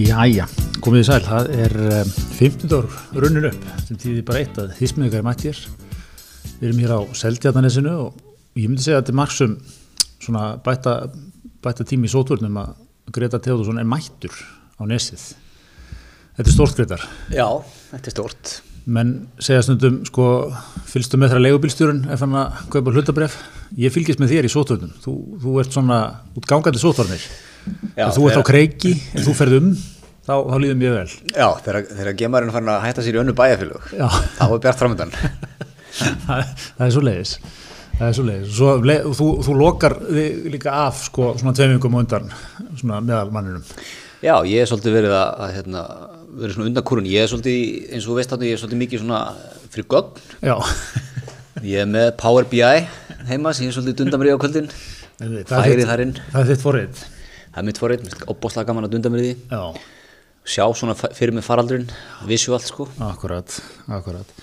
Jæja, 0.00 0.46
komið 0.80 1.02
í 1.02 1.04
sæl, 1.04 1.18
það 1.26 1.48
er 1.60 1.72
um, 1.84 2.12
15 2.38 2.70
ár 2.72 2.86
runnin 3.20 3.48
upp 3.50 3.64
sem 3.84 3.98
tíði 4.00 4.22
bara 4.24 4.40
eitt 4.40 4.56
að 4.62 4.70
þísmiðugar 4.78 5.20
er 5.20 5.26
mættir. 5.26 5.58
Við 6.60 6.64
erum 6.70 6.80
hér 6.80 6.94
á 6.96 7.00
Seldjarnanesinu 7.20 7.92
og 8.06 8.56
ég 8.56 8.70
myndi 8.70 8.86
segja 8.86 8.96
að 8.96 9.02
þetta 9.02 9.12
er 9.12 9.18
margsum 9.20 9.58
svona 10.24 10.44
bæta, 10.64 10.94
bæta 11.60 11.84
tími 11.84 12.08
í 12.08 12.14
sótvörnum 12.14 12.56
að 12.62 12.72
Greta 13.12 13.42
Theodorsson 13.44 13.82
er 13.82 13.90
mættur 13.92 14.32
á 14.80 14.82
nesið. 14.88 15.26
Þetta 16.38 16.48
er 16.48 16.56
stórt 16.56 16.80
Gretar 16.80 17.04
Já, 17.36 17.46
þetta 17.90 18.08
er 18.08 18.16
stórt. 18.16 18.56
Menn 18.88 19.14
segja 19.36 19.66
stundum 19.68 20.00
sko 20.08 20.30
fylgstu 20.88 21.20
með 21.20 21.34
þar 21.34 21.42
að 21.42 21.46
leigubílstjórun 21.50 22.02
ef 22.08 22.24
hann 22.24 22.40
að 22.40 22.64
kaupa 22.72 22.96
hlutabref 22.96 23.36
ég 23.76 23.92
fylgist 23.92 24.22
með 24.22 24.32
þér 24.32 24.48
í 24.48 24.54
sótvörnum 24.56 24.96
þú, 25.04 25.16
þú 25.44 25.60
ert 25.60 25.76
svona 25.76 26.00
útgangandi 26.40 26.80
sótvarnir 26.80 27.20
Já, 27.94 28.06
ef 28.08 28.16
þú 28.16 28.30
ert 28.30 28.40
á 28.40 28.44
kreiki, 28.46 28.94
þú 29.20 29.34
ferð 29.36 29.58
um 29.60 29.72
þá, 30.26 30.34
þá 30.50 30.56
líður 30.62 30.78
mjög 30.80 30.94
vel. 30.98 31.14
Já, 31.34 31.48
þegar, 31.64 31.78
þegar 32.00 32.18
gemarinn 32.20 32.52
fann 32.54 32.70
að 32.74 32.82
hætta 32.86 33.04
sér 33.06 33.16
í 33.18 33.22
önnu 33.22 33.34
bæjarfélög 33.38 33.88
þá 34.36 34.44
er 34.46 34.60
bjart 34.66 34.80
framöndan 34.82 35.14
það, 36.26 36.44
það 36.76 36.84
er 36.86 36.94
svo 36.94 37.02
leiðis 37.06 37.32
það 38.00 38.06
er 38.08 38.14
svo 38.18 38.24
leiðis 38.28 38.54
svo, 38.56 38.74
le, 38.90 38.96
þú, 39.18 39.28
þú 39.46 39.56
lokar 39.60 39.96
þig 40.06 40.46
líka 40.54 40.76
af 40.86 41.02
sko, 41.08 41.32
svona 41.40 41.54
tveim 41.56 41.74
vikum 41.76 41.96
á 41.96 42.00
undan 42.04 42.30
svona 42.80 43.00
meðal 43.04 43.32
manninum. 43.34 43.64
Já, 44.20 44.34
ég 44.44 44.60
er 44.62 44.68
svolítið 44.68 44.94
verið 44.98 45.14
að, 45.16 45.28
að 45.46 45.52
hérna, 45.56 45.82
verið 46.40 46.56
svona 46.56 46.68
undan 46.70 46.84
kúrun 46.90 47.06
ég 47.08 47.24
er 47.24 47.30
svolítið, 47.32 47.60
eins 47.90 48.04
og 48.04 48.10
þú 48.12 48.16
veist 48.20 48.32
þarna, 48.34 48.48
ég 48.50 48.56
er 48.56 48.60
svolítið 48.60 48.80
mikið 48.84 49.00
svona 49.04 49.20
fyrir 49.72 49.86
gögn. 49.94 50.24
Já. 50.44 50.56
Ég 51.64 51.82
er 51.82 51.88
með 51.88 52.10
Power 52.20 52.46
BI 52.50 52.60
heima 53.30 53.52
sem 53.56 53.64
ég 53.66 53.72
er 53.72 53.76
svolítið 53.78 53.96
dundar 54.02 54.20
mér 54.20 54.30
í 54.30 54.34
á 54.36 54.40
kvöldin. 54.44 54.68
Það 55.20 55.38
er 55.40 55.48
færi 55.50 55.78
þitt- 55.80 55.88
þar 55.90 56.02
inn, 56.04 56.12
það 56.34 56.40
er 56.44 56.50
þitt 56.52 56.64
forrið 56.64 57.00
það 57.00 57.58
er 57.62 57.66
mitt 57.70 57.80
forrið 57.80 58.12
opbóðslega 58.30 58.68
gaman 58.70 58.86
að 58.88 58.94
dunda 58.98 59.12
mér 59.12 59.24
í 59.24 59.30
því. 59.30 59.34
Já, 59.50 59.64
sjá 60.50 60.64
svona 60.74 60.96
fyrir 60.96 61.34
mig 61.36 61.46
faraldurinn 61.46 61.90
visuált 62.28 62.66
sko. 62.66 62.88
Akkurat 63.06 63.60
akkurat. 63.88 64.34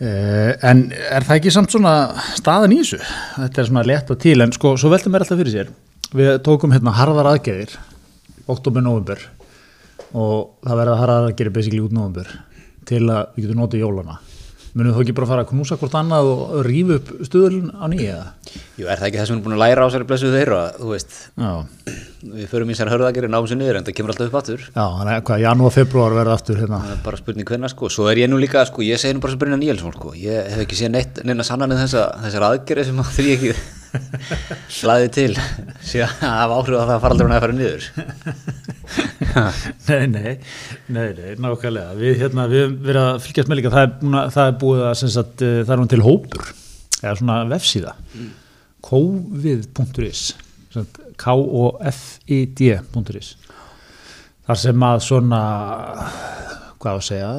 Uh, 0.00 0.56
en 0.64 0.86
er 0.96 1.26
það 1.26 1.36
ekki 1.36 1.52
samt 1.52 1.74
svona 1.74 1.94
staðan 2.38 2.72
í 2.72 2.80
þessu? 2.80 3.00
Þetta 3.36 3.62
er 3.62 3.68
svona 3.68 3.86
létt 3.88 4.12
og 4.12 4.20
til 4.22 4.38
en 4.40 4.54
sko, 4.56 4.74
svo 4.80 4.92
veltum 4.92 5.12
við 5.12 5.24
alltaf 5.24 5.40
fyrir 5.40 5.56
sér. 5.56 5.74
Við 6.16 6.32
tókum 6.46 6.72
hérna 6.74 6.94
harðar 6.96 7.28
aðgerðir 7.34 7.76
oktober, 8.50 8.82
november 8.84 9.20
og 10.10 10.56
það 10.64 10.80
verða 10.82 10.98
harðar 11.02 11.28
aðgerðir 11.28 11.54
basically 11.54 11.84
út 11.84 11.94
november 11.94 12.32
til 12.88 13.04
að 13.06 13.36
við 13.36 13.44
getum 13.44 13.60
notið 13.62 13.84
jólana 13.84 14.18
munum 14.76 14.94
þú 14.94 15.04
ekki 15.04 15.14
bara 15.16 15.28
fara 15.30 15.44
að 15.44 15.50
knúsa 15.50 15.76
hvort 15.80 15.94
annað 15.98 16.28
og 16.30 16.52
rífa 16.66 16.98
upp 17.00 17.08
stuðulun 17.26 17.72
á 17.74 17.84
nýja? 17.90 18.18
Jú, 18.78 18.86
er 18.86 19.00
það 19.00 19.06
ekki 19.08 19.18
það 19.20 19.26
sem 19.26 19.34
við 19.34 19.36
erum 19.36 19.44
búin 19.46 19.56
að 19.56 19.62
læra 19.64 19.86
á 19.86 19.88
sér 19.90 20.04
blessuð 20.06 20.36
þeirra, 20.36 20.60
þú 20.76 20.90
veist? 20.92 21.16
Já, 21.34 21.50
við 22.20 22.46
förum 22.50 22.70
í 22.72 22.76
sér 22.76 22.90
hörðagerir, 22.92 23.30
náum 23.32 23.46
sér 23.48 23.58
niður 23.60 23.80
en 23.80 23.86
það 23.86 23.96
kemur 23.96 24.12
alltaf 24.12 24.28
upp 24.28 24.38
aftur. 24.40 24.64
Já, 24.68 24.84
þannig 24.84 25.14
að 25.14 25.24
hvað, 25.30 25.42
janúar, 25.44 25.74
februar 25.74 26.16
verða 26.16 26.36
aftur 26.36 26.60
hérna. 26.60 26.80
Bara 27.04 27.20
spurning 27.20 27.48
hvernig 27.48 27.72
sko, 27.72 27.90
svo 27.92 28.08
er 28.10 28.20
ég 28.20 28.30
nú 28.30 28.40
líka 28.40 28.64
sko, 28.68 28.84
ég 28.84 29.00
segi 29.00 29.16
nú 29.16 29.22
bara 29.24 29.34
sem 29.34 29.40
Brynja 29.40 29.60
Níelsson 29.60 29.94
sko, 29.96 30.12
ég 30.20 30.50
hef 30.52 30.64
ekki 30.66 30.78
séð 30.78 30.92
neitt 30.96 31.20
neina 31.24 31.46
sannanir 31.46 31.80
þessa, 31.80 32.06
þessar 32.26 32.48
aðgerði 32.50 32.88
sem 32.90 33.00
að 33.00 33.12
því 33.16 33.28
ekki 33.36 33.54
hlaði 34.80 35.08
til 35.16 35.30
síðan 35.82 36.12
að 36.28 36.36
hafa 36.36 36.58
áhrif 36.60 36.76
á 36.76 36.84
það 36.84 36.94
að 36.94 37.02
fara 37.04 37.16
aldrei 37.16 37.30
að 37.30 37.44
fara 37.46 37.58
niður. 37.58 37.88
Nei, 39.30 40.06
nei, 40.10 40.32
nei, 40.90 41.08
nei, 41.14 41.32
nákvæmlega. 41.38 41.94
Við, 41.98 42.14
hérna, 42.20 42.46
við 42.50 42.76
verið 42.86 43.04
að 43.04 43.20
fylgjast 43.24 43.50
með 43.50 43.60
líka. 43.60 43.72
Það 43.74 43.84
er, 43.86 43.92
að, 44.20 44.30
það 44.34 44.50
er 44.50 44.56
búið 44.62 44.84
að 44.88 44.94
sem 45.00 45.12
sagt, 45.14 45.44
eh, 45.46 45.60
það 45.62 45.74
er 45.74 45.82
hún 45.82 45.90
til 45.92 46.02
hópur. 46.06 46.52
Eða 47.00 47.14
svona 47.20 47.36
vefsíða. 47.50 47.94
Covid.is 48.90 50.24
sem 50.70 50.84
sagt, 50.84 50.99
k-o-f-i-d.is 51.20 52.78
þar 54.46 54.58
sem 54.58 54.86
að 54.86 55.02
svona 55.06 55.40
hvað 56.80 56.94
að 56.94 57.04
segja 57.06 57.32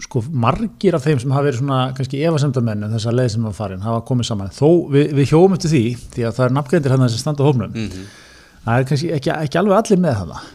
sko 0.00 0.22
margir 0.32 0.96
af 0.96 1.04
þeim 1.04 1.18
sem 1.20 1.32
hafa 1.34 1.46
verið 1.46 1.60
svona 1.60 1.80
kannski 1.96 2.22
efasemdamenn 2.24 2.86
en 2.86 2.94
þessa 2.94 3.12
leið 3.12 3.28
sem 3.34 3.44
var 3.44 3.56
farin 3.58 3.84
hafa 3.84 4.00
komið 4.08 4.30
saman. 4.30 4.54
Þó 4.56 4.68
við, 4.94 5.12
við 5.18 5.34
hjóum 5.34 5.56
eftir 5.56 5.70
því 5.74 5.82
því 6.14 6.24
að 6.24 6.34
það 6.38 6.46
er 6.46 6.56
nafngreindir 6.56 6.94
hann 6.94 7.04
sem 7.12 7.20
standa 7.20 7.44
hófnum 7.44 7.76
það 7.76 8.72
er 8.74 8.88
kannski 8.88 9.12
ekki, 9.18 9.30
ekki 9.34 9.60
alveg 9.60 9.76
allir 9.76 10.00
með 10.00 10.14
það 10.22 10.48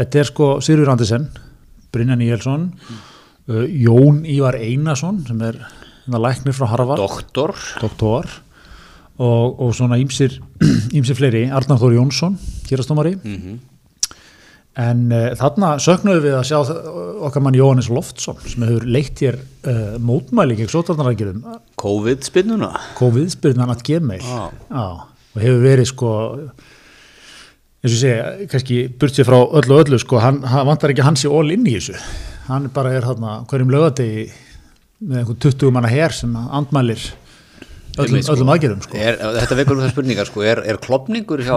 þetta 0.00 0.22
er 0.22 0.30
sko 0.32 0.48
Sigurður 0.64 0.92
Andersen 0.96 1.28
Brynja 1.94 2.18
Níelsson 2.18 2.68
uh, 2.82 3.66
Jón 3.68 4.22
Ívar 4.26 4.58
Einarsson 4.58 5.22
sem 5.28 5.46
er 5.46 5.60
hérna 5.62 6.22
læknir 6.26 6.56
frá 6.56 6.66
Harvard. 6.72 6.98
Doktor, 6.98 7.54
doktor 7.82 8.26
og, 9.18 9.60
og 9.60 9.74
svona 9.76 9.98
ímsir, 10.00 10.38
ímsir 10.94 11.16
fleiri. 11.20 11.44
Arnar 11.52 11.80
Þóri 11.82 11.98
Jónsson, 12.00 12.38
hérastómari 12.70 13.16
en 14.80 15.00
uh, 15.12 15.32
þarna 15.36 15.74
söknuðu 15.84 16.22
við 16.24 16.34
að 16.38 16.46
sjá 16.48 16.58
okkar 17.28 17.42
mann 17.44 17.56
Jóhannes 17.56 17.90
Loftsson 17.92 18.38
sem 18.40 18.62
hefur 18.64 18.86
leitt 18.88 19.20
hér 19.20 19.36
uh, 19.68 19.98
mótmæli 20.00 20.56
gegn 20.56 20.70
sótarnarækjum 20.72 21.42
COVID 21.80 22.24
spinnuna 22.24 22.70
COVID-spyrnan 22.96 23.72
að 23.74 23.82
gmail. 23.90 24.22
Já. 24.24 24.46
Já, 24.72 24.86
og 25.34 25.42
hefur 25.44 25.60
verið 25.66 25.90
sko 25.92 26.12
eins 27.82 27.92
og 27.92 27.98
segja, 27.98 28.24
kannski 28.48 28.78
burt 28.96 29.16
sér 29.16 29.28
frá 29.28 29.40
öllu 29.42 29.80
öllu 29.82 29.98
sko, 30.00 30.20
hann, 30.22 30.40
hann 30.46 30.68
vantar 30.68 30.94
ekki 30.94 31.04
hans 31.04 31.26
í 31.26 31.30
all 31.30 31.52
inn 31.52 31.66
í 31.66 31.76
þessu. 31.76 31.98
Hann 32.48 32.70
bara 32.74 32.94
er 32.96 33.04
hérna 33.06 33.42
hverjum 33.50 33.72
lögadegi 33.74 34.28
með 35.02 35.20
einhvern 35.20 35.42
20 35.42 35.74
manna 35.74 35.90
her 35.90 36.14
sem 36.14 36.32
andmælir 36.38 37.10
öllum, 38.00 38.22
sko. 38.22 38.34
öllum 38.34 38.50
aðgerðum 38.54 38.82
sko. 38.86 38.98
er, 38.98 39.18
Þetta 39.38 39.58
vekur 39.58 39.76
um 39.76 39.82
það 39.82 39.92
spurningar 39.92 40.28
sko, 40.28 40.44
er, 40.46 40.62
er 40.68 40.78
klopningur 40.82 41.42
hjá 41.44 41.56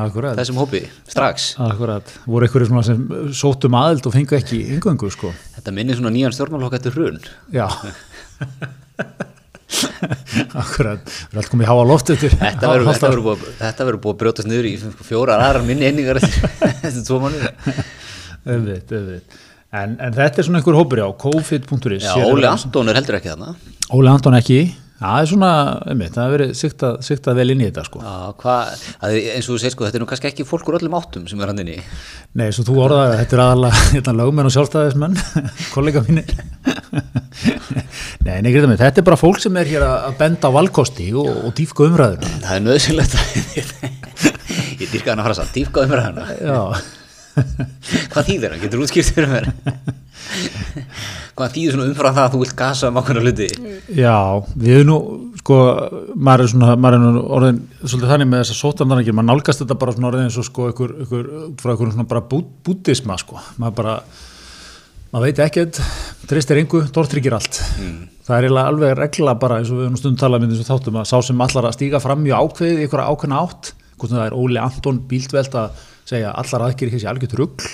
Akkurat, 0.00 0.38
þessum 0.38 0.60
hópi 0.62 0.82
strax? 1.08 1.50
Akkurat, 1.64 2.12
voru 2.28 2.48
einhverju 2.48 2.70
svona 2.70 2.84
sem 2.86 3.02
sóttum 3.36 3.76
aðild 3.78 4.08
og 4.08 4.14
fengu 4.16 4.38
ekki 4.38 4.60
yngöngu 4.76 5.10
sko. 5.14 5.32
Þetta 5.58 5.74
minnir 5.76 5.98
svona 5.98 6.12
nýjan 6.14 6.34
stjórnmálokk 6.36 6.78
eftir 6.78 6.96
hrun. 6.96 7.18
Já. 7.54 7.66
Akkurat, 10.58 11.02
við 11.04 11.26
erum 11.28 11.42
alltaf 11.42 11.52
komið 11.52 11.66
í 11.66 11.68
háa 11.68 11.82
loft 11.90 12.14
eftir. 12.14 12.32
Þetta 12.40 12.70
verður 12.72 13.24
búið, 13.26 13.44
þetta 13.58 13.88
verður 13.88 14.00
búið 14.06 14.14
að 14.14 14.22
brjótast 14.22 14.48
niður 14.48 14.70
í 14.70 14.72
fjórar 15.04 15.44
aðrar 15.44 15.66
minni 15.68 15.90
einingar 15.90 16.22
eftir, 16.22 16.48
eftir 16.88 17.04
tvo 17.04 17.20
mánuði. 17.26 17.52
Öðvitt, 18.48 18.96
öðvitt 18.96 19.38
En, 19.68 19.98
en 20.00 20.14
þetta 20.16 20.40
er 20.40 20.46
svona 20.46 20.62
einhver 20.62 20.78
hópur 20.78 21.00
já, 21.02 21.04
covid.is 21.20 22.06
Já, 22.06 22.14
Óli 22.24 22.46
Anton 22.48 22.88
er 22.88 22.96
heldur 22.96 23.18
ekki 23.18 23.28
þarna. 23.34 23.50
Óli 23.92 24.08
Anton 24.08 24.36
ekki 24.38 24.60
það 24.98 25.20
er 25.22 25.28
svona, 25.30 25.50
einmitt, 25.92 26.12
það 26.14 26.24
hefur 26.26 26.34
verið 26.36 26.52
siktað, 26.58 26.96
siktað 27.06 27.38
vel 27.38 27.52
inn 27.54 27.62
í 27.62 27.66
þetta 27.68 27.84
sko. 27.86 28.00
Já, 28.02 28.14
hvað, 28.42 28.82
að 29.06 29.16
eins 29.20 29.48
og 29.48 29.52
þú 29.52 29.58
segir 29.62 29.74
sko, 29.74 29.86
þetta 29.86 29.98
er 29.98 30.02
nú 30.02 30.08
kannski 30.10 30.28
ekki 30.30 30.46
fólk 30.48 30.70
úr 30.70 30.78
öllum 30.80 30.96
áttum 30.98 31.28
sem 31.30 31.42
er 31.44 31.52
hann 31.52 31.62
inni 31.62 31.76
Nei, 32.38 32.48
svo 32.54 32.64
þú 32.66 32.76
orðaði, 32.86 33.12
að 33.14 33.22
þetta 33.22 33.38
er 33.38 33.42
aðalega 33.44 33.84
hérna, 33.94 34.16
lögmenn 34.20 34.50
og 34.50 34.54
sjálfstæðismenn, 34.56 35.16
kollega 35.74 36.04
mínir. 36.08 36.34
Nei, 38.26 38.36
nei, 38.42 38.50
greiða 38.52 38.68
mig, 38.72 38.80
þetta 38.82 39.02
er 39.02 39.08
bara 39.08 39.20
fólk 39.20 39.40
sem 39.42 39.56
er 39.62 39.70
hér 39.70 39.86
að 39.86 39.96
að 40.10 40.18
benda 40.20 40.50
á 40.50 40.56
valkosti 40.58 41.08
og, 41.16 41.30
og 41.48 41.54
dýfka 41.58 41.86
umræðuna. 41.88 42.34
Það 42.44 42.58
er 42.58 42.66
nöðsynlegt 42.66 43.16
að 43.18 43.26
ég 44.82 44.90
dýrka 44.92 45.12
hann 45.14 45.22
að 45.22 45.28
fara 45.30 45.38
satt, 45.38 45.54
dýfka 45.54 45.86
umræðana 45.86 46.26
Já, 46.42 46.60
Hvað 48.12 48.28
þýðir 48.32 48.54
hann? 48.54 48.62
Getur 48.64 48.82
útskýrt 48.82 49.14
fyrir 49.14 49.30
mér? 49.30 49.50
Hvað 51.38 51.52
þýðir 51.54 51.74
svona 51.74 51.88
umfram 51.88 52.14
það 52.16 52.24
að 52.24 52.32
þú 52.34 52.40
vilt 52.42 52.54
gasa 52.58 52.88
um 52.90 52.98
ákveðna 52.98 53.22
hluti? 53.24 53.48
já, 53.94 54.14
við 54.58 54.78
erum 54.78 54.88
nú, 54.88 54.96
sko, 55.40 55.58
maður 56.14 56.44
er 56.44 56.50
svona, 56.52 56.72
maður 56.80 56.96
er 56.98 57.04
nú 57.04 57.22
orðin 57.38 57.60
svolítið 57.84 58.12
þannig 58.12 58.30
með 58.32 58.42
þessa 58.42 58.56
sótandanakir, 58.58 59.16
maður 59.16 59.28
nálgast 59.30 59.62
þetta 59.62 59.78
bara 59.82 59.94
svona 59.94 60.10
orðin 60.10 60.28
eins 60.28 60.38
og 60.40 60.48
sko, 60.48 60.68
ykkur, 60.72 60.94
ykkur, 61.06 61.30
frá 61.62 61.72
ykkur 61.74 61.92
svona 61.94 62.08
bara 62.10 62.24
bú, 62.32 62.42
búddisma, 62.66 63.18
sko, 63.22 63.40
maður 63.62 63.76
bara, 63.78 63.96
maður 65.14 65.28
veit 65.28 65.42
ekkert, 65.46 65.80
treystir 66.28 66.62
engu, 66.64 66.84
tortryggir 66.94 67.38
allt. 67.38 67.62
Það 68.28 68.44
er 68.50 68.58
alveg 68.60 68.96
regla 68.98 69.38
bara, 69.40 69.62
eins 69.62 69.70
og 69.72 69.78
við 69.78 69.86
höfum 69.88 70.00
stundum 70.02 70.20
talað 70.20 70.44
með 70.44 70.56
þessu 70.56 70.68
þáttum, 70.68 70.98
að 71.00 71.08
sá 71.08 71.16
sem 71.30 71.44
allar 71.46 71.70
að 71.70 71.76
stíga 71.78 72.02
fram 72.04 72.20
mjög 72.26 72.50
ákveðið 72.50 72.82
í 72.82 72.88
ykkur 72.88 73.04
ákveðna 73.06 73.38
átt, 73.40 73.70
hvort 73.98 74.12
það 74.12 74.26
er 74.26 74.36
Óli 74.36 74.60
Anton 74.60 74.98
Bíldveld 75.08 75.54
að 75.56 75.86
segja 76.08 76.34
allar 76.36 76.66
aðgerir 76.66 76.92
þessi 76.92 77.08
algjört 77.08 77.38
rugl, 77.40 77.70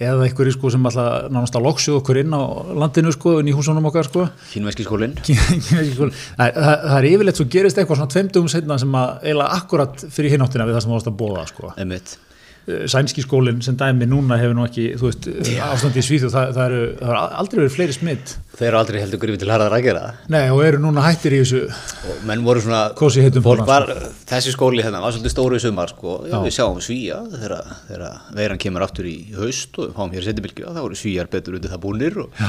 eða 0.00 0.26
einhverju 0.26 0.54
sko 0.56 0.70
sem 0.72 0.88
alltaf 0.88 1.28
nánast 1.32 1.56
að 1.58 1.66
loksu 1.66 1.94
okkur 1.98 2.22
inn 2.22 2.34
á 2.34 2.42
landinu 2.82 3.12
sko, 3.14 3.36
inn 3.42 3.50
í 3.52 3.54
húsunum 3.56 3.86
okkar 3.90 4.08
sko. 4.08 4.26
Kínveski 4.52 4.86
skólinn? 4.86 5.14
það, 5.20 5.92
það, 6.38 6.56
það 6.56 6.98
er 6.98 7.08
yfirleitt 7.12 7.40
svo 7.40 7.48
gerist 7.52 7.78
eitthvað 7.78 8.00
svona 8.00 8.14
tveimtugum 8.16 8.50
setna 8.52 8.78
sem 8.82 8.98
að 8.98 9.14
eiginlega 9.28 9.60
akkurat 9.60 10.04
fyrir 10.08 10.36
hináttina 10.36 10.68
við 10.68 10.78
það 10.78 10.86
sem 10.86 10.94
varst 10.96 11.12
að 11.12 11.18
bóða 11.22 11.46
sko. 11.50 11.74
Einmitt. 11.76 12.16
Eh, 12.62 12.84
Sænski 12.86 13.24
skólinn 13.24 13.62
sem 13.64 13.74
dæmi 13.78 14.06
núna 14.06 14.36
hefur 14.38 14.54
nú 14.54 14.62
ekki, 14.68 14.84
þú 15.00 15.08
veist, 15.08 15.26
ástandi 15.66 15.98
í 15.98 16.04
Svíþjóð, 16.06 16.34
það, 16.34 16.52
það, 16.54 16.66
eru, 16.68 16.82
það 17.00 17.08
eru 17.10 17.22
aldrei 17.42 17.58
verið 17.62 17.74
fleiri 17.74 17.96
smitt. 17.96 18.34
Þeir 18.52 18.68
eru 18.68 18.78
aldrei 18.78 18.98
heldur 19.02 19.22
grifið 19.24 19.42
til 19.42 19.50
harðar 19.50 19.74
að 19.74 19.84
gera 19.88 20.04
það. 20.04 20.20
Nei, 20.34 20.42
og 20.54 20.62
eru 20.68 20.82
núna 20.84 21.06
hættir 21.06 21.34
í 21.34 21.40
þessu 21.42 21.62
Og 22.12 22.22
menn 22.28 22.44
voru 22.46 22.62
svona, 22.62 22.82
fólk 23.42 23.64
var, 23.66 23.88
þessi 24.30 24.54
skóli 24.54 24.84
hérna 24.84 25.02
var 25.02 25.16
svolítið 25.16 25.34
stóru 25.34 25.58
í 25.58 25.64
sumar 25.64 25.90
sko. 25.90 26.20
Já, 26.30 26.38
við 26.44 26.56
sjáum 26.58 26.78
svíja 26.84 27.18
þegar, 27.32 28.06
veiran 28.38 28.62
kemur 28.62 28.86
aftur 28.86 29.10
í 29.10 29.16
haust 29.38 29.82
og 29.82 29.96
fáum 29.96 30.14
hér 30.14 30.28
setjabilgja, 30.28 30.70
þá 30.70 30.82
voru 30.84 30.98
svíjar 31.02 31.32
betur 31.32 31.58
undir 31.58 31.72
það 31.72 31.84
búnir 31.88 32.22
og 32.26 32.42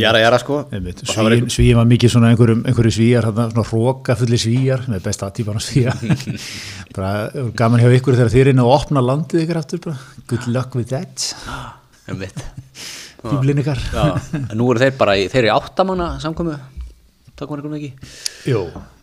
jara 0.00 0.20
jara 0.22 0.38
sko. 0.40 0.58
Og 0.64 1.02
Svíin, 1.04 1.48
svíin 1.52 1.78
var 1.78 1.88
mikið 1.88 2.12
svona 2.14 2.30
einhverjum, 2.32 2.64
einhverju 2.68 2.94
svíjar, 2.96 3.28
svona 3.34 3.64
rókafulli 3.68 4.38
svíjar, 4.40 4.84
með 4.90 5.04
besta 5.04 5.30
típan 5.34 5.60
af 5.60 5.66
svíjar. 5.66 6.00
bara 6.96 7.12
gaman 7.56 7.82
hjá 7.82 7.90
ykkur 7.98 8.18
þegar 8.18 8.32
þið 8.34 8.44
er 8.44 8.52
inn 8.54 8.64
að 8.64 8.72
opna 8.74 9.04
landið 9.04 9.44
ykkur 9.44 9.60
aftur, 9.60 9.82
bara, 9.84 9.96
good 10.30 10.48
luck 10.50 10.76
with 10.78 10.90
that, 10.94 11.30
bíblinn 13.24 13.60
ykkar. 13.64 13.80
Nú 14.56 14.70
eru 14.72 14.84
þeir 14.84 14.98
bara 15.00 15.16
í, 15.20 15.28
þeir 15.32 15.46
eru 15.46 15.54
áttamanna 15.56 16.14
samkomu 16.22 16.58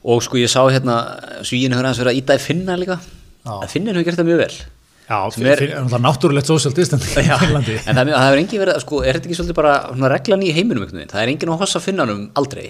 og 0.07 0.22
sko 0.24 0.39
ég 0.39 0.48
sá 0.51 0.62
hérna 0.72 1.01
svíinu 1.44 1.75
hefur 1.75 1.89
aðeins 1.89 2.00
verið 2.00 2.13
að 2.13 2.22
íta 2.22 2.38
í 2.38 2.44
finna 2.45 2.77
líka. 2.80 2.95
Já. 3.42 3.56
að 3.57 3.72
finnin 3.74 3.95
hefur 3.95 4.06
gert 4.06 4.22
það 4.22 4.30
mjög 4.30 4.42
vel 4.44 4.56
já, 5.12 5.18
fyrir, 5.36 5.52
er- 5.52 5.62
fyrir, 5.62 5.75
er 6.00 6.04
náttúrulegt 6.08 6.50
social 6.50 6.74
distance 6.78 7.12
í 7.12 7.25
Já, 7.28 7.36
en 7.38 7.62
það, 7.68 8.02
er 8.02 8.13
það 8.16 8.25
hefur 8.28 8.42
engin 8.46 8.63
verið 8.63 8.81
sko, 8.86 9.02
er 9.04 9.19
þetta 9.19 9.30
ekki 9.30 9.38
svolítið 9.42 9.60
bara 9.62 9.74
svona 9.92 10.12
reglan 10.16 10.46
í 10.48 10.52
heiminum 10.56 10.86
einhvern 10.86 11.02
veginn, 11.04 11.12
það 11.13 11.24
er 11.25 11.34
engin 11.36 11.54
að 11.54 11.62
hossa 11.66 11.84
finnanum 11.84 12.24
aldrei. 12.40 12.68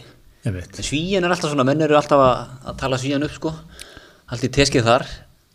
En 0.50 0.58
svíin 0.82 1.22
er 1.28 1.30
alltaf 1.36 1.52
svona, 1.54 1.66
menn 1.70 1.84
eru 1.86 1.98
alltaf 2.00 2.22
að, 2.26 2.56
að 2.72 2.80
tala 2.82 2.98
svíin 3.02 3.26
upp 3.28 3.36
sko, 3.38 3.52
allt 4.34 4.48
í 4.48 4.50
teskið 4.58 4.88
þar. 4.90 5.06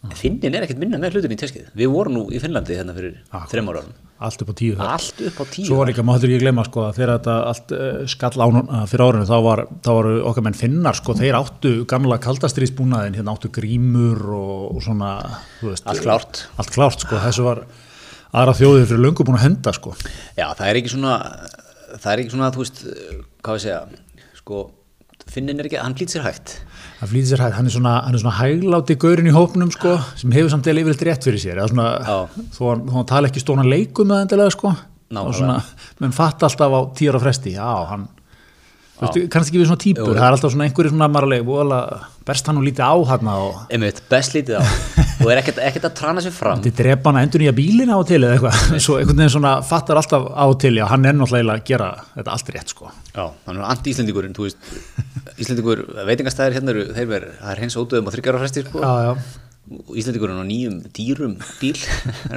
En 0.06 0.12
finnin 0.15 0.55
er 0.55 0.62
ekkert 0.62 0.79
minna 0.79 1.00
með 1.03 1.17
hlutin 1.17 1.33
í 1.35 1.38
teskið. 1.41 1.73
Við 1.75 1.88
vorum 1.91 2.15
nú 2.15 2.27
í 2.31 2.38
Finnlandi 2.38 2.77
hérna 2.79 2.94
fyrir 2.94 3.17
Akkurat. 3.27 3.49
þreim 3.50 3.71
ára 3.73 3.81
Allt 4.16 4.42
upp 4.44 4.52
á 4.52 4.54
tíu 4.56 4.76
þar. 4.78 4.92
allt 4.94 5.18
upp 5.28 5.40
á 5.40 5.44
tíu 5.52 5.66
Svo 5.68 5.80
var 5.80 5.90
líka, 5.90 6.04
maður 6.06 6.30
ekki 6.30 6.44
glemma 6.46 6.64
sko 6.64 6.86
að 6.86 7.00
þegar 7.00 7.12
þetta 7.18 7.34
allt 7.50 7.74
uh, 7.76 7.98
skall 8.08 8.32
á 8.40 8.46
fyrir 8.88 9.04
árinu 9.04 9.26
þá, 9.28 9.34
var, 9.44 9.62
þá 9.84 9.90
varu 9.98 10.14
okkar 10.30 10.46
menn 10.46 10.56
finnar 10.56 10.96
sko, 10.96 11.16
þeir 11.18 11.36
áttu 11.40 11.74
gamla 11.90 12.18
kaldastriðsbúnaðin, 12.24 13.18
hérna 13.18 13.34
áttu 13.36 13.52
grímur 13.52 14.22
og, 14.38 14.62
og 14.72 14.80
svona, 14.86 15.12
þú 15.60 15.74
veist. 15.74 15.84
Allt 15.92 16.06
klárt. 16.06 16.42
Allt 16.56 16.72
klárt 16.72 17.04
sko, 17.04 17.20
þessu 17.26 17.44
var 17.44 17.62
aðra 18.32 18.56
þjóðir 18.56 18.88
fyrir 18.90 19.04
löngu 19.04 19.28
búin 19.28 19.38
að 19.38 19.46
henda 19.50 19.76
sko. 19.76 19.92
Já, 20.36 20.48
það 20.56 20.66
er 20.70 20.80
ekki 20.80 20.94
svona 20.96 21.14
það 22.00 22.10
er 22.12 22.22
ekki 22.22 22.34
svona, 22.34 22.50
þú 22.54 22.64
veist, 22.64 22.82
hvað 23.44 23.58
við 23.58 23.64
segja 23.66 23.80
sko, 24.40 24.62
finnin 25.30 25.60
er 25.60 25.68
ekki, 25.68 25.80
hann 25.82 25.96
flýt 25.98 26.14
sér 26.14 26.26
hægt 26.26 26.56
Það 26.96 27.10
flýtir 27.12 27.28
sér 27.28 27.43
hægt, 27.44 27.56
hann 27.58 27.66
er 27.69 27.75
svona, 27.75 27.94
svona 28.16 28.34
hægláti 28.38 28.94
gaurin 29.02 29.28
í 29.28 29.32
hópnum 29.37 29.69
sko, 29.75 29.96
sem 30.16 30.32
hefur 30.32 30.48
samt 30.54 30.69
eða 30.70 30.81
yfirleitt 30.81 31.02
rétt 31.04 31.26
fyrir 31.28 31.43
sér, 31.43 31.58
svona, 31.69 31.88
þó 32.56 32.62
hann, 32.70 32.84
þó 32.88 32.94
hann 32.96 33.08
tala 33.10 33.28
ekki 33.28 33.43
stóna 33.43 33.66
leikum 33.69 34.08
með 34.08 34.22
endilega 34.25 34.54
sko, 34.54 34.72
svona, 35.12 35.58
menn 36.00 36.14
fatt 36.16 36.46
alltaf 36.48 36.72
á 36.72 36.81
tíra 36.96 37.20
fresti, 37.20 37.52
já, 37.58 37.69
hann, 37.93 38.06
veist, 39.00 39.19
kannski 39.32 39.52
ekki 39.52 39.62
við 39.62 39.70
svona 39.70 39.82
típur, 39.82 40.12
það 40.12 40.26
er 40.26 40.37
alltaf 40.37 40.52
svona 40.54 40.66
einhverju 40.69 40.93
svona 40.93 41.08
maralegi, 41.12 41.44
vola, 41.46 41.81
berst 42.26 42.48
hann 42.48 42.58
nú 42.58 42.64
lítið 42.66 42.84
á 42.87 42.94
hann 43.12 43.31
og 43.32 43.58
einmitt, 43.72 44.02
best 44.10 44.37
lítið 44.37 44.60
á. 44.60 44.64
Og 45.16 45.31
er 45.32 45.38
ekkert, 45.40 45.56
ekkert 45.64 45.87
að 45.88 45.94
trana 45.96 46.20
sér 46.20 46.32
fram. 46.37 46.60
Þetta 46.60 46.76
drepa 46.84 47.08
hann 47.08 47.16
að 47.16 47.25
endur 47.25 47.40
nýja 47.40 47.52
bílinn 47.56 47.88
á 47.88 47.96
og 47.96 48.02
til 48.04 48.19
eða 48.19 48.34
eitthvað, 48.37 48.75
svo 48.84 48.98
einhvern 48.98 49.22
veginn 49.22 49.32
svona 49.32 49.52
fattar 49.64 49.96
alltaf 49.96 50.26
á 50.28 50.44
og 50.44 50.58
til, 50.60 50.75
já, 50.76 50.84
hann 50.90 51.08
er 51.08 51.16
náttúrulega 51.16 51.54
að 51.56 51.62
gera 51.70 51.87
þetta 52.19 52.34
allt 52.34 52.50
rétt, 52.52 52.75
sko. 52.75 52.90
Já, 53.16 53.22
hann 53.46 53.56
er 53.56 53.64
anti-Íslendingurinn, 53.72 54.37
Íslendingur, 55.40 55.82
veitingastæðir 56.08 56.56
hérna 56.56 56.72
eru 56.72 56.84
þeir 56.96 57.08
verður, 57.10 57.34
það 57.40 57.50
er 57.54 57.60
hreins 57.62 57.76
ódöðum 57.81 58.06
og 58.08 58.14
þryggjára 58.14 58.40
fresti 58.44 58.62
sko. 58.66 58.84
Já, 58.84 58.92
já, 59.06 59.46
og 59.82 59.92
Íslendingurinn 59.99 60.40
á 60.40 60.46
nýjum 60.46 60.78
dýrum 60.94 61.34
bíl 61.58 61.76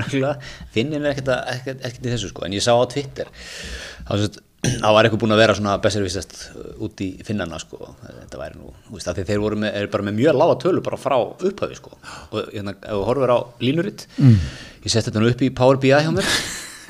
finnin 0.75 1.05
er 1.05 1.13
ekkert, 1.13 1.99
í 2.01 2.09
þessu 2.09 2.31
sko. 2.31 2.47
en 2.47 2.55
ég 2.57 2.65
sá 2.65 2.73
á 2.73 2.83
Twitter 2.89 3.29
þá 3.29 4.13
sem 4.15 4.25
sagt, 4.25 4.39
það 4.83 4.95
var 4.95 5.07
eitthvað 5.07 5.21
búin 5.23 5.33
að 5.35 5.41
vera 5.41 5.55
svona 5.55 5.77
besservistast 5.83 6.39
út 6.83 7.03
í 7.03 7.09
finnana 7.25 7.59
sko. 7.61 7.93
þetta 8.05 8.39
væri 8.41 8.59
nú, 8.59 8.73
þú 8.87 8.97
veist, 8.97 9.07
að 9.11 9.21
þeir 9.29 9.43
voru 9.43 9.59
með, 9.61 9.75
er 9.79 9.91
bara 9.93 10.07
með 10.07 10.17
mjög 10.19 10.39
lága 10.39 10.57
tölu 10.65 10.83
bara 10.83 10.99
frá 10.99 11.15
upphafi 11.19 11.77
sko. 11.79 11.95
og 12.33 12.49
hérna, 12.51 12.75
ef 12.75 12.91
þú 12.97 13.05
horfir 13.07 13.35
á 13.35 13.39
línuritt 13.63 14.07
mm. 14.17 14.35
ég 14.83 14.91
sett 14.91 15.07
þetta 15.07 15.23
nú 15.23 15.31
upp 15.31 15.45
í 15.45 15.51
Power 15.55 15.79
BI 15.79 15.93
hjá 15.95 16.11
mér 16.11 16.27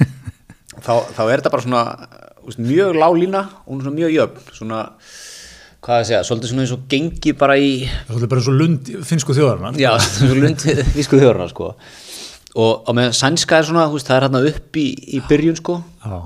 þá, 0.86 0.94
þá 1.14 1.22
er 1.28 1.36
þetta 1.38 1.54
bara 1.54 1.68
svona 1.68 1.84
veist, 2.48 2.64
mjög 2.64 2.98
lág 2.98 3.20
lína 3.22 3.46
og 3.66 3.84
svona 3.84 3.96
mjög 4.00 4.18
jöfn 4.18 4.58
svona, 4.58 4.82
hvað 5.86 6.02
að 6.02 6.10
segja, 6.10 6.26
svolítið 6.26 6.54
svona 6.54 6.66
eins 6.66 6.76
og 6.76 6.90
gengi 6.92 7.38
bara 7.38 7.62
í 7.62 7.72
er 7.86 8.30
bara 8.34 8.46
svo 8.50 8.58
lund 8.58 8.94
finnsku 9.06 9.38
þjóðarna. 9.38 9.76
já, 9.78 9.94
svo 10.10 10.34
lundið 10.34 10.84
vísku 10.98 11.22
þjórna 11.22 11.50
sko. 11.54 11.76
og 12.58 12.90
á 12.90 12.92
meðan 12.98 13.18
sænska 13.22 13.62
er 13.62 13.70
svona 13.70 13.90
veist, 13.94 14.10
það 14.10 14.18
er 14.18 14.28
hérna 14.28 14.46
upp 14.56 14.80
í, 14.82 14.90
í 15.20 15.22
byrjun 15.30 15.60
sko, 15.62 15.82
Já. 16.02 16.18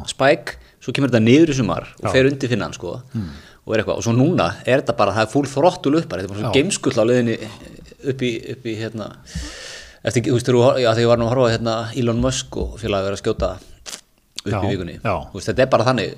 Svo 0.84 0.94
kemur 0.96 1.12
þetta 1.12 1.24
niður 1.24 1.54
í 1.54 1.58
sumar 1.58 1.88
og 2.02 2.10
fer 2.12 2.28
undir 2.30 2.52
finnan 2.52 2.76
sko, 2.76 2.98
og 3.00 3.76
er 3.76 3.82
eitthvað, 3.84 4.00
og 4.00 4.06
svo 4.06 4.16
núna 4.16 4.50
er 4.66 4.82
þetta 4.82 4.98
bara, 5.00 5.16
það 5.16 5.28
er 5.28 5.32
full 5.34 5.48
throttle 5.50 6.02
upp 6.02 6.10
bara, 6.12 6.24
þetta 6.24 6.30
er 6.30 6.34
bara 6.34 6.42
svona 6.44 6.58
geimskull 6.58 6.96
á 7.00 7.04
leiðinni 7.08 7.38
upp 8.14 8.26
í, 8.28 8.32
upp 8.56 8.68
í 8.68 8.76
hérna 8.82 9.10
eftir, 10.04 10.28
þú 10.28 10.36
veist, 10.36 10.52
þegar 10.52 11.04
ég 11.06 11.12
var 11.14 11.22
nú 11.22 11.30
að 11.30 11.34
horfa 11.36 11.54
hérna 11.56 11.78
Elon 11.96 12.20
Musk 12.24 12.60
og 12.60 12.76
félagi 12.82 13.08
verið 13.08 13.20
að 13.20 13.24
skjóta 13.24 13.54
upp 14.44 14.52
Já, 14.52 14.60
í 14.60 14.74
vikunni, 14.74 15.00
þú 15.00 15.40
veist, 15.40 15.50
þetta 15.52 15.64
er 15.64 15.72
bara 15.72 15.88
þannig 15.88 16.18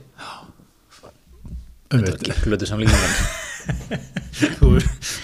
Einmitt. 1.94 2.30
glötu 2.44 2.66
samlíkingan 2.66 3.44
þú, 4.60 4.72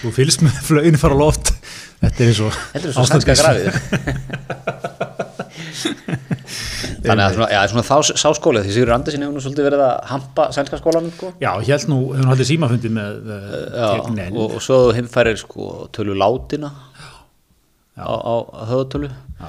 þú 0.02 0.12
fylgst 0.14 0.42
með 0.44 0.60
flögin 0.66 0.98
fara 1.00 1.16
loft. 1.18 1.52
Þetta 2.02 2.24
er 2.24 2.30
eins 2.32 2.40
og 2.42 2.56
Þetta 2.72 2.88
Þannig 7.02 7.22
að 7.24 7.34
svona, 7.36 7.48
já, 7.52 7.60
svona 7.72 7.84
þá 7.86 7.96
sá 8.22 8.28
skólið 8.36 8.66
því 8.68 8.74
Sigur 8.76 8.92
Andersen 8.94 9.24
hefur 9.24 9.34
nú 9.36 9.42
svolítið 9.42 9.66
verið 9.68 9.82
að 9.86 9.94
hampa 10.12 10.46
sænska 10.54 10.78
skólanum 10.80 11.12
sko. 11.16 11.30
já, 11.42 11.50
hér 11.66 11.86
nú, 11.90 11.98
hefur 12.12 12.20
hann 12.20 12.30
haldið 12.32 12.48
símafundi 12.52 12.90
með 12.92 13.30
uh, 13.32 13.38
já, 13.72 13.86
tegnin. 13.96 14.36
og, 14.38 14.56
og 14.58 14.64
svo 14.64 14.78
heimfærir 14.96 15.40
sko, 15.40 15.68
tölu 15.96 16.14
látina 16.18 16.70
á, 17.98 18.06
á, 18.12 18.34
á 18.52 18.62
höðutölu 18.70 19.10
Já. 19.12 19.48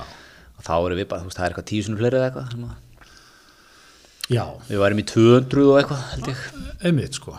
og 0.57 0.65
þá 0.65 0.73
erum 0.79 0.99
við 1.01 1.07
bara, 1.11 1.21
þú 1.23 1.29
veist, 1.29 1.37
það 1.39 1.45
er 1.45 1.53
eitthvað 1.53 1.69
tíu 1.71 1.85
sinni 1.85 1.99
fleiri 2.01 2.19
eða 2.19 2.29
eitthvað 2.31 2.51
sem 2.53 2.65
að- 2.67 2.79
já, 4.33 4.45
við 4.69 4.81
værum 4.83 5.03
í 5.03 5.05
200 5.13 5.67
og 5.69 5.77
eitthvað 5.81 6.03
held 6.13 6.31
ég. 6.31 6.43
Einmitt 6.87 7.19
sko. 7.19 7.35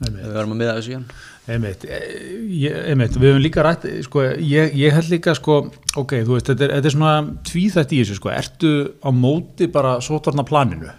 Einmitt, 0.00 0.24
við 0.24 0.34
værum 0.38 0.54
að 0.56 0.60
miða 0.62 0.76
þessu 0.78 0.94
í 0.94 0.96
hann 0.96 1.08
einmitt, 1.54 1.84
Eh, 1.84 2.90
einmitt. 2.92 3.18
Við 3.18 3.32
hefum 3.32 3.42
líka 3.44 3.64
rætt, 3.66 3.84
sko, 4.06 4.24
ég, 4.38 4.74
ég 4.78 4.94
held 4.96 5.10
líka 5.12 5.34
sko, 5.38 5.60
ok, 5.96 6.16
þú 6.24 6.36
veist, 6.36 6.48
þetta 6.50 6.66
er, 6.66 6.74
þetta 6.78 6.90
er 6.90 6.96
svona 6.96 7.14
tvíþætt 7.50 7.94
í 7.96 8.00
þessu, 8.02 8.18
sko, 8.20 8.32
ertu 8.34 8.72
á 9.02 9.08
móti 9.14 9.68
bara 9.72 9.98
sótarna 10.04 10.46
planinu 10.46 10.90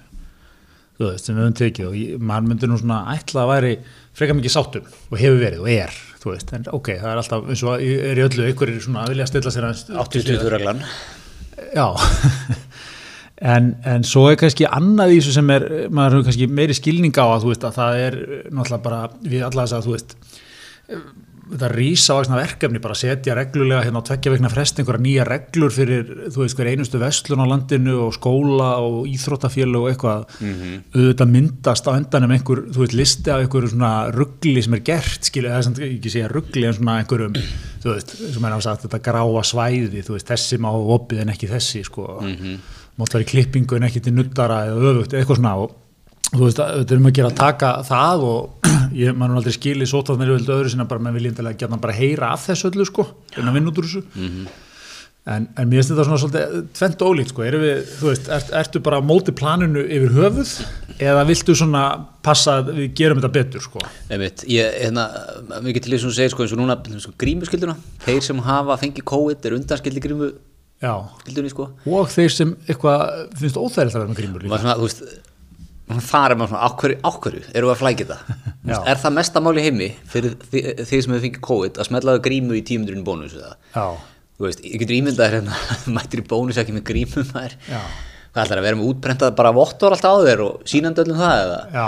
þú 1.01 1.07
veist, 1.09 1.25
sem 1.25 1.35
við 1.37 1.41
höfum 1.47 1.57
tekið 1.57 1.87
og 1.89 1.95
ég, 1.97 2.17
maður 2.21 2.47
myndi 2.51 2.67
nú 2.69 2.77
svona 2.77 2.99
ætla 3.15 3.45
að 3.45 3.51
væri 3.55 3.71
frekar 4.17 4.37
mikið 4.37 4.53
sáttum 4.53 4.89
og 5.09 5.17
hefur 5.17 5.39
verið 5.41 5.63
og 5.63 5.71
er 5.73 5.95
þú 6.21 6.33
veist, 6.35 6.51
en 6.53 6.67
ok, 6.77 6.91
það 7.01 7.09
er 7.09 7.21
alltaf 7.23 7.47
eins 7.49 7.63
og 7.65 7.71
að 7.73 7.85
er 8.11 8.21
í 8.21 8.25
öllu, 8.27 8.49
ykkur 8.51 8.69
er 8.69 8.83
svona 8.83 9.05
að 9.05 9.15
vilja 9.15 9.29
stilla 9.31 9.53
sér 9.55 9.65
aðeins 9.65 9.87
80-20 9.89 10.51
reglan. 10.53 10.83
Já 11.73 11.87
en, 13.41 13.73
en 13.89 14.05
svo 14.05 14.27
er 14.29 14.37
kannski 14.39 14.67
annað 14.69 15.15
í 15.15 15.17
þessu 15.19 15.35
sem 15.39 15.49
er, 15.55 15.67
maður 15.89 16.19
hefur 16.19 16.29
kannski 16.29 16.47
meiri 16.61 16.77
skilning 16.77 17.17
á 17.17 17.25
að 17.25 17.41
þú 17.45 17.51
veist 17.53 17.67
að 17.67 17.79
það 17.79 18.05
er 18.05 18.21
náttúrulega 18.51 18.85
bara 18.85 19.01
við 19.25 19.43
alla 19.47 19.65
þess 19.65 19.77
að 19.79 19.87
þú 19.87 19.97
veist 19.97 20.15
þetta 21.51 21.69
rísa 21.73 22.15
vaksna 22.15 22.37
verkefni 22.39 22.79
bara 22.79 22.95
setja 22.95 23.33
reglulega 23.35 23.81
hérna 23.83 23.99
á 23.99 24.07
tveggja 24.07 24.31
vegna 24.31 24.51
frest 24.51 24.79
einhverja 24.79 25.03
nýja 25.03 25.25
reglur 25.27 25.73
fyrir 25.75 26.11
þú 26.31 26.43
veist 26.45 26.59
hver 26.59 26.69
einustu 26.71 27.01
vestlun 27.01 27.43
á 27.43 27.51
landinu 27.51 27.97
og 28.05 28.13
skóla 28.15 28.69
og 28.79 29.09
íþróttafélag 29.11 29.81
og 29.81 29.89
eitthvað. 29.91 30.37
Auðvitað 30.95 31.33
myndast 31.33 31.89
á 31.89 31.91
endanum 31.97 32.35
einhver 32.37 32.63
þú 32.71 32.85
veist 32.85 32.95
listi 32.95 33.33
af 33.33 33.43
einhverju 33.43 33.73
svona 33.73 33.93
ruggli 34.15 34.63
sem 34.63 34.77
er 34.77 34.85
gert 34.91 35.31
skilja 35.31 35.51
það 35.55 35.59
er 35.59 35.67
samt 35.67 35.81
ekki 35.89 36.13
segja 36.13 36.31
ruggli 36.31 36.67
en 36.69 36.77
svona 36.77 36.99
einhverjum 37.01 37.39
þú 37.83 37.95
veist 37.95 38.15
sem 38.21 38.47
er 38.47 38.55
á 38.55 38.59
sagt 38.63 38.85
þetta 38.87 39.01
gráa 39.09 39.47
svæði 39.51 40.05
þú 40.07 40.15
veist 40.15 40.31
þessi 40.31 40.61
má 40.61 40.71
opið 40.71 41.25
en 41.25 41.33
ekki 41.35 41.51
þessi 41.51 41.83
sko. 41.89 42.07
Mátt 42.21 42.80
vera 42.99 43.23
í 43.23 43.29
klippingu 43.29 43.77
en 43.77 43.87
ekki 43.87 44.03
til 44.03 44.15
nuttara 44.15 44.65
eða 44.69 44.91
öfugt 44.91 45.15
eitthvað 45.15 45.39
svona. 45.41 45.53
Og 46.31 46.39
þú 46.39 46.47
veist, 46.47 46.59
þetta 46.61 46.95
er 46.95 46.99
um 47.01 47.07
að 47.09 47.15
gera 47.17 47.29
að 47.31 47.39
taka 47.41 47.69
það 47.87 48.25
og 48.29 48.67
ég, 49.03 49.15
mann 49.15 49.31
er 49.31 49.39
aldrei 49.41 49.55
skilið 49.55 49.91
sótað 49.91 50.19
með 50.21 50.35
öllu 50.37 50.57
öðru 50.57 50.73
sinna 50.73 50.87
bara 50.87 51.03
með 51.03 51.19
viljandilega 51.19 51.63
geta 51.63 51.79
bara 51.81 51.95
heyra 51.97 52.33
af 52.35 52.45
þessu 52.47 52.71
öllu 52.71 52.87
sko, 52.87 53.07
en 53.35 53.49
að 53.49 53.57
vinna 53.57 53.71
út 53.71 53.81
úr 53.81 53.89
þessu. 53.89 54.03
En, 55.21 55.43
en 55.53 55.67
mér 55.69 55.83
finnst 55.83 55.91
þetta 55.91 56.05
svona 56.07 56.17
svolítið 56.17 56.61
tvent 56.79 57.03
ólíkt 57.05 57.33
sko, 57.33 57.43
erum 57.45 57.61
við, 57.61 57.81
þú 57.99 58.07
veist 58.07 58.29
ert, 58.33 58.47
ertu 58.57 58.79
bara 58.81 58.97
á 58.97 59.05
móti 59.05 59.33
planinu 59.37 59.83
yfir 59.83 60.15
höfuð 60.15 60.53
eða 60.97 61.25
viltu 61.29 61.53
svona 61.59 61.83
passa 62.25 62.55
að 62.61 62.71
við 62.79 62.87
gerum 62.97 63.21
þetta 63.21 63.35
betur 63.35 63.61
sko? 63.61 63.83
Einmitt, 64.09 64.41
ég, 64.49 64.79
hérna, 64.81 65.05
mikið 65.61 65.85
til 65.85 65.93
þess 65.93 66.07
að 66.09 66.15
segja 66.17 66.33
sko, 66.33 66.47
eins 66.47 66.55
og 66.55 66.63
núna 66.63 66.79
sko, 67.03 67.13
grímuskilduna, 67.21 67.77
þeir 68.07 68.25
sem 68.25 68.41
hafa 68.47 68.79
fengið 68.81 69.05
COVID 69.13 69.45
er 69.45 69.59
undanskildi 69.59 70.05
grímuskildunni 70.07 70.49
já, 70.81 70.93
sko. 71.53 71.67
og 71.85 72.09
þeir 72.13 72.33
sem 72.35 72.55
eitthvað 72.67 73.03
finnst 73.41 73.59
óþægilegt 73.61 73.95
að 73.95 74.01
vera 74.01 74.11
með 74.13 74.21
grímur 74.21 74.47
svona, 74.51 74.75
veist, 74.81 75.03
þar 76.07 76.31
er 76.35 76.39
maður 76.39 76.53
svona, 76.53 76.67
ákverju, 76.69 76.99
ákverju, 77.11 77.41
eru 77.53 77.67
við 77.67 77.73
að 77.75 77.81
flækja 77.81 78.07
það 78.11 78.29
veist, 78.71 78.85
er 78.93 79.01
það 79.03 79.15
mesta 79.17 79.43
mál 79.43 79.57
í 79.59 79.65
heimi 79.65 79.89
fyrir 80.13 80.37
þi- 80.51 80.63
þið 80.79 80.93
sem 81.05 81.15
hefur 81.15 81.25
fengið 81.27 81.43
COVID 81.49 81.81
að 81.83 81.89
smetlaðu 81.89 82.23
grímu 82.29 82.55
í 82.59 82.63
tímundurinn 82.69 83.03
bónus 83.07 83.35
eða, 83.37 83.51
já, 83.75 83.83
þú 84.37 84.47
veist, 84.47 84.63
ég 84.65 84.79
getur 84.85 84.97
ímyndað 85.01 85.25
þér 85.27 85.37
hérna, 85.41 85.59
mættir 85.97 86.23
í 86.23 86.27
bónus 86.31 86.61
ekki 86.61 86.77
með 86.77 86.85
grímu 86.91 87.25
maður, 87.33 87.57
já, 87.67 87.81
hvað 88.31 88.45
ætlar 88.45 88.61
að 88.61 88.67
vera 88.69 88.79
með 88.79 88.89
útbrentað 88.93 89.33
bara 89.41 89.51
vottor 89.57 89.91
alltaf 89.97 90.15
á 90.15 90.23
þér 90.23 90.41
og 90.47 90.61
sínandi 90.71 91.03
öllum 91.03 91.19
það 91.19 91.41
eða, 91.43 91.57
já 91.75 91.87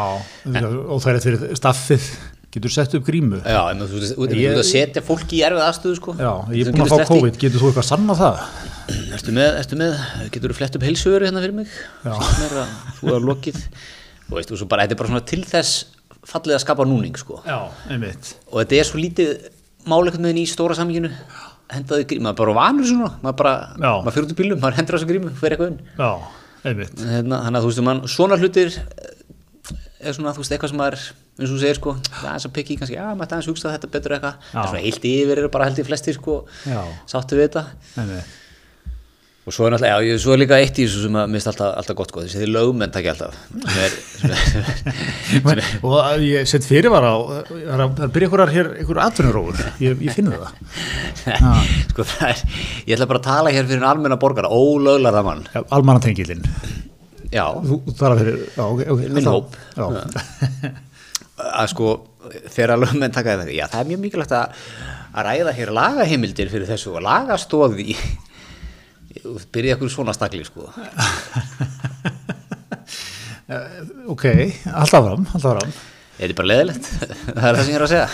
óþægilegt 0.97 1.27
fyrir 1.29 1.53
staffið 1.61 2.07
getur 2.53 2.73
sett 2.73 2.93
upp 2.97 3.05
grímu? 3.07 3.39
Já, 3.41 3.59
en 3.71 3.81
þú 3.83 4.01
veist 4.01 4.53
að 4.53 4.61
setja 4.69 5.03
fólki 5.05 5.39
í 5.39 5.41
erfið 5.47 5.63
aðstöðu 5.67 5.97
sko, 5.99 6.15
Já, 6.19 6.31
ég 6.53 6.69
er 6.69 6.75
búin 6.75 6.85
að 6.85 6.93
fá 6.93 7.09
COVID, 7.09 7.39
getur 7.41 7.63
þú 7.63 7.71
eitthvað 7.71 7.87
sann 7.89 8.05
á 8.09 8.15
það? 8.19 8.43
Ertu 9.17 9.33
með, 9.35 9.49
ertu 9.61 9.79
með, 9.79 9.97
getur 10.35 10.53
þú 10.53 10.59
flett 10.59 10.77
upp 10.77 10.85
heilsuveru 10.87 11.29
hérna 11.29 11.43
fyrir 11.43 11.57
mig? 11.57 11.73
Að 12.03 12.61
þú 12.99 13.13
er 13.17 13.27
lokið? 13.31 13.59
Og 14.33 14.53
svo 14.53 14.67
bara, 14.69 14.85
þetta 14.85 14.95
er 14.97 15.01
bara 15.01 15.11
svona 15.13 15.25
til 15.29 15.41
þess 15.47 15.73
fallið 16.29 16.57
að 16.57 16.63
skapa 16.63 16.85
núning, 16.87 17.15
sko. 17.19 17.41
Já, 17.47 17.57
og 17.67 18.61
þetta 18.61 18.79
er 18.79 18.87
svo 18.87 19.01
lítið 19.01 19.33
máleikum 19.89 20.23
með 20.23 20.39
í 20.43 20.45
stóra 20.47 20.77
saminginu 20.77 21.11
hendaði 21.73 22.05
grímu, 22.09 22.27
maður 22.27 22.39
bara 22.43 22.55
vanur 22.57 22.87
svona 22.87 23.09
maður 23.23 23.37
bara, 23.41 23.53
Já. 23.79 23.91
maður 24.03 24.15
fyrir 24.15 24.27
út 24.27 24.33
í 24.33 24.37
bílum, 24.39 24.61
maður 24.61 24.77
hendur 24.79 24.95
á 24.95 24.97
þessu 24.99 25.09
grímu 25.09 25.33
fyrir 25.39 25.55
eitthvað 25.55 25.71
inn. 25.71 25.79
Hérna, 26.63 27.39
þannig 27.45 27.57
að 27.59 27.65
þú 27.65 27.71
veist, 27.71 27.83
man, 27.87 28.01
svona 28.13 28.37
hlutir 28.39 28.77
eh, 28.79 29.07
er 30.03 30.15
svona, 30.15 30.33
þú 30.35 30.43
veist, 30.43 30.53
eitthvað 30.55 30.73
sem 30.73 30.81
maður 30.81 31.05
eins 31.33 31.49
og 31.49 31.55
þú 31.55 31.59
segir, 31.63 31.79
sko, 31.81 31.95
það 32.21 32.29
er 32.35 32.43
svo 32.45 32.51
pikki 32.53 32.77
kannski, 32.77 32.99
já, 32.99 33.07
maður 33.17 33.33
aðeins 33.39 33.49
hugsa 33.49 33.71
þetta 33.73 33.89
betur 33.95 34.13
eitthvað. 34.19 34.35
Já. 34.43 34.53
það 34.53 34.63
er 34.63 34.71
svona 34.73 34.85
heilt 34.85 35.09
yfir, 35.15 35.37
eru 35.43 35.49
bara 35.57 35.65
held 35.71 35.79
í 35.81 35.85
flesti, 35.89 36.13
sko 36.19 36.39
Já. 36.69 36.79
sáttu 37.09 37.39
við 37.39 37.47
þetta. 37.49 37.63
Einmitt 37.97 38.39
og 39.43 39.51
svo 39.51 39.65
er 39.67 39.73
náttúrulega, 39.73 39.99
já, 39.99 40.07
ég- 40.07 40.19
svo 40.23 40.31
er 40.31 40.37
líka 40.39 40.55
eitt 40.55 40.77
í 40.79 40.83
þessu 40.87 41.01
sem 41.03 41.15
að 41.19 41.31
mist 41.33 41.47
alltaf, 41.51 41.73
alltaf 41.81 41.95
gott, 41.99 42.11
sko, 42.13 42.21
þessi 42.23 42.45
lögmenn 42.47 42.93
alltaf 42.95 43.33
er, 43.75 43.95
er, 44.23 44.37
sem 45.27 45.49
er 45.51 45.59
Og 45.89 45.97
að 45.99 46.23
ég 46.23 46.47
set 46.47 46.63
fyrirvara 46.63 47.09
það 47.11 47.51
er 47.59 47.83
að 47.83 47.97
það 47.97 48.13
byrja 48.15 48.29
einhverjar 48.29 48.53
hér, 48.55 48.69
einhverjar 48.79 49.09
atvinnurófur. 49.09 49.59
Ég, 49.83 49.99
ég 50.07 50.15
finna 50.15 50.39
það. 50.39 50.53
Sko 51.91 52.05
það 52.13 52.23
er, 52.29 52.45
ég 52.87 52.95
ætla 52.95 53.09
bara 53.11 53.19
að 53.19 53.27
tala 53.27 53.51
hér 53.57 53.67
fyrir 53.67 53.83
en 53.83 53.89
almenna 53.91 54.19
borgara, 54.23 54.47
ólöglarða 54.47 55.25
mann. 55.27 55.43
Já, 55.51 55.59
Almannatengilinn 55.75 56.47
já, 57.33 57.43
Þú 57.67 57.81
þú 57.83 57.97
talar 57.99 58.23
fyrir 58.23 58.39
já, 58.47 58.63
okay, 58.63 58.87
okay, 58.95 59.11
Minn 59.19 59.27
þá- 59.27 59.35
hóp. 59.35 59.59
Já, 59.75 59.83
að 61.53 61.71
sko 61.73 61.93
þegar 62.55 62.81
lögmenn 62.81 63.13
taka 63.15 63.37
þetta, 63.37 63.55
já 63.55 63.65
það 63.71 63.79
er 63.81 63.89
mjög 63.91 64.03
mikilvægt 64.03 64.35
að, 64.37 64.67
að 65.13 65.27
ræða 65.29 65.55
hér 65.59 65.73
lagaheimildir 65.77 66.51
fyrir 66.53 66.69
þessu 66.69 66.93
og 66.97 67.05
lagastóði 67.05 67.97
byrja 69.53 69.77
ykkur 69.77 69.91
svona 69.93 70.15
stakli 70.15 70.45
sko. 70.47 70.69
Ok, 74.09 74.23
alltaf 74.71 75.03
fram, 75.03 75.25
alltaf 75.35 75.51
fram 75.51 75.73
er 76.23 76.29
þetta 76.29 76.37
bara 76.39 76.49
leðilegt, 76.49 76.89
það 77.27 77.45
er 77.47 77.57
það 77.57 77.59
sem 77.59 77.71
ég 77.73 77.77
er 77.77 77.83
að 77.85 77.91
segja. 77.91 78.07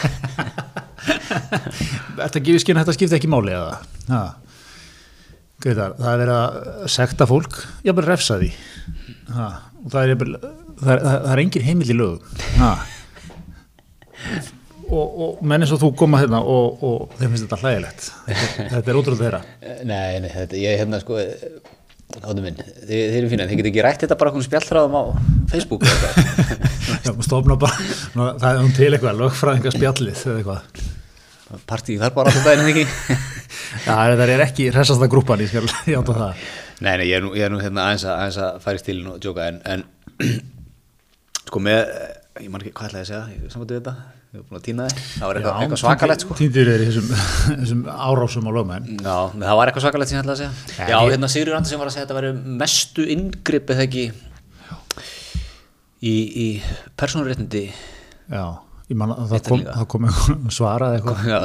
Þetta 2.19 2.41
gefið 2.45 2.63
skinn 2.63 2.79
að 2.79 2.83
þetta 2.83 2.95
skipti 2.97 3.17
ekki 3.19 3.31
máli 3.31 3.53
eða? 3.55 3.75
Ha. 4.09 4.21
Greitar, 5.63 5.95
það 5.99 6.09
er 6.11 6.21
verið 6.23 6.35
að 6.35 6.93
sekta 6.95 7.27
fólk 7.29 7.59
ég 7.87 7.95
bara 7.97 8.11
refsa 8.13 8.39
því. 8.41 8.49
Ha. 9.35 9.49
og 9.83 9.91
það 9.93 10.01
er, 10.01 10.09
er, 10.15 11.03
það 11.03 11.29
er 11.33 11.43
engin 11.43 11.67
heimild 11.67 11.93
í 11.93 11.97
lögum. 11.99 12.41
Og, 14.89 15.07
og 15.07 15.41
menn 15.45 15.65
eins 15.65 15.73
og 15.75 15.81
þú 15.83 15.91
koma 15.99 16.21
hérna 16.21 16.41
og, 16.41 16.85
og 16.85 17.17
þeim 17.19 17.33
finnst 17.33 17.45
þetta 17.45 17.59
hlægilegt. 17.63 18.07
Þetta, 18.29 18.85
er 18.85 19.01
ótrúlega 19.01 19.25
þeirra 19.25 19.41
nei, 19.85 20.19
nei, 20.23 20.31
þetta, 20.33 20.59
ég 20.59 20.73
er 20.73 20.81
hérna 20.83 21.01
sko 21.03 21.19
áttu 22.17 22.41
minn, 22.41 22.57
þið, 22.57 22.89
þið 22.89 23.17
erum 23.19 23.31
fínan 23.31 23.49
þið 23.49 23.59
getur 23.59 23.69
ekki 23.69 23.83
rætt 23.85 24.03
þetta 24.03 24.17
bara 24.17 24.31
okkur 24.31 24.45
spjallræðum 24.47 24.95
á 24.97 25.03
Facebook 25.51 25.83
eða 25.85 26.09
eitthvað? 26.09 26.63
Já, 27.05 27.11
maður 27.11 27.27
stofna 27.27 27.57
bara, 27.61 27.89
ná, 28.17 28.23
það 28.41 28.49
er 28.49 28.61
um 28.63 28.71
til 28.73 28.87
eitthvað 28.89 29.19
lögfræðinga 29.19 29.73
spjallið 29.75 30.23
eða 30.23 30.39
eitthvað. 30.39 30.87
Partí 31.69 31.97
þar 32.01 32.15
bara 32.15 32.33
alltaf 32.33 32.49
en 32.55 32.71
ekki? 32.71 32.85
Já, 33.85 33.93
það 33.93 34.23
er 34.25 34.43
ekki 34.47 34.71
hressasta 34.73 35.09
grúpan, 35.11 35.41
ég 35.45 35.69
játa 35.93 36.17
það. 36.17 36.47
Nei, 36.79 36.93
nei, 36.95 37.05
ég 37.11 37.19
er 37.19 37.25
nú, 37.25 37.35
ég 37.37 37.45
er 37.45 37.53
nú 37.53 37.61
hérna 37.61 37.85
aðeins 37.91 38.07
að, 38.09 38.39
að 38.41 38.59
fara 38.65 38.79
í 38.79 38.81
stílinn 38.81 39.13
og 39.13 39.21
djóka 39.21 39.45
en, 39.51 39.61
en 39.69 39.85
sko 41.49 41.61
með, 41.61 41.93
ég 42.39 42.49
man 42.53 42.63
ekki 42.63 42.71
hvað 42.77 42.89
ætlaði 42.89 43.03
að 43.03 43.09
segja, 43.09 43.49
samvættu 43.53 43.75
við 43.75 43.79
þetta, 43.79 43.93
ég 44.29 44.39
var 44.39 44.45
búin 44.49 44.59
að 44.59 44.65
týna 44.67 44.85
þið, 44.87 45.01
það 45.19 45.25
var 45.29 45.39
eitthvað, 45.39 45.59
eitthvað 45.63 45.81
svakalegt 45.83 46.23
sko. 46.25 46.37
Týndir 46.39 46.71
er 46.73 46.83
í 46.83 46.87
þessum, 46.89 47.09
þessum 47.59 47.83
árásum 47.93 48.47
á 48.47 48.51
lögmenn 48.55 48.87
Já, 48.95 49.17
það 49.33 49.59
var 49.59 49.71
eitthvað 49.71 49.85
svakalegt 49.85 50.11
sem 50.11 50.17
ég 50.17 50.23
ætlaði 50.23 50.35
að 50.35 50.41
segja. 50.43 50.79
Ja, 50.79 50.87
Já, 50.89 50.97
ég- 50.99 51.13
hérna 51.15 51.29
Sigurður 51.33 51.57
Andersen 51.59 51.81
var 51.81 51.89
að 51.89 51.95
segja 51.95 52.05
að 52.05 52.09
þetta 52.09 52.19
væri 52.19 52.57
mestu 52.63 53.07
inngrip 53.15 53.73
eða 53.75 53.85
ekki 53.87 54.05
í, 55.99 56.13
í 56.13 56.47
persónuréttindi. 56.99 57.63
Já, 58.29 58.43
ég 58.89 58.99
man 58.99 59.13
að 59.15 59.33
það 59.33 59.49
kom, 59.49 59.65
kom 59.95 60.09
einhvern 60.09 60.53
svaraði 60.53 60.99
eitthvað 60.99 61.27
Já. 61.27 61.39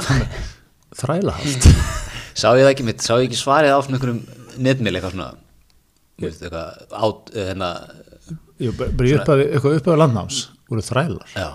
þræla 1.00 1.38
allt 1.40 1.68
Sá 2.40 2.48
ég 2.58 2.64
það 2.66 2.72
ekki 2.72 2.86
mitt, 2.88 3.02
sá 3.04 3.14
ég 3.20 3.28
ekki 3.28 3.38
svarið 3.38 3.74
á 3.74 3.78
svona 3.78 3.98
einhverjum 3.98 4.22
netmil 4.64 4.96
eitthvað 4.98 5.12
svona, 5.14 5.28
veist, 6.22 6.40
eitthvað 6.42 7.30
eh, 7.34 7.44
hérna, 7.52 7.68
bara 8.98 9.06
í 9.06 9.14
upphafi 9.14 9.98
landnáms 10.00 10.40
voru 10.70 10.84
þrælar. 10.84 11.30
Já, 11.36 11.48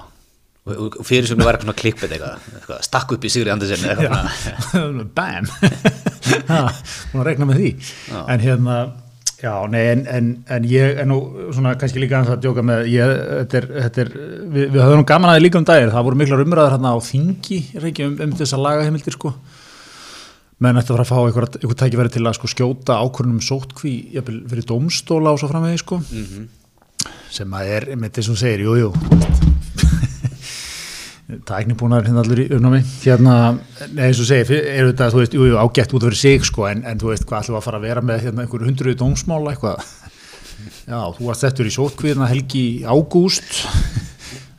og, 0.76 0.98
fyrir 1.08 1.28
sem 1.30 1.40
það 1.40 1.50
var 1.50 1.60
eitthvað 1.60 1.78
klippið 1.82 2.16
eitthvað, 2.16 2.48
eitthvað, 2.60 2.82
stakk 2.88 3.14
upp 3.16 3.26
í 3.26 3.34
Sigurður 3.34 3.56
Andersen 3.56 3.86
eitthvað 3.90 5.04
bam. 5.18 5.52
Að 7.20 7.24
regna 7.26 7.48
með 7.50 7.62
því. 7.62 7.70
En 8.26 8.44
hérna 8.44 8.80
já, 9.40 9.54
nei, 9.72 9.82
en, 9.94 10.04
en, 10.12 10.28
en 10.52 10.68
ég 10.68 11.00
er 11.00 11.08
nú 11.08 11.20
svona 11.56 11.76
kannski 11.80 12.02
líka 12.02 12.22
að 12.26 12.42
djóka 12.44 12.64
með 12.66 12.90
ég, 12.92 13.14
þetta 13.44 13.62
er, 13.62 13.70
þetta 13.86 14.04
er, 14.04 14.12
við, 14.52 14.66
við 14.76 14.84
höfum 14.84 15.06
gaman 15.08 15.32
að 15.32 15.40
því 15.40 15.46
líka 15.46 15.62
um 15.62 15.68
dagir, 15.70 15.94
það 15.94 16.06
voru 16.10 16.20
miklar 16.20 16.44
umræður 16.44 16.76
hérna 16.76 16.92
á 16.92 16.98
þingi, 17.08 17.60
ekki 17.80 18.08
um, 18.08 18.20
um 18.26 18.36
þessa 18.40 18.60
lagaheimildir 18.60 19.16
sko. 19.16 19.34
Menn 20.60 20.76
ætti 20.76 20.92
að 20.92 20.98
fara 20.98 21.06
að 21.06 21.12
fá 21.14 21.20
einhver, 21.22 21.46
einhver 21.62 21.78
tækifæri 21.80 22.12
til 22.12 22.26
að 22.26 22.36
sko 22.36 22.50
skjóta 22.52 23.00
ákvörnum 23.00 23.40
sótkví 23.44 23.94
fyrir 24.20 24.66
dómstóla 24.68 25.32
og 25.32 25.40
svo 25.40 25.48
framvegi 25.54 25.80
sko 25.86 26.02
sem 27.34 27.54
að 27.56 27.74
er, 27.76 27.88
með 28.00 28.16
þess 28.18 28.28
að 28.28 28.34
hún 28.34 28.42
segir, 28.44 28.66
jú, 28.66 28.74
jú 28.80 28.90
tæknibúnar 31.50 32.08
hérna 32.08 32.24
allur 32.24 32.42
í 32.42 32.48
uppnámi 32.50 32.82
hérna, 33.04 33.36
eins 34.02 34.22
og 34.22 34.30
segir, 34.30 34.64
er 34.66 34.90
þetta 34.90 35.12
þú 35.14 35.22
veist, 35.22 35.36
jú, 35.38 35.46
jú, 35.52 35.58
ágætt 35.62 35.94
út 35.94 36.04
af 36.04 36.10
fyrir 36.10 36.22
sig 36.24 36.48
sko, 36.50 36.66
en, 36.72 36.82
en 36.90 37.02
þú 37.02 37.12
veist, 37.12 37.26
hvað 37.30 37.44
ætlum 37.44 37.60
að 37.60 37.68
fara 37.68 37.82
að 37.82 37.86
vera 37.86 38.06
með 38.06 38.24
hérna 38.26 38.46
einhverju 38.46 38.70
hundruði 38.72 38.98
dómsmála 38.98 39.54
eitthvað? 39.54 39.78
Já, 40.90 41.00
þú 41.16 41.28
varst 41.28 41.46
þetta 41.46 41.68
í 41.70 41.74
sótkvíðina 41.76 42.30
helgi 42.32 42.64
ágúst. 42.90 43.52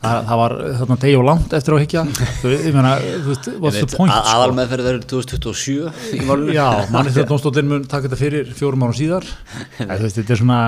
Það, 0.01 0.21
það 0.31 0.39
var 0.41 0.53
þarna 0.79 0.97
degi 1.03 1.17
og 1.19 1.25
langt 1.29 1.55
eftir 1.59 1.75
á 1.77 1.83
higgja 1.83 2.03
þú 2.09 2.49
veist, 2.49 2.63
ég 2.65 2.73
meina, 2.73 2.93
þú 3.05 3.27
veist, 3.35 3.49
what's 3.61 3.83
the 3.83 3.99
point 3.99 4.15
aðal 4.17 4.55
meðferð 4.57 4.87
verður 4.89 5.03
2027 5.11 6.15
í 6.17 6.21
málunum 6.25 6.55
Já, 6.57 6.69
manni 6.95 7.13
þegar 7.13 7.29
Dómstóttin 7.29 7.69
mun 7.69 7.85
taka 7.85 8.09
þetta 8.09 8.21
fyrir 8.23 8.49
fjórum 8.57 8.87
árum 8.87 8.97
síðar. 8.97 9.29
Þú 9.77 9.99
veist, 10.07 10.17
þetta 10.23 10.33
er 10.33 10.41
svona 10.41 10.61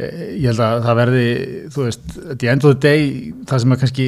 ég 0.00 0.46
held 0.48 0.62
að 0.64 0.84
það 0.86 1.00
verði 1.02 1.26
þú 1.74 1.88
veist, 1.88 2.06
þetta 2.16 2.46
er 2.46 2.54
endur 2.54 2.78
deg 2.80 3.02
það 3.48 3.64
sem 3.64 3.74
er 3.74 3.82
kannski 3.82 4.06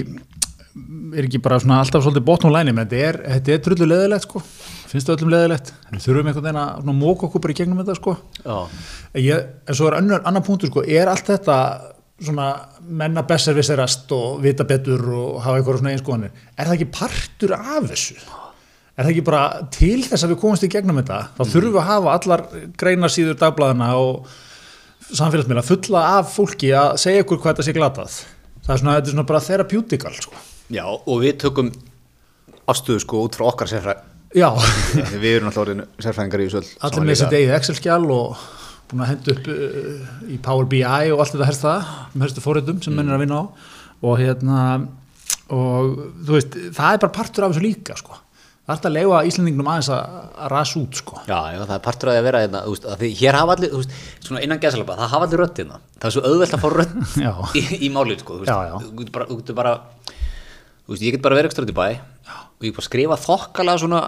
er 1.15 1.29
ekki 1.29 1.41
bara 1.43 1.61
svona 1.63 1.81
alltaf 1.83 2.03
svolítið 2.03 2.27
botnum 2.27 2.55
læni 2.55 2.73
menn 2.75 2.89
þetta 2.91 3.03
er, 3.09 3.19
er 3.55 3.61
drullu 3.63 3.87
leðilegt 3.91 4.27
sko. 4.27 4.43
Finnst 4.91 5.09
það 5.09 5.19
öllum 5.19 5.33
leðilegt, 5.35 5.73
við 5.91 6.05
þurfum 6.05 6.31
einhvern 6.31 6.47
veginn 6.47 6.61
að 6.63 6.95
móka 6.99 7.27
okkur 7.29 7.43
bara 7.43 7.55
í 7.55 7.59
gegnum 7.59 7.81
þetta 7.83 7.97
sko. 7.99 8.15
En 8.47 9.21
ég, 9.23 9.51
en 9.67 9.79
svo 9.79 9.91
er 9.91 9.99
annar, 9.99 10.23
annar 10.27 10.45
punktur 10.47 10.71
sko, 10.71 10.85
er 10.87 11.11
allt 11.11 11.31
þetta 11.31 11.59
svona 12.15 12.49
menna 12.87 13.25
besserviserast 13.27 14.13
og 14.15 14.41
vita 14.45 14.67
betur 14.69 15.03
og 15.11 15.43
hafa 15.43 15.59
eitthvað 15.59 15.81
svona 15.81 15.95
einskoðanir, 15.95 16.35
er 16.55 16.69
það 16.69 16.77
ekki 16.77 16.91
partur 16.95 17.55
af 17.59 17.89
þessu? 17.91 18.19
Er 18.95 19.03
það 19.03 19.11
ekki 19.11 19.27
bara 19.27 19.45
til 19.75 19.97
þess 20.07 20.23
að 20.23 20.35
við 20.35 20.41
komumst 20.45 20.67
í 20.67 20.71
gegnum 20.71 21.01
þetta, 21.03 21.21
þá 21.35 21.43
þurfum 21.43 21.75
við 21.75 21.81
að 21.81 21.89
hafa 21.89 22.13
allar 22.15 22.45
greinasíður 22.79 23.41
dagblæðina 23.41 23.89
og 23.99 24.37
samfélagsmiðla 25.11 25.65
fulla 25.67 26.05
af 26.19 26.33
fólki 26.37 26.73
að 26.77 26.97
segja 27.03 27.25
ykkur 27.25 27.43
hvað 27.43 27.55
þetta 27.55 27.67
sé 27.69 27.77
glatað. 27.77 28.19
Það 28.65 28.75
er 28.75 28.81
svona, 28.81 28.97
þetta 28.97 29.11
er 29.11 29.17
svona 29.17 29.29
bara 29.29 29.45
therapeutikal 29.45 30.15
sko. 30.17 30.45
Já 30.73 30.85
og 30.89 31.21
við 31.21 31.37
tökum 31.43 31.71
afstöðu 32.71 33.03
sko 33.05 33.23
út 33.27 33.37
frá 33.37 33.49
okkar 33.51 33.71
sérfræð 33.71 34.03
Já, 34.35 34.49
við 35.23 35.31
erum 35.37 35.51
alltaf 35.51 35.63
orðin 35.63 35.85
sérfræðingar 36.03 36.43
í 36.43 36.49
öll 36.49 36.65
allir 36.65 37.05
með 37.05 37.13
þessi 37.13 37.31
degið 37.35 37.55
Excel-skjál 37.59 38.03
og 38.11 38.45
búin 38.91 39.05
að 39.05 39.11
henda 39.13 39.35
upp 39.35 39.51
uh, 39.53 40.11
í 40.27 40.39
Power 40.43 40.69
BI 40.71 40.83
og 41.15 41.23
allt 41.23 41.37
þetta 41.37 41.49
helst 41.51 41.65
það, 41.65 41.93
með 42.15 42.27
helstu 42.27 42.45
fóriðum 42.45 42.83
sem 42.85 42.97
menn 42.97 43.13
er 43.13 43.19
að 43.19 43.25
vinna 43.25 43.41
á 43.41 43.45
og 44.05 44.19
hérna 44.21 44.59
og 45.55 46.01
þú 46.27 46.35
veist, 46.35 46.59
það 46.75 46.97
er 46.97 47.03
bara 47.05 47.15
partur 47.15 47.47
af 47.47 47.55
þessu 47.55 47.65
líka 47.65 47.97
sko. 48.01 48.17
Það 48.65 48.71
er 48.71 48.75
alltaf 48.75 48.89
að 48.91 48.95
leifa 48.97 49.19
Íslandingnum 49.29 49.69
aðeins 49.75 49.91
að, 49.93 50.15
rasa 50.55 50.79
út 50.81 51.01
sko. 51.01 51.19
Já, 51.29 51.39
já, 51.53 51.59
það 51.65 51.75
er 51.77 51.83
partur 51.85 52.11
að 52.15 52.21
vera 52.25 52.41
hérna, 52.45 52.63
þú 52.65 52.73
veist, 52.75 52.87
að 52.89 53.03
því 53.05 53.11
hér 53.21 53.39
hafa 53.41 53.57
allir, 53.59 53.73
þú 53.75 53.81
veist, 53.83 53.97
svona 54.25 54.43
innan 54.47 54.63
gæsalapa, 54.63 54.97
það 55.01 55.13
hafa 55.15 55.29
allir 55.29 55.43
rödd 55.45 55.61
hérna, 55.61 55.81
það 56.01 56.09
er 56.11 56.15
svo 56.17 56.25
auðvelt 56.31 56.57
að 56.57 56.65
fá 56.65 56.69
Já. 57.27 57.33
í, 57.61 57.65
í 57.85 57.91
málið, 57.93 58.23
sko, 58.25 58.39
þú 58.39 58.45
veist, 58.45 58.53
Já, 58.55 58.71
já. 58.71 58.77
þú 58.81 58.95
getur 59.03 59.15
bara, 59.19 59.29
þú 59.29 59.39
getur 59.43 59.59
bara, 59.61 59.75
þú 60.15 60.95
veist, 60.97 61.05
ég 61.05 61.17
get 61.19 61.25
bara 61.29 61.39
verið 61.41 61.51
ekstra 61.53 61.67
út 61.69 61.75
í 61.75 61.77
bæ 61.77 61.87
og 62.55 62.65
ég 62.69 62.75
bara 62.79 62.87
skrifa 62.89 63.21
þokkalega 63.21 63.83
svona 63.85 64.01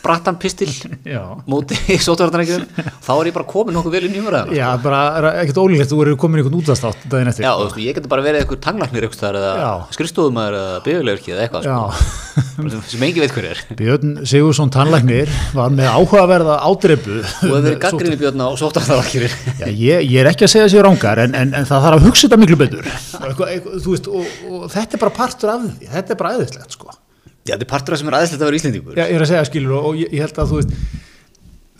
brattan 0.00 0.36
pistil 0.40 0.70
móti 1.50 1.76
í 1.94 1.98
sótvartanækjum, 2.00 2.64
þá 3.04 3.10
er 3.14 3.30
ég 3.30 3.36
bara 3.36 3.48
komin 3.48 3.76
nokkuð 3.76 3.96
vel 3.96 4.06
inn 4.08 4.16
í 4.16 4.22
umræðana. 4.22 4.56
Já, 4.56 4.68
bara 4.82 5.00
er 5.18 5.28
ekkert 5.44 5.60
ólíklegt 5.60 5.92
þú 5.92 6.00
eru 6.04 6.16
komin 6.20 6.40
í 6.40 6.44
einhvern 6.44 6.60
útastátt 6.60 7.04
daginn 7.10 7.30
eftir 7.32 7.44
Já, 7.44 7.52
sko. 7.52 7.60
þú 7.60 7.68
veist, 7.68 7.80
ég 7.84 7.98
getur 7.98 8.12
bara 8.12 8.24
verið 8.24 8.44
eitthvað 8.44 9.20
þar 9.20 9.38
eða 9.40 9.50
Já. 9.60 9.70
skrifstofumæður 9.96 10.56
eða 10.60 10.78
byggulegurki 10.86 11.34
eða 11.34 11.44
eitthvað, 11.44 11.66
sko, 11.66 12.78
sem, 12.88 13.04
engi 13.08 13.24
veit 13.24 13.34
hver 13.36 13.48
er. 13.50 13.60
Björn 13.80 14.14
Sigursson 14.30 14.72
tannlæknir 14.72 15.34
var 15.56 15.74
með 15.74 15.90
áhugaverða 15.92 16.56
ádreipu 16.64 17.18
Og 17.20 17.44
það 17.44 17.66
verið 17.68 17.78
gaggrinni 17.84 18.20
björn 18.20 18.44
á 18.44 18.48
sótvartanækjum. 18.62 19.36
Já, 19.60 19.66
ég, 19.68 20.08
ég 20.08 20.16
er 20.22 20.30
ekki 20.32 20.48
að 20.48 20.54
segja 20.54 20.68
þessi 20.68 20.84
rángar 20.86 21.22
en, 21.26 21.36
en, 21.36 21.54
en 21.60 21.68
það 21.68 21.86
þarf 21.86 22.00
að 22.00 22.08
hugsa 22.08 22.28
þetta 22.28 22.40
miklu 22.40 22.60
betur 22.60 22.90
þetta 24.70 24.96
er 24.96 25.04
bara 25.04 25.14
partur 25.20 25.52
af 25.52 25.68
því 25.68 25.92
þetta 25.92 26.14
er 26.14 26.20
bara 26.20 26.34
aðeinslegt 26.38 26.78
sko. 26.78 26.96
Já, 27.50 27.56
þetta 27.56 27.66
er 27.66 27.72
partur 27.74 27.96
af 27.96 28.00
sem 28.00 28.10
er 28.10 28.16
aðeinslega 28.20 28.44
að 28.44 28.50
vera 28.52 28.60
íslendingur. 28.60 28.96
Já, 28.96 29.04
ég 29.04 29.16
er 29.18 29.24
að 29.26 29.30
segja 29.32 29.46
skilur 29.50 29.76
og, 29.76 29.88
og 29.90 30.00
ég, 30.00 30.12
ég 30.14 30.24
held 30.24 30.38
að 30.38 30.52
þú 30.52 30.60
veist 30.60 30.98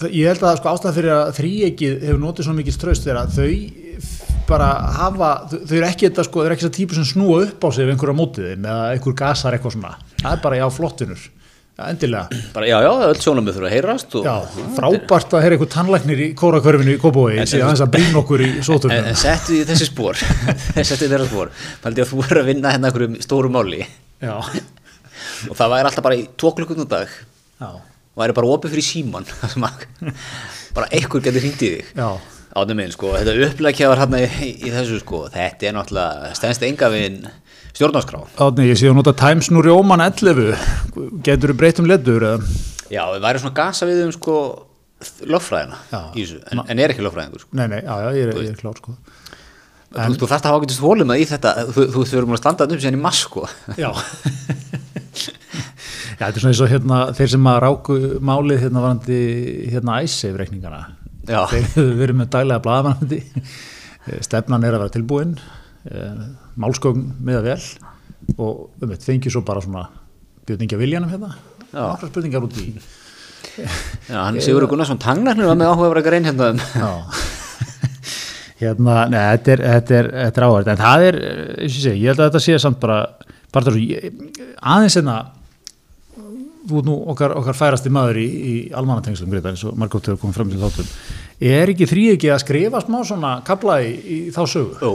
ég 0.09 0.31
held 0.31 0.45
að 0.47 0.61
sko 0.61 0.71
ástæða 0.71 0.97
fyrir 0.97 1.13
að 1.13 1.33
þríegið 1.37 2.05
hefur 2.07 2.21
notið 2.23 2.47
svo 2.47 2.55
mikið 2.57 2.77
ströst 2.77 3.05
þegar 3.05 3.19
að 3.21 3.35
þau 3.37 4.31
bara 4.51 4.69
hafa, 4.97 5.33
þau, 5.51 5.59
þau 5.69 5.75
eru 5.77 5.89
ekki 5.91 6.09
þetta 6.09 6.25
sko, 6.27 6.41
þau 6.41 6.49
eru 6.49 6.57
ekki 6.57 6.67
þess 6.67 6.79
típu 6.79 6.97
sem 6.97 7.07
snúa 7.07 7.43
upp 7.45 7.67
á 7.67 7.69
sig 7.75 7.85
ef 7.85 7.93
einhverja 7.93 8.17
mótið 8.19 8.49
þeim 8.49 8.65
eða 8.73 8.89
einhver 8.95 9.19
gasar 9.21 9.57
eitthvað 9.57 9.77
svona. 9.77 9.93
Það 10.23 10.33
er 10.33 10.41
bara 10.47 10.59
já 10.59 10.65
flottinur, 10.75 11.27
endilega. 11.91 12.41
Bara 12.57 12.71
já, 12.71 12.77
já, 12.87 12.91
öll 13.11 13.21
sjónamið 13.27 13.59
þurfa 13.59 13.71
að 13.71 13.77
heyrast 13.77 14.17
og, 14.19 14.27
já, 14.27 14.65
frábært 14.79 15.37
að 15.37 15.45
heyra 15.45 15.59
einhver 15.59 15.73
tannlæknir 15.77 16.25
í 16.25 16.29
kórakörfinu 16.41 16.97
í 16.97 17.01
Kópói, 17.05 17.39
síðan 17.45 17.69
aðeins 17.69 17.85
að 17.87 17.95
brýna 17.95 18.21
okkur 18.25 18.45
í 18.45 18.51
en, 18.51 18.67
sótunum 18.67 19.13
en 19.13 19.21
settu 19.21 19.61
í 19.61 19.63
þessi 19.69 19.89
spór 19.93 20.21
settu 20.91 21.07
í 21.07 21.13
þeirra 21.13 21.29
spór 21.31 21.55
Paldi 21.85 22.05
að 22.05 22.13
þú 22.13 22.27
er 22.27 22.43
að 22.43 22.51
vinna 22.51 22.75
hérna 22.75 22.91
einhverjum 22.91 23.17
stóru 23.25 23.53
máli. 23.55 23.85
Já, 24.21 24.35
og 25.49 25.57
það 25.59 25.73
væri 25.75 25.91
alltaf 25.91 26.07
bara 26.07 26.19
í 26.19 26.27
á 26.29 26.87
dag. 26.91 27.15
Já, 27.61 27.71
og 28.11 28.23
væri 28.23 28.37
bara 28.37 28.53
opið 28.57 28.75
fyrir 28.75 28.87
síman 28.87 29.27
bara 30.77 30.91
einhver 30.91 31.25
getur 31.25 31.47
í 31.47 31.55
þig. 31.57 31.95
Áttum 32.51 32.81
minn, 32.81 32.91
sko, 32.91 33.13
þetta 33.15 33.35
upplækjaðar 33.47 34.01
hérna 34.03 34.21
í, 34.25 34.49
í 34.67 34.73
þessu, 34.75 34.99
sko, 35.05 35.21
þetta 35.31 35.69
er 35.69 35.77
náttúrulega 35.77 36.33
stendst 36.35 36.65
enga 36.67 36.89
við 36.91 37.21
stjórnarskrá. 37.77 38.25
Átni, 38.43 38.67
ég 38.67 38.81
sé 38.81 38.91
að 38.91 38.97
nota 38.99 39.15
Times 39.15 39.53
New 39.55 39.63
Roman 39.63 40.03
11 40.03 40.59
getur 41.27 41.55
þú 41.55 41.59
breytt 41.61 41.79
um 41.79 41.87
ledur 41.87 42.27
eða? 42.27 42.51
Já, 42.91 43.05
við 43.15 43.23
væri 43.23 43.43
svona 43.45 43.55
gasa 43.61 43.87
við 43.87 44.03
um, 44.09 44.13
sko 44.17 44.37
lögfræðina 45.31 45.79
Já. 45.93 46.01
í 46.11 46.25
þessu, 46.25 46.41
en, 46.51 46.65
en 46.67 46.83
er 46.83 46.93
ekki 46.93 47.07
lögfræðingur, 47.07 47.47
sko. 47.47 47.55
Nei, 47.55 47.67
nei, 47.71 47.79
já, 47.85 47.95
já, 48.03 48.11
ég 48.19 48.27
er, 48.27 48.43
ég 48.43 48.51
er 48.51 48.59
klár 48.59 48.83
sko. 48.83 48.97
þú, 49.95 50.19
þú 50.19 50.27
þarft 50.35 50.45
að 50.45 50.51
hafa 50.51 50.65
getist 50.67 50.83
volum 50.83 51.15
að 51.15 51.23
í 51.23 51.31
þetta 51.31 51.55
þú, 51.71 51.87
þú 51.95 52.07
þurfum 52.11 52.35
að 52.35 52.43
standa 52.43 52.67
upp 52.67 52.83
síðan 52.83 52.99
í 52.99 53.05
mass, 53.07 53.23
sko. 53.31 53.47
Já 53.79 53.93
Já, 55.11 56.27
þetta 56.27 56.31
er 56.31 56.41
svona 56.41 56.53
eins 56.53 56.63
og 56.65 56.71
hérna, 56.71 56.99
þeir 57.17 57.33
sem 57.35 57.49
að 57.51 57.61
ráku 57.65 57.99
málið 58.25 58.65
hérna 58.67 58.85
varandi 58.85 59.21
hérna 59.73 60.01
æsseif 60.05 60.37
reikningana 60.39 60.83
Já. 61.29 61.45
þeir 61.51 61.95
verið 62.03 62.21
með 62.21 62.33
daglega 62.37 62.65
blaðamannandi 62.67 63.23
stefnan 64.25 64.67
er 64.67 64.77
að 64.77 64.85
vera 64.85 64.95
tilbúin 64.95 65.35
málskókn 66.61 67.07
með 67.25 67.41
að 67.41 67.49
vel 67.49 67.61
og 68.37 68.83
um 68.83 68.91
þetta 68.93 69.09
fengi 69.09 69.33
svo 69.33 69.43
bara 69.47 69.63
svona 69.65 69.87
bjötningja 70.47 70.79
viljanum 70.81 71.11
hérna. 71.11 71.35
Nokkra 71.73 72.11
spurningar 72.11 72.45
út 72.47 72.57
í. 72.61 72.71
Já, 74.11 74.19
hann 74.19 74.41
Sigurður 74.43 74.73
Gunnarsson 74.73 75.01
Tangnarnir 75.01 75.49
var 75.49 75.59
með 75.59 75.73
áhuga 75.73 75.87
að 75.89 75.93
vera 75.95 76.05
grein 76.07 76.29
hérna 76.29 76.51
um. 76.55 76.65
Já. 76.75 76.91
Hérna, 78.61 79.07
neða, 79.09 79.29
þetta 79.33 79.53
er, 79.55 79.61
er, 79.97 80.09
er 80.27 80.45
áhverð, 80.45 80.67
en 80.69 80.81
það 80.83 81.03
er, 81.07 81.17
ég 81.65 81.71
segi, 81.73 82.03
ég 82.03 82.11
held 82.11 82.19
að 82.21 82.27
þetta 82.27 82.43
sé 82.45 82.59
samt 82.61 82.77
bara, 82.83 82.99
ég- 83.81 84.13
aðeins 84.63 84.97
enna, 85.01 85.17
þú 86.69 86.79
ert 86.81 86.87
nú 86.91 86.97
okkar, 87.11 87.35
okkar 87.41 87.57
færasti 87.59 87.91
maður 87.93 88.21
í, 88.23 88.29
í 88.31 88.55
almannatengslum, 88.77 89.31
Greta, 89.33 89.51
eins 89.55 89.65
og 89.67 89.77
Margot 89.81 90.07
hefur 90.11 90.21
komið 90.23 90.39
fram 90.39 90.51
til 90.53 90.61
þáttum, 90.61 90.91
er 91.51 91.73
ekki 91.73 91.89
þrý 91.91 92.05
ekki 92.15 92.31
að 92.35 92.43
skrifa 92.45 92.83
smá 92.85 92.99
svona 93.09 93.35
kabla 93.47 93.81
í, 93.87 93.93
í 93.97 94.19
þá 94.35 94.41
sögu? 94.47 94.79
Jó, 94.81 94.93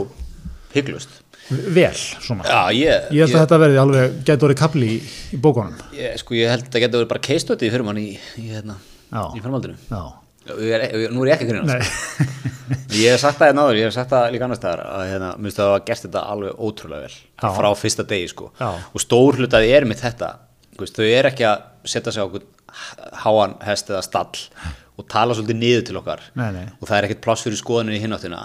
hygglust 0.76 1.22
Vel, 1.46 1.92
svona. 1.94 2.42
Já, 2.42 2.60
ég, 2.74 3.04
Ég 3.14 3.22
held 3.28 3.36
að 3.36 3.42
þetta 3.44 3.58
verði 3.62 3.76
alveg, 3.78 4.14
getur 4.26 4.48
orðið 4.48 4.58
kabli 4.58 4.86
í, 4.96 5.00
í 5.30 5.38
bókunum. 5.38 5.76
ég, 5.94 6.16
sko, 6.18 6.34
ég 6.34 6.50
held 6.50 6.64
að 6.64 6.66
þetta 6.66 6.80
getur 6.82 6.98
verið 7.04 7.10
bara 7.12 7.22
keistöti 7.28 7.68
fyrir 7.70 7.84
mann 7.86 8.00
í, 8.02 8.08
í, 8.40 8.46
hérna, 8.50 8.74
framhaldinu 9.44 9.76
Já, 9.86 10.00
Ég 10.00 10.25
er, 10.54 10.86
ég, 11.02 11.10
nú 11.14 11.24
er 11.24 11.32
ég 11.32 11.36
ekki 11.36 11.48
að 11.48 11.52
grínast 11.52 12.34
Ég 12.96 13.12
hef 13.12 13.20
sagt 13.20 13.38
það 13.38 13.50
hérna 13.50 13.64
áður, 13.66 13.78
ég 13.78 13.86
hef 13.88 13.94
sagt 13.94 14.10
það 14.14 14.30
líka 14.32 14.46
annars 14.46 14.58
staðar 14.62 14.82
að 14.88 15.04
hérna, 15.10 15.28
minnst 15.42 15.58
það 15.60 15.66
að 15.66 15.72
hafa 15.74 15.84
gert 15.90 16.04
þetta 16.06 16.22
alveg 16.32 16.62
ótrúlega 16.66 17.06
vel 17.06 17.14
Já. 17.16 17.48
frá 17.58 17.68
fyrsta 17.76 18.06
degi 18.08 18.30
sko 18.32 18.48
Já. 18.58 18.68
og 18.96 19.02
stór 19.04 19.38
hlutaði 19.40 19.72
er 19.76 19.86
mitt 19.90 20.02
þetta 20.02 20.30
þau 20.80 21.06
er 21.06 21.28
ekki 21.30 21.46
að 21.48 21.62
setja 21.92 22.14
sig 22.16 22.24
á 22.24 22.28
háan 23.24 23.54
hest 23.66 23.90
eða 23.92 24.02
stall 24.04 24.42
og 24.96 25.06
tala 25.12 25.36
svolítið 25.36 25.58
niður 25.60 25.84
til 25.90 25.98
okkar 26.00 26.22
Nei, 26.38 26.48
nei. 26.56 26.64
og 26.80 26.88
það 26.88 26.96
er 26.98 27.06
ekkert 27.08 27.24
pláss 27.26 27.44
fyrir 27.44 27.60
skoðanir 27.60 27.98
í 27.98 28.02
hináttina 28.02 28.42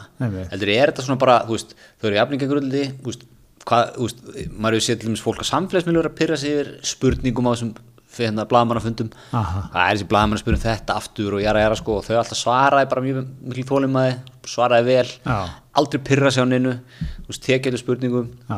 heldur 0.52 0.72
er 0.76 0.92
þetta 0.92 1.06
svona 1.08 1.22
bara, 1.22 1.38
þú 1.48 1.56
veist, 1.56 1.76
þau 2.02 2.10
eru 2.10 2.20
jafningagrulli 2.20 2.84
þú 3.02 3.08
veist, 3.12 3.24
hvað, 3.68 3.94
þú 3.96 4.08
veist, 4.10 4.24
maður 4.52 4.78
hefur 4.78 4.88
séð 4.88 5.00
til 5.02 5.10
dæmis 5.12 5.24
fólk 5.24 5.44
að 5.46 5.50
samfélagsmiðlur 5.52 6.10
að 6.12 6.18
pyrra 6.20 6.40
sig 6.42 6.58
yfir 6.58 6.72
spurningum 6.92 7.48
á 7.48 7.52
þessum 7.56 7.72
hérna 8.20 8.44
blaðmannafundum 8.52 9.10
Aha. 9.32 9.62
það 9.74 9.82
er 9.86 9.96
þessi 9.98 10.08
blaðmann 10.12 10.38
að 10.38 10.42
spyrja 10.44 10.60
um 10.60 10.64
þetta 10.66 10.96
aftur 11.00 11.36
og 11.38 11.44
jara 11.44 11.62
jara 11.64 11.78
sko. 11.80 11.98
Og 12.02 12.06
þau 12.08 12.16
alltaf 12.20 12.40
svaraði 12.42 12.90
bara 12.92 13.04
mjög 13.06 13.22
miklu 13.48 13.64
þólimaði, 13.72 14.16
svaraði 14.52 14.88
vel. 14.90 15.12
Já. 15.26 15.38
aldrei 15.80 16.02
pyrra 16.04 16.32
sig 16.36 16.44
á 16.44 16.48
neinu. 16.52 16.74
Þú 17.22 17.30
veist, 17.32 17.44
tekið 17.46 17.72
þetta 17.72 17.82
spurningum. 17.86 18.28
Já. 18.50 18.58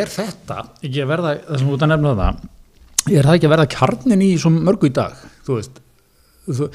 Er 0.00 0.10
þetta 0.10 0.56
ekki 0.82 1.04
að 1.04 1.08
verða, 1.14 1.34
það 1.46 1.58
sem 1.62 1.68
þú 1.70 1.76
ert 1.78 1.84
að 1.86 1.92
nefna 1.94 2.16
það, 2.18 2.42
er 3.10 3.26
það 3.28 3.36
ekki 3.38 3.46
að 3.48 3.54
verða 3.54 3.68
kjarnin 3.74 4.22
í 4.26 4.28
svo 4.38 4.50
mörgu 4.54 4.90
í 4.90 4.92
dag, 4.98 5.14
þú 5.46 5.56
veist, 5.56 5.78
þú, 6.50 6.66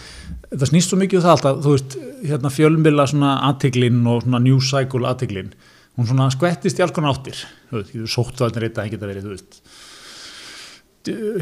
það 0.55 0.65
snýst 0.71 0.91
svo 0.91 0.97
mikið 0.99 1.19
um 1.19 1.23
það 1.27 1.35
alltaf, 1.35 1.59
þú 1.63 1.75
veist, 1.75 1.95
hérna 2.25 2.51
fjölmila 2.55 3.05
svona 3.11 3.33
aðtiklinn 3.51 4.01
og 4.09 4.23
svona 4.25 4.41
news 4.43 4.71
cycle 4.73 5.07
aðtiklinn, 5.11 5.51
hún 5.95 6.09
svona 6.09 6.27
skvettist 6.33 6.81
í 6.81 6.83
alls 6.83 6.95
konar 6.97 7.13
áttir, 7.15 7.39
þú 7.69 7.77
veist, 7.83 7.93
sóttvarnir 8.15 8.67
eitthvað, 8.67 8.81
það 8.89 8.95
geta 8.97 9.11
verið, 9.13 9.27
þú 9.29 9.35
veist, 9.35 9.59
d- 9.61 9.61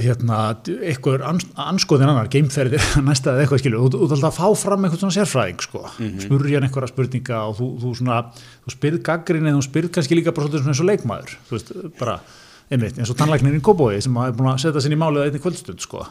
hérna, 0.02 0.40
eitthvað 0.84 1.24
ans, 1.28 1.46
anskoðin 1.60 2.12
annar, 2.12 2.30
geimferðir 2.32 2.84
næsta 3.08 3.34
eða 3.34 3.46
eitthvað 3.46 3.62
skilur, 3.64 3.90
þú, 3.94 4.02
alltaf 4.08 4.30
að 4.30 4.38
fá 4.40 4.62
fram 4.64 4.86
eitthvað 4.86 5.04
svona 5.04 5.18
sérfræðing 5.18 5.66
sko, 5.66 5.84
mm 5.84 6.06
-hmm. 6.08 6.24
spurja 6.26 6.62
einhverja 6.62 6.92
spurninga 6.92 7.42
og 7.50 7.58
þú, 7.60 7.68
þú 7.82 7.96
svona, 8.00 8.20
þú 8.66 8.76
spyrð 8.76 9.04
gaggrinni 9.10 9.56
þú 9.56 9.64
spyrð 9.68 9.92
kannski 9.92 10.16
líka 10.20 10.36
bara 10.36 10.48
svona 10.48 10.74
eins 10.74 10.84
og 10.84 10.90
leikmaður 10.92 11.38
þú 11.48 11.58
veist, 11.58 11.74
bara, 12.00 12.20
einmitt, 12.72 12.98
eins 12.98 13.10
og 13.10 13.18
tannlæknirinn 13.18 13.62
Kóbói 13.62 14.02
sem 14.02 14.18
er 14.18 14.32
búin 14.32 14.54
að 14.54 14.62
setja 14.64 14.82
sinni 14.82 14.96
í 14.96 15.04
málið 15.04 15.22
að 15.22 15.28
einni 15.28 15.44
kvöldstund 15.44 15.82
sko, 15.82 16.08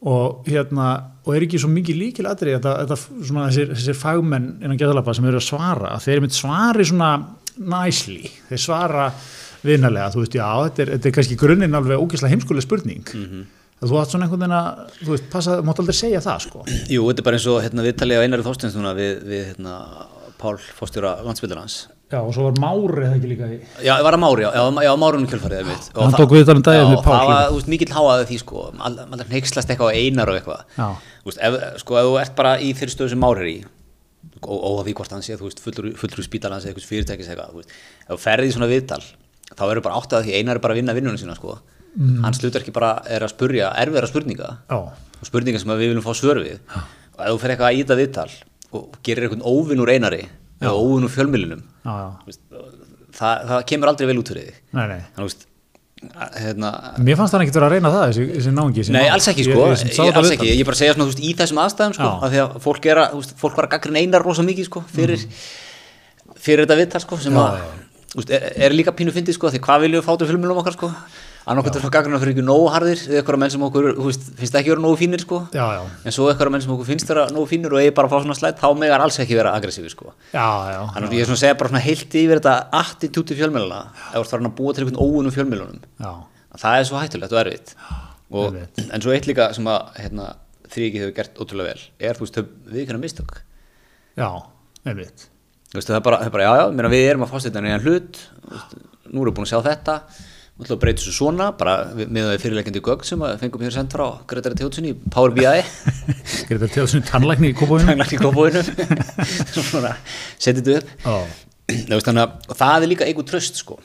og 0.00 0.46
hérna 0.46 0.86
og 1.26 1.34
er 1.36 1.42
ekki 1.44 1.58
svo 1.60 1.68
mikið 1.68 1.96
líkil 1.96 2.26
aðri 2.26 2.56
þetta, 2.56 2.72
þetta 2.84 2.96
svona 3.28 3.48
þessir, 3.48 3.74
þessir 3.74 3.98
fagmenn 3.98 4.56
innan 4.62 4.78
geðalapa 4.80 5.14
sem 5.14 5.24
eru 5.24 5.36
að 5.36 5.48
svara, 5.48 5.94
að 5.96 6.06
þeir 6.06 6.20
mitt 6.20 6.32
svari 6.32 6.84
svona 6.84 7.10
næsli, 7.60 8.30
þeir 8.48 8.62
svara 8.62 9.12
vinalega, 9.66 10.10
þú 10.14 10.22
veist, 10.24 10.36
já, 10.38 10.46
þetta 10.66 10.82
er, 10.84 10.92
þetta 10.96 11.10
er 11.10 11.16
kannski 11.18 11.38
grunninn 11.40 11.74
alveg 11.78 12.00
ógeðslega 12.04 12.34
heimskuleg 12.34 12.64
spurning. 12.66 13.04
Að 13.80 13.88
þú 13.88 13.96
átt 14.00 14.12
svona 14.12 14.26
einhvern 14.26 14.42
veginn 14.44 14.56
að 14.58 14.80
þú 15.00 15.12
veist, 15.14 15.28
passa, 15.32 15.54
mátt 15.64 15.78
aldrei 15.80 15.96
segja 15.96 16.20
það, 16.24 16.42
sko. 16.46 16.64
Jú, 16.94 17.04
þetta 17.08 17.22
er 17.22 17.28
bara 17.30 17.38
eins 17.40 17.46
og 17.48 17.62
hérna, 17.64 17.84
viðtalið 17.86 18.20
á 18.20 18.24
Einari 18.26 18.44
Þorsteins 18.44 18.76
núna 18.76 18.92
við, 18.98 19.22
við 19.30 19.46
hérna, 19.52 19.76
Pál 20.40 20.56
Fórstjóra 20.76 21.14
landsbyggðarans 21.24 21.78
Já, 22.10 22.18
og 22.26 22.32
svo 22.34 22.46
var 22.48 22.56
Mári 22.58 23.04
eða 23.06 23.16
ekki 23.20 23.28
líka 23.30 23.46
í 23.46 23.56
Já, 23.86 23.92
það 23.94 24.04
var 24.08 24.16
að 24.16 24.22
Mári, 24.24 24.42
já, 24.42 24.48
já, 24.56 24.62
já 24.82 24.90
Márunum 24.98 25.28
kjölfarið 25.30 25.68
mitt. 25.68 25.90
Og 25.94 26.00
Hann 26.02 26.14
það- 26.14 26.22
tók 26.24 26.32
viðtal 26.34 26.56
um 26.58 26.62
daginn 26.66 26.82
Já, 26.82 26.88
við 26.90 27.02
Pál 27.04 27.12
það 27.14 27.28
var, 27.30 27.42
þú 27.50 27.58
veist, 27.60 27.68
mikill 27.70 27.92
háaði 27.94 28.24
því, 28.30 28.38
sko. 28.42 28.64
Maður 28.80 29.30
neykslast 29.30 29.70
eitthvað 29.70 29.92
á 29.92 29.98
einar 30.00 30.32
og 30.32 30.38
eitthvað. 30.40 30.64
Já. 30.80 30.88
Þú 31.20 31.30
veist, 31.30 31.42
ef, 31.46 31.58
sko, 31.84 31.98
ef 32.00 32.08
þú 32.08 32.16
ert 32.24 32.34
bara 32.40 32.54
í 32.58 32.72
þeirri 32.80 32.94
stöðu 32.96 33.12
sem 33.14 33.22
Mári 33.22 33.44
er 33.44 33.50
í 33.52 33.56
og 34.40 34.64
óða 34.72 34.84
því 34.88 34.96
hvort 34.98 35.14
hann 35.14 35.22
sé, 35.28 35.36
þú 35.38 35.46
veist, 35.46 35.62
fullur, 35.62 35.90
fullur 36.00 36.26
spítalans 36.26 36.64
eða 36.66 36.72
eitthvað 36.74 36.88
fyrirtækis 36.90 37.30
eitthvað, 37.30 37.52
þú 37.54 37.60
veist. 37.62 37.78
Ef 38.08 38.10
þú 38.16 38.20
ferði 38.24 38.50
í 38.50 38.54
svona 38.56 38.70
viðtal, 38.72 39.02
þá 39.56 39.62
verður 39.66 39.84
bara 39.86 40.00
átt 40.00 40.16
að 40.16 40.28
því 40.28 40.38
einar 40.38 40.58
er 40.58 40.64
bara 40.64 40.76
að 40.76 40.80
vinna 40.82 40.96
vinnunum 40.96 41.20
sína, 41.20 41.36
sko. 41.38 41.58
Mm. 41.90 42.20
hans 42.22 42.38
hlutverki 42.38 42.70
bara 42.70 43.00
er 43.10 43.24
að 43.26 43.32
spurja 43.32 43.72
erfiðara 43.82 44.06
spurninga. 44.06 44.50
Já, 44.70 44.76
og 45.20 45.26
spurningar 45.26 45.62
sem 45.62 45.72
við 45.74 45.90
viljum 45.90 46.04
fá 46.04 46.12
svör 46.14 46.38
við. 46.38 46.60
Og 47.16 47.24
ef 47.24 47.32
þú 47.32 47.40
fer 47.42 47.54
eitthvað 47.56 47.70
að 47.72 47.80
íta 47.80 47.98
viðtal 47.98 48.28
og 48.78 49.00
gerir 49.02 49.26
eitthvað 49.26 49.48
óvinn 49.50 49.82
úr 49.82 49.90
einari 49.90 50.22
eða 50.60 50.76
óvinn 50.78 51.08
úr 51.08 51.16
já, 51.18 51.90
já, 51.90 52.08
veist, 52.28 52.42
það, 53.16 53.46
það 53.50 53.64
kemur 53.72 53.90
aldrei 53.90 54.06
vel 54.06 54.20
út 54.22 54.30
fyrir 54.30 54.46
þig. 54.46 54.60
Nei, 54.76 54.84
nei. 54.92 55.00
Þannig 55.16 55.34
að, 56.08 56.36
hérna, 56.40 56.70
Mér 57.04 57.18
fannst 57.18 57.34
það 57.34 57.44
ekki 57.44 57.54
vera 57.56 57.68
að 57.68 57.74
reyna 57.74 57.92
það, 57.92 58.04
þessi, 58.08 58.26
þessi 58.36 58.52
náungi 58.56 58.84
nei 58.94 59.06
alls 59.12 59.28
ekki 59.30 59.44
sko. 59.44 59.56
ég 59.58 59.82
ég, 59.82 59.98
ég, 59.98 60.18
alls 60.20 60.32
ekki, 60.34 60.48
ég 60.54 60.68
bara 60.68 60.78
segja 60.78 60.94
svona 60.96 61.08
veist, 61.10 61.20
í 61.20 61.32
þessum 61.36 61.60
aðstæðum 61.64 61.96
sko, 61.98 62.06
Já. 62.06 62.12
af 62.24 62.32
því 62.32 62.40
að 62.44 62.54
fólk, 62.64 62.88
er 62.88 63.00
að, 63.02 63.16
veist, 63.18 63.34
fólk 63.40 63.58
var 63.58 63.68
að 63.68 63.74
gaggrin 63.74 63.98
einar 64.00 64.24
rosa 64.24 64.44
mikið 64.46 64.68
sko, 64.70 64.82
fyrir, 64.88 65.26
fyrir 66.40 66.64
þetta 66.64 66.78
viðtal 66.80 67.02
sko, 67.04 67.20
sem 67.20 67.36
Já, 67.36 67.42
að, 67.42 67.60
þú 67.60 67.89
veist, 68.14 68.30
er, 68.30 68.46
er 68.66 68.74
líka 68.74 68.94
pínu 68.96 69.12
fyndið 69.14 69.36
sko, 69.36 69.50
því 69.52 69.60
hvað 69.66 69.84
viljum 69.84 70.00
við 70.00 70.06
fá 70.08 70.16
til 70.18 70.30
fjölmiðlum 70.30 70.62
okkar 70.62 70.76
sko? 70.76 70.90
Annarkvæmt 71.50 71.76
er 71.78 71.82
það 71.82 71.92
gaggrina 71.94 72.18
fyrir 72.20 72.34
ekki 72.34 72.42
nógu 72.44 72.66
harðir 72.70 73.00
eða 73.06 73.16
eitthvað 73.22 73.38
menn 73.40 73.52
sem 73.54 73.62
okkur, 73.64 73.86
veist, 74.04 74.26
finnst 74.38 74.56
ekki 74.60 74.70
vera 74.74 74.82
nógu 74.84 74.98
fínir 75.00 75.22
sko. 75.22 75.38
Já, 75.56 75.62
já, 75.72 75.80
en 76.04 76.14
svo 76.14 76.26
eitthvað 76.28 76.52
menn 76.52 76.62
sem 76.62 76.74
okkur 76.74 76.88
finnst 76.90 77.08
vera 77.10 77.24
nógu 77.32 77.48
fínir 77.50 77.72
og 77.72 77.80
eigi 77.80 77.94
bara 77.96 78.10
að 78.10 78.12
fá 78.12 78.18
svona 78.26 78.36
slætt, 78.36 78.60
þá 78.60 78.68
megar 78.78 79.00
alls 79.06 79.16
ekki 79.24 79.38
vera 79.38 79.54
aggressífi 79.56 79.90
sko. 79.90 80.12
já, 80.34 80.46
já, 80.68 80.80
þannig 80.92 81.08
að 81.08 81.16
ég 81.16 81.24
er 81.24 81.30
svona 81.30 81.38
að 81.38 81.42
segja 81.46 81.56
bara 81.62 81.72
svona 81.72 81.82
heilt 81.86 82.18
yfir 82.20 82.42
þetta 82.42 82.54
attitúti 82.82 83.38
fjölmjöluna 83.40 83.80
þú 83.96 84.20
ert 84.20 84.34
farin 84.34 84.50
að 84.50 84.54
búa 84.60 84.76
til 84.76 84.84
einhvern 84.84 85.00
óunum 85.00 85.34
fjölmjölunum 85.34 85.80
það 86.60 86.76
er 86.76 86.86
svo 86.90 87.00
hættulegt 87.00 87.34
og 87.34 87.40
erfitt. 87.40 87.74
Og, 88.30 88.60
en 88.84 89.02
svo 89.02 89.16
eitt 89.16 89.26
líka 89.26 89.48
sem 89.56 89.66
að 89.72 89.80
hérna, 89.96 90.28
þrýki 90.70 91.02
hefur 91.02 91.16
gert 91.16 91.40
ótrúlega 91.40 91.72
vel 91.72 91.82
er 92.10 92.20
þú 92.20 92.28
veist, 92.28 92.36
þau 92.36 92.44
viðkynna 95.70 95.78
mistök 95.78 95.78
já, 95.78 95.78
einmitt 95.78 95.78
Þú 95.78 95.78
veist, 95.78 95.86
það 95.86 95.96
er 95.96 96.02
bara, 96.02 96.16
það 96.18 96.26
er 96.26 96.34
bara 96.34 96.42
já, 96.42 96.52
já, 96.58 96.64
meina, 96.74 96.88
við 96.90 97.04
erum 97.10 97.22
að 97.22 97.30
fást 97.30 97.46
þetta 97.46 97.60
nýjan 97.62 97.84
hlut 97.86 98.16
þú 98.18 98.50
veist, 98.56 98.70
nú 99.10 99.20
erum 99.22 99.30
við 99.30 99.36
búin 99.36 99.46
að 99.46 99.50
sjá 99.52 99.60
þetta. 99.62 99.94
Við 100.60 100.66
ætlum 100.66 100.76
að 100.76 100.80
breyta 100.82 101.00
þessu 101.00 101.12
svona 101.16 101.46
bara 101.56 101.74
með 101.94 102.26
það 102.26 102.40
fyrirleikandi 102.42 102.80
gögn 102.84 103.06
sem 103.08 103.22
að 103.24 103.36
fengum 103.40 103.62
hér 103.64 103.72
sent 103.72 103.94
frá 103.94 104.02
Gretari 104.28 104.58
Tjótsunni 104.58 104.90
í 104.92 104.96
Power 105.14 105.30
BI 105.32 105.44
Greta 106.50 106.68
Tjóðsson 106.74 107.06
tannlækni 107.08 107.52
í 107.52 107.56
kópóinu 107.56 107.86
tanglægt 107.86 108.12
í 108.12 108.18
kópóinu 108.20 108.60
svona, 109.70 109.94
setið 110.36 110.68
þetta 110.68 110.76
upp. 110.82 110.90
Já, 111.06 111.46
Þú 111.70 111.94
veist, 111.94 112.06
þannig, 112.10 112.22
að- 112.26 112.50
og 112.50 112.58
það 112.60 112.84
er 112.84 112.90
líka 112.90 113.06
einhver 113.06 113.28
tröst 113.30 113.62
sko. 113.62 113.78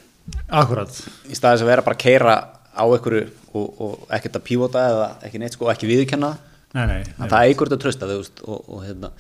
Akkurat. 0.49 0.99
Í 1.29 1.37
staðis 1.37 1.61
að 1.63 1.69
vera 1.69 1.85
bara 1.85 1.95
að 1.95 2.01
keira 2.01 2.35
á 2.75 2.83
einhverju 2.83 3.23
og, 3.55 3.67
og 3.85 4.07
ekkert 4.17 4.39
að 4.41 4.45
pívota 4.49 4.83
eða 4.89 5.07
ekki 5.29 5.39
neitt 5.39 5.53
sko, 5.55 5.69
og 5.69 5.75
ekki 5.77 5.87
viðurkenna. 5.93 6.33
Nei, 6.75 6.85
nei, 6.89 7.01
en 7.21 7.29
það 7.31 7.45
eigur 7.45 7.69
þetta 7.71 7.83
trösta 7.85 8.09
veist 8.09 8.41
og, 8.43 8.65
og 8.67 8.81
hérna 8.83 9.13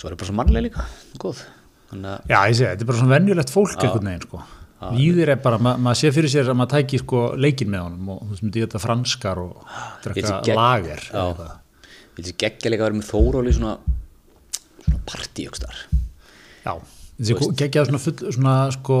svo 0.00 0.08
er 0.08 0.14
það 0.14 0.22
bara 0.22 0.30
svo 0.30 0.38
mannlega 0.40 0.66
líka 0.68 0.86
góð 1.20 1.44
Já, 1.90 2.38
ég 2.46 2.54
segi, 2.54 2.68
þetta 2.70 2.84
er 2.84 2.88
bara 2.88 2.98
svona 3.00 3.14
venjulegt 3.16 3.50
fólk 3.50 3.72
einhvern 3.82 4.06
veginn, 4.06 4.26
sko. 4.28 4.42
Víðir 4.94 5.32
er 5.34 5.40
bara, 5.42 5.58
ma 5.60 5.72
maður 5.76 5.98
sé 5.98 6.10
fyrir 6.14 6.30
sér 6.32 6.52
að 6.52 6.56
maður 6.60 6.70
tæki 6.76 7.00
sko 7.02 7.22
leikin 7.36 7.72
með 7.72 7.82
honum 7.88 8.12
og 8.14 8.20
þú 8.22 8.36
veist, 8.36 8.44
þetta 8.54 8.80
franskar 8.80 9.40
og 9.42 9.72
drekka 10.04 10.54
lager. 10.56 11.02
Já. 11.10 11.24
eitthvað. 11.24 11.50
Ég 12.20 12.22
þessi 12.22 12.36
geggja 12.44 12.72
líka 12.72 12.84
að 12.84 12.88
vera 12.88 12.98
með 13.00 13.10
Þóróli 13.10 13.56
svona, 13.56 13.74
svona 14.86 15.02
partíjökstar 15.10 15.82
Já, 16.64 16.72
þessi 17.20 17.50
geggjað 17.60 17.88
svona 17.90 18.00
full, 18.00 18.32
svona 18.34 18.54
sko, 18.74 18.96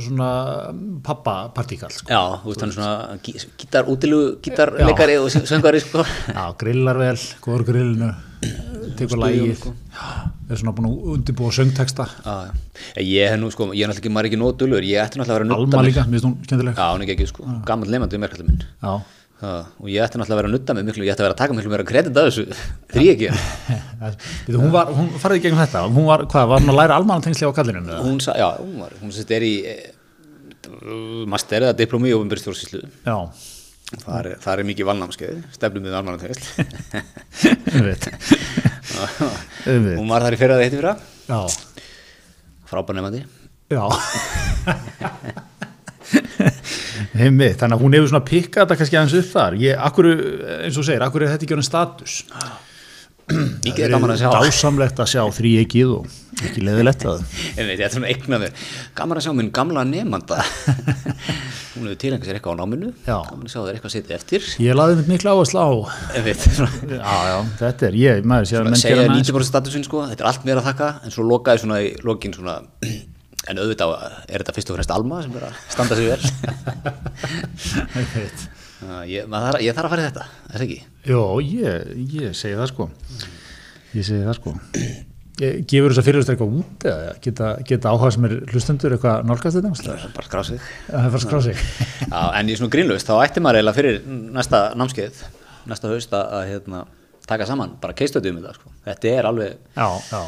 svona 0.00 0.28
pappa 1.04 1.34
partíkall, 1.54 1.92
sko. 1.92 2.08
Já, 2.08 2.20
þú 2.42 2.48
veist 2.52 2.64
hann 2.64 2.72
er 2.72 2.76
svona 2.78 3.18
gí- 3.26 3.46
gítar, 3.60 3.88
útilu, 3.92 4.20
gítarleikari 4.44 5.18
og 5.20 5.28
söngari 5.30 5.82
sko. 5.84 6.04
Já, 6.36 6.44
grillar 6.60 6.96
vel, 7.02 7.16
góður 7.44 7.66
grillinu, 7.68 8.10
tekur 8.98 9.20
lægið, 9.22 9.54
sko. 9.60 9.74
er 10.52 10.60
svona 10.60 10.74
búin 10.76 10.88
að 10.90 11.08
undirbúa 11.16 11.52
söngteksta. 11.58 12.08
Já, 12.24 12.36
ég 13.04 13.32
hef 13.34 13.40
nú 13.40 13.50
sko, 13.52 13.68
ég 13.72 13.84
er 13.84 13.92
náttúrulega 13.92 14.00
ekki, 14.06 14.14
maður 14.16 14.28
er 14.28 14.32
ekki 14.32 14.40
nóg 14.42 14.56
dulur, 14.60 14.86
ég 14.88 15.04
ætti 15.04 15.20
náttúrulega 15.20 15.36
að 15.36 15.42
vera 15.42 15.48
að 15.48 15.66
nutta 15.66 15.78
Alma 15.78 15.88
líka, 15.88 16.06
mér 16.08 16.18
finnst 16.20 16.28
hún 16.30 16.38
skemmtileg. 16.48 16.78
Já, 16.80 16.86
hún 16.96 17.04
er 17.06 17.12
ekki 17.16 17.28
sko, 17.30 17.50
gammal 17.68 17.92
nefandi 17.92 18.18
um 18.20 18.24
merkallum 18.26 18.48
minn. 18.52 18.64
Já, 18.82 18.94
Já, 19.42 19.48
og 19.82 19.88
ég 19.90 19.98
ætti 20.04 20.18
náttúrulega 20.20 20.36
að 20.36 20.38
vera 20.38 20.48
að 20.48 20.54
nutta 20.54 20.74
mig 20.78 20.84
miklu, 20.86 21.02
ég 21.02 21.10
ætti 21.16 21.22
að 21.24 21.26
vera 21.26 21.34
að 21.34 21.40
taka 21.40 21.54
miklu 21.58 21.70
meira 21.72 21.86
kredit 21.86 22.14
að 22.20 22.28
þessu, 22.28 22.44
ég 23.02 23.08
ekki. 23.16 23.30
Hún, 24.54 24.68
var, 24.74 24.92
hún 24.94 25.08
farið 25.22 25.40
í 25.40 25.42
gegnum 25.48 25.58
þetta, 25.64 25.80
hún 25.96 26.06
var, 26.06 26.22
hvað, 26.30 26.46
var 26.52 26.62
hún 26.62 26.70
að 26.70 26.78
læra 26.78 26.98
almannatengsli 27.00 27.48
á 27.50 27.52
kallinu? 27.56 27.82
Hún 28.04 28.20
sa, 28.22 28.36
já, 28.38 28.46
hún 28.60 28.76
var, 28.84 28.94
hún 29.02 29.10
sett 29.14 29.30
er 29.34 29.42
í 29.46 29.50
eh, 29.66 29.90
master 31.30 31.66
eða 31.66 31.74
diplomi 31.82 32.12
í 32.12 32.14
ofinbjörnstjórnsýslu 32.16 32.80
Já, 33.06 33.16
þar, 34.06 34.30
er- 34.30 34.40
mikið 34.70 34.88
valnámskeið, 34.92 35.42
stefnum 35.58 35.90
við. 35.90 35.94
Auðvitað. 37.74 38.14
hún 39.98 40.10
var 40.14 40.26
þar 40.28 40.38
í 40.38 40.42
fyrra 40.42 40.58
að 40.58 40.66
þetta 40.68 40.78
fyrra. 40.78 40.94
Já, 41.26 41.40
frábær 42.70 42.98
nefandi 43.00 43.26
já. 43.72 43.84
Heimi, 47.20 47.52
þannig 47.58 47.76
að 47.76 47.84
hún 47.84 47.96
hefur 47.96 48.12
svona 48.12 48.26
pikkað 48.28 48.64
þetta 48.64 48.78
kannski 48.80 48.98
aðeins 49.00 49.16
upp 49.20 49.30
þar. 49.32 49.56
Ég, 49.62 49.80
akkur, 49.88 50.10
eins 50.62 50.78
og 50.80 50.86
segir, 50.88 51.06
akkur 51.06 51.24
er 51.26 51.34
þetta 51.34 51.46
ekki 51.48 51.56
orðin 51.58 51.68
status? 51.70 52.18
mikið 53.32 53.86
er 53.86 53.94
að 53.94 54.22
Dásamlegt 54.34 55.00
að 55.02 55.10
sjá 55.12 55.22
þrý 55.36 55.52
ekkið 55.62 55.92
og 55.94 56.16
ekki 56.42 56.64
leðilegt 56.66 57.04
að. 57.06 57.22
ég 57.56 57.68
veit, 57.68 57.78
ég 57.78 57.84
ætla 57.86 58.00
að 58.02 58.08
eigna 58.10 58.40
mér 58.42 58.64
gaman 58.98 59.20
að 59.20 59.26
sjá 59.26 59.32
minn 59.38 59.50
gamla 59.54 59.84
nefanda 59.86 60.38
hún 61.76 61.86
hefur 61.86 62.00
tilengið 62.02 62.28
sér 62.28 62.38
eitthvað 62.38 62.58
á 62.58 62.60
náminu 62.62 62.90
Já. 63.06 63.16
gaman 63.28 63.46
að 63.46 63.52
sjá 63.54 63.60
þeir 63.60 63.72
eitthvað 63.76 63.94
setið 63.94 64.16
eftir 64.18 64.48
Ég 64.64 64.76
laði 64.78 64.98
mynd 64.98 65.12
miklu 65.12 65.32
áherslu 65.36 65.62
á. 65.62 65.70
veit, 66.26 66.44
svona 66.48 66.98
Já, 66.98 67.14
já, 67.30 67.38
þetta 67.62 67.88
er 67.88 67.98
ég, 68.02 68.22
að 68.74 68.82
segja 68.82 68.98
gera 68.98 69.14
næst. 69.14 69.30
90% 69.30 69.50
statusin 69.52 69.86
sko, 69.86 70.04
þetta 70.10 70.26
er 70.26 70.32
allt 70.32 70.46
mér 70.48 70.62
að 70.62 70.68
þakka 70.72 70.92
en 71.06 71.14
svo 71.16 71.26
lokaði 71.28 71.64
svona 71.64 71.80
í 71.86 71.92
lokin 72.02 72.36
svona 72.36 72.58
en 73.50 73.58
auðvitað 73.58 73.90
er 74.28 74.38
þetta 74.42 74.54
fyrst 74.56 74.70
og 74.70 74.76
fremst 74.78 74.92
Alma 74.94 75.16
sem 75.24 75.34
er 75.38 75.44
að 75.48 75.54
standa 75.72 75.94
sig 75.98 76.06
vel 76.12 76.22
ég, 79.12 79.22
þarf- 79.30 79.62
ég 79.62 79.74
þarf 79.76 79.86
að 79.88 79.92
fara 79.94 80.02
í 80.02 80.06
þetta, 80.08 80.24
er 80.48 80.54
það 80.58 80.66
ekki? 80.66 80.80
Jó, 81.12 81.22
ég, 81.46 81.70
ég 82.18 82.28
segi 82.38 82.56
það 82.58 82.68
sko. 82.72 82.84
Ég 83.92 84.02
segi 84.08 84.22
það 84.26 84.36
sko. 84.38 84.50
Gefur 85.42 85.90
þess 85.90 86.00
að 86.02 86.06
fyrirlustur 86.06 86.34
eitthvað 86.36 86.56
út 86.60 86.80
eða 86.86 87.12
geta, 87.24 87.46
geta 87.66 87.90
áhuga 87.90 88.10
sem 88.14 88.24
er 88.28 88.32
hlustendur 88.52 88.92
eitthvað 88.94 89.16
nálgast 89.26 89.54
þetta? 89.56 89.68
einhvers 89.70 89.82
staðar? 89.82 90.02
bara 90.14 90.26
skrá 90.28 90.42
sig 90.46 90.58
Það 90.86 91.00
er 91.00 91.04
bara 91.08 91.18
að 91.18 91.24
skrá 91.24 91.38
sig. 91.46 91.56
Já, 92.04 92.20
en 92.38 92.46
ég 92.50 92.54
er 92.54 92.58
svona 92.60 92.74
grínlaust, 92.76 93.06
þá 93.08 93.14
ætti 93.24 93.38
maður 93.42 93.56
eiginlega 93.58 93.78
fyrir 93.78 93.96
næsta 94.36 94.58
námskeið, 94.78 95.16
næsta 95.72 95.86
haust 95.90 96.12
að, 96.18 96.26
hérna, 96.52 96.78
taka 97.26 97.44
saman 97.48 97.70
bara 97.82 97.96
keistötu 97.98 98.28
um 98.30 98.38
þetta 98.42 98.54
sko. 98.58 98.66
þetta 98.86 99.04
er 99.16 99.24
alveg, 99.32 99.50
Já, 99.78 99.88
já. 100.12 100.22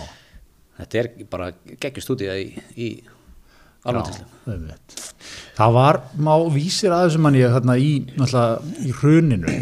Þetta 0.79 1.01
er 1.03 1.11
bara 1.31 1.51
geggjur 1.81 2.05
stúdíða 2.07 2.37
í, 2.41 2.47
í 2.77 2.89
alveg. 3.85 4.23
Það 5.55 5.75
var, 5.77 5.99
má 6.17 6.33
vísir 6.55 6.93
að 6.95 7.09
þessu 7.09 7.21
manni 7.25 7.43
þarna 7.45 7.77
í, 7.79 7.91
í 8.89 8.95
hruninu 9.01 9.59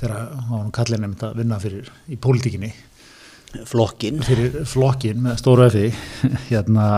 þegar 0.00 0.16
hann 0.50 0.72
kallið 0.74 1.00
nefnd 1.04 1.22
að 1.28 1.38
vinna 1.40 1.58
fyrir 1.62 1.88
í 2.12 2.18
pólitíkinni 2.20 2.72
flokkin 3.70 4.18
fyrir 4.26 4.58
flokkin 4.66 5.22
með 5.24 5.38
stóru 5.40 5.68
efi 5.68 5.86
hérna 6.50 6.88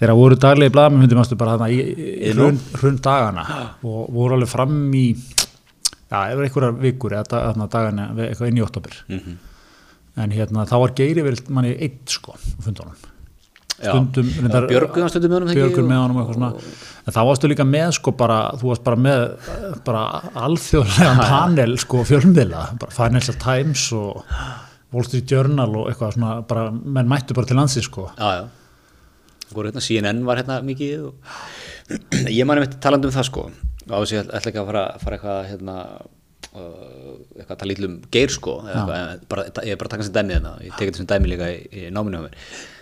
þegar 0.00 0.14
voru 0.16 0.38
daglegi 0.40 0.72
blaðmenn 0.72 1.02
myndum 1.04 1.20
ástu 1.24 1.36
bara 1.40 1.56
þarna 1.58 1.68
í, 1.74 1.80
í 1.82 2.30
Iðnó. 2.30 2.46
hrun, 2.46 2.60
hrun 2.78 3.00
dagana 3.04 3.44
og 3.84 4.06
voru 4.14 4.38
alveg 4.38 4.52
fram 4.54 4.78
í 4.96 5.04
já, 5.18 6.20
ef 6.30 6.40
einhverjar 6.46 6.78
vikur 6.80 7.18
eða 7.18 7.42
dagana 7.66 8.08
eitthvað 8.16 8.52
inn 8.54 8.62
í 8.62 8.66
oktober 8.66 9.00
Mhm. 9.10 9.38
En 10.24 10.34
hérna 10.34 10.66
þá 10.68 10.76
var 10.84 10.92
Geiri 10.98 11.24
verið 11.26 11.48
manni 11.56 11.72
eitt 11.76 12.04
sko 12.18 12.36
fundunum. 12.64 12.94
Stundum 13.80 14.26
Björgun 14.68 15.04
var 15.06 15.08
stundum 15.12 15.32
með 15.32 15.38
honum, 15.38 15.52
ég- 15.56 15.78
með 15.88 16.00
honum 16.02 16.18
og 16.20 16.22
eitthvað 16.26 16.36
svona. 16.36 16.50
En 17.06 17.14
þá 17.16 17.20
varstu 17.30 17.48
líka 17.48 17.64
með 17.64 17.94
sko 17.96 18.12
bara 18.12 18.38
þú 18.60 18.68
varst 18.68 18.84
bara 18.84 18.96
með 19.00 19.22
bara 19.86 20.02
alþjóðlega 20.46 21.14
panel 21.30 21.76
sko 21.80 22.02
fjölmiðla. 22.04 22.64
Bara 22.82 22.92
Financial 22.98 23.38
Times 23.40 23.86
og 23.96 24.20
Wall 24.92 25.06
Street 25.08 25.30
Journal 25.32 25.70
og 25.80 25.88
eitthvað 25.88 26.16
svona 26.18 26.34
bara 26.46 26.68
menn 26.70 27.08
mættu 27.08 27.34
bara 27.38 27.46
til 27.48 27.56
landsins 27.56 27.88
sko. 27.88 28.10
Já, 28.18 28.42
já. 28.42 28.48
Hérna, 29.50 29.80
CNN 29.82 30.24
var 30.28 30.38
hérna 30.38 30.60
mikið 30.62 31.08
og... 31.08 31.14
ég 32.38 32.46
mani 32.46 32.62
mitt 32.66 32.76
talandi 32.84 33.08
um 33.08 33.14
það 33.16 33.26
sko. 33.30 33.48
Á 33.90 33.96
þess 33.96 34.12
að 34.12 34.16
ég 34.18 34.28
ætla 34.36 34.50
ekki 34.52 34.60
að 34.60 34.68
fara, 34.68 34.84
fara 35.02 35.16
eitthvað 35.16 35.48
hérna 35.54 35.76
eitthvað 36.50 37.54
að 37.54 37.60
tala 37.62 37.74
ítlu 37.76 37.88
um 37.90 37.96
geir 38.10 38.32
sko 38.34 38.56
eitthvað, 38.64 39.24
bara, 39.30 39.44
ég 39.62 39.74
er 39.74 39.80
bara 39.80 39.90
að 39.90 39.94
taka 39.94 40.06
sem 40.08 40.14
dæmi 40.16 40.34
hérna 40.34 40.54
ég 40.64 40.72
tekið 40.74 40.90
þetta 40.90 41.02
sem 41.02 41.10
dæmi 41.12 41.30
líka 41.30 41.50
í, 41.54 41.58
í 41.70 41.82
náminu 41.94 42.24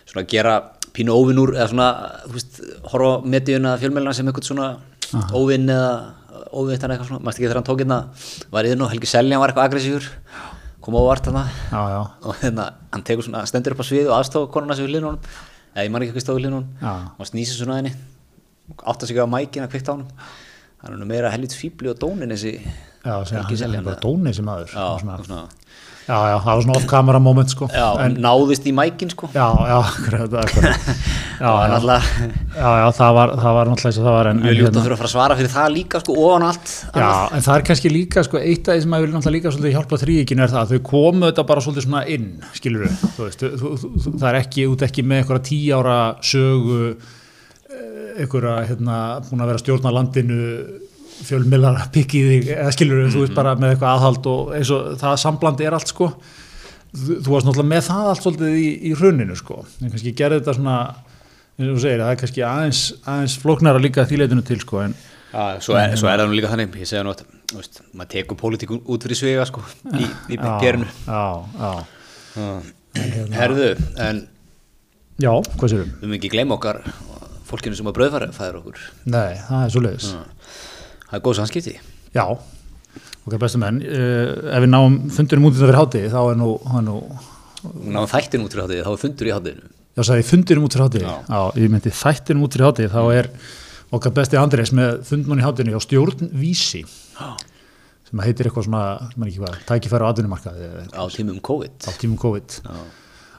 svona 0.09 0.23
að 0.25 0.31
gera 0.33 0.55
pínu 0.97 1.13
óvinn 1.13 1.43
úr 1.43 1.53
eða 1.59 1.69
svona, 1.73 1.89
þú 2.25 2.37
veist, 2.39 2.61
horfa 2.93 3.11
á 3.13 3.17
mediuna 3.35 3.75
fjölmjölina 3.83 4.15
sem 4.17 4.31
eitthvað 4.31 4.49
svona 4.49 4.69
óvinn 5.37 5.69
eða 5.69 5.93
óvittan 6.49 6.95
eitthvað 6.95 7.11
svona, 7.11 7.21
maður 7.27 7.37
ekki 7.37 7.45
þegar 7.45 7.61
hann 7.61 7.69
tók 7.69 7.83
hérna 7.85 7.99
var 8.55 8.69
yfir 8.71 8.81
nú, 8.81 8.89
Helgi 8.89 9.11
Seljan 9.11 9.43
var 9.43 9.53
eitthvað 9.53 9.69
aggressífur 9.69 10.09
kom 10.89 10.97
óvart 10.97 11.29
þarna. 11.29 11.45
Og 12.25 12.39
hérna, 12.41 12.71
hann 12.95 13.05
tekur 13.05 13.27
svona, 13.27 13.43
hann 13.43 13.51
stendur 13.51 13.75
upp 13.77 13.83
á 13.85 13.87
svið 13.89 14.09
og 14.09 14.15
aðstofa 14.17 14.49
konuna 14.55 14.77
sem 14.79 14.87
við 14.87 14.95
hlýðin 14.95 15.09
honum. 15.11 15.33
Eða 15.75 15.85
ég 15.85 15.93
man 15.93 16.05
ekki 16.07 16.15
hvað 16.17 16.25
stóð 16.25 16.39
við 16.39 16.45
hlýðin 16.47 16.57
honum. 16.57 16.71
Já. 16.81 16.93
og 17.13 17.19
hann 17.21 17.29
snýsir 17.29 17.59
svona 17.61 17.77
henni 17.83 17.93
átt 18.79 19.03
að 19.03 19.11
sig 19.11 19.21
á 19.21 19.27
mækin 19.29 19.65
að 19.67 19.73
kvikta 19.75 19.93
á 19.93 19.97
honum 19.97 20.09
hann 20.83 20.95
er 20.95 21.01
nú 21.01 21.09
meira 21.11 21.33
helvits 21.35 21.59
fíbli 21.59 21.91
og 21.91 21.99
dónin 21.99 22.31
þessi 22.35 22.55
já 22.59 23.15
sem 23.27 23.39
Helgi 23.39 23.55
hann 23.55 23.61
Seljan 23.63 23.81
er 23.81 23.87
bara 23.87 23.97
eða? 23.97 24.05
dóni 24.05 24.35
sem 24.37 24.51
aður 24.53 24.69
já, 24.71 24.85
svona, 25.01 25.17
svona, 25.27 25.41
já, 26.09 26.19
já, 26.31 26.37
það 26.45 26.49
var 26.49 26.63
svona 26.65 26.77
off-camera 26.79 27.21
moment 27.23 27.51
sko. 27.53 27.69
Já, 27.73 27.87
en, 28.05 28.15
náðist 28.25 28.65
í 28.69 28.73
mækin 28.75 29.11
sko. 29.13 29.29
Já, 29.35 29.47
já, 29.69 29.79
hann 29.85 30.29
já, 31.39 31.51
alltaf 31.77 32.07
já, 32.57 32.71
já, 32.83 32.87
það 32.99 33.13
var, 33.19 33.35
það 33.39 33.53
var 33.59 33.71
náttúrulega 33.71 33.91
eins 33.91 33.99
og 33.99 34.07
það 34.09 34.17
var 34.19 34.31
en, 34.31 34.41
mjög 34.43 34.57
ljútt 34.59 34.71
að 34.71 34.87
þurfa 34.87 34.95
að 34.95 35.03
fara 35.03 35.11
að 35.11 35.15
svara 35.15 35.39
fyrir 35.39 35.53
það 35.55 35.69
líka 35.77 36.03
sko 36.03 36.17
ofan 36.25 36.47
allt 36.49 36.73
Já, 36.89 37.11
en 37.39 37.45
það 37.47 37.55
er 37.55 37.67
kannski 37.71 37.89
líka, 37.95 38.25
sko, 38.27 38.37
eitt 38.43 38.65
af 38.67 38.73
því 38.75 38.87
sem 38.87 38.97
að 38.99 39.05
vil 39.05 39.13
náttúrulega 39.15 39.37
líka 39.39 39.55
svolítið 39.55 39.77
hjálpa 39.77 40.01
þrýikinu 40.03 40.45
er 40.47 40.55
það 40.55 40.63
að 40.65 40.71
þau 40.73 40.81
komu 40.91 41.23
þetta 41.29 41.47
bara 41.53 41.65
svolítið 41.67 41.87
svona 41.87 42.03
inn, 42.17 42.29
skilur 42.59 42.83
þú, 43.19 43.23
það 44.09 44.29
er 44.33 44.41
ekki, 44.43 44.67
út 44.73 44.87
ekki 44.89 45.07
með 45.07 45.23
einhverja 48.25 48.55
hérna, 48.69 48.99
búin 49.29 49.43
að 49.45 49.51
vera 49.53 49.61
að 49.61 49.65
stjórna 49.65 49.93
landinu, 49.95 50.39
fjölmiðlar 51.29 51.81
að 51.83 51.91
pikki 51.97 52.21
þig, 52.29 52.51
eða 52.55 52.75
skilur 52.77 53.01
þú, 53.05 53.13
þú 53.15 53.23
veist, 53.25 53.35
bara 53.39 53.55
með 53.59 53.75
eitthvað 53.75 53.95
aðhald 53.97 54.29
og 54.31 54.53
eins 54.59 54.71
og 54.75 54.93
það 55.01 55.17
samblandi 55.25 55.67
er 55.67 55.77
allt, 55.79 55.91
sko, 55.91 56.09
þú, 56.95 57.17
þú 57.25 57.35
varst 57.35 57.49
náttúrulega 57.49 57.73
með 57.73 57.85
það 57.89 58.11
allt 58.13 58.25
svolítið 58.27 58.59
í, 58.61 58.69
í 58.91 58.93
hruninu, 58.99 59.39
sko, 59.41 59.61
en 59.83 59.93
kannski 59.95 60.15
gerði 60.19 60.41
þetta 60.41 60.57
svona, 60.61 60.77
eins 61.59 61.67
og 61.67 61.75
þú 61.75 61.83
segir, 61.85 62.05
það 62.05 62.13
er 62.15 62.21
kannski 62.23 62.47
aðeins, 62.47 62.83
aðeins 63.03 63.39
flóknara 63.43 63.83
líka 63.83 64.07
þýleitinu 64.09 64.47
til, 64.47 64.61
sko, 64.63 64.85
en 64.87 64.97
Já, 65.29 65.59
svo 65.61 65.75
er, 65.77 65.93
svo 66.01 66.09
er 66.09 66.23
það 66.23 66.31
nú 66.31 66.39
líka 66.39 66.49
þannig, 66.49 66.79
ég 66.81 66.89
segja 66.89 67.03
nú 67.05 67.13
að 67.13 67.27
veist, 67.53 67.83
maður 67.93 68.13
tekur 68.15 68.39
pólitík 68.41 68.71
út 68.79 69.05
fyrir 69.05 69.19
svega 69.19 69.45
sko, 69.49 69.61
í, 69.99 70.07
í 70.33 70.39
Já, 70.39 71.25
já, 71.59 71.73
Herðu, 73.35 73.69
en 74.01 74.23
já, 75.21 75.31
hvað 75.59 75.73
sérum? 75.75 75.91
við 75.99 76.07
mögum 76.07 76.17
ekki 76.17 76.31
gleyma 76.33 76.57
okkar 76.57 76.81
fólkinu 77.49 77.79
sem 77.79 77.89
að 77.91 77.97
bröðfæður 77.99 78.59
okkur 78.61 78.79
Nei, 79.09 79.39
það 79.49 79.65
er 79.65 79.73
svo 79.75 79.83
leiðis. 79.85 80.09
það 81.09 81.17
er 81.19 81.25
góð 81.27 81.39
samskipti 81.41 81.75
Já, 82.15 82.25
okkar 83.27 83.41
bestu 83.43 83.61
menn, 83.63 83.81
uh, 83.85 84.55
ef 84.57 84.63
við 84.65 84.71
náum 84.73 84.99
fundunum 85.13 85.49
út 85.51 85.57
þetta 85.59 85.67
fyrir 85.69 85.81
hátegi, 85.83 86.13
þá 86.15 86.21
er 86.33 86.39
nú, 86.41 86.53
það 86.65 86.79
er 86.83 86.87
nú, 86.89 86.99
Hún 87.59 87.97
náðum 87.97 88.11
þættin 88.13 88.45
út 88.47 88.55
fyrir 88.55 88.65
hátið, 88.69 88.85
þá 88.87 88.93
er 88.95 89.01
fundur 89.03 89.29
í 89.29 89.35
hátinu 89.35 89.65
já, 89.99 90.03
sagði 90.07 90.23
ég 90.23 90.29
fundunum 90.31 90.67
út 90.69 90.77
fyrir 90.77 90.87
hátegi, 90.87 91.05
Já. 91.09 91.17
já, 91.27 91.41
ég 91.65 91.73
myndi 91.75 91.93
þættinum 91.99 92.45
út 92.47 92.55
fyrir 92.55 92.69
hátegi, 92.69 92.91
þá 92.95 93.01
er 93.19 93.29
okkar 93.99 94.13
besti 94.15 94.39
Andrés 94.39 94.71
með 94.77 95.01
fundmann 95.09 95.41
í 95.43 95.45
hátinu 95.47 95.75
á 95.75 95.81
stjórnvísi, 95.83 96.85
sem 98.09 98.23
heitir 98.25 98.49
eitthvað 98.49 98.69
svona, 98.69 98.83
sem 99.13 99.25
er 99.27 99.31
ekki 99.33 99.43
hvað, 99.43 99.59
tækifæri 99.69 100.07
á 100.07 100.11
atvinnumarkaði 100.13 100.69
á 100.97 101.03
tímum 101.13 101.41
COVID 101.45 101.89
á 101.89 101.91
tímum 102.01 102.17
COVID. 102.23 102.59
Já. 102.65 102.79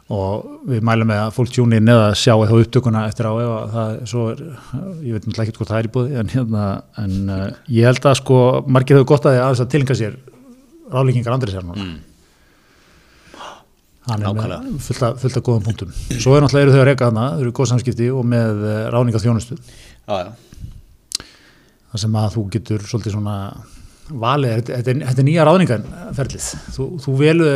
Og 0.10 0.46
við 0.66 0.82
mælum 0.90 1.10
með 1.12 1.20
að 1.22 1.36
fólk 1.36 1.52
tjúni 1.54 1.80
neða 1.84 2.08
að 2.10 2.16
sjá 2.18 2.34
þá 2.34 2.54
upptökuna 2.58 3.06
eftir 3.12 3.28
á 3.30 3.34
ef 3.38 3.52
að 3.54 3.76
það 3.76 3.92
svo 4.10 4.26
er, 4.32 4.42
ég 5.06 5.14
veit 5.14 5.28
náttúrulega 5.28 5.46
ekki 5.46 5.60
hvort 5.60 5.70
það 5.70 5.80
er 5.80 5.90
í 5.90 5.94
búði 5.94 6.20
en, 6.22 6.32
hérna, 6.34 6.66
en 7.04 7.16
uh, 7.30 7.44
ég 7.76 7.90
held 7.90 8.10
að 8.10 8.18
sko 8.18 8.40
margir 8.66 8.98
hefur 8.98 9.10
gott 9.14 9.30
að 9.30 9.36
því 9.38 9.44
aðeins 9.46 9.64
að 9.66 9.72
tilinga 9.76 10.00
sér 10.00 10.20
ráðlíkingar 10.90 11.38
andri 11.38 11.54
sér 11.54 11.68
núna 11.68 11.90
Mm. 11.90 11.98
hann 14.10 14.24
er 14.26 14.34
með 14.34 14.82
fullt 14.82 15.04
af, 15.06 15.18
fullt 15.22 15.36
af 15.38 15.44
góðum 15.46 15.66
punktum. 15.68 15.90
Svo 16.18 16.32
er 16.34 16.42
náttúrulega 16.42 16.66
eru 16.66 16.74
þau 16.74 16.82
að 16.82 16.88
reyka 16.88 17.10
hana, 17.12 17.26
þau 17.36 17.44
eru 17.44 17.52
góð 17.60 17.68
samskipti 17.70 18.08
og 18.10 18.24
með 18.26 18.64
ráninga 18.90 19.22
þjónustu 19.22 19.58
þar 21.92 22.02
sem 22.02 22.16
að 22.18 22.32
þú 22.34 22.46
getur 22.56 22.86
svolítið 22.90 23.14
svona 23.14 23.36
valið, 24.10 24.56
þetta, 24.72 24.80
er, 24.96 25.02
þetta 25.12 25.22
er 25.22 25.28
nýja 25.28 25.46
ráðningarferlið. 25.46 26.48
Þú, 26.74 26.88
þú 27.04 27.14
velu 27.20 27.50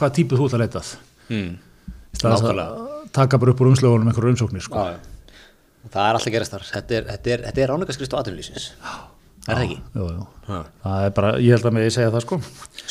hvað 0.00 0.14
típu 0.18 0.38
þú 0.40 0.48
ert 0.48 0.56
að 0.58 0.64
leitað 0.64 0.90
mm. 1.30 1.52
Þess 2.30 2.44
Nákvæmlega. 2.44 2.84
að 3.02 3.08
taka 3.18 3.38
bara 3.42 3.54
upp 3.54 3.60
úr 3.64 3.70
umslögunum 3.72 4.08
einhverju 4.12 4.34
umsóknir 4.36 4.62
sko. 4.64 4.84
já. 4.86 4.96
Það 5.92 6.04
er 6.08 6.14
alltaf 6.18 6.32
gerast 6.32 6.52
þar. 6.54 6.66
Þetta 6.72 6.94
er, 6.98 7.08
er, 7.34 7.40
er 7.58 7.68
ráningaskrist 7.72 8.12
á 8.14 8.18
atvinnulísins 8.22 8.68
Er 9.48 9.56
það 9.58 9.62
ekki? 9.64 9.78
jú, 9.98 10.04
jú. 10.06 10.26
Það 10.84 11.06
er 11.08 11.10
bara, 11.16 11.32
ég 11.42 11.50
held 11.56 11.66
að 11.66 11.74
mig 11.74 11.88
segja 11.90 12.12
það 12.14 12.22
sko. 12.22 12.38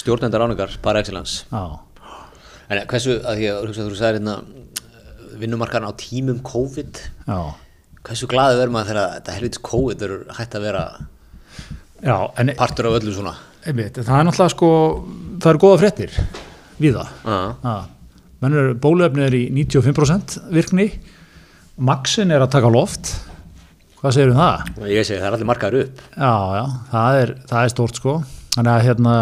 Stjórnendar 0.01 0.41
ráningar, 0.43 0.73
par 0.83 0.99
excellence. 0.99 1.45
Já, 1.51 1.79
En 2.71 2.81
hversu, 2.87 3.17
að 3.27 3.39
því 3.39 3.47
að 3.51 3.71
þú 3.79 3.95
sagðir 3.99 4.17
hérna 4.19 4.35
vinnumarkarinn 5.41 5.87
á 5.91 5.93
tímum 5.99 6.41
COVID. 6.43 6.99
Já, 7.27 7.39
hversu 8.07 8.27
glaðið 8.31 8.59
verður 8.61 8.73
maður 8.75 8.91
þegar 8.91 9.15
þetta 9.15 9.35
helvitis 9.37 9.63
COVID 9.71 10.05
er 10.07 10.13
hægt 10.37 10.55
að 10.59 10.63
vera 10.67 10.83
já 12.01 12.15
en 12.41 12.51
partur 12.57 12.87
af 12.89 12.95
öllu 12.99 13.11
svona? 13.13 13.33
Einmitt, 13.67 13.99
það 14.01 14.15
er 14.19 14.25
náttúrulega 14.25 14.53
sko 14.55 14.69
það 15.43 15.49
eru 15.51 15.61
góða 15.61 15.79
fréttir 15.83 16.15
við 16.81 16.95
það 16.97 17.91
Já, 18.41 18.47
Já, 18.49 19.09
menn 19.13 19.25
er 19.27 19.35
í 19.37 19.43
95% 19.53 20.39
virkni. 20.49 20.87
Maxin 21.81 22.33
er 22.33 22.41
að 22.41 22.55
taka 22.55 22.71
loft. 22.73 23.13
Hvað 24.01 24.15
segir 24.15 24.31
um 24.33 24.39
það? 24.39 24.71
ég 24.89 25.05
segi 25.05 25.19
það 25.21 25.27
er 25.27 25.35
allir 25.37 25.49
markaður 25.49 25.83
upp. 25.83 26.01
Já, 26.15 26.33
já, 26.57 26.63
það 26.89 27.17
er, 27.19 27.33
það 27.51 27.65
er 27.67 27.73
stórt 27.75 27.99
sko. 28.01 28.15
Þannig 28.55 28.71
að 28.73 28.85
hérna 28.87 29.15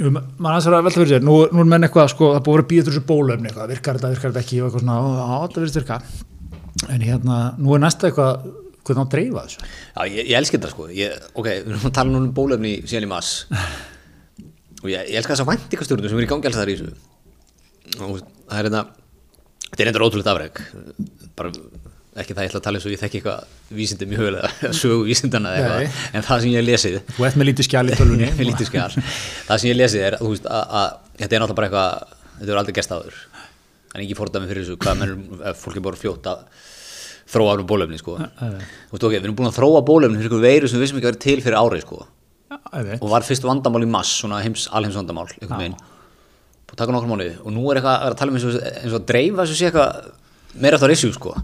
aðeins 0.00 0.68
er 0.70 0.76
að 0.78 0.86
velta 0.86 0.96
fyrir 0.96 1.12
sér. 1.12 1.26
Nú, 1.28 1.36
nú 1.52 1.60
er 1.60 1.68
menn 1.68 1.84
eitthvað 1.84 2.08
sko, 2.14 2.30
það 2.38 2.46
búið 2.46 2.62
að 2.62 2.70
býða 2.70 2.86
þessu 2.88 3.04
bóluefni 3.10 3.50
eitthvað, 3.50 3.74
virkar 3.74 4.00
þetta, 4.00 4.12
virkar 4.14 4.32
þetta 4.32 4.44
ekki? 4.46 4.62
Og 4.62 4.70
eitthvað 4.70 4.86
svona, 4.86 4.96
á, 5.20 5.36
þetta 5.44 5.60
virðist 5.60 5.78
virka. 5.80 6.00
En 6.96 7.04
hérna, 7.04 7.38
nú 7.60 7.76
er 7.76 7.84
næsta 7.84 8.08
eitthvað 8.08 8.48
hvernig 8.80 8.96
á 8.96 9.04
að 9.04 9.12
dreifa 9.12 9.44
þessu? 9.44 9.68
Já, 9.68 10.00
ég, 10.08 10.24
ég 10.24 10.40
elski 10.40 10.56
þetta 10.56 10.72
sko. 10.72 10.88
Ég, 10.96 11.28
ok, 11.34 11.52
við 11.52 11.70
erum 11.74 11.88
að 11.90 11.96
tala 12.00 12.14
núna 12.14 12.30
um 12.30 12.34
bólefni 12.40 12.74
síðan 12.88 13.10
í 13.10 13.12
mass 13.12 13.44
og 14.82 14.88
ég, 14.88 15.04
ég 15.04 15.20
elska 15.20 15.36
þessa 15.36 15.50
væntikastjórnum 15.52 16.08
sem 16.08 16.22
er 16.22 16.24
í 16.24 16.32
gangi 16.32 16.48
alls 16.48 16.60
þar 16.62 16.72
í 16.72 16.80
þessu 16.80 17.09
og 17.98 18.20
það 18.20 18.58
er 18.58 18.68
hérna 18.68 18.84
þetta 19.70 19.82
er 19.82 19.90
endur 19.92 20.06
ótrúlega 20.06 20.34
afreg 20.34 20.62
bara 21.38 21.52
ekki 22.20 22.34
það 22.34 22.44
ég 22.44 22.50
ætla 22.50 22.60
að 22.60 22.64
tala 22.66 22.78
eins 22.78 22.86
og 22.86 22.94
ég 22.94 23.00
þekki 23.00 23.20
eitthvað 23.20 23.76
vísindi 23.78 24.08
mjög 24.10 24.24
vel 24.26 24.38
eða 24.40 24.72
sögu 24.80 25.04
vísindana 25.06 25.52
eða 25.58 25.74
eitthvað 25.80 26.16
en 26.18 26.26
það 26.26 26.42
sem 26.44 26.54
ég 26.54 26.66
lesið 26.66 26.96
í 26.96 27.02
það 29.48 29.62
sem 29.62 29.70
ég 29.70 29.78
lesið 29.78 30.06
er 30.08 30.18
veist, 30.24 30.48
að, 30.50 30.74
að 30.80 30.88
þetta 31.20 31.38
er 31.38 31.44
náttúrulega 31.44 31.60
bara 31.60 31.70
eitthvað 31.70 32.18
þetta 32.40 32.52
er 32.54 32.60
aldrei 32.62 32.76
gerst 32.78 32.94
áður. 32.96 33.22
En 33.90 34.02
ekki 34.04 34.16
fordæmi 34.18 34.48
fyrir 34.48 34.64
þessu 34.64 34.78
hvað 34.80 35.00
mennur 35.00 35.46
ef 35.50 35.64
fólk 35.64 35.78
er 35.78 35.84
bara 35.84 35.98
fljótt 35.98 36.28
að 36.30 36.44
þróa 37.30 37.56
ánum 37.56 37.68
bólefni 37.70 37.98
sko. 38.00 38.16
þú 38.18 38.94
veist 38.94 39.06
ok, 39.06 39.14
við 39.14 39.24
erum 39.24 39.36
búin 39.38 39.50
að 39.50 39.58
þróa 39.58 39.82
bólefni 39.86 40.18
fyrir 40.18 40.30
eitthvað 40.30 40.46
veiru 40.46 40.70
sem 40.70 40.78
við 40.78 40.86
vissum 40.86 41.00
ekki 41.00 41.10
vera 41.10 41.22
til 41.26 41.36
fyrir 41.44 41.58
árið 41.60 41.84
sko. 41.84 42.00
og 42.96 43.08
var 43.10 43.26
fyrst 43.26 43.46
vandamál 43.46 43.84
í 43.86 43.90
mass 43.90 44.16
svona 44.22 44.40
heims, 44.42 44.66
veginn 46.70 46.76
og 46.76 46.80
taka 46.80 46.94
nokkur 46.94 47.10
mánuði 47.10 47.34
og 47.42 47.54
nú 47.54 47.66
er 47.70 47.80
eitthvað 47.80 47.96
að 47.96 48.04
vera 48.04 48.14
að 48.14 48.20
tala 48.20 48.32
um 48.32 48.38
eins 48.38 48.46
og, 48.46 48.58
eins 48.70 48.94
og 48.94 49.00
að 49.00 49.08
dreifa 49.10 49.42
þessu 49.42 49.58
sé 49.58 49.68
eitthvað 49.70 50.60
meira 50.60 50.78
þá 50.80 50.86
issue 50.94 51.14
sko. 51.16 51.34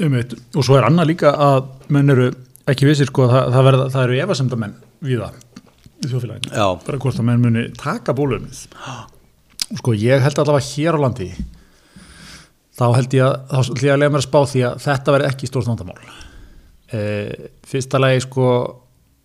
Einmitt. 0.00 0.34
og 0.56 0.64
svo 0.64 0.78
er 0.78 0.86
annað 0.88 1.10
líka 1.12 1.32
að 1.36 1.70
menn 1.92 2.12
eru 2.14 2.30
ekki 2.70 2.88
vissir 2.88 3.08
sko 3.10 3.26
að 3.26 3.34
það, 3.34 3.52
það, 3.54 3.66
verða, 3.68 3.86
það 3.92 4.04
eru 4.06 4.18
efasemdamenn 4.24 4.76
við 5.04 5.22
það 5.24 5.38
í 6.00 6.10
þjóðfélaginu 6.10 6.52
Já. 6.56 6.66
bara 6.86 7.00
hvort 7.04 7.20
að 7.20 7.26
menn 7.28 7.42
muni 7.44 7.64
taka 7.76 8.14
bólöfnið 8.16 8.60
sko 9.80 9.94
ég 9.98 10.24
held 10.24 10.40
allavega 10.40 10.68
hér 10.70 10.96
á 10.96 11.04
landi 11.04 11.28
þá 12.80 12.84
held 12.96 13.16
ég 13.18 13.26
að 13.26 13.34
þá 13.50 13.56
held 13.60 13.84
ég 13.84 13.94
að 13.94 14.00
lega 14.00 14.14
mér 14.14 14.22
að 14.22 14.28
spá 14.28 14.40
því 14.52 14.62
að 14.68 14.84
þetta 14.86 15.14
verði 15.16 15.30
ekki 15.34 15.50
stórt 15.50 15.70
vandamál 15.70 15.98
e, 16.88 17.02
fyrsta 17.68 18.00
lagi 18.00 18.24
sko 18.24 18.46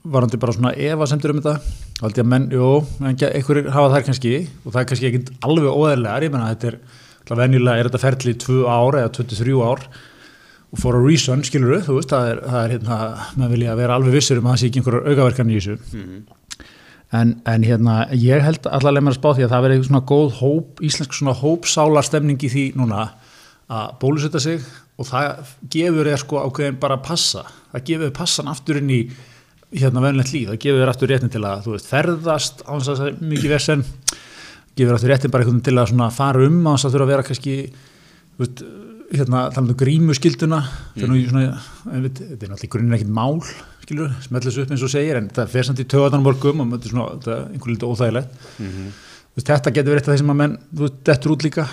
varandi 0.05 0.39
bara 0.41 0.53
svona 0.55 0.73
efasemdur 0.77 1.33
um 1.33 1.41
þetta 1.41 1.55
held 2.01 2.19
ég 2.19 2.25
að 2.25 2.31
menn, 2.31 2.49
jú, 2.53 2.71
einhverjir 3.01 3.71
hafa 3.73 3.93
þær 3.93 4.05
kannski 4.09 4.33
og 4.63 4.73
það 4.73 4.81
er 4.81 4.89
kannski 4.91 5.09
ekkit 5.09 5.31
alveg 5.47 5.71
óæðilegar, 5.71 6.25
ég 6.25 6.33
menna 6.33 6.51
þetta 6.51 6.71
er 6.71 6.79
alltaf 7.25 7.39
venjulega 7.41 7.81
er 7.81 7.89
þetta 7.89 8.03
ferli 8.03 8.35
í 8.35 8.39
tvö 8.43 8.59
ár 8.69 8.99
eða 8.99 9.13
23 9.17 9.55
ár 9.65 9.85
og 10.75 10.81
for 10.81 10.97
a 10.97 11.01
reason, 11.01 11.43
skilur 11.47 11.81
þú 11.85 11.99
veist, 11.99 12.11
það 12.11 12.31
er, 12.31 12.41
það 12.45 12.61
er 12.61 12.73
hérna, 12.75 12.97
maður 13.39 13.53
vilja 13.55 13.75
vera 13.79 13.97
alveg 13.99 14.17
vissur 14.17 14.41
um 14.41 14.49
að 14.49 14.55
það 14.55 14.61
sé 14.61 14.69
ekki 14.69 14.81
einhverjar 14.81 15.11
aukaverkan 15.11 15.51
í 15.51 15.59
þessu. 15.59 15.75
En, 17.15 17.31
en 17.47 17.63
hérna, 17.63 17.93
ég 18.17 18.43
held 18.43 18.65
allavega 18.67 19.05
mér 19.05 19.13
að 19.13 19.19
spá 19.21 19.29
því 19.37 19.45
að 19.45 19.53
það 19.53 19.65
verði 19.67 19.85
svona 19.87 20.01
góð 20.09 20.33
hóp, 20.41 20.81
íslensk 20.83 21.15
svona 21.15 21.35
hópsálarstemning 21.39 22.43
í 22.43 22.49
því 22.51 22.65
núna 22.81 23.05
að 23.71 23.93
bólusetta 24.01 24.41
sig 24.43 24.65
og 24.99 25.07
það 25.09 25.53
gefur 25.71 26.09
þér 26.09 26.21
sko 26.21 26.41
ákveðin 26.43 26.81
bara 26.81 26.99
passa, 27.05 27.45
það 27.71 27.87
gefur 27.89 28.13
passan 28.19 28.51
aftur 28.51 28.81
inn 28.81 28.91
í 28.91 28.99
hérna 29.81 30.03
venlegt 30.03 30.33
líf, 30.33 30.47
það 30.49 30.61
gefur 30.63 30.81
þér 30.81 30.91
aftur 30.91 31.11
réttin 31.11 31.33
til 31.33 31.43
að 31.43 31.65
þú 31.65 31.75
veist, 31.75 31.89
ferðast 31.91 32.63
á 32.63 32.71
þess 32.75 32.91
að 32.93 33.01
það 33.01 33.11
er 33.11 33.19
mikið 33.33 33.53
versen 33.55 33.85
gefur 34.75 34.97
aftur 34.97 35.11
réttin 35.11 35.33
bara 35.33 35.45
einhvern 35.45 35.59
veginn 35.59 35.67
til 35.69 35.77
að 35.81 35.91
svona 35.91 36.09
fara 36.15 36.47
um 36.47 36.59
á 36.67 36.71
þess 36.75 36.87
að 36.87 36.95
þurfa 36.95 37.07
að 37.07 37.13
vera 37.13 37.27
kannski 37.29 37.55
veist, 38.39 38.65
hérna, 39.15 39.45
tala 39.53 39.71
um 39.71 39.79
grímuskilduna 39.79 40.61
mm. 40.65 41.05
nú, 41.05 41.17
í 41.19 41.25
svona, 41.29 41.63
einmitt, 41.91 42.21
þetta 42.21 42.47
er 42.47 42.53
náttúrulega 42.53 42.69
í 42.69 42.73
grunninn 42.75 42.97
ekkert 42.97 43.15
mál 43.15 43.41
skilur, 43.85 44.13
smetla 44.25 44.49
þessu 44.49 44.65
upp 44.65 44.73
eins 44.73 44.85
og 44.85 44.91
segir 44.91 45.19
en 45.19 45.27
það 45.33 45.51
fer 45.53 45.67
samt 45.67 45.81
í 45.83 45.87
töðan 45.89 46.23
morgum 46.25 46.63
og 46.63 46.71
þetta 46.73 46.89
er 46.89 46.95
svona 46.95 47.09
þetta 47.13 47.35
er 47.35 47.43
einhver 47.51 47.73
lítið 47.73 47.91
óþægilegt. 47.91 48.39
Mhm. 48.57 48.87
þú 49.35 49.39
veist, 49.39 49.51
þetta 49.51 49.75
getur 49.75 49.93
verið 49.93 50.09
því 50.09 50.17
sem 50.21 50.33
að 50.33 50.39
menn 50.41 50.57
þú 50.71 50.87
veist, 50.87 50.97
dettur 51.09 51.35
út 51.35 51.45
líka 51.45 51.67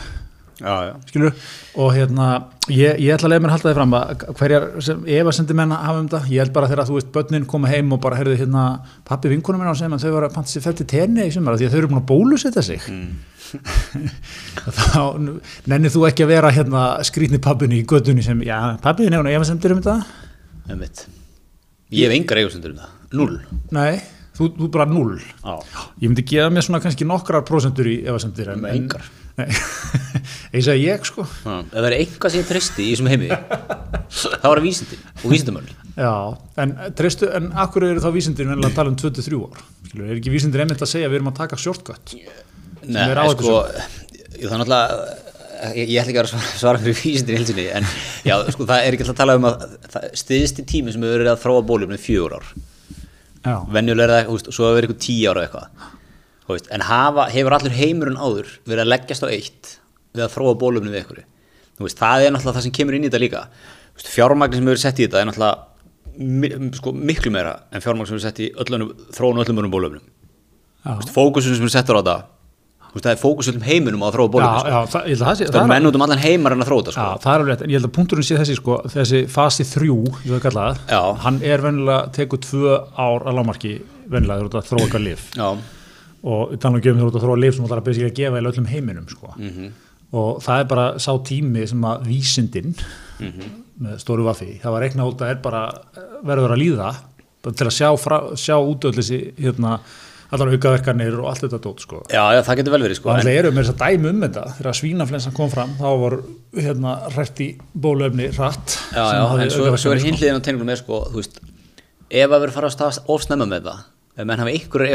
já, 0.61 0.75
já. 0.89 1.33
og 1.75 1.93
hérna 1.95 2.27
ég, 2.69 2.99
ég 3.01 3.15
ætla 3.15 3.29
að 3.29 3.33
leiða 3.33 3.43
mér 3.43 3.51
að 3.51 3.57
halda 3.57 3.69
þið 3.69 3.79
fram 3.79 3.97
að 3.99 4.25
hverjar 4.39 4.67
sem 4.87 5.05
Eva 5.17 5.35
sendi 5.37 5.57
menna 5.59 5.81
hafa 5.83 6.03
um 6.03 6.09
þetta 6.13 6.33
ég 6.33 6.45
held 6.45 6.55
bara 6.57 6.71
þegar 6.71 6.89
þú 6.91 6.99
veist, 6.99 7.13
börnin 7.15 7.49
koma 7.49 7.73
heim 7.73 7.93
og 7.97 8.01
bara 8.05 8.19
heyrðu 8.21 8.39
hérna, 8.43 8.65
pappi 9.09 9.33
vinkunum 9.33 9.63
minna 9.63 9.75
og 9.75 9.81
segja 9.81 9.93
að 9.97 10.07
þau 10.07 10.17
var 10.17 10.29
að 10.29 10.37
panta 10.37 10.53
sér 10.53 10.67
fælt 10.67 10.85
í 10.85 10.89
tenni 10.93 11.29
í 11.29 11.35
sumar 11.35 11.57
af 11.57 11.63
því 11.63 11.69
að 11.69 11.75
þau 11.75 11.81
eru 11.81 11.93
búin 11.93 12.03
að 12.03 12.11
bólusetta 12.13 12.65
sig. 12.67 12.81
Þá 14.79 15.03
nennir 15.69 15.93
þú 15.93 16.07
ekki 16.09 16.25
að 16.25 16.31
vera 16.33 16.53
hérna 16.55 16.85
skrýtni 17.05 17.41
pappinu 17.43 17.77
í 17.77 17.85
gödunni 17.89 18.25
sem, 18.25 18.41
já, 18.47 18.57
pappinu 18.85 19.13
nefnir 19.13 19.37
Eva 19.37 19.49
sendir 19.49 19.75
um 19.75 19.83
þetta. 19.83 19.99
Ég 21.93 22.09
hef 22.09 22.17
engar 22.17 22.41
eiginsendur 22.41 22.73
um 22.73 22.81
það. 22.81 22.93
Null 23.13 23.35
nei, 23.77 24.01
þú, 24.43 24.51
þú 24.59 24.69
bara 24.75 24.87
null 24.91 25.17
já. 25.23 25.55
ég 26.03 26.07
myndi 26.11 26.25
gefa 26.33 26.51
mér 26.53 26.67
svona 26.67 26.83
kannski 26.85 27.07
nokkrar 27.09 27.45
prósentur 27.49 27.89
í 27.91 27.99
Eva 28.05 28.19
sendir 28.23 28.51
en, 28.53 28.67
engar. 28.69 29.07
Nei, 29.39 29.47
ég 30.59 30.65
segi 30.67 30.83
ég 30.85 31.07
sko. 31.09 31.25
Ef 31.25 31.71
það 31.73 31.87
er 31.89 31.95
eitthvað 31.97 32.35
sem 32.35 32.43
ég 32.43 32.49
treysti 32.51 32.85
í 32.85 32.91
þessum 32.93 33.09
heimi 33.09 33.31
þá 33.33 34.45
er 34.51 34.59
það 34.59 34.63
vísindin 34.67 35.07
og 35.23 35.29
vísindamöll 35.33 35.71
Já, 35.93 36.13
en 36.65 36.75
treystu, 36.99 37.29
en 37.37 37.51
akkur 37.65 37.85
eru 37.89 38.01
þá 38.05 38.11
vísindir 38.15 38.49
vennilega 38.49 38.71
að 38.73 38.77
tala 38.79 38.93
um 38.93 38.99
23 39.01 39.41
ár? 39.49 39.63
Skilur, 39.89 40.07
er 40.13 40.19
ekki 40.21 40.33
vísindir 40.33 40.63
einmitt 40.65 40.85
að 40.85 40.91
segja 40.93 41.09
að 41.09 41.13
við 41.15 41.21
erum 41.21 41.31
að 41.33 41.39
taka 41.41 41.59
shortcut? 41.61 42.15
Nei, 42.87 43.03
er 43.09 43.21
á 43.21 43.25
þetta 43.29 43.45
sko 43.45 43.57
ég, 43.63 44.47
það 44.47 44.55
er 44.57 44.63
náttúrulega 44.63 45.73
ég, 45.77 45.91
ég 45.93 46.01
ætla 46.03 46.13
ekki 46.15 46.23
að 46.23 46.31
svara- 46.33 46.53
svara 46.63 46.83
fyrir 46.83 46.97
vísindin 47.01 47.37
í 47.37 47.41
hilsinni 47.41 47.67
en 47.77 47.89
já, 48.27 48.35
sko, 48.57 48.69
það 48.69 48.85
er 48.89 48.97
ekki 48.97 49.05
alltaf 49.07 49.17
að 49.17 49.21
tala 49.23 49.37
um 49.41 49.49
að 49.51 49.67
það 49.97 50.07
stiðsti 50.23 50.65
tími 50.73 50.93
sem 50.97 51.05
hefur 51.05 51.21
verið 51.21 51.33
að 51.35 51.43
þróa 51.45 51.67
bólum 51.73 51.93
með 51.93 52.05
fjögur 52.07 52.39
ár 52.41 52.49
venjulega 53.43 54.07
er 54.07 54.15
það, 54.15 54.29
þú 54.29 54.37
veist, 54.37 54.53
svo 54.53 54.69
hefur 54.69 54.79
verið 54.79 54.89
eitthvað 54.89 55.05
tíu 55.07 55.33
ára 55.33 55.45
eitthvað. 55.47 55.91
Þú 56.43 56.55
veist, 56.57 56.71
en 56.75 56.87
hafa, 56.87 57.27
hefur 57.33 57.57
allur 57.59 57.77
heimurinn 57.77 58.21
áður 58.21 58.55
verið 58.69 58.85
að 58.85 58.91
leggjast 58.93 59.27
á 59.27 59.29
eitt 59.33 59.75
við 60.13 60.25
að 60.27 60.35
þróa 60.37 60.57
bólumni 60.61 60.93
við 60.93 61.05
ykkur 61.05 61.23
veist, 61.83 61.99
það 61.99 62.25
er 62.27 62.33
náttúrulega 62.35 62.59
það 62.59 62.65
sem 62.69 62.75
kemur 62.77 62.95
inn 62.95 63.03
í 63.03 63.09
þetta 63.09 63.21
líka. 63.23 63.41
Þú 63.93 63.99
veist, 63.99 64.11
fjármagn 64.13 64.55
sem 64.55 64.69
hefur 64.69 64.83
sett 64.83 65.01
í 65.01 65.07
þetta 65.07 65.23
er 65.23 65.31
náttúrulega 65.31 65.73
sko, 66.77 66.93
miklu 66.93 67.33
meira 67.33 67.55
en 67.73 67.81
fjármagn 67.81 68.09
sem 68.09 68.17
hefur 68.17 68.27
sett 68.27 68.41
í 68.45 68.51
öllunum, 68.61 68.93
þróun 69.17 69.41
öllum 69.43 69.61
öllum 69.63 69.73
bólumnum 69.73 70.03
já, 70.85 70.93
fókusun 71.15 71.57
sem 71.57 71.69
er 71.69 71.73
settur 71.73 71.97
á 71.97 72.01
þetta 72.03 72.17
veist, 72.93 73.05
það 73.07 73.13
er 73.15 73.21
fókus 73.23 73.49
öllum 73.53 73.63
heiminum 73.67 74.03
á 74.03 74.07
að 74.09 74.15
þróa 74.17 74.27
já, 74.27 74.33
bólumni 74.35 74.59
sko. 74.61 74.69
já 74.73 75.17
það, 75.23 75.43
það 75.53 75.61
er 75.63 75.69
menn 75.73 75.87
út 75.89 75.97
um 75.99 76.05
allan 76.07 76.23
heimar 76.23 76.53
en 76.57 76.63
að 76.65 76.69
þróa 76.71 76.83
Já, 76.85 76.93
sko. 76.93 77.07
það 77.25 77.33
er 77.33 77.39
alveg 77.43 77.51
rétt, 77.53 77.63
en 77.67 77.71
ég 77.73 77.79
held 77.81 77.89
að 77.89 77.95
punkturinn 77.97 78.27
sé 78.29 78.37
þessi 78.41 78.57
sko, 78.59 78.77
þessi 78.93 79.21
fasi 79.33 79.65
þrjú, 79.65 79.97
ég 80.27 80.35
veit 80.35 80.43
kalla 80.47 80.67
Já. 80.77 81.01
það 81.01 81.23
hann 81.27 81.39
er 81.43 81.65
vennilega, 81.65 82.01
tekur 82.13 82.43
tvö 82.45 82.75
ár 82.97 83.25
að 83.29 83.39
lámarki 83.39 83.73
vennilega 84.13 84.43
þegar 84.43 84.43
þú 84.43 84.53
ert 84.53 84.59
að 84.61 84.69
þróa 84.73 84.85
eitthvað 84.87 85.07
lif 85.07 85.25
já, 85.39 85.49
og 86.23 86.53
þannig 86.63 86.79
að 86.79 86.85
gefum 86.87 87.01
þú 87.03 87.07
ert 87.09 87.17
að 87.19 87.25
þróa 87.27 87.41
lif 87.43 87.55
sem 87.57 87.63
þú 87.65 87.69
ætlar 87.71 87.83
að 87.83 87.89
byrja 87.89 88.11
að 88.11 88.19
gefa 88.21 88.37
í 88.43 88.47
öllum 88.53 88.69
heiminum 88.73 89.09
sko. 89.09 89.33
Mhm. 89.39 89.73
og 90.13 90.43
það 90.45 90.61
er 90.61 90.65
bara 90.69 90.87
sá 91.01 91.13
tími 91.25 91.67
sem 91.69 91.81
að 91.89 92.03
vísindin 92.05 92.75
Mhm. 93.23 93.49
með 93.83 93.99
stóru 94.03 94.25
vaffi, 94.27 94.61
það 94.61 94.71
var 94.73 94.81
reikna 94.83 95.03
að 95.09 95.31
er 95.31 95.35
bara 95.43 95.73
verður 96.25 96.53
að 96.53 96.61
líða 96.61 96.95
til 97.43 97.67
að 97.67 97.73
sjá, 97.75 97.89
frá, 97.99 98.19
sjá 98.37 98.55
allar 100.33 100.53
aukaverkanir 100.57 101.17
og 101.21 101.29
allt 101.31 101.45
þetta 101.45 101.61
dót 101.67 101.85
sko. 101.85 102.03
já, 102.09 102.23
já, 102.37 102.41
það 102.49 102.61
getur 102.61 102.75
vel 102.77 102.83
verið 102.87 102.99
sko, 102.99 103.11
og 103.13 103.21
en, 103.21 103.27
það 103.29 103.39
eru 103.43 103.53
með 103.53 103.63
þess 103.63 103.75
að 103.75 103.83
dæmi 103.85 104.11
um 104.13 104.27
þetta. 104.27 104.45
Þegar 104.59 104.79
svínaflensan 104.81 105.37
kom 105.37 105.53
fram 105.53 105.73
þá 105.79 105.89
var 106.03 106.19
hérna 106.57 106.97
hrætt 107.13 107.43
í 107.45 107.49
bólöfni 107.87 108.29
hratt 108.37 108.77
já, 108.97 109.05
já, 109.13 109.23
en 109.45 109.55
svo, 109.55 109.71
svo 109.77 109.95
er 109.95 110.05
hinliðin 110.07 110.41
á 110.41 110.47
tenglu 110.49 110.69
með 110.69 110.83
sko, 110.83 111.05
þú 111.13 111.21
veist, 111.21 111.41
ef 112.09 112.29
að 112.29 112.47
vera 112.47 112.57
fara 112.57 112.71
að 112.73 112.77
staðast 112.79 113.13
ofsnemma 113.13 113.49
með 113.49 113.71
það 113.71 113.89
ef 114.17 114.29
menn 114.29 114.45
hafa 114.45 114.57
ykkur 114.59 114.87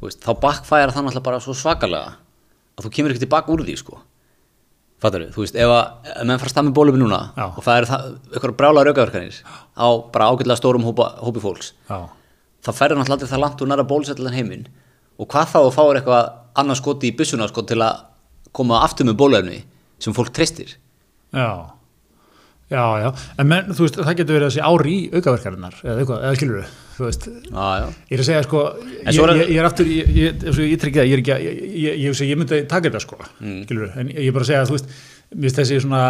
þú 0.00 0.08
veist, 0.08 0.22
þá 0.24 0.32
backfæra 0.40 0.94
það 0.94 1.04
náttúrulega 1.06 1.26
bara 1.26 1.40
svo 1.44 1.54
svakalega 1.56 2.14
að 2.78 2.86
þú 2.86 2.92
kemur 2.96 3.12
ekki 3.12 3.24
tilbaka 3.26 3.52
úr 3.52 3.64
því 3.66 3.74
sko. 3.80 3.98
Fattar 5.00 5.26
þú 5.34 5.44
veist, 5.44 5.56
ef 5.56 5.72
að 5.72 6.24
menn 6.28 6.40
fara 6.40 6.48
að 6.48 6.54
stað 6.54 6.66
með 6.68 6.76
bólöfum 6.78 7.02
núna 7.02 7.20
Já. 7.36 7.44
og 7.48 7.60
það 7.64 7.80
eru 7.80 7.98
eitthvað 8.32 8.56
brjála 8.60 8.84
raukaverkanir 8.88 9.40
á 9.76 9.88
bara 10.12 10.30
ágætlega 10.32 10.60
stórum 10.60 10.86
hópa, 10.88 11.10
hópi 11.20 11.42
fólks. 11.44 11.72
Já, 11.88 12.08
þá 12.60 12.70
ferður 12.76 13.00
náttúrulega 13.00 13.16
aldrei 13.18 13.32
það 13.32 13.42
langt 13.44 13.64
úr 13.64 13.70
næra 13.72 13.88
bólusetlan 13.88 14.36
heiminn. 14.36 14.68
Og 15.20 15.28
hvað 15.30 15.52
þá 15.54 15.58
að 15.60 15.74
fáir 15.76 16.00
eitthvað 16.00 16.30
annað 16.60 16.80
skoti 16.80 17.10
í 17.10 17.16
byssuna 17.16 17.48
sko 17.50 17.64
til 17.68 17.80
að 17.84 18.06
koma 18.56 18.80
aftur 18.84 19.08
með 19.08 19.20
bólöfni 19.20 19.60
sem 20.00 20.16
fólk 20.16 20.32
treystir? 20.34 20.76
Já. 21.36 21.76
Já, 22.70 22.84
já, 23.02 23.08
en 23.42 23.48
menn, 23.50 23.72
þú 23.74 23.82
veist, 23.82 23.96
það 23.98 24.18
getur 24.20 24.36
verið 24.36 24.46
þessi 24.46 24.60
ári 24.62 24.92
í 24.94 25.06
aukaverkarinnar 25.10 25.78
eða 25.82 25.94
eitthvað, 26.04 26.20
eða 26.22 26.36
skilur 26.38 26.68
þú 26.94 27.06
veist, 27.08 27.24
já, 27.26 27.64
já, 27.80 27.86
ég 28.06 28.12
er 28.14 28.20
að 28.22 28.28
segja 28.28 28.42
sko 28.46 28.60
ég, 28.76 29.08
er- 29.10 29.32
ég, 29.40 29.40
ég 29.50 29.58
er 29.58 29.66
aftur, 29.66 29.90
ég, 29.90 30.12
ég, 30.20 30.76
tryggi 30.78 31.00
það 31.00 31.08
ég 31.08 31.16
er 31.16 31.22
ekki 31.24 31.32
að, 31.34 31.42
ég, 31.48 31.56
ég, 31.64 31.72
ég, 31.80 32.04
ég, 32.04 32.22
ég 32.30 32.38
myndi 32.38 32.60
taka 32.70 32.86
þetta 32.86 33.00
sko, 33.02 33.18
mm. 33.40 33.56
skilur, 33.64 33.90
en 33.98 34.12
ég 34.14 34.28
er 34.28 34.36
bara 34.36 34.46
að 34.46 34.52
segja 34.52 34.60
að 34.62 34.70
þú 34.70 34.76
veist, 34.76 35.58
þessi 35.58 35.80
svona 35.82 36.04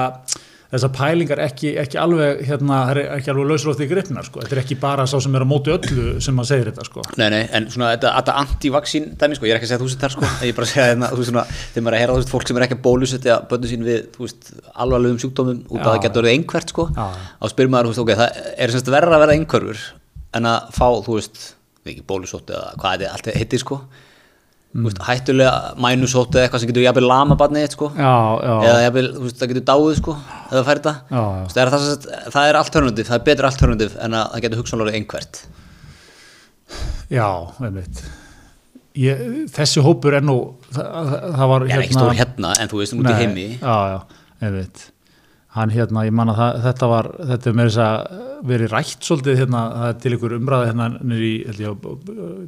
þessar 0.70 0.92
pælingar 0.94 1.40
ekki, 1.42 1.72
ekki 1.82 1.98
alveg 1.98 2.42
hérna, 2.46 2.78
ekki 3.16 3.32
alveg 3.32 3.48
lausrótt 3.50 3.80
í 3.82 3.88
gripna 3.90 4.22
sko, 4.26 4.42
þetta 4.44 4.54
er 4.56 4.60
ekki 4.62 4.76
bara 4.80 5.06
sá 5.10 5.16
sem 5.22 5.34
er 5.34 5.42
á 5.42 5.48
móti 5.50 5.72
öllu 5.74 6.20
sem 6.22 6.38
að 6.38 6.48
segir 6.50 6.70
þetta 6.70 6.86
sko. 6.86 7.04
Nei, 7.18 7.26
nei, 7.34 7.40
en 7.58 7.66
svona 7.72 7.90
þetta, 7.96 8.12
þetta 8.18 8.36
anti-vaccín 8.44 9.08
dæmi, 9.18 9.38
sko, 9.38 9.48
ég 9.48 9.54
er 9.54 9.58
ekki 9.58 9.66
að 9.66 9.72
segja 9.72 9.82
þú 9.82 9.90
sér 9.90 10.02
þar, 10.04 10.14
sko, 10.14 10.28
ég 10.46 10.52
er 10.52 10.58
bara 10.58 10.68
að 10.68 10.72
segja 10.72 10.88
hérna, 10.90 11.10
þú 11.10 11.20
veist 11.20 11.32
svona, 11.32 11.44
þegar 11.60 11.86
maður 11.86 11.96
er 11.96 11.98
að 11.98 12.04
heyra, 12.04 12.14
þú 12.14 12.22
veist, 12.22 12.34
fólk 12.34 12.50
sem 12.50 12.60
er 12.60 12.66
ekki 12.66 12.76
að 12.78 12.84
bólusetja 12.86 13.38
bönnu 13.50 13.70
sín 13.72 13.86
við, 13.88 14.04
þú 14.14 14.26
veist, 14.26 14.52
alvarlegum 14.84 15.22
sjúkdómum 15.24 15.62
út 15.66 15.80
að 15.80 15.82
Já. 15.82 15.90
það 15.90 16.04
getur 16.06 16.22
verið 16.22 16.36
einhvert, 16.38 16.74
sko, 16.74 16.86
Já. 16.94 17.06
þá 17.40 17.54
spyr 17.54 17.72
maður, 17.74 17.90
þú 17.90 17.94
veist, 17.94 18.04
ok, 18.04 18.12
það 18.20 18.54
er 18.66 18.74
semst 18.76 18.92
verra 18.94 19.16
að 19.18 19.24
vera 19.24 19.36
einhverfur 19.38 19.82
en 20.38 20.50
að 20.52 20.70
fá, 20.78 20.86
þú 21.08 21.18
veist, 21.18 21.42
ekki 21.90 22.06
bólusótt 22.06 22.54
eða 22.54 22.70
hvað 22.78 23.06
þetta 23.08 23.36
heitir, 23.40 23.64
sko, 23.64 23.80
þú 24.70 24.84
veist, 24.86 25.00
hættulega 25.02 25.52
mænusótt 25.82 26.36
eða 26.36 26.46
eitthvað 26.46 26.62
sem 26.62 26.70
getur 26.70 26.84
jafnvel 26.84 27.08
lama 27.10 27.36
barnið, 27.40 27.64
þitt, 27.66 27.74
sko, 27.74 27.88
eða 27.98 28.82
jafnvel, 28.84 29.06
þú 29.16 29.24
það 29.40 29.50
getur 29.52 29.64
dáið, 29.70 29.94
sko, 29.98 30.14
eða. 30.52 30.94
Þú 31.10 31.24
veist, 31.48 31.56
það 31.56 31.62
er, 31.64 31.72
það, 32.36 32.44
er 32.52 32.58
alternativ, 32.60 33.08
það 33.10 33.18
er 33.18 33.24
betra 33.30 33.50
alternativ 33.50 33.96
en 34.06 34.16
að 34.20 34.30
það 34.36 34.44
getur 34.46 34.62
hugsanlega 34.62 35.00
einhvert. 35.00 35.42
já, 37.10 37.26
einmitt 37.66 38.04
ég, 39.00 39.20
þessi 39.54 39.82
hópur 39.82 40.14
er 40.18 40.24
nú 40.26 40.36
það, 40.70 41.10
það, 41.34 41.44
var 41.52 41.66
Ég 41.66 41.74
er 41.76 41.84
ekki 41.84 41.96
stór 41.98 42.16
hérna, 42.18 42.54
en 42.62 42.70
þú 42.70 42.80
veist, 42.82 42.94
út 42.94 43.02
í 43.02 43.10
Nei, 43.10 43.18
heimi. 43.24 43.46
já, 43.58 43.76
já, 43.94 43.98
einmitt 44.46 44.84
hann 45.60 45.74
hérna, 45.74 46.04
ég 46.08 46.16
man 46.16 46.32
að 46.32 46.40
það, 46.40 46.58
þetta 46.66 46.90
var 46.90 47.10
þetta 47.30 47.50
er 47.50 47.56
með 47.58 47.70
þess 47.70 47.80
að 47.84 48.18
verið 48.50 48.74
rætt 48.74 49.06
svolítið 49.06 49.40
hérna, 49.42 49.62
það 49.76 49.92
er 49.92 50.00
til 50.02 50.12
ykkur 50.16 50.34
umræða 50.38 50.68
hérna 50.70 50.88
nýri, 51.00 51.30
held 51.46 51.62
ég, 51.64 51.88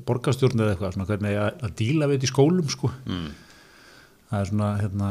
borgarstjórn 0.08 0.62
eða 0.64 0.74
eitthvað, 0.74 0.94
svona 0.96 1.08
hvernig 1.10 1.38
að, 1.44 1.64
díla 1.78 2.08
við 2.08 2.18
þetta 2.18 2.28
í 2.28 2.32
skólum 2.32 2.70
sko 2.72 2.92
mm. 3.04 3.30
það 4.30 4.38
er 4.40 4.52
svona 4.52 4.70
hérna 4.80 5.10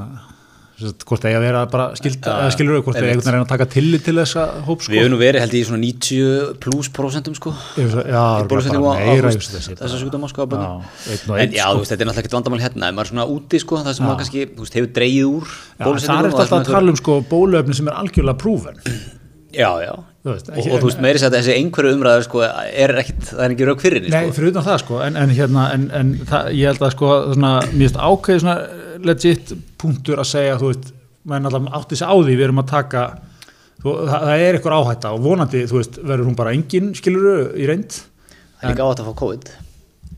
hvort 0.82 1.22
það 1.22 1.30
eigi 1.32 1.38
að 1.40 1.46
vera 1.46 1.62
bara 1.72 1.86
skild, 2.00 2.18
Já, 2.22 2.32
eða 2.42 2.52
skilur 2.56 2.82
hvort 2.82 2.96
það 2.98 3.06
eigi 3.06 3.12
einmitt. 3.14 3.28
að 3.28 3.36
reyna 3.36 3.46
að 3.46 3.52
taka 3.54 3.68
tillit 3.76 4.04
til 4.08 4.16
þessa 4.18 4.46
hóp 4.68 4.82
sko? 4.86 4.92
Við 4.94 5.00
hefum 5.02 5.14
nú 5.14 5.20
verið 5.22 5.44
held 5.46 5.56
ég 5.58 5.62
í 5.62 5.68
svona 5.70 5.82
90 5.86 6.60
pluss 6.66 6.90
prosentum 6.96 7.36
sko. 7.38 7.54
Já, 7.78 8.24
bara 8.48 8.62
meira, 8.62 8.82
þú 8.82 9.16
ég 9.16 9.24
veist, 9.28 9.40
veist 9.42 9.56
þessi 9.58 9.76
þessa 9.78 9.88
bara. 9.88 10.02
sjúkdóma 10.02 10.32
sko 10.32 10.42
og 10.42 11.40
En 11.42 11.52
já, 11.52 11.66
sko. 11.66 11.74
þú 11.74 11.84
veist, 11.84 11.92
þetta 11.92 12.02
er 12.02 12.12
náttúrulega 12.12 12.24
ekkert 12.26 12.38
vandamál 12.40 12.62
hérna 12.66 12.90
ef 12.92 12.96
maður 12.98 13.08
er 13.08 13.12
svona 13.14 13.28
úti 13.38 13.60
sko, 13.64 13.82
það 13.82 13.98
sem 13.98 14.06
maður 14.06 14.22
kannski, 14.22 14.46
hefur 14.76 14.94
dreigið 14.98 15.26
úr 15.32 15.56
það 15.78 15.88
er 15.88 16.32
og 16.32 16.40
alltaf 16.42 16.54
að 16.62 16.70
tala 16.72 16.90
um 16.96 17.02
sko 17.02 17.22
bólöfni 17.32 17.76
sem 17.78 17.88
er 17.92 18.00
algjörlega 18.02 18.38
prúfen 18.42 18.80
Já, 19.52 19.68
já. 19.84 19.92
Veist, 20.24 20.48
Og, 20.50 20.56
ekki- 20.62 20.72
og 20.72 20.80
þú 20.80 20.86
veist, 20.88 21.00
meiri 21.02 21.20
að 21.26 21.34
þessi 21.36 21.54
einhverju 21.58 21.96
umræður 21.98 22.24
sko 22.28 22.42
er 22.46 22.92
ekkit, 23.02 23.24
það 23.34 23.42
er 23.44 23.54
ekki 23.56 23.66
rauk 23.68 23.82
fyrir 23.82 24.04
Nei, 24.08 24.22
sko. 24.30 24.36
fyrir 24.38 24.52
utan 24.54 24.64
það 24.68 24.78
sko, 24.84 25.00
en, 25.02 25.18
en 25.18 25.30
hérna, 25.34 25.64
en, 25.74 25.88
en 25.98 26.12
það, 26.30 26.52
ég 26.56 26.70
held 26.70 26.84
að 26.86 26.92
sko, 26.94 27.10
finnst 27.74 27.98
ákveði 27.98 28.44
svona 28.44 28.56
legit 29.08 29.54
punktur 29.82 30.22
að 30.22 30.30
segja, 30.32 30.60
þú 30.62 30.72
veist, 30.72 30.92
menn 31.30 31.48
alltaf 31.48 31.68
átti 31.82 32.00
sig 32.00 32.10
á 32.10 32.16
því, 32.16 32.36
við 32.36 32.46
erum 32.48 32.62
að 32.64 32.72
taka, 32.72 33.08
þú, 33.82 33.96
það, 33.98 34.28
það 34.28 34.46
er 34.46 34.58
eitthvað 34.60 34.78
áhætta 34.78 35.12
og 35.16 35.26
vonandi, 35.26 35.66
þú 35.70 35.80
veist, 35.80 36.00
verður 36.02 36.30
hún 36.30 36.40
bara 36.40 36.56
engin, 36.58 36.94
skiluru, 36.98 37.36
í 37.58 37.68
reynd. 37.70 38.00
Það 38.62 38.70
er 38.70 38.76
líka 38.76 38.88
átt 38.88 39.04
að 39.04 39.12
fá 39.12 39.20
COVID 39.24 39.52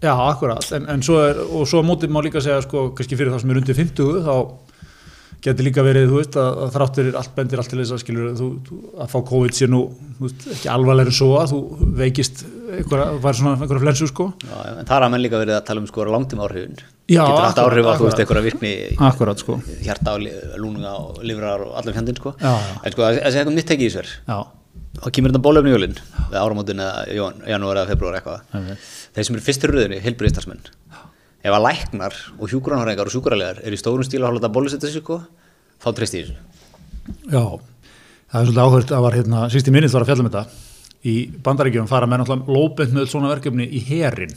Já, 0.04 0.12
akkurat, 0.20 0.66
en, 0.76 0.88
en 0.92 1.04
svo 1.06 1.22
er, 1.24 1.38
og 1.40 1.68
svo 1.70 1.80
á 1.80 1.88
móti 1.88 2.10
má 2.12 2.20
líka 2.26 2.42
segja, 2.44 2.60
sko, 2.66 2.90
kannski 2.98 3.16
fyrir 3.16 3.32
það 3.32 3.44
sem 3.44 3.54
er 3.54 3.60
undir 3.62 3.78
50, 3.78 4.18
þá 4.26 4.34
getur 5.44 5.66
líka 5.68 5.84
verið, 5.84 6.06
þú 6.12 6.18
veist, 6.22 6.36
að, 6.40 6.60
að 6.64 6.70
þráttur 6.78 7.10
allt 7.20 7.34
bendir 7.36 7.60
allt 7.62 7.70
til 7.74 7.80
þess 7.82 7.94
að 7.96 8.02
skilur 8.04 8.30
þú, 8.40 8.48
þú, 8.68 8.78
að 9.04 9.10
fá 9.12 9.18
COVID 9.30 9.58
sé 9.58 9.68
nú, 9.68 9.82
þú 10.18 10.28
veist, 10.30 10.46
ekki 10.56 10.70
alvarlega 10.72 11.12
en 11.12 11.18
svo 11.18 11.30
að 11.42 11.52
þú 11.54 11.60
veikist 12.00 12.44
einhverja, 12.78 13.08
var 13.26 13.38
svona 13.40 13.54
einhverja 13.58 13.84
flensu, 13.84 14.08
sko. 14.10 14.30
já, 14.40 14.56
En 14.80 14.88
það 14.88 14.96
er 14.98 15.06
að 15.08 15.14
menn 15.14 15.24
líka 15.26 15.42
verið 15.44 15.58
að 15.60 15.66
tala 15.68 15.84
um 15.84 15.90
sko 15.92 16.08
langtíma 16.10 16.48
áhrifin 16.48 16.80
Já, 17.12 17.20
Getur 17.28 17.44
haft 17.44 17.60
akkurat, 17.60 17.68
áhrif 17.68 17.86
á, 17.86 17.94
þú 18.00 18.08
veist, 18.08 18.20
akkurat. 18.24 18.24
einhverja 18.24 18.48
virkni 18.48 18.74
Akkurat, 19.12 19.44
sko. 19.44 19.60
hjarta 19.84 20.14
og 20.16 20.28
lúnga 20.64 20.94
og 21.04 21.20
livrar 21.28 21.66
og 21.68 21.74
allir 21.82 21.98
fjandinn 21.98 22.20
sko 22.22 22.34
Já, 22.40 22.54
já. 22.56 22.76
En 22.88 22.96
sko, 22.96 23.04
að 23.10 23.20
segja 23.20 23.42
eitthvað 23.44 23.58
mitt 23.60 23.68
tekið 23.74 23.90
í 23.90 23.94
sér 23.98 24.14
Já, 24.24 24.38
þá 25.04 25.08
kemur 25.18 25.34
þetta 25.34 25.44
bólefni 25.44 25.74
jólin 25.76 25.98
við 26.32 26.40
áramótin 26.40 26.80
eða 26.86 27.36
janúar 27.52 27.82
eða 27.84 27.92
februar 27.92 28.16
eitthvað 28.22 28.72
þeir 29.14 29.28
sem 29.28 29.36
eru 29.38 29.44
fyrstur 29.50 29.74
röðinni, 29.76 30.00
heilbriðistarsmenn 30.06 30.64
ef 31.44 31.52
að 31.54 31.66
læknar 31.68 32.18
og 32.40 32.52
hjúkuranhæringar 32.52 33.10
og 33.10 33.16
sjúkuralegar 33.16 33.64
eru 33.64 33.76
í 33.76 33.82
stórum 33.82 34.08
stíl 34.08 34.24
að 34.24 34.30
hóla 34.32 34.42
þetta 34.42 34.54
bólusetta 34.56 34.92
sig 34.92 35.04
þá 35.84 35.90
treyst 35.98 36.18
ég 36.18 36.28
þessu. 36.28 36.36
Já, 37.28 37.44
það 38.32 38.38
er 38.40 38.48
svolítið 38.48 38.62
áhört 38.64 38.94
að 38.96 39.06
var 39.06 39.18
hérna, 39.18 39.42
síst 39.52 39.70
í 39.70 39.74
minnið 39.76 39.96
var 39.96 40.06
að 40.06 40.12
fjalla 40.12 40.28
með 40.28 40.38
þetta. 40.38 40.60
Í 41.04 41.16
bandaríkjum 41.44 41.90
fara 41.92 42.08
með 42.08 42.22
náttúrulega 42.22 42.56
lóbent 42.56 42.94
með 42.96 43.10
svona 43.12 43.32
verkefni 43.34 43.68
í 43.68 43.82
herin. 43.90 44.36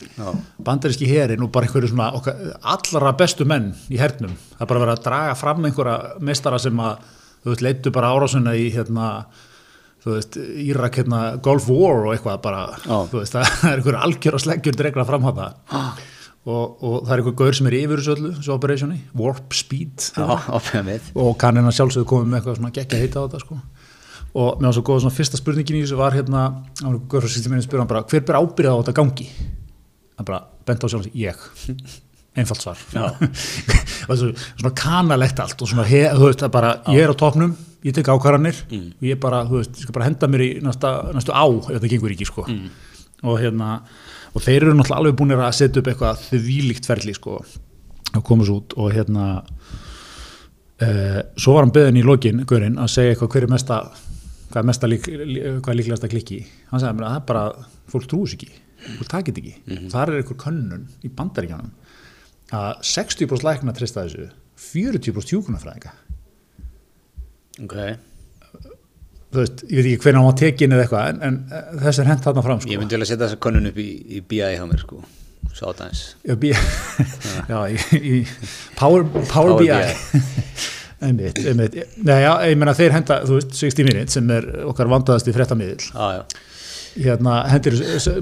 Já, 0.00 0.28
bandaríski 0.64 1.08
herin 1.08 1.44
og 1.44 1.52
bara 1.52 1.68
einhverju 1.68 1.90
svona 1.92 2.10
okkar, 2.16 2.42
allra 2.74 3.14
bestu 3.16 3.46
menn 3.48 3.70
í 3.92 4.00
hernum. 4.00 4.36
Það 4.56 4.64
er 4.64 4.70
bara 4.72 4.82
verið 4.84 4.96
að 4.98 5.06
draga 5.08 5.38
fram 5.40 5.64
einhverja 5.68 5.96
meistara 6.24 6.60
sem 6.60 6.84
að, 6.84 7.06
þú 7.40 7.52
veist, 7.52 7.64
leittu 7.64 7.92
bara 7.96 8.12
árásuna 8.12 8.54
í 8.56 8.68
hérna, 8.72 9.08
þú 10.04 10.14
veist 10.14 10.38
Írak, 10.40 11.00
hérna, 11.00 11.20
Gulf 11.44 11.68
War 11.72 12.06
og 12.06 12.14
eitthvað 12.14 12.40
bara, 12.44 12.62
Já. 12.84 12.96
þú 13.12 13.20
veist, 13.20 13.36
það 13.36 13.68
er 13.72 13.82
einhverju 13.82 14.02
algjör 14.04 14.38
og 14.38 14.44
sleggjur 14.44 14.80
dregna 14.80 15.08
fram 15.08 15.28
á 15.28 15.32
það 15.32 16.08
og, 16.48 16.80
og 16.80 16.96
það 17.04 17.12
er 17.12 17.22
einhver 17.22 17.36
gaur 17.36 17.56
sem 17.56 17.68
er 17.68 17.76
yfir 17.80 18.00
þessu 18.00 18.14
öllu, 18.16 18.32
þessu 18.38 18.54
operationi, 18.54 18.98
Warp 19.20 19.56
Speed 19.56 20.06
já, 20.16 20.26
og 21.24 21.30
kannina 21.40 21.72
sjálfsögðu 21.74 22.08
komið 22.08 22.30
með 22.30 22.40
eitthvað 22.40 22.58
svona 22.60 22.74
geggja 22.76 23.00
heita 23.02 23.20
á 23.20 23.24
þetta 23.26 23.42
sko. 23.44 23.58
og 24.32 24.60
mér 24.60 24.70
var 24.70 24.76
svo 24.78 24.84
góð 24.88 25.02
svona 25.04 25.16
fyrsta 25.16 25.40
spurningin 25.40 25.80
í 25.80 25.84
þessu 25.84 26.00
var 26.00 26.16
hérna, 26.16 26.44
hann 26.80 26.92
var 26.94 27.00
góður 27.04 27.26
frá 27.26 27.34
sýttum 27.34 27.54
minni 27.56 27.66
spyrir 27.66 27.84
hann 27.84 27.90
bara, 27.92 28.04
hver 28.08 28.24
ber 28.24 28.40
ábyrða 28.40 28.76
á 28.76 28.80
þetta 28.80 28.96
gangi? 29.00 29.26
Hann 30.16 30.28
bara, 30.28 30.44
bent 30.68 30.84
á 30.84 30.88
sjálf 30.92 31.10
ég. 31.16 31.48
Einfalt 32.40 32.62
svar. 32.62 32.78
Svona 34.10 34.70
kanalegt 34.78 35.40
allt 35.42 35.60
og 35.60 35.68
svona, 35.68 35.84
he, 35.88 36.04
veist, 36.14 36.40
það 36.40 36.52
bara, 36.54 36.70
ég 36.94 37.02
er 37.04 37.12
á 37.12 37.16
topnum 37.18 37.56
ég 37.84 37.94
tek 37.96 38.10
ákvarðanir 38.12 38.58
og 38.76 39.04
ég 39.06 39.18
bara, 39.20 39.42
veist, 39.48 39.82
bara 39.94 40.06
henda 40.08 40.28
mér 40.30 40.44
í 40.44 40.48
næsta, 40.64 40.92
næstu 41.16 41.32
á 41.32 41.44
ef 41.48 41.68
þetta 41.74 41.90
gengur 41.94 42.14
ekki, 42.14 42.28
sko. 42.28 42.44
Og 43.24 43.36
hérna, 43.40 43.80
og 44.34 44.44
þeir 44.44 44.62
eru 44.66 44.74
náttúrulega 44.78 45.00
alveg 45.02 45.18
búinir 45.20 45.42
að 45.42 45.56
setja 45.58 45.82
upp 45.82 45.90
eitthvað 45.92 46.24
þvílíkt 46.28 46.86
ferli, 46.90 47.14
sko 47.16 47.38
að 48.14 48.22
koma 48.26 48.46
svo 48.46 48.60
út. 48.62 48.74
Og 48.80 48.92
hérna 48.94 49.26
uh, 49.40 51.20
svo 51.38 51.56
var 51.56 51.66
hann 51.66 51.74
beðin 51.74 52.00
í 52.00 52.04
lokin, 52.06 52.44
Guðurinn, 52.46 52.78
að 52.82 52.92
segja 52.94 53.14
eitthvað 53.14 53.32
hver 53.36 53.46
er 53.48 53.52
mesta 53.56 53.80
hvað 54.50 54.60
er 54.64 54.66
mesta 54.66 54.88
lík, 54.90 55.04
lí- 55.06 55.44
hvað 55.62 55.72
er 55.74 55.78
líklegast 55.78 56.06
að 56.08 56.12
klikki. 56.16 56.40
Hann 56.72 56.82
sagði 56.82 56.98
mér 56.98 57.06
að 57.06 57.12
það 57.14 57.20
er 57.22 57.26
bara, 57.30 57.44
fólk 57.92 58.08
trúis 58.10 58.34
ekki 58.38 58.50
fólk 58.80 59.10
takit 59.12 59.36
ekki, 59.36 59.50
þar 59.92 60.08
er 60.14 60.22
eitthvað 60.22 60.38
könnun 60.40 60.86
í 61.04 61.10
bandaríkjanum 61.12 61.72
að 62.56 62.78
60% 62.88 63.44
lækna 63.44 63.74
trista 63.76 64.06
þessu 64.06 64.30
40% 64.70 65.34
hjúkunarfræðinga 65.34 65.92
Ok, 67.60 67.74
þú 69.30 69.42
veist, 69.44 69.62
ég 69.68 69.78
veit 69.78 69.88
ekki 69.92 70.04
hvernig 70.04 70.20
hann 70.20 70.28
var 70.28 70.38
tekin 70.40 70.74
eða 70.74 70.84
eitthvað, 70.86 71.08
en, 71.12 71.22
en 71.28 71.38
eh, 71.54 71.70
þess 71.84 72.02
er 72.02 72.10
hent 72.10 72.26
þarna 72.26 72.44
fram 72.46 72.60
sko. 72.62 72.72
ég 72.72 72.82
myndi 72.82 72.96
vel 72.96 73.04
að 73.06 73.10
setja 73.12 73.24
þessa 73.26 73.40
könnun 73.46 73.70
upp 73.70 73.78
í, 73.78 73.88
í 74.18 74.20
BI 74.26 74.42
hjá 74.56 74.64
mér 74.66 74.82
sko, 74.82 75.00
sá 75.54 75.62
þetta 75.68 75.86
eins 75.86 76.02
Já, 76.26 76.34
bí, 76.42 76.52
já 77.52 77.58
í, 77.70 77.78
í 78.00 78.20
Power, 78.78 79.06
Power, 79.06 79.26
Power 79.30 79.56
BI, 79.62 79.70
BI. 79.70 80.22
einmitt, 81.06 81.40
einmitt. 81.46 81.78
Nei, 82.02 82.18
já, 82.24 82.32
ég 82.50 82.60
meina 82.60 82.76
þeir 82.76 82.96
henda, 82.98 83.20
þú 83.28 83.38
veist, 83.38 83.56
60 83.62 83.88
minutes 83.88 84.18
sem 84.18 84.34
er 84.34 84.50
okkar 84.68 84.90
vandaðast 84.90 85.30
í 85.30 85.36
fréttamiðil 85.36 85.90
Já, 85.90 86.20
já. 86.20 86.46
Hérna, 86.90 87.36
hendir, 87.46 87.76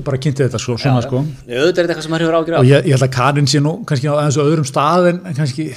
bara 0.05 0.19
kynnti 0.21 0.45
þetta 0.45 0.59
sko, 0.61 0.75
svona 0.77 1.01
sko. 1.01 1.23
Auðvitað 1.25 1.55
er 1.57 1.73
þetta 1.73 1.85
eitthvað 1.87 2.05
sem 2.05 2.13
maður 2.13 2.25
hefur 2.27 2.37
ágjur 2.37 2.57
á 2.57 2.59
og 2.61 2.67
ég, 2.69 2.83
ég 2.85 2.99
held 2.99 3.07
að 3.07 3.15
Karin 3.15 3.49
sé 3.49 3.63
nú 3.65 3.73
kannski 3.89 4.11
á 4.13 4.15
á 4.21 4.29
öðrum 4.29 4.67
stað 4.69 5.09
en 5.09 5.21
kannski 5.39 5.71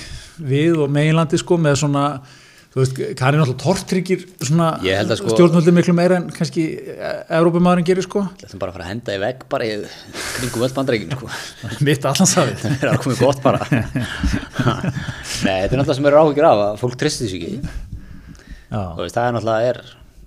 við 0.44 0.76
og 0.84 0.92
meginlandi 0.92 1.40
sko 1.40 1.56
með 1.62 1.78
svona 1.86 2.04
þú 2.72 2.80
veist, 2.80 3.00
Karin 3.20 3.42
er 3.42 3.44
alltaf 3.44 3.58
tortryggir 3.60 4.22
sko- 4.40 5.34
stjórnvöldi 5.36 5.74
miklu 5.76 5.96
meira 5.98 6.18
en 6.22 6.30
kannski 6.32 6.64
Európumæðurinn 7.28 7.88
gerir 7.90 8.06
sko. 8.06 8.24
Þetta 8.40 8.56
er 8.56 8.62
bara 8.62 8.72
að 8.72 8.78
fara 8.78 8.86
að 8.86 8.92
henda 8.94 9.16
í 9.18 9.22
vegg 9.26 9.44
bara 9.52 9.68
í 9.68 9.74
kringum 10.38 10.64
öll 10.68 10.76
bandaríkin 10.78 11.16
sko. 11.18 11.32
mitt 11.88 12.08
allansafið 12.08 12.62
Það 12.64 12.86
er 12.88 12.92
að 12.94 13.02
komið 13.04 13.24
gott 13.26 13.44
bara. 13.44 13.68
Nei, 15.46 15.58
þetta 15.64 15.74
er 15.74 15.82
náttúrulega 15.82 15.98
sem 16.00 16.10
eru 16.12 16.22
áhugir 16.22 16.48
af 16.48 16.64
að 16.70 16.80
fólk 16.86 16.98
tristi 17.02 17.28
þessu 17.28 17.42
ekki. 17.42 17.76
Já, 18.72 18.82
og 18.86 19.02
veist, 19.04 19.18
það 19.18 19.28
er 19.28 19.36
náttúrulega 19.38 19.72
er 19.74 19.82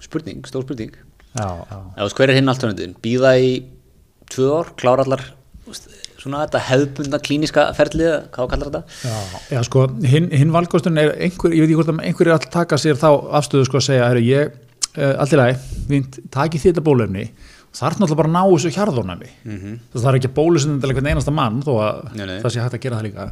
spurning, 0.05 0.45
stór 0.51 0.67
spurning. 0.67 0.93
Já, 1.35 1.49
já, 1.97 2.09
hver 2.19 2.31
er 2.31 2.37
hinn 2.39 2.53
alternativin? 2.53 2.97
Býða 3.03 3.35
í 3.41 3.55
tvö 4.31 4.51
ár, 4.61 4.75
klára 4.79 5.07
allar 5.07 5.25
þú 5.65 5.73
veist, 5.73 5.89
svona 6.25 6.43
þetta 6.47 6.61
hefðbundna 6.71 7.19
klíniska 7.25 7.65
ferlið, 7.77 8.13
hvað 8.35 8.51
kallar 8.55 8.71
þetta? 8.71 9.01
Já, 9.05 9.41
já 9.55 9.63
sko, 9.69 9.83
hinn 10.09 10.31
hin 10.33 10.53
valkosturinn 10.55 11.01
er 11.03 11.13
einhver, 11.27 11.53
ég 11.55 11.65
veit 11.65 11.71
ekki 11.71 11.79
hvort 11.81 11.93
að 11.93 12.05
einhver 12.09 12.31
er 12.31 12.37
alltaf 12.39 12.55
taka 12.55 12.79
sér 12.81 12.97
þá 13.01 13.09
afstöðu 13.41 13.69
sko 13.69 13.81
að 13.81 13.87
segja, 13.91 14.09
herru, 14.09 14.25
ég, 14.25 14.57
uh, 14.97 15.13
allt 15.21 15.35
í 15.37 15.41
lagi, 15.41 16.01
taki 16.35 16.59
því 16.63 16.73
þetta 16.73 16.85
bólefni, 16.89 17.27
þarf 17.75 17.99
náttúrulega 18.01 18.21
bara 18.23 18.31
að 18.31 18.37
ná 18.39 18.43
þessu 18.55 18.75
hjarðónæmi, 18.79 19.31
mm 19.45 19.57
-hmm. 19.61 19.79
það 19.95 20.11
er 20.11 20.19
ekki 20.21 20.33
til 20.35 20.91
einhvern 20.91 21.11
einasta 21.13 21.35
mann, 21.35 21.63
þó 21.63 21.73
að 21.85 22.15
Nei, 22.15 22.27
nei. 22.27 22.41
það 22.43 22.51
sé 22.55 22.61
hægt 22.65 22.75
að 22.79 22.85
gera 22.85 22.97
það 22.99 23.07
líka, 23.09 23.31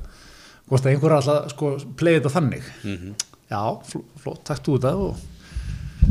hvort 0.68 0.86
að 0.86 0.90
einhver 0.92 1.10
er 1.10 1.16
alltaf 1.16 1.50
sko 1.50 1.76
pleiði 1.96 2.20
þetta 2.20 2.34
þannig, 2.36 2.62
Mhm. 2.84 3.14
já, 3.50 3.62
fl 3.86 3.98
flott, 4.22 4.44
takk 4.44 4.62
þú 4.66 4.78
þetta 4.78 4.94
og 4.96 5.16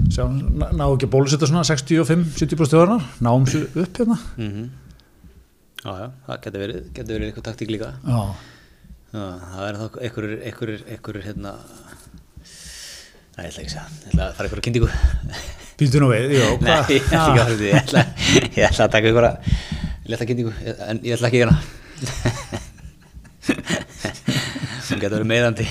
sjá, 0.10 0.24
ná, 0.72 0.86
ekki 0.96 1.08
að 1.08 1.12
bólusetta 1.12 1.48
svona 1.48 1.64
65-70% 1.68 2.72
þjóðarnar, 2.72 3.04
náum 3.20 3.46
þessu 3.46 3.68
upp 3.76 3.98
hérna, 3.98 4.18
Mm 4.38 4.70
Já, 5.82 5.92
já, 5.98 6.08
það 6.28 6.42
getur 6.46 6.62
verið, 6.62 6.80
getur 6.94 7.14
verið 7.18 7.28
eitthvað 7.32 7.46
taktík 7.50 7.70
líka. 7.74 7.90
já, 8.06 8.22
Já, 9.12 9.24
það 9.52 9.64
er 9.68 9.76
þá 9.76 9.86
einhverjur, 10.08 10.36
einhverjur, 10.48 10.82
einhverjur, 10.94 11.24
hérna, 11.26 11.52
Nei, 13.32 13.46
ég 13.48 13.50
ætla 13.50 13.62
ekki 13.64 13.76
að 13.76 13.82
ég 13.82 14.12
ætla 14.12 14.24
að 14.28 14.36
fara 14.38 14.46
einhverju 14.48 14.66
kynningu. 14.68 14.90
býtu 15.82 15.98
nú 16.04 16.08
við, 16.12 16.24
já, 16.38 16.48
Nei, 16.62 16.80
ég 16.96 17.02
ætla 17.02 17.02
ekki 17.02 17.18
að 17.18 17.24
fara 17.42 17.56
því, 17.58 17.68
ég 17.68 17.76
ætla, 17.82 18.02
ég 18.56 18.64
ætla 18.70 18.84
að 18.86 18.94
taka 18.96 19.06
einhverja, 19.12 19.34
ég 20.06 20.14
ætla 20.16 20.30
kynningu, 20.32 20.54
en 20.88 20.96
ég 21.08 21.12
ætla 21.18 21.28
ekki 21.32 21.40
að 21.40 21.44
hérna. 21.46 21.58
Hún 24.92 25.00
getur 25.00 25.16
verið 25.18 25.30
meðandi. 25.32 25.66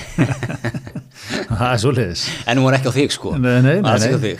það 1.57 1.67
er 1.71 1.79
svo 1.81 1.91
leiðis. 1.93 2.23
En 2.49 2.57
hún 2.57 2.65
var 2.67 2.77
ekki 2.79 2.89
á 2.89 2.93
þig, 2.95 3.11
sko. 3.13 3.29
Nei, 3.37 3.57
nei, 3.61 3.77
nei, 3.85 4.33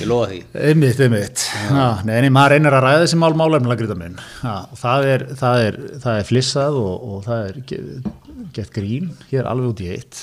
Ég 0.00 0.08
lofa 0.08 0.30
því. 0.30 0.38
Einmitt, 0.70 1.00
einmitt. 1.04 1.42
Já, 1.68 1.84
nei, 2.08 2.14
nei, 2.24 2.30
maður 2.32 2.54
reynir 2.56 2.76
að 2.78 2.84
ræða 2.86 3.02
þessi 3.04 3.18
mál 3.20 3.34
málefnilega 3.36 3.80
grita 3.82 3.96
minn. 4.00 4.16
Já, 4.40 4.54
og 4.72 4.80
það 4.80 5.08
er, 5.14 5.24
það 5.42 5.64
er, 5.66 5.78
það 6.04 6.20
er 6.22 6.28
flissað 6.30 6.78
og, 6.80 7.08
og 7.10 7.24
það 7.26 7.48
er 7.50 7.58
ge- 7.68 8.14
gett 8.56 8.72
grín 8.76 9.10
hér 9.30 9.48
alveg 9.50 9.74
út 9.74 9.82
í 9.84 9.90
eitt. 9.92 10.22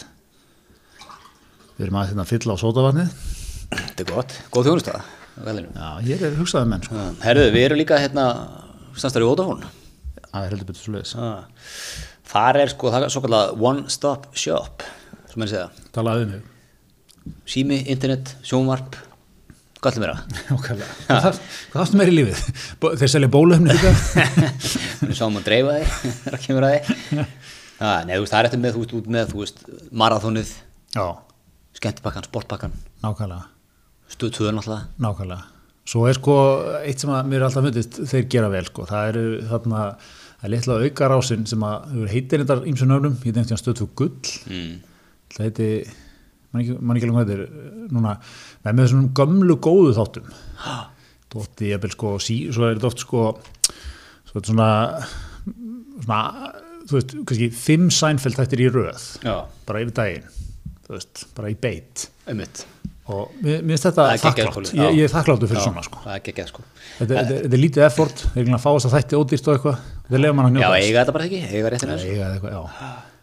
Við 1.78 1.86
erum 1.86 2.00
aðeins 2.02 2.14
hérna 2.16 2.26
að 2.26 2.32
fylla 2.34 2.58
á 2.58 2.64
sótavatnið. 2.64 3.16
Þetta 3.78 4.04
er 4.06 4.12
gott. 4.16 4.36
Góð 4.56 4.72
vellinum. 5.46 5.74
Já, 5.78 5.90
hér 6.08 6.24
er 6.32 6.38
hugsaðum 6.40 6.72
menn, 6.74 6.86
sko. 6.88 6.98
Já, 6.98 7.10
Herðu, 7.28 7.50
við 7.54 7.66
erum 7.68 7.78
líka 7.78 8.00
hérna 8.02 8.24
samstæður 8.98 9.26
í 9.26 9.30
Vodafone. 9.30 9.68
Það 10.32 10.46
er 10.48 10.54
heldur 10.56 10.70
betur. 10.72 10.96
Ah. 11.22 11.68
Þar 12.28 12.60
er 12.64 12.72
sko, 12.74 12.90
það 12.94 13.06
er 13.06 13.14
svo 13.14 13.22
kallað 13.24 13.54
one 13.70 13.94
stop 13.94 14.26
shop, 14.38 14.82
sem 15.30 15.38
maður 15.44 15.54
segja. 15.54 15.90
Talaði 15.96 16.26
um 16.26 16.34
mig. 16.34 16.48
Sími, 17.48 17.78
internet, 17.94 18.34
sjónvarp, 18.48 18.98
hvað 19.82 19.92
ætlum 19.92 20.04
meira? 20.04 20.16
Ókvæðlega. 20.56 20.94
Hvað 21.08 21.42
þarfstu 21.74 22.00
meir 22.00 22.12
í 22.12 22.16
lífið? 22.18 22.40
Þeir 23.02 23.12
selja 23.14 23.30
bólöfni 23.34 23.76
líka? 23.76 23.92
Við 25.08 25.16
sáum 25.20 25.38
að 25.40 25.46
dreifa 25.50 25.76
þig, 25.78 25.92
það 26.32 26.40
kemur 26.48 26.68
að 26.68 26.78
þig. 26.78 27.28
Já, 27.78 27.92
nei, 28.08 28.16
þú 28.16 28.22
veist, 28.24 28.32
það 28.34 28.40
er 28.40 28.48
eftir 28.50 28.62
með, 28.64 28.74
þú 28.78 28.82
veist, 28.84 28.96
út 28.98 29.10
með, 29.18 29.28
þú 29.34 29.44
veist, 29.44 29.60
marathónið, 30.02 30.54
Já, 30.98 31.04
skemmtipakkan, 31.78 32.26
sportpakkan, 32.26 32.74
nákvæmlega. 33.04 33.44
stuð 34.16 34.32
tvöðun 34.38 34.62
alltaf. 34.64 34.88
Nákvæmlega. 35.04 35.44
Svo 35.88 36.08
er 36.10 36.18
sko 36.18 36.34
eitt 36.82 37.00
sem 37.04 37.12
að 37.14 37.28
mér 37.30 37.38
er 37.44 37.46
alltaf 37.48 37.64
myndist 37.68 38.00
þeir 38.10 38.26
gera 38.34 38.50
vel 38.52 38.66
sko. 38.68 38.88
Það 38.90 39.12
eru 39.12 39.22
þarna 39.52 39.84
að 40.42 40.52
litla 40.56 40.80
aukar 40.84 41.14
ásinn 41.16 41.46
sem 41.48 41.64
að 41.64 41.86
hefur 41.94 42.12
heitir 42.16 42.42
þetta 42.44 42.58
ímsu 42.72 42.88
nöfnum, 42.90 43.16
ég 43.24 43.38
nefndi 43.38 43.54
hann 43.56 43.62
fyrir 43.64 43.94
gull, 44.02 44.34
Mm. 44.50 44.74
það 45.38 45.46
heiti, 45.48 45.70
mann 46.58 47.00
ekki, 47.00 47.10
alveg 47.10 47.18
hvað 47.18 47.32
þetta 47.32 47.36
er, 47.38 47.74
núna, 47.96 48.14
með 48.68 48.82
þessum 48.84 49.10
gömlu 49.18 49.58
góðu 49.68 49.96
þáttum. 49.98 50.32
Dótti 51.34 51.72
ég 51.74 51.82
bel 51.84 51.92
sko, 51.94 52.14
sí, 52.24 52.38
svo 52.56 52.68
er 52.68 52.78
þetta 52.78 52.90
oft 52.92 53.04
sko, 53.04 53.26
svo 54.28 54.32
er 54.32 54.40
þetta 54.40 54.54
svona, 54.54 54.70
svona, 56.06 56.54
þú 56.88 56.98
veist, 56.98 57.18
kannski 57.28 57.50
fimm 57.56 57.92
sænfeld 57.94 58.40
þættir 58.40 58.64
í 58.64 58.72
röð, 58.72 59.06
Já, 59.28 59.36
bara 59.68 59.84
yfir 59.84 59.98
daginn, 60.00 60.32
þú 60.88 60.96
veist, 60.96 61.28
bara 61.38 61.52
í 61.52 61.60
beit. 61.68 62.08
ummitt. 62.32 62.66
Og 63.08 63.30
mér 63.40 63.62
finnst 63.64 63.86
þetta 63.88 64.04
Það 64.04 64.14
er 64.14 64.20
þakklátt, 64.20 64.72
já. 64.76 64.82
ég, 64.84 64.98
ég 64.98 65.06
er 65.08 65.12
þakkláttu 65.14 65.48
fyrir 65.48 65.62
Já, 65.62 65.66
svona 65.70 65.84
sko. 65.86 66.00
Það 66.04 66.16
er 66.18 66.50
sko. 66.50 66.64
Þetta, 66.98 67.14
þetta, 67.14 67.36
þetta 67.44 67.56
er 67.56 67.62
lítið 67.62 67.84
effort, 67.86 68.24
þeir 68.34 68.42
eru 68.42 68.56
að 68.58 68.64
fá 68.66 68.68
þess 68.74 68.88
að 68.90 68.96
þætti 68.98 69.20
ódýrt 69.22 69.48
og 69.48 69.54
eitthvað, 69.56 69.78
þetta 70.08 70.20
lefur 70.20 70.36
mann 70.36 70.48
að 70.50 70.58
Já, 70.58 70.58
njóta 70.66 70.82
eiga 70.82 71.00
þetta 71.00 71.16
bara 71.16 71.28
ekki, 71.30 71.40
eiga 71.48 71.72
réttin 71.72 71.94
já. 71.94 72.64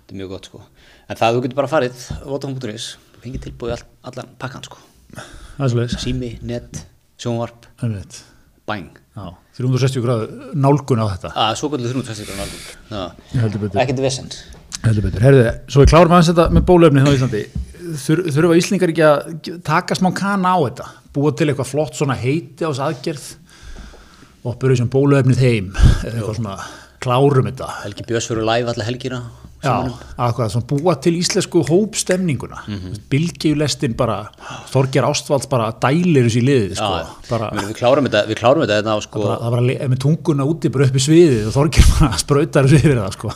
Þetta 0.05 0.15
er 0.15 0.21
mjög 0.21 0.33
gott, 0.33 0.49
sko. 0.49 0.63
En 1.05 1.21
það 1.21 1.37
þú 1.37 1.43
getur 1.45 1.59
bara 1.61 1.71
farið, 1.75 2.07
vodafone.is, 2.25 2.87
fengið 3.25 3.47
tilbúið 3.49 3.77
all, 3.79 3.87
allan 4.11 4.31
pakkan, 4.41 4.65
sko. 4.67 4.79
Sími, 6.03 6.35
net, 6.47 6.85
sjónvarp. 7.21 7.69
Já, 9.15 9.27
360 9.59 10.03
gráðu 10.03 10.55
nálgun 10.59 11.03
á 11.05 11.07
þetta. 11.13 11.31
að 11.39 11.59
svo 11.61 11.69
kvöldu 11.71 11.91
360 11.93 12.27
gráður 12.27 12.41
nálgun 12.41 12.65
ekkert 13.85 15.07
betur. 15.07 15.25
Herðu, 15.25 15.45
svo 15.71 15.85
við 15.85 15.93
klárum 15.93 16.15
aðeins 16.17 16.31
þetta 16.33 16.47
með 16.57 16.65
bólöfni 16.71 17.05
þá 17.05 17.11
í 17.11 17.19
Íslandi. 17.19 17.43
Þur, 18.03 18.23
þurfa 18.35 18.59
Íslingar 18.59 18.93
ekki 18.95 19.05
að 19.07 19.61
taka 19.69 19.97
smá 19.99 20.11
kana 20.17 20.57
á 20.57 20.59
þetta? 20.65 20.89
Búa 21.15 21.33
til 21.37 21.49
eitthvað 21.53 21.71
flott 21.71 21.95
svona 21.99 22.17
heiti 22.19 22.65
á 22.65 22.73
þess 22.73 22.83
aðgerð 22.89 23.29
og 24.45 24.59
byrja 24.61 24.81
sem 24.83 24.91
bólöfnið 24.93 25.45
heim 25.45 25.71
eða 25.77 26.15
eitthvað 26.17 26.39
svona 26.41 26.57
klárum 27.05 27.49
þetta. 27.53 27.71
Helgi 27.85 28.09
Björns 28.09 28.31
fyrir 28.33 28.49
live 28.49 28.73
alla 28.73 28.89
helgina 28.89 29.23
Svona 29.65 30.67
búa 30.71 30.95
til 31.03 31.15
íslensku 31.19 31.63
hópstemninguna. 31.69 32.63
Mm 32.67 32.79
-hmm. 32.79 33.01
Bilgjulestin 33.11 33.97
bara 33.97 34.31
Þorger 34.73 35.09
Ástvalds 35.09 35.49
bara 35.51 35.73
dælir 35.73 36.29
þessi 36.29 36.41
í 36.43 36.47
liðið 36.49 36.75
sko. 36.77 36.93
Bara, 37.31 37.51
við 37.51 37.75
klárum 37.79 38.07
þetta 38.09 38.27
við 38.29 38.41
klárum 38.41 38.63
þetta 38.63 38.79
hérna 38.79 38.97
á 38.97 39.01
sko. 39.03 39.23
bara, 39.23 39.39
það 39.39 39.51
var 39.51 39.61
að 39.61 39.67
le- 39.67 39.89
með 39.89 39.99
tunguna 39.99 40.45
úti 40.45 40.69
bara 40.71 40.85
upp 40.85 40.97
í 40.97 41.05
sviðið 41.07 41.47
og 41.47 41.53
Þorger 41.53 41.85
bara 42.01 42.19
sprautar 42.19 42.65
þessu 42.65 42.77
yfir 42.77 42.99
það 42.99 43.13
sko. 43.13 43.29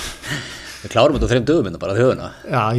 við 0.82 0.90
klárum 0.90 1.16
þetta 1.16 1.26
á 1.26 1.32
þreim 1.32 1.44
dögum 1.44 1.66
hérna 1.66 1.78
bara 1.78 1.94
þjóðuna 1.98 2.30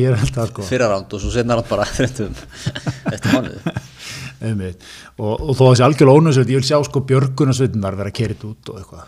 er 0.08 0.14
að 0.16 0.48
sko. 0.48 0.62
fyrra 0.64 0.88
ránd 0.92 1.14
og 1.14 1.22
svo 1.22 1.32
setna 1.32 1.56
ránd 1.56 1.70
bara 1.70 1.84
þreim 1.84 2.14
dögum. 2.18 2.36
Eftir 3.14 3.32
mánuði 3.34 4.74
og, 5.18 5.34
og 5.50 5.56
þó 5.58 5.64
að 5.66 5.72
þessi 5.72 5.86
algjörlega 5.88 6.20
ónöðsveit 6.22 6.52
ég 6.52 6.60
vil 6.60 6.68
sjá 6.68 6.78
sko 6.86 7.02
björgunarsveitinnar 7.10 7.98
vera 7.98 8.14
keiritt 8.14 8.44
út 8.46 8.70
og 8.70 8.82
eitthvað 8.82 9.08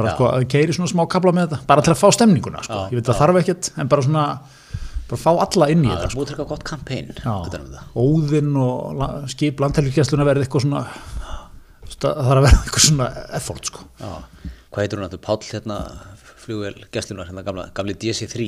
bara 0.00 0.14
sko 0.16 0.28
að 0.32 0.46
keiri 0.54 0.76
svona 0.76 0.90
smá 0.92 1.04
kabla 1.14 1.32
með 1.36 1.46
þetta 1.52 1.68
bara 1.70 1.84
til 1.86 1.94
að 1.94 2.00
fá 2.02 2.08
stemninguna 2.16 2.64
sko. 2.66 2.80
Ég 2.90 2.98
veit 3.00 3.10
það 3.10 3.20
þarf 3.22 3.40
ekkert 3.44 3.70
en 3.76 3.90
bara 3.94 4.06
svona 4.06 4.24
bara 5.10 5.20
fá 5.20 5.30
alla 5.46 5.68
inn 5.74 5.84
í 5.84 5.90
það 5.90 5.96
þetta 6.00 6.10
er 6.10 6.18
búið 6.18 6.28
til 6.30 6.34
eitthvað 6.36 6.50
gott 6.52 6.66
kampæn 6.70 7.08
Já, 7.18 7.32
utan 7.46 7.64
um 7.66 7.72
það. 7.74 7.86
óðinn 8.04 8.52
og 8.62 9.30
skip 9.32 9.62
landhelgjastluna 9.64 10.26
verði 10.28 10.46
eitthvað 10.46 10.66
svona 10.66 10.82
það 12.00 12.20
þarf 12.24 12.38
að 12.38 12.44
verða 12.46 12.60
eitthvað 12.62 12.84
svona 12.86 13.08
effort 13.40 13.70
sko. 13.70 13.86
Hvað 14.70 14.84
heitur 14.84 15.00
hún 15.00 15.08
að 15.08 15.16
þú 15.16 15.20
Páll 15.26 15.48
hérna 15.50 15.78
flugvel 16.40 16.76
gæslunar 16.94 17.28
hérna 17.28 17.42
gamla, 17.46 17.66
gamli 17.76 17.94
DC3 18.00 18.46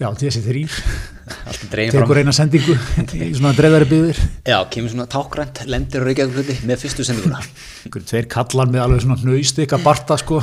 já, 0.00 0.06
þessi 0.20 0.42
þrýr 0.44 0.76
alltaf 1.48 1.68
dregin 1.72 1.94
fram 1.94 2.06
tekur 2.06 2.20
eina 2.22 2.34
sendingu 2.36 2.76
í 3.26 3.30
svona 3.36 3.52
dreifðari 3.56 3.88
byggðir. 3.92 4.20
Já, 4.48 4.56
kemur 4.72 4.92
svona 4.94 5.06
tákrænt, 5.12 5.62
lendir 5.70 6.04
hluti 6.04 6.56
með 6.68 6.82
fyrstu 6.84 7.06
sendinguna. 7.06 7.40
Einhverjum 7.84 8.10
tveir 8.10 8.28
kallar 8.32 8.70
með 8.72 8.84
alveg 8.86 9.04
svona 9.04 9.18
hnaustika 9.22 9.80
barta 9.84 10.18
sko, 10.20 10.40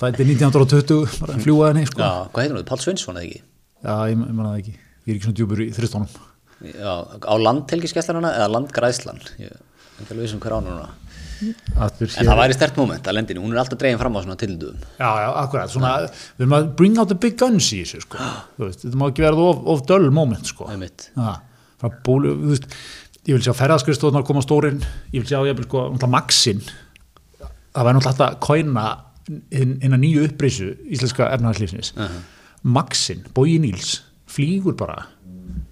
fætti 0.00 0.28
1920 0.28 1.20
bara 1.22 1.38
fljúaði 1.42 1.74
henni 1.74 1.90
sko. 1.90 2.02
já, 2.04 2.12
hvað 2.32 2.46
heitur 2.46 2.60
hún, 2.60 2.66
Páll 2.68 2.84
Sveinsson 2.84 3.20
eða 3.20 3.28
ekki? 3.28 3.44
Já, 3.86 3.94
ég, 4.12 4.24
manna 4.24 4.50
það 4.54 4.62
ekki. 4.64 4.74
Ég 5.06 5.12
er 5.12 5.18
ekki 5.18 5.28
svona 5.28 5.38
djúpur 5.40 5.62
í 5.62 5.70
þristónum 5.76 6.24
Já, 6.64 6.92
á 7.04 7.34
landhelgiskesslana 7.36 8.30
eða 8.38 8.48
landgræðslan. 8.54 9.20
Ég 9.42 9.52
ekki 10.00 10.12
alveg 10.12 10.26
vissum 10.26 10.40
hver 10.42 10.56
ánum 10.56 10.72
núna. 10.74 10.92
Allur 11.76 12.08
en 12.08 12.28
það 12.30 12.38
væri 12.40 12.54
stert 12.56 12.78
moment 12.80 13.08
að 13.08 13.16
lendinu, 13.18 13.42
hún 13.44 13.52
er 13.52 13.60
alltaf 13.60 13.80
dregin 13.80 13.98
fram 14.00 14.14
á 14.16 14.20
svona 14.24 14.38
tildum. 14.40 14.78
Já, 14.96 15.08
já, 15.20 15.26
akkurat, 15.42 15.72
svona, 15.72 15.90
við 16.38 16.46
erum 16.46 16.54
að 16.56 16.68
bring 16.78 17.00
out 17.00 17.10
the 17.12 17.18
big 17.26 17.36
guns 17.40 17.68
í 17.76 17.82
þessu, 17.82 18.04
sko, 18.06 18.28
þetta 18.60 18.92
má 18.96 19.10
ekki 19.10 19.26
vera 19.26 19.48
of, 19.50 19.60
of 19.74 19.82
dull 19.88 20.08
moment, 20.16 20.48
sko. 20.48 20.70
Já, 20.72 21.34
frá 21.82 21.90
bólu, 22.06 22.32
veist, 22.46 22.64
ég 23.28 23.36
vil 23.36 23.44
sjá 23.44 23.52
ferðarskristofunar 23.58 24.24
koma 24.24 24.40
á 24.40 24.46
stórin, 24.46 24.80
ég 25.12 25.20
vil 25.20 25.28
sjá, 25.28 25.42
ég 25.44 25.58
vil 25.58 25.68
sko, 25.68 25.90
náttúrulega 25.92 26.14
Maxin, 26.14 26.64
það 27.36 27.90
væri 27.90 27.98
náttúrulega 27.98 28.14
hægt 28.14 28.24
að 28.24 28.40
kóina 28.46 28.86
að 29.26 30.00
nýju 30.00 30.24
upprisu 30.30 30.70
íslenska 30.88 31.28
efnahagslífsins. 31.34 31.92
Maxin, 32.64 33.26
Bói 33.36 33.58
Níls, 33.60 33.98
flýgur 34.30 34.76
bara 34.78 35.02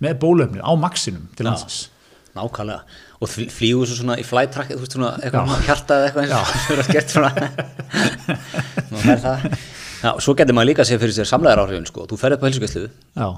með 0.04 0.20
bólöfni 0.22 0.60
á 0.60 0.72
Maxinum 0.76 1.30
til 1.38 1.48
landsins. 1.48 1.88
nákvæmlega 2.34 2.82
og 3.20 3.28
fl- 3.30 3.50
flýgur 3.54 3.86
svo 3.88 3.96
svona 4.00 4.16
í 4.20 4.24
flight 4.26 4.50
track 4.54 4.70
þú 4.74 4.80
veist 4.82 4.94
svona 4.96 5.10
eitthvað 5.20 5.46
svona 5.48 5.64
hjarta 5.68 5.92
eða 5.98 6.06
eitthvað 6.08 6.22
eins 6.24 6.34
og 6.34 6.44
það 6.66 6.78
er 6.78 6.86
skert 6.88 7.10
svona. 7.14 7.30
Nú 8.90 8.96
fer 9.04 9.18
það. 9.24 9.38
Já, 10.04 10.10
svo 10.20 10.34
getur 10.36 10.54
maður 10.58 10.68
líka 10.72 10.82
að 10.84 10.88
segja 10.90 11.02
fyrir 11.04 11.16
sér 11.16 11.28
samlegar 11.30 11.62
áhrifin 11.64 11.86
sko. 11.88 12.00
þú 12.10 12.14
ferði 12.20 12.36
upp 12.36 12.44
á 12.44 12.48
helsugæslu, 12.50 12.86
Já, 13.16 13.28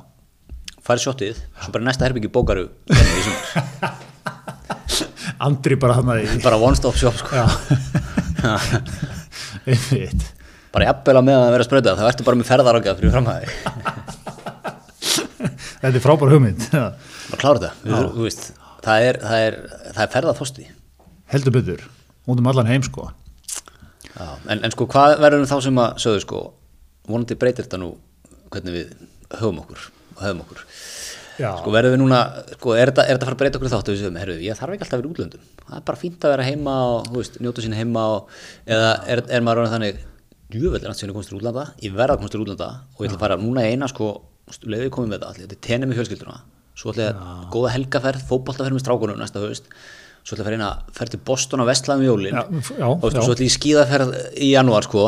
farið 0.87 1.03
sjottið 1.05 1.37
svo 1.63 1.71
bara 1.77 1.87
næsta 1.87 2.07
herbyggi 2.09 2.31
bókaru 2.35 2.65
sumar. 2.91 3.95
Andri 5.47 5.77
bara 5.77 5.95
hann 5.99 6.09
að 6.15 6.23
því, 6.25 6.41
bara 6.47 6.57
one 6.65 6.77
stop 6.79 6.97
shop 6.97 7.17
sko. 7.21 7.31
bara 10.77 10.87
jafnvel 10.91 11.17
að 11.21 11.27
með 11.29 11.37
að 11.41 11.53
vera 11.55 11.67
spröðað 11.67 11.99
þá 12.01 12.07
ertu 12.11 12.27
bara 12.27 12.39
með 12.41 12.49
ferðarákjað 12.51 12.99
fyrir 13.01 13.15
framhæði 13.15 13.47
Þetta 15.77 15.93
er 15.93 16.03
frábær 16.05 16.33
hugmynd, 16.33 16.63
bara 16.73 17.39
klára 17.41 17.61
þetta, 17.63 17.71
þú 18.17 18.25
veist 18.27 18.43
það 18.87 19.07
er, 19.11 19.21
það 19.23 19.47
er, 19.51 19.61
það 19.91 20.03
er 20.07 20.13
ferðarþosti 20.15 20.69
heldur 21.33 21.55
betur, 21.59 21.83
út 22.27 22.41
um 22.41 22.51
allan 22.51 22.71
heim, 22.71 22.85
sko. 22.87 23.11
Já, 24.17 24.29
en, 24.49 24.63
en 24.63 24.73
sko 24.73 24.87
hvað 24.91 25.19
verður 25.21 25.43
um 25.43 25.51
þá 25.51 25.57
sem 25.67 25.83
að 25.83 26.01
sögðu 26.05 26.23
sko 26.25 26.43
vonandi 27.11 27.37
breytir 27.39 27.67
þetta 27.67 27.81
nú 27.83 27.93
hvernig 28.55 28.77
við 28.77 28.95
höfum 29.37 29.61
okkur 29.65 29.83
og 30.17 30.23
höfum 30.25 30.43
okkur. 30.47 30.65
Já. 31.37 31.51
sko 31.61 31.73
verðum 31.75 31.93
við 31.93 32.01
núna, 32.01 32.19
sko 32.55 32.73
er 32.73 32.89
þetta, 32.89 33.05
er 33.05 33.19
þetta 33.19 33.27
fara 33.29 33.37
að 33.37 33.41
breyta 33.43 33.59
okkur 33.59 33.73
þáttu 33.75 33.97
við 33.97 34.21
herru, 34.23 34.37
ég 34.41 34.57
þarf 34.57 34.77
ekki 34.77 34.87
alltaf 34.87 34.97
að 34.97 35.03
vera 35.03 35.11
útlöndum. 35.13 35.49
Það 35.67 35.77
er 35.77 35.83
bara 35.91 36.01
fínt 36.01 36.25
að 36.25 36.33
vera 36.33 36.47
heima 36.47 36.77
og, 36.95 37.11
veist, 37.13 37.37
njóta 37.45 37.65
sín 37.65 37.77
heima 37.77 38.05
og, 38.15 38.31
eða 38.65 38.95
er, 39.13 39.23
er 39.29 39.45
maður 39.45 39.67
orðinn 39.67 39.75
þannig 39.75 40.01
djúvel 40.55 40.81
er 40.81 40.89
náttúrulega 40.89 41.19
komast 41.19 41.33
til 41.33 41.37
útlanda, 41.37 41.67
ég 41.85 41.99
verða 41.99 42.31
til 42.33 42.41
útlanda 42.41 42.71
og 42.95 43.03
ég 43.03 43.11
ætla 43.11 43.19
að 43.19 43.25
fara 43.27 43.39
núna 43.43 43.67
eina 43.67 43.91
sko 43.91 44.13
leiðið 44.65 44.93
komið 44.95 45.13
með 45.13 45.19
þetta, 45.19 45.43
þetta 45.43 45.57
er 45.59 45.63
tenni 45.67 45.91
með 45.91 46.01
fjölskylduna 46.01 46.39
svo 46.77 46.93
ætla 46.93 47.11
ég 47.11 47.21
að 47.27 47.45
góða 47.55 47.77
helgaferð, 47.77 48.27
fótballtaferð 48.29 48.77
með 48.77 48.85
strákunum 48.85 49.23
næsta 49.23 49.41
haust. 49.43 49.71
Svo 50.27 50.35
ætla 50.35 50.43
ég 50.43 50.59
að 50.59 50.59
fara 50.59 50.69
að 50.73 50.97
ferð 50.99 51.13
til 51.15 51.21
Boston 51.29 51.63
á 51.63 51.67
vestlaðum 51.69 52.03
jólin. 52.09 52.35
Já, 52.35 52.73
já, 52.81 52.87
og 52.91 53.05
svo 53.15 53.31
ætla 53.31 53.45
ég 53.45 53.47
í 53.47 53.55
skíðaferð 53.55 54.15
í 54.43 54.49
janúar 54.51 54.87
sko, 54.89 55.05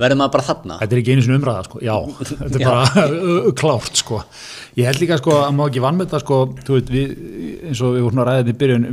verður 0.00 0.18
maður 0.18 0.32
bara 0.34 0.46
þarna? 0.48 0.78
Þetta 0.80 0.96
er 0.96 1.02
ekki 1.04 1.14
einu 1.14 1.22
sinni 1.26 1.38
umræða 1.38 1.62
sko, 1.68 1.82
já, 1.86 1.94
þetta 2.40 2.58
er 2.58 2.64
bara 2.66 3.52
klárt 3.60 4.00
sko. 4.02 4.18
Ég 4.80 4.88
held 4.90 5.04
líka 5.04 5.20
sko 5.22 5.36
að 5.38 5.54
má 5.54 5.62
ekki 5.68 5.84
vann 5.84 6.00
með 6.00 6.10
þetta 6.10 6.22
sko, 6.24 6.40
þú 6.66 6.80
veit, 6.80 6.90
við, 6.96 7.14
eins 7.70 7.84
og 7.86 7.94
við 7.94 8.04
vorum 8.08 8.22
að 8.24 8.28
ræða 8.30 8.42
þetta 8.42 8.54
í 8.56 8.58
byrjun, 8.64 8.88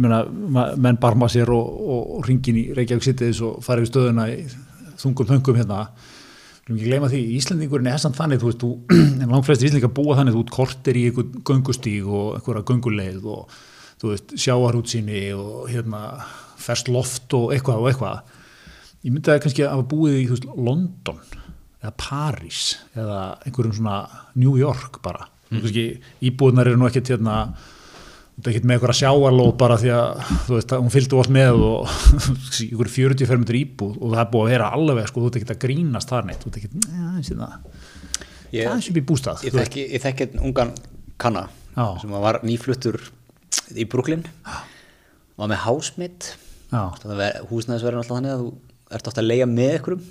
ma- 0.53 0.67
menn 0.85 1.01
barma 1.01 1.31
sér 1.33 1.49
og, 1.57 1.73
og, 1.97 2.21
ringin 2.29 2.61
í 2.61 2.67
Reykjavík 2.77 3.09
Cityðis 3.09 3.41
og 3.49 3.57
fara 3.65 3.81
við 3.81 3.91
stöðuna 3.95 4.29
í 4.29 4.37
þungum 5.01 5.33
höngum 5.33 5.57
hérna. 5.57 5.87
Erum 6.67 6.75
ekki 6.77 6.89
gleyma 6.89 7.07
því, 7.07 7.19
Íslandingurinn 7.37 7.87
er 7.87 7.99
samt 8.03 8.17
þannig, 8.19 8.41
þú 8.41 8.49
veist, 8.49 8.63
þú, 8.63 8.97
en 9.23 9.31
langflestir 9.31 9.69
Íslandingar 9.69 9.93
búa 9.95 10.17
þannig, 10.19 10.35
þú 10.35 10.41
ert 10.43 10.55
kortir 10.57 10.99
í 10.99 11.05
einhver 11.07 11.29
göngustíg 11.47 12.09
og 12.11 12.33
einhverja 12.35 12.65
gönguleið 12.67 13.29
og 13.31 13.55
þú 14.01 14.11
veist, 14.11 14.35
sjáarútsýni 14.43 15.21
og 15.37 15.69
hérna, 15.71 16.01
ferst 16.59 16.91
loft 16.91 17.33
og 17.37 17.53
eitthvað 17.55 17.85
og 17.85 17.89
eitthvað 17.91 18.35
ég 19.05 19.13
myndi 19.13 19.31
að 19.31 19.41
kannski 19.45 19.63
að 19.63 19.77
hafa 19.77 19.87
búið 19.93 20.19
í 20.19 20.25
þú 20.27 20.35
veist, 20.35 20.49
London 20.67 21.23
eða 21.77 21.93
París 22.01 22.61
eða 22.97 23.21
einhverjum 23.45 23.77
svona 23.79 23.97
New 24.35 24.57
York 24.59 24.99
bara 25.05 25.27
mm. 25.27 25.61
kannski, 25.61 25.87
íbúðnar 26.27 26.71
eru 26.71 26.81
nú 26.81 26.89
ekkert 26.89 27.13
hérna 27.13 27.37
þetta 28.37 28.49
er 28.49 28.53
ekkert 28.53 28.67
með 28.69 28.75
einhverja 28.77 28.97
sjáarlóð 29.01 29.51
bara 29.57 29.77
því 29.81 29.91
að 29.97 30.19
þú 30.47 30.55
veist 30.57 30.73
hún 30.77 30.91
fylgdi 30.93 31.17
allt 31.17 31.31
með 31.33 31.61
og 31.67 31.93
einhverju 32.61 32.93
40 32.93 33.29
fermetri 33.31 33.61
íbúð 33.65 33.95
og 33.97 34.11
það 34.13 34.21
er 34.23 34.31
búið 34.33 34.43
að 34.45 34.51
vera 34.53 34.67
alveg 34.77 35.07
sko, 35.09 35.23
þú 35.23 35.29
ert 35.31 35.39
ekkert 35.39 35.53
að 35.55 35.61
grínast 35.65 36.11
þar 36.13 36.27
neitt 36.29 36.43
þú 36.43 36.51
ert 36.51 36.59
ekkert, 36.61 36.75
ja, 36.87 37.13
það 37.41 37.57
Ég- 38.55 38.67
það 38.69 38.75
er 38.77 38.83
sem 38.85 38.95
ég 39.01 39.07
bústað 39.09 39.41
Ég 39.47 40.03
þekki 40.05 40.27
einn 40.27 40.43
ungan 40.47 40.75
kanna 41.19 41.47
Já. 41.77 41.87
sem 42.01 42.13
var 42.13 42.37
nýfluttur 42.47 42.95
í 43.77 43.83
Brooklyn. 43.89 44.21
Var 45.37 45.49
með 45.51 45.59
hásmitt 45.65 46.29
húsnæðisverðin 47.51 47.99
alltaf 48.01 48.15
þannig 48.15 48.31
að 48.33 48.45
þú 48.45 48.47
ert 48.97 49.09
átt 49.11 49.19
að 49.21 49.27
leia 49.27 49.45
með 49.49 49.73
ykkurum 49.81 50.05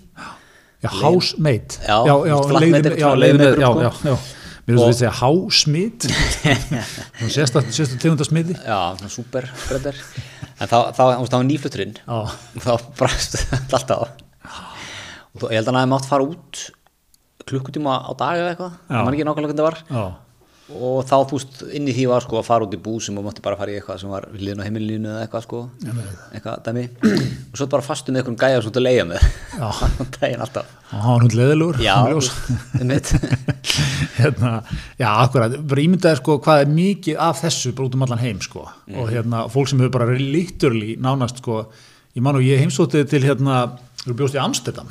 já 0.84 0.90
housemate. 1.00 1.78
Já, 1.86 1.96
já, 2.06 2.14
já, 2.28 2.36
flatmate 2.50 2.66
leiði- 2.76 2.90
er 2.92 2.98
já, 3.00 3.06
svona 3.06 3.20
leiði 3.22 3.38
með- 3.38 3.56
leiðinlegur, 3.56 4.36
mér 4.66 4.74
finnst 4.74 4.82
Og- 4.82 4.86
að 4.86 4.92
við 4.92 4.98
segja 5.00 5.14
hásmit. 5.20 6.06
Sérsta, 7.36 7.62
sérsta 7.70 7.98
tegundasmiti. 8.02 8.56
Já, 8.66 8.78
svona 8.98 9.12
super 9.14 9.46
spreader 9.64 10.00
en 10.56 10.70
þá, 10.70 10.76
þá, 10.96 11.02
þá, 11.28 11.36
já, 12.02 12.16
og 12.16 12.62
þá 12.64 12.72
brast 12.98 13.36
þetta 13.42 13.78
alltaf 13.80 14.06
og 15.36 15.50
ég 15.52 15.58
held 15.58 15.66
að 15.68 15.74
hann 15.74 15.82
hefði 15.82 15.92
mátt 15.92 16.06
fara 16.08 16.24
út 16.26 16.62
klukkutíma 17.46 17.98
á 18.02 18.10
dag 18.18 18.38
eða 18.40 18.52
eitthvað. 18.54 18.78
Mann 18.90 19.12
ekki 19.14 19.26
nákvæmlega 19.28 19.52
hvernig 19.52 19.60
það 19.60 19.68
var. 19.68 19.82
Já 19.90 20.04
og 20.66 21.04
þá 21.06 21.14
þú 21.30 21.36
veist, 21.38 21.60
inn 21.78 21.86
í 21.86 21.92
því 21.94 22.04
var 22.10 22.24
sko 22.24 22.40
að 22.40 22.46
fara 22.48 22.66
út 22.66 22.72
í 22.74 22.78
bú 22.82 22.96
sem 23.02 23.14
og 23.18 23.22
mátti 23.22 23.42
bara 23.44 23.58
fara 23.58 23.70
í 23.70 23.76
eitthvað 23.78 24.00
sem 24.02 24.10
var 24.10 24.24
við 24.32 24.48
liðin 24.48 24.62
á 24.62 24.66
heimilinu 24.66 25.12
eða 25.12 25.20
eitthvað 25.22 25.44
sko. 25.44 25.60
Eitthvað 26.34 26.64
dæmi. 26.66 26.84
Og 27.52 27.60
svo 27.60 27.68
bara 27.70 27.86
fastu 27.86 28.10
með 28.10 28.24
einhverjum 28.24 28.40
gæja 28.40 28.64
þú 28.64 28.72
ert 28.72 28.80
að 28.80 28.86
leia 28.88 29.04
með. 29.06 29.28
Já. 29.52 29.68
daginn 30.18 30.42
alltaf. 30.42 30.74
Og 30.90 31.04
hann 31.04 31.14
var 31.14 31.24
hún 31.26 31.38
leðilegur 31.38 31.80
já, 31.86 31.94
hérna, 34.18 34.52
já, 34.98 35.08
akkurat, 35.12 35.56
bara 35.70 35.86
ímyndaði 35.86 36.20
sko 36.20 36.38
hvað 36.42 36.64
er 36.64 36.74
mikið 36.74 37.22
af 37.28 37.40
þessu 37.44 37.74
bara 37.76 37.90
út 37.90 37.96
um 37.98 38.06
allan 38.08 38.24
heim 38.26 38.42
sko. 38.42 38.66
Og 38.96 39.10
hérna, 39.14 39.46
fólk 39.52 39.70
sem 39.70 39.82
hefur 39.82 40.00
bara 40.00 40.18
literally 40.18 40.98
nánast 40.98 41.42
sko, 41.42 41.66
ég 42.18 42.26
man 42.26 42.38
og 42.38 42.46
ég 42.46 42.62
heimsóttið 42.64 43.10
til 43.14 43.26
hérna, 43.26 43.66
þú 44.02 44.18
bjóst 44.18 44.38
í 44.38 44.42
Amsterdam 44.42 44.90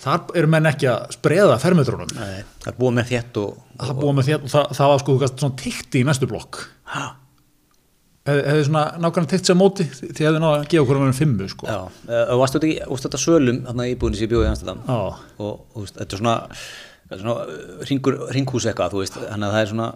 þar 0.00 0.36
eru 0.40 0.50
menn 0.50 0.68
ekki 0.70 0.88
að 0.90 1.16
spreða 1.16 1.56
fermetrónum, 1.62 2.12
það 2.16 2.68
er 2.70 2.76
búið 2.78 2.94
með 2.98 3.10
þétt 3.10 3.40
og, 3.42 3.56
það 3.78 3.96
búið 4.02 4.14
með 4.18 4.28
þér 4.30 4.44
og 4.44 4.52
það, 4.54 4.68
það 4.78 4.92
var 4.92 5.02
sko 5.02 5.16
svona 5.30 5.58
tikti 5.60 6.00
í 6.00 6.06
næstu 6.08 6.28
blokk. 6.30 6.60
Hefði 8.28 8.44
hefði 8.50 8.66
svona 8.68 8.84
nákvæmlega 9.00 9.32
tikt 9.32 9.48
sér 9.48 9.56
móti 9.56 9.86
því 9.90 10.26
hefði 10.26 10.42
náða 10.42 10.58
að 10.58 10.68
gefa 10.72 10.84
okkur 10.84 11.00
um 11.00 11.06
enn 11.06 11.16
fimmu 11.16 11.48
sko. 11.50 11.68
Já, 11.70 11.78
og 12.20 12.42
varstu 12.42 12.60
þetta 12.60 13.20
sölum 13.20 13.62
í 13.86 13.96
búinu 14.00 14.18
sem 14.18 14.26
ég 14.26 14.32
bjóði 14.32 14.46
í 14.46 14.50
Amsterdam? 14.50 14.82
Og, 15.40 15.64
og 15.74 15.88
þetta 15.88 16.06
er 16.06 16.20
svona, 16.20 16.36
svona 17.14 17.36
ringur, 17.88 18.20
ringhús 18.36 18.68
eitthvað, 18.68 18.98
þannig 19.16 19.48
að 19.48 19.56
það 19.56 19.62
er 19.62 19.72
svona, 19.72 19.88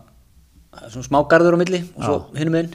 það 0.72 0.94
svona 0.96 1.08
smágarður 1.10 1.56
á 1.56 1.62
milli 1.62 1.82
og 1.84 2.08
svo 2.08 2.18
hinum 2.40 2.58
einn 2.62 2.72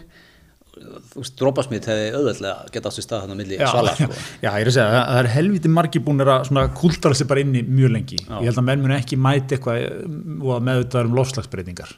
drópasmið 1.39 1.87
hefði 1.89 2.09
auðveldlega 2.17 2.71
geta 2.73 2.89
átt 2.91 2.97
sér 2.97 3.05
stað 3.05 3.23
þannig 3.23 3.35
á 3.35 3.39
milli 3.41 3.57
Já, 3.59 3.67
svala 3.71 3.93
já, 3.93 3.97
sko. 4.07 4.19
já, 4.45 4.49
ég 4.49 4.63
er 4.65 4.69
að 4.71 4.75
segja, 4.75 4.89
það, 4.93 5.05
það 5.09 5.19
er 5.23 5.29
helviti 5.35 5.71
margi 5.75 6.01
búin 6.05 6.23
að 6.25 6.31
svona 6.49 6.63
kúltara 6.79 7.17
sig 7.19 7.29
bara 7.29 7.43
inni 7.43 7.63
mjög 7.67 7.93
lengi. 7.95 8.19
Ég 8.25 8.47
held 8.49 8.61
að 8.61 8.67
menn 8.69 8.83
mun 8.85 8.95
ekki 8.97 9.19
mæti 9.19 9.57
eitthvað 9.57 9.85
um, 10.05 10.19
og 10.45 10.53
að 10.57 10.65
meðvitaður 10.69 11.09
um 11.11 11.17
lofslagsbreytingar 11.19 11.91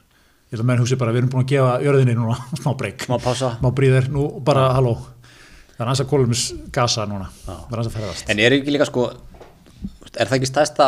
ég 0.51 0.57
held 0.57 0.63
að 0.65 0.69
menn 0.71 0.81
hugsi 0.83 0.97
bara, 0.99 1.13
við 1.15 1.21
erum 1.21 1.31
búin 1.31 1.45
að 1.45 1.51
gefa 1.53 1.75
jörðinni 1.85 2.15
núna 2.17 2.35
smá 2.61 2.71
breyk, 2.79 3.05
Má 3.11 3.15
pása. 3.23 3.53
má 3.63 3.69
bríðir 3.77 4.09
nú 4.11 4.25
bara, 4.43 4.65
halló, 4.75 4.97
það 5.77 5.85
er 5.85 5.91
hans 5.93 6.01
að 6.03 6.09
kólumis 6.11 6.41
gasa 6.75 7.05
núna, 7.07 7.29
það 7.45 7.71
er 7.71 7.79
hans 7.83 7.91
að 7.91 7.95
ferðast. 7.99 8.25
En 8.33 8.41
er 8.43 8.57
ekki 8.57 8.73
líka 8.75 8.87
sko 8.89 9.05
er 10.11 10.27
það 10.27 10.35
ekki 10.41 10.49
stærsta 10.49 10.87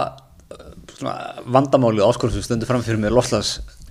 uh, 0.52 0.66
svona, 0.98 1.16
vandamálið 1.56 2.04
áskorðum 2.10 2.36
sem 2.42 2.48
stundur 2.50 2.68
framfyrir 2.74 3.00
með 3.06 3.16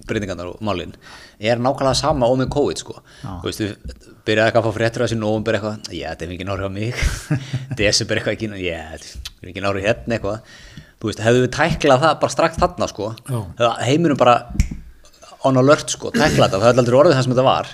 loftslagsbreytingarnar 0.03 0.51
og 0.51 0.61
málin 0.63 0.93
er 1.41 1.59
nákvæmlega 1.59 1.95
sama 1.97 2.27
og 2.27 2.39
með 2.39 2.51
COVID 2.53 2.81
sko. 2.81 2.99
Þú 3.23 3.47
veist 3.47 3.63
við 3.63 3.73
byrjaði 4.27 4.51
eitthvað 4.51 4.63
að 4.63 4.67
fá 4.67 4.77
fréttur 4.77 5.03
að 5.03 5.09
þessi 5.09 5.19
nóvumber 5.21 5.59
eitthvað, 5.59 5.89
já 5.93 6.11
þetta 6.11 6.27
er 6.27 6.35
ekki 6.35 6.47
nári 6.49 6.67
á 6.67 6.71
mig. 6.73 7.03
Desember 7.79 8.21
eitthvað 8.21 8.37
ekki, 8.37 8.51
já 8.63 8.79
þetta 8.93 9.33
er 9.43 9.51
ekki 9.53 9.65
nári 9.65 9.85
hérna 9.87 10.17
eitthvað. 10.19 10.53
Þú 11.03 11.11
veist, 11.11 11.25
hefðu 11.27 11.43
við 11.43 11.51
tæklað 11.57 12.05
það 12.05 12.21
bara 12.23 12.37
strax 12.37 12.61
þarna 12.63 12.91
sko. 12.91 13.11
Já. 13.27 13.69
heiminum 13.89 14.21
bara 14.21 14.37
on 15.43 15.59
alert 15.59 15.91
sko, 15.91 16.13
tæklað 16.15 16.53
þetta, 16.53 16.63
það 16.63 16.69
hefði 16.71 16.85
aldrei 16.85 17.01
orðið 17.01 17.19
það 17.19 17.27
sem 17.27 17.35
þetta 17.35 17.49
var. 17.49 17.73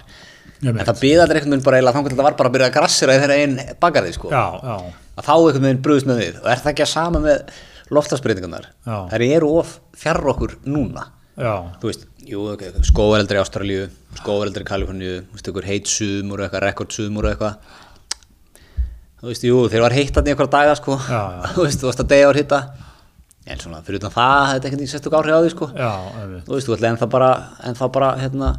Ég 0.59 0.73
en 0.75 0.89
það 0.89 1.03
byði 1.05 1.19
aldrei 1.23 1.39
einhvern 1.39 1.53
veginn 1.55 1.67
bara 1.69 1.79
eila 1.79 1.93
þannig 1.95 2.09
að 2.09 2.15
þetta 2.17 2.25
var 2.27 2.37
bara 2.39 2.49
að 2.51 2.55
byrja 2.57 2.69
að 2.69 2.77
grassera 2.79 3.15
í 3.15 3.21
þeirra 3.23 3.37
einn 3.43 3.59
bakarði 3.79 4.15
sko. 4.17 4.31
Já, 4.33 4.47
já, 4.59 4.79
að 5.21 5.29
þá 5.29 5.35
einhvern 5.37 5.67
veginn 5.69 5.83
brúðist 5.85 6.09
með 6.09 6.23
við. 6.25 6.41
Og 6.41 6.49
er 6.51 6.63
það 6.65 6.73
ekki 6.73 6.85
að 6.87 6.91
sama 6.97 7.21
með 7.23 7.53
loftasbreytingarnar 7.95 8.67
Já. 8.85 8.97
þær 9.13 9.25
eru 9.29 9.53
of 9.61 9.77
fjarr 9.99 10.31
okkur 10.33 10.57
núna. 10.69 11.07
Já, 11.39 11.53
þú 11.79 11.91
veist, 11.93 12.09
jú, 12.29 12.45
okay, 12.53 12.73
skóvereldri 12.87 13.39
í 13.39 13.43
Ástralíu 13.43 13.87
skóvereldri 14.19 14.65
í 14.65 14.69
Kaliforníu 14.69 15.15
veist, 15.33 15.49
heit 15.69 15.89
sumur 15.91 16.43
eitthvað, 16.45 16.65
rekord 16.67 16.93
sumur 16.95 17.29
og 17.29 17.33
eitthvað. 17.33 17.79
Þú 19.19 19.31
veist, 19.31 19.47
jú, 19.49 19.63
þeir 19.73 19.83
var 19.83 19.97
heitt 19.97 20.19
hann 20.19 20.29
í 20.29 20.33
einhverja 20.33 20.53
daga, 20.53 20.77
sko. 20.79 20.99
Já, 21.09 21.23
já. 21.35 21.41
þú 21.55 21.65
veist, 21.65 21.81
þú 21.81 21.91
varst 21.91 22.05
að 22.05 22.13
deyja 22.13 22.29
á 22.31 22.39
hitta 22.39 22.61
en 23.49 23.61
svona, 23.63 23.79
fyrir 23.81 24.03
utan 24.03 24.13
það, 24.13 24.51
þetta 24.53 24.67
er 24.67 24.75
ekkert 24.75 24.91
sérstök 24.93 25.15
áhrif 25.17 25.33
á 25.33 25.41
því, 25.41 25.53
sko. 25.55 25.69
Já, 25.73 25.93
þú 26.45 26.53
veist, 26.53 26.67
þú 26.69 26.75
ætla 26.75 26.91
ennþá 26.91 27.07
bara, 27.15 27.29
ennþá 27.71 27.89
bara 27.95 28.11
hérna, 28.21 28.51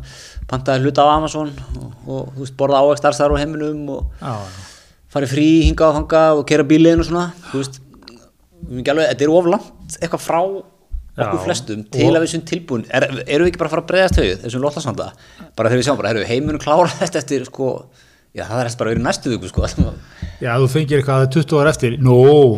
pantaði 0.49 0.87
hluta 0.87 1.05
á 1.05 1.13
Amazon 1.13 1.51
og, 1.77 1.91
og 2.07 2.31
þú 2.33 2.41
veist, 2.41 2.55
borða 2.57 2.81
ávegst 2.81 3.03
starfstæðar 3.03 3.35
á 3.37 3.41
heiminum 3.43 3.83
og 3.93 4.25
farið 5.13 5.35
frí 5.35 5.45
hinga 5.67 5.91
og 5.91 5.99
hanga 5.99 6.23
og 6.39 6.41
kera 6.49 6.65
bíliðin 6.65 7.03
og 7.03 7.09
svona. 7.11 7.27
Þú 7.51 7.61
veist, 7.61 7.77
ekki 8.65 8.93
alveg, 8.95 9.11
þetta 9.13 9.27
er 9.27 9.35
of 9.37 9.51
langt 9.53 9.99
eitthvað 10.01 10.25
frá 10.25 10.41
okkur 11.17 11.41
flestum 11.47 11.85
til 11.93 12.11
að 12.11 12.21
við 12.23 12.33
sem 12.33 12.43
tilbúin 12.47 12.85
er, 12.89 13.07
erum 13.25 13.47
við 13.47 13.53
ekki 13.53 13.61
bara 13.61 13.71
að 13.71 13.75
fara 13.75 13.85
að 13.85 13.89
breyðast 13.93 14.19
höfuð 14.21 14.43
þessum 14.45 14.65
lottasanda 14.65 15.09
bara 15.57 15.71
þegar 15.71 15.81
við 15.81 15.87
sjáum 15.89 15.99
bara, 15.99 16.29
heimunum 16.29 16.63
klára 16.63 16.93
þetta 16.99 17.21
eftir 17.23 17.45
sko, 17.49 17.69
já 18.37 18.45
það 18.45 18.61
er 18.61 18.69
eftir 18.71 18.83
bara 18.83 18.93
að 18.93 18.99
í 18.99 19.05
næstu 19.07 19.33
viku 19.35 19.51
sko. 19.51 19.69
Já, 20.39 20.53
þú 20.55 20.67
fengir 20.71 21.01
eitthvað 21.01 21.25
að 21.25 21.31
20 21.35 21.57
ára 21.59 21.71
eftir. 21.73 21.95
Nó, 21.99 22.13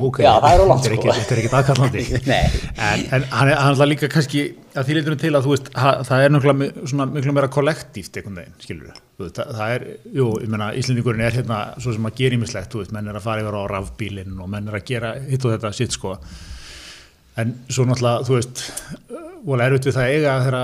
ok, 0.05 0.19
Já, 0.21 0.35
það 0.43 0.51
er 0.51 0.59
er 0.61 0.97
sko. 0.99 1.13
þetta 1.17 1.33
er 1.33 1.39
ekki 1.41 1.49
aðkallandi. 1.57 2.03
En, 2.91 3.05
en 3.17 3.23
hann 3.31 3.49
er, 3.49 3.81
er 3.81 3.89
líka 3.89 4.09
kannski 4.11 4.43
að 4.77 4.85
því 4.85 4.97
leitunum 4.97 5.21
til 5.23 5.31
að 5.33 5.47
þú 5.47 5.53
veist 5.55 5.71
ha, 5.81 5.93
það 6.05 6.25
er 6.25 6.35
náttúrulega 6.35 7.07
miklu 7.15 7.33
meira 7.33 7.49
kollektíft 7.55 8.19
einhvern 8.21 8.37
veginn, 8.37 8.53
skilur 8.61 8.91
við 8.91 9.33
það, 9.33 9.51
það 9.57 9.73
er, 9.75 9.85
jú, 10.19 10.27
ég 10.43 10.53
meina, 10.53 10.69
Íslendingurinn 10.77 11.25
er 11.25 11.37
hérna 11.39 11.59
svo 11.81 11.95
sem 11.95 12.07
að 12.09 12.21
gera 12.21 12.37
ímislegt, 12.37 12.71
þú 12.71 12.83
veist, 12.83 12.93
menn 12.95 13.09
er 13.09 13.17
að 13.17 13.25
fara 13.25 13.43
yfir 13.43 13.57
á 13.57 13.63
rafbílinn 13.73 14.37
og 14.37 14.51
menn 14.53 14.69
er 14.69 14.77
að 14.77 14.87
gera 14.93 15.13
hitt 15.25 15.45
og 15.45 15.55
þetta 15.55 15.73
sitt 15.77 15.97
sko 15.97 16.15
en 17.39 17.55
svo 17.71 17.85
náttúrulega, 17.87 18.25
þú 18.27 18.37
veist 18.37 18.65
vola 19.45 19.69
erfitt 19.69 19.87
við 19.89 19.97
það 19.97 20.07
að 20.07 20.17
eiga 20.17 20.35
þegar 20.45 20.59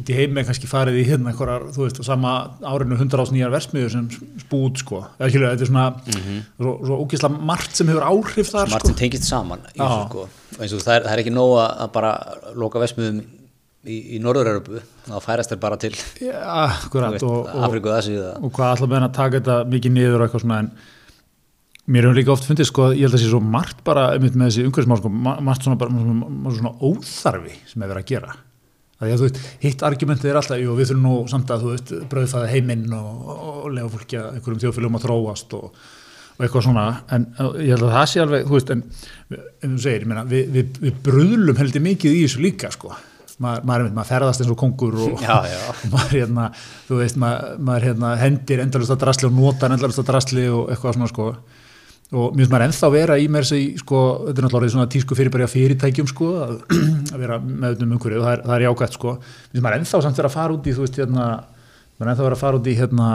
út 0.00 0.10
í 0.12 0.14
heimi 0.14 0.40
er 0.40 0.46
kannski 0.46 0.68
farið 0.70 1.00
í 1.00 1.06
hérna 1.08 1.32
einhverjar, 1.32 1.64
þú 1.74 1.82
veist, 1.82 1.98
á 1.98 2.04
sama 2.06 2.34
árinu 2.62 2.98
100 2.98 3.24
ás 3.24 3.32
nýjar 3.34 3.50
versmiður 3.50 3.90
sem 3.94 4.06
spút, 4.38 4.84
sko. 4.84 5.00
Eða 5.18 5.30
skilur, 5.32 5.48
þetta 5.50 5.66
er 5.66 5.70
svona 5.72 5.86
svo, 6.60 6.74
svo 6.86 7.00
ógislega 7.02 7.48
margt 7.50 7.80
sem 7.80 7.90
hefur 7.90 8.06
áhrif 8.06 8.52
þar, 8.52 8.70
margt 8.70 8.86
sko. 8.86 8.92
sem 8.92 9.00
tengist 9.00 9.26
saman 9.26 9.66
þessu, 9.72 9.98
sko. 10.06 10.28
eins 10.60 10.76
og 10.76 10.84
það 10.86 10.94
er, 10.94 11.08
það 11.08 11.16
er 11.16 11.24
ekki 11.24 11.34
nóg 11.34 11.56
að 11.58 11.84
að 11.86 11.92
bara 11.96 12.12
loka 12.62 12.84
vesmiðum 12.84 13.20
í, 13.84 13.98
í 14.16 14.22
Norður-Európu 14.22 14.82
þá 15.08 15.18
færast 15.24 15.52
þeir 15.52 15.62
bara 15.62 15.80
til 15.80 15.92
Já, 16.22 16.38
akkurat, 16.68 17.18
og, 17.26 17.50
Afriku 17.66 17.90
og 17.90 17.98
Asíu 17.98 18.22
og 18.30 18.50
hvað 18.54 18.74
alltaf 18.74 18.90
meðan 18.90 19.08
að 19.08 19.18
taka 19.18 19.40
þetta 19.40 19.58
mikið 19.74 19.96
niður 19.96 20.18
og 20.20 20.26
eitthvað 20.26 20.44
svona 20.46 20.62
en 20.64 20.72
mér 21.90 22.06
hefur 22.06 22.18
líka 22.20 22.32
oft 22.34 22.46
fundið 22.48 22.68
sko, 22.70 22.90
ég 22.94 23.06
held 23.08 23.16
að 23.18 23.22
sé 23.24 23.30
svo 23.32 23.40
margt 23.42 23.80
bara 23.86 24.04
með 24.22 24.36
þessi 24.38 24.64
umhverfismál 24.68 25.00
sko, 25.02 25.10
ma- 25.10 25.38
margt 25.44 25.66
svona, 25.66 25.78
bara, 25.80 25.90
svona, 25.90 26.54
svona 26.58 26.72
óþarfi 26.86 27.56
sem 27.72 27.82
er 27.84 27.90
verið 27.92 28.04
að 28.04 28.10
gera. 28.14 28.36
Að 29.00 29.06
því 29.08 29.12
að 29.14 29.20
þú 29.22 29.26
veist, 29.26 29.40
hitt 29.62 29.82
argumentið 29.88 30.30
er 30.30 30.38
alltaf 30.42 30.58
jú, 30.60 30.74
við 30.76 30.90
þurfum 30.90 31.06
nú 31.08 31.14
samt 31.32 31.50
að 31.54 31.62
þú 31.64 31.70
veist, 31.72 31.92
brauðfæða 32.12 32.50
heiminn 32.52 32.82
og, 32.92 33.30
og 33.32 33.68
lega 33.72 33.88
fólki 33.94 34.18
að 34.20 34.34
einhverjum 34.36 34.60
þjóðfélagum 34.66 34.98
að 34.98 35.04
þróast 35.06 35.54
og, 35.56 35.78
og 36.36 36.44
eitthvað 36.44 36.66
svona. 36.66 36.84
En 37.16 37.24
ég 37.64 37.70
held 37.72 37.86
að 37.88 37.94
það 37.96 38.10
sé 38.12 38.20
alveg, 38.26 38.44
þú 38.50 38.58
veist 38.58 38.74
en 38.74 38.82
ef 38.90 39.64
þú 39.64 39.78
segir, 39.86 40.04
ég 40.04 40.10
meina, 40.12 40.26
við, 40.28 40.50
við, 40.58 40.76
við 40.84 40.98
bröðlum 41.08 41.62
heldur 41.62 41.86
mikið 41.88 42.18
í 42.18 42.20
þessu 42.26 42.44
líka 42.44 42.72
sko. 42.76 42.92
Maður, 43.40 43.86
maður, 43.94 44.04
ferðast 44.04 44.42
eins 44.44 44.52
og 44.52 44.58
kongur 44.60 44.98
og, 45.00 45.14
Já, 45.24 45.38
já. 45.48 45.58
og 45.72 45.80
maður, 45.94 46.10
hérna, 46.18 46.50
veist, 46.92 47.16
maður, 47.24 47.54
maður 47.70 47.86
hérna, 47.88 48.10
hendir 48.20 48.60
endalust 48.66 48.92
að 48.92 49.00
drasli 49.06 49.30
og 49.30 49.38
notar 49.38 49.72
endalust 49.72 50.02
að 50.04 50.10
drasli 50.12 50.44
og 50.52 50.68
eitthvað 50.74 50.98
svona 50.98 51.08
sko 51.08 51.30
og 52.10 52.34
mér 52.34 52.42
finnst 52.42 52.50
maður 52.50 52.66
ennþá 52.66 52.90
vera 52.90 53.16
í 53.22 53.28
mér 53.30 53.46
sig 53.46 53.78
sko, 53.78 54.00
þetta 54.26 54.32
er 54.32 54.46
náttúrulega 54.46 54.60
orðið 54.60 54.74
svona 54.74 54.90
tísku 54.90 55.16
fyrir 55.18 55.30
bara 55.34 55.46
fyrirtækjum 55.50 56.10
sko, 56.10 56.30
að, 56.42 56.56
að 57.14 57.22
vera 57.22 57.38
með 57.38 57.84
um 57.86 57.94
umhverju 57.94 58.24
það 58.24 58.32
er, 58.32 58.44
það 58.48 58.54
er 58.56 58.64
jákvæmt 58.66 58.98
sko. 58.98 59.14
Mér 59.20 59.52
finnst 59.54 59.64
maður 59.66 59.78
ennþá 59.78 60.02
samt 60.06 60.20
vera 60.20 60.30
að 60.30 60.36
fara 60.36 60.56
út 60.56 60.66
í 60.66 60.74
þú 60.74 60.86
veist 60.86 60.98
hérna 60.98 61.26
maður 62.00 62.08
er 62.08 62.10
ennþá 62.14 62.24
vera 62.26 62.38
að 62.38 62.42
fara 62.42 62.58
út 62.58 62.70
í 62.70 62.74
hérna 62.80 63.10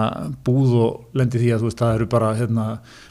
búð 0.45 0.77
og 0.79 1.17
lendi 1.19 1.41
því 1.41 1.51
að 1.51 1.63
þú 1.63 1.69
veist 1.71 1.81
það 1.81 1.97
eru 1.97 2.07
bara 2.15 2.29
hérna 2.39 2.65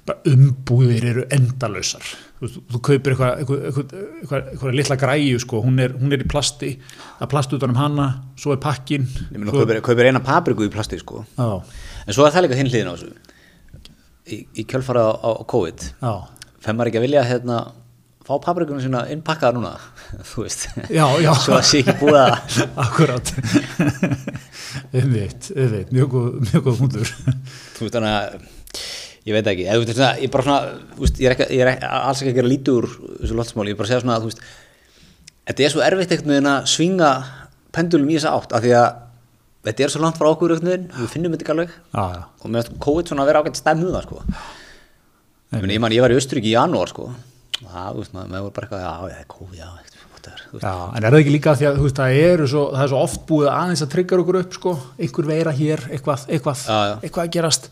bara 0.09 0.32
umbúðir 0.32 1.07
eru 1.11 1.26
endalausar. 1.35 2.09
Þú 2.39 2.47
veist, 2.47 2.59
þú 2.72 2.80
kaupir 2.89 3.14
eitthvað 3.14 3.43
eitthvað, 3.43 3.68
eitthvað, 3.68 3.95
eitthvað, 4.22 4.49
eitthvað 4.55 4.78
litla 4.80 4.99
græju 5.05 5.45
sko 5.45 5.61
hún 5.66 5.85
er, 5.85 5.99
hún 6.01 6.16
er 6.16 6.24
í 6.24 6.30
plasti, 6.30 6.72
að 7.18 7.32
plast 7.35 7.53
utan 7.59 7.74
um 7.74 7.80
hana 7.82 8.09
svo 8.41 8.57
er 8.57 8.62
pakkin 8.64 9.05
í. 14.29 14.41
Í, 14.57 14.64
kjölfara 14.68 15.05
á, 15.12 15.31
á 15.31 15.43
COVID, 15.51 15.87
já, 16.01 16.12
fenn 16.64 16.79
maður 16.79 16.91
ekki 16.93 17.01
að 17.01 17.07
vilja, 17.07 17.25
hérna, 17.29 17.59
fá 18.25 18.33
paprikunum 18.41 18.81
sína 18.83 19.05
innpakkaða 19.12 19.57
núna, 19.59 19.72
þú 20.31 20.47
veist. 20.47 20.66
já, 20.89 21.05
já. 21.20 21.31
Svo 21.45 21.59
að 21.59 21.68
sé 21.68 21.83
ekki 21.83 21.97
búið 22.01 22.20
að, 22.22 22.59
Akkurát 22.85 23.33
Einmitt, 24.95 25.51
einmitt, 25.55 25.95
mjög 25.95 26.18
mjög 26.49 26.66
góð 26.66 26.81
fundur 26.83 27.11
þú 27.14 27.87
veist, 27.87 27.95
þannig 27.95 28.11
að, 28.16 28.51
ég 29.29 29.37
veit 29.39 29.53
ekki, 29.53 29.68
eða, 29.70 29.93
svona, 29.93 30.11
ég 30.22 30.37
svona, 30.41 30.59
veist, 30.99 31.20
ég 31.22 31.31
er, 31.31 31.37
ekki, 31.37 31.49
ég 31.55 31.64
er 31.66 31.72
ekki, 31.75 31.93
alls 32.01 32.22
ekki 32.22 32.33
að 32.35 32.41
gera 32.41 32.53
lítið 32.55 32.81
úr 32.81 32.91
þessu 33.20 33.39
loftsmáli, 33.39 33.72
ég 33.72 33.77
er 33.77 33.81
bara 33.83 33.91
að 33.91 33.93
segja 33.93 34.05
svona, 34.07 34.20
þú 34.25 34.33
veist, 34.33 34.45
þetta 35.45 35.66
er 35.66 35.75
svo 35.75 35.85
erfitt 35.85 36.14
ekkert 36.16 36.31
með 36.33 36.51
að 36.55 36.68
svinga 36.72 37.11
pendulum 37.75 38.11
í 38.11 38.16
þessa 38.18 38.35
átt, 38.39 38.55
af 38.57 38.64
því 38.64 38.75
að 38.81 39.04
þetta 39.65 39.87
er 39.87 39.95
svo 39.95 40.03
langt 40.05 40.21
frá 40.21 40.29
okkur 40.31 40.55
við 40.59 41.09
finnum 41.12 41.35
þetta 41.35 41.47
ekki 41.47 41.55
alveg. 41.55 41.75
Já, 41.95 42.25
og 42.41 42.51
mér 42.51 42.67
finnst 42.67 42.83
COVID 42.85 43.11
svona 43.11 43.25
að 43.25 43.31
vera 43.31 43.43
ágætt 43.45 43.61
stæmmu 43.61 43.93
það, 43.95 44.07
sko. 44.09 44.23
Ég, 45.55 45.67
ég, 45.71 46.03
var 46.05 46.15
í 46.15 46.19
Östuríki 46.19 46.51
í 46.51 46.55
janúar, 46.57 46.91
sko, 46.91 47.09
og 47.11 47.69
það, 47.71 47.91
þú 47.91 48.03
veist, 48.03 48.15
maður, 48.17 48.31
maður 48.35 48.47
var 48.47 48.55
bara 48.59 48.69
eitthvað, 48.69 48.85
já, 48.85 48.95
já, 49.15 49.27
COVID, 49.35 49.59
já, 49.61 49.93
já, 50.33 50.72
en 50.97 51.05
er 51.05 51.14
það 51.14 51.18
ekki 51.20 51.33
líka 51.35 51.55
því 51.59 51.66
að 51.68 51.79
veist, 51.83 51.99
það, 51.99 52.16
eru 52.25 52.47
svo, 52.51 52.62
það 52.72 52.85
er 52.85 52.91
svo 52.93 53.03
oft 53.05 53.20
búið 53.29 53.51
aðeins 53.53 53.83
að 53.85 53.91
tryggja 53.95 54.18
okkur 54.22 54.39
upp 54.41 54.57
sko, 54.57 54.72
einhver 54.99 55.29
veira 55.29 55.53
hér, 55.55 55.85
eitthvað, 55.91 56.25
eitthvað, 56.31 56.64
Já, 56.64 56.79
já. 56.91 56.95
eitthvað 57.01 57.25
að 57.25 57.33
gerast 57.37 57.68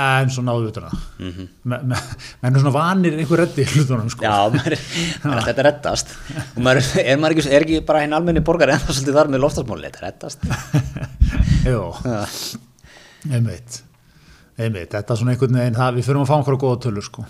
en 0.00 0.34
svo 0.34 0.44
náðu 0.46 0.66
við 0.66 0.76
þetta 0.76 0.90
mm. 0.96 1.32
-hmm. 1.36 1.94
menn 2.42 2.50
er 2.50 2.60
svona 2.60 2.74
vanir 2.76 3.18
einhver 3.20 3.42
reddi 3.44 3.66
hlutunum 3.72 4.12
sko. 4.12 4.26
Já, 4.26 4.36
maður, 4.56 4.78
maður, 5.24 5.48
þetta 5.50 5.66
reddast 5.70 6.14
og 6.42 6.60
maður, 6.66 6.92
er, 7.04 7.18
maður 7.22 7.36
ekki, 7.36 7.48
er 7.50 7.66
ekki 7.66 7.82
bara 7.88 8.04
hinn 8.04 8.16
almenni 8.16 8.44
borgar 8.44 8.74
en 8.74 8.82
það 8.84 9.00
svolítið 9.00 9.20
þar 9.20 9.32
með 9.34 9.44
loftasmáli, 9.46 9.90
þetta 9.90 10.06
reddast 10.06 10.46
Jó, 11.72 11.82
Já. 12.04 12.20
einmitt 13.32 13.82
einmitt, 14.56 14.92
þetta 14.92 15.12
er 15.12 15.18
svona 15.20 15.34
einhvern 15.34 15.58
veginn 15.60 15.76
það, 15.76 15.98
við 15.98 16.06
fyrir 16.08 16.22
að 16.22 16.30
fá 16.30 16.36
einhverja 16.38 16.62
góða 16.62 16.80
tölur 16.86 17.04
sko 17.04 17.26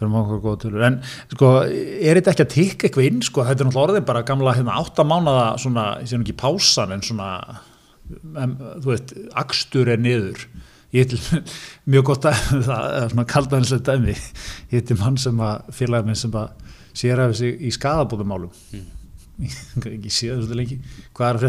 en 0.00 0.98
sko, 1.32 1.52
er 1.64 2.18
þetta 2.18 2.32
ekki 2.34 2.44
að 2.44 2.52
tikka 2.52 2.88
eitthvað 2.88 3.08
inn 3.08 3.22
sko, 3.24 3.44
þetta 3.46 3.64
er 3.64 3.68
náttúrulega 3.70 3.86
orðið 3.86 4.06
bara 4.10 4.24
gamla 4.28 4.54
hérna, 4.56 4.76
átta 4.82 5.06
mánada 5.08 5.46
svona, 5.62 5.86
ég 6.02 6.10
sé 6.10 6.18
ekki 6.18 6.36
pásan 6.36 6.92
en 6.96 7.04
svona 7.06 7.30
em, 8.36 8.56
þú 8.82 8.92
veist, 8.92 9.14
akstur 9.44 9.92
er 9.92 10.02
niður. 10.02 10.46
Ég 10.94 11.08
til 11.10 11.20
mjög 11.92 12.10
gott 12.12 12.28
að 12.28 12.44
það 12.68 12.98
er 13.00 13.10
svona 13.14 13.26
kaldanslega 13.32 13.96
dæmi. 13.96 14.18
Ég 14.74 14.86
til 14.86 14.98
mann 15.00 15.18
sem 15.20 15.40
að 15.42 15.72
félagið 15.80 16.10
minn 16.10 16.20
sem 16.24 16.38
að 16.42 16.76
sér 16.96 17.24
af 17.24 17.34
sig 17.36 17.58
í 17.60 17.72
skadabóðumálum 17.74 18.52
ekki 19.96 20.12
séð 20.12 20.44
þetta 20.44 20.60
lengi. 20.60 20.78
Hvað 21.16 21.28
er 21.28 21.40
að 21.40 21.46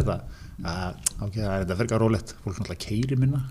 frétta 0.58 0.64
Uh, 0.66 0.90
ok, 1.22 1.36
það 1.38 1.52
er 1.52 1.60
þetta 1.62 1.76
fyrir 1.78 1.94
að 1.94 2.00
rólegt. 2.02 2.32
Fólk 2.42 2.56
náttúrulega 2.58 2.82
keiri 2.82 3.18
minna. 3.22 3.44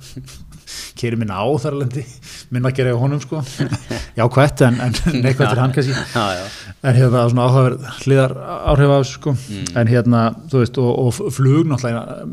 Keiri 0.98 1.18
minna 1.20 1.36
á 1.38 1.46
þar 1.62 1.76
lendi 1.78 2.02
minna 2.50 2.72
að 2.72 2.80
gera 2.80 2.94
á 2.96 2.98
honum 2.98 3.20
sko. 3.22 3.42
Já 4.18 4.24
hvert 4.26 4.62
en, 4.66 4.80
en 4.82 4.96
neikvæmt 5.22 5.52
til 5.52 5.60
hann 5.60 5.74
kannski. 5.76 5.94
Já, 5.94 6.24
já. 6.40 6.72
en 6.82 6.98
hérna 6.98 7.22
svona 7.30 7.44
áhugaverð 7.46 7.86
hliðar 8.00 8.34
áhrif 8.72 8.94
af 8.96 9.06
sko. 9.12 9.36
En 9.78 9.92
hérna 9.92 10.24
þú 10.50 10.64
veist 10.64 10.82
og, 10.82 10.90
og 11.04 11.30
flug 11.36 11.70
náttúrulega 11.70 12.26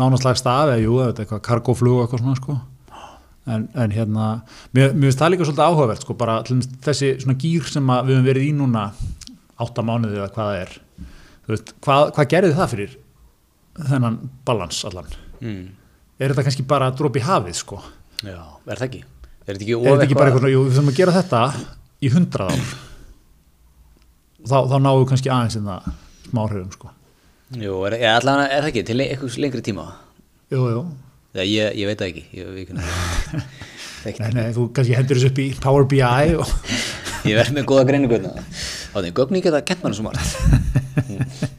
nánast 0.00 0.24
lagst 0.24 0.48
af 0.48 0.72
eða 0.72 0.80
jú, 0.86 0.96
er 1.04 1.12
eitthvað 1.12 1.44
kargóflug 1.50 1.98
og 1.98 2.06
eitthvað 2.06 2.24
svona 2.24 2.40
sko. 2.40 2.58
En, 3.44 3.68
en 3.76 3.92
hérna 3.92 4.32
mér, 4.72 4.96
mér 4.96 5.10
finnst 5.10 5.20
það 5.20 5.34
líka 5.34 5.50
svolítið 5.50 5.68
áhugavert 5.68 6.08
sko 6.08 6.16
bara 6.16 6.40
þessi 6.48 7.12
svona 7.20 7.36
gýr 7.36 7.68
sem 7.68 7.92
að 7.92 8.08
við 8.08 8.16
höfum 8.16 8.28
verið 8.32 8.48
í 8.48 8.56
núna 8.56 8.88
átta 9.60 9.84
mánuði 9.84 10.16
eða 10.16 10.32
hvað 10.32 10.52
það 10.54 10.60
er. 10.64 10.76
Veist, 11.44 11.74
hvað, 11.84 12.14
hvað 12.16 12.30
gerði 12.32 12.56
það 12.56 12.70
fyrir 12.72 13.00
þennan 13.78 14.18
balans 14.46 14.84
allan 14.88 15.08
Mm. 15.44 15.64
er 16.22 16.30
þetta 16.30 16.44
kannski 16.46 16.62
bara 16.70 16.86
að 16.90 16.96
dropa 17.00 17.18
í 17.18 17.22
hafið 17.26 17.56
sko 17.58 17.80
Já, 18.24 18.38
er 18.70 18.78
það 18.78 18.84
ekki? 18.86 19.00
Er 19.44 19.54
þetta 19.58 19.64
ekki 19.66 19.74
er 19.74 19.90
þetta 19.90 20.04
ekki 20.06 20.16
bara 20.16 20.30
eitthvað, 20.30 20.52
jú, 20.54 20.60
við 20.64 20.76
þurfum 20.76 20.92
að 20.92 20.98
gera 21.00 21.14
þetta 21.18 21.40
í 22.00 22.10
hundrað 22.14 22.52
ár 22.54 22.62
þá, 24.44 24.56
þá 24.70 24.76
náum 24.78 25.00
við 25.02 25.08
kannski 25.10 25.32
aðeins 25.34 25.56
en 25.58 25.68
það 25.68 25.88
smá 26.30 26.42
hrjöfum 26.48 26.72
sko 26.78 26.92
Jú, 27.60 27.74
er, 27.90 27.96
er, 27.98 28.14
allan, 28.18 28.44
er 28.48 28.62
það 28.64 28.70
ekki 28.70 28.84
til 28.88 28.98
eitthvað 29.04 29.38
lengri 29.44 29.62
tíma? 29.66 29.84
jú, 30.54 30.62
jú, 30.72 30.84
Það, 31.34 31.48
ég, 31.50 31.76
ég 31.82 31.90
veit 31.90 31.98
það 32.00 32.10
ekki 32.12 32.24
ég, 32.38 32.44
ég, 32.62 32.72
nei, 34.22 34.30
nei, 34.38 34.48
þú 34.54 34.68
kannski 34.76 34.96
hendur 34.96 35.18
þessu 35.20 35.32
upp 35.34 35.42
í 35.42 35.48
Power 35.60 35.84
BI 35.90 36.00
ég 37.28 37.36
verð 37.38 37.54
með 37.56 37.64
góða 37.68 37.84
greiningu 37.88 38.16
hérna. 38.16 38.32
Á 38.94 38.96
því, 39.00 39.10
gögn 39.16 39.38
ég 39.40 39.44
geta 39.48 39.60
kent 39.66 39.82
mann 39.84 39.96
svo 39.96 40.04
margt 40.06 40.22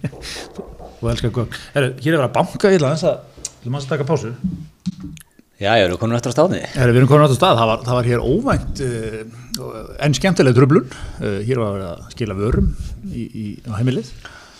þú 1.05 1.13
elskar 1.13 1.33
gögn. 1.35 1.61
Heru, 1.75 1.91
hér 2.01 2.11
er 2.11 2.17
verið 2.17 2.27
að 2.27 2.35
banka 2.35 2.73
í 2.73 2.81
það 2.81 3.05
þú 3.65 3.73
maður 3.73 3.85
að 3.85 3.91
taka 3.93 4.07
pásu. 4.09 4.31
Já, 5.55 5.69
ég 5.79 5.85
eru 5.85 5.95
komin 5.97 6.17
eftir 6.17 6.33
að 6.33 6.35
stáðni 6.35 6.57
Heru, 6.73 6.91
við 6.91 6.99
erum 6.99 7.09
komin 7.09 7.25
átt 7.25 7.33
á 7.33 7.39
stað, 7.39 7.59
það 7.61 7.69
var, 7.69 7.83
það 7.85 7.95
var 7.97 8.07
hér 8.09 8.23
óvænt 8.27 8.81
uh, 8.83 9.85
en 10.03 10.15
skemmtileg 10.17 10.57
tröflun 10.57 10.89
uh, 10.91 11.37
hér 11.47 11.61
var 11.61 11.77
verið 11.77 11.85
að 11.93 12.01
skila 12.11 12.35
vörum 12.35 12.67
í, 13.07 13.23
í, 13.23 13.45
á 13.63 13.73
heimilið. 13.79 14.09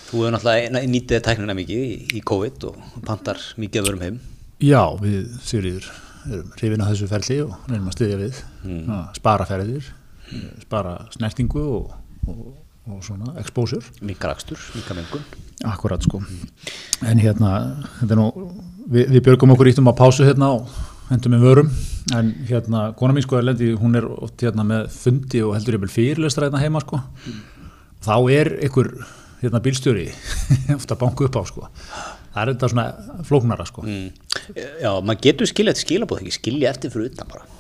Þú 0.06 0.22
hefur 0.22 0.34
náttúrulega 0.38 0.86
nýtið 0.94 1.22
tæknina 1.28 1.58
mikið 1.58 1.84
í, 1.84 2.00
í 2.16 2.24
COVID 2.32 2.66
og 2.72 2.88
pantar 3.10 3.44
mikið 3.60 3.82
að 3.82 3.90
vörum 3.90 4.08
heim. 4.08 4.24
Já, 4.64 4.82
við 5.02 5.36
Sigriður 5.44 5.92
erum 6.32 6.56
hrifin 6.56 6.82
á 6.82 6.90
þessu 6.90 7.12
ferli 7.12 7.42
og 7.44 7.68
reynum 7.68 7.92
að 7.92 7.98
styðja 8.00 8.22
við. 8.24 8.42
Mm. 8.64 8.96
spara 9.20 9.46
ferðir 9.50 9.92
spara 10.64 10.96
snertingu 11.14 11.64
og, 11.76 11.92
og, 12.28 12.46
og 12.92 13.02
svona 13.06 13.34
exposure. 13.42 13.84
Minkar 14.06 14.36
akstur, 14.36 14.60
minkar 14.76 14.98
mengun. 14.98 15.24
Akkurat 15.66 16.04
sko. 16.06 16.22
En 17.06 17.22
hérna, 17.22 17.52
þetta 18.00 18.16
er 18.16 18.20
nú 18.20 18.28
við, 18.92 19.10
við 19.16 19.24
björgum 19.26 19.56
okkur 19.56 19.72
íttum 19.72 19.90
á 19.90 19.94
pásu 19.98 20.28
hérna 20.28 20.52
og 20.60 20.70
hendum 21.10 21.36
með 21.36 21.46
vörum. 21.48 21.72
En 22.16 22.32
hérna, 22.50 22.88
kona 22.98 23.16
mín 23.16 23.26
sko 23.26 23.40
er 23.40 23.48
lendi, 23.50 23.72
hún 23.80 23.98
er 23.98 24.06
oft 24.10 24.46
hérna 24.46 24.66
með 24.68 24.90
fundi 24.94 25.42
og 25.46 25.56
heldur 25.58 25.80
ég 25.80 25.86
vel 25.86 25.94
fyrirlestra 25.96 26.50
hérna 26.50 26.62
heima 26.62 26.84
sko. 26.84 27.02
Þá 28.06 28.16
er 28.36 28.52
ykkur 28.68 28.92
hérna 29.42 29.64
bílstjóri 29.66 30.12
ofta 30.78 31.00
banku 31.00 31.26
upp 31.26 31.42
á 31.42 31.44
sko. 31.50 31.68
Það 32.36 32.42
er 32.44 32.54
þetta 32.54 32.72
svona 32.74 32.88
flóknara 33.26 33.66
sko. 33.66 33.86
Mm. 33.88 34.10
Já, 34.84 34.92
maður 35.02 35.22
getur 35.26 35.50
skilja 35.50 35.74
þetta 35.74 35.88
skilabóð 35.88 36.26
ekki 36.26 36.38
skilja 36.38 36.74
eftir 36.76 36.94
fyrir 36.94 37.14
utan 37.14 37.32
bara 37.32 37.55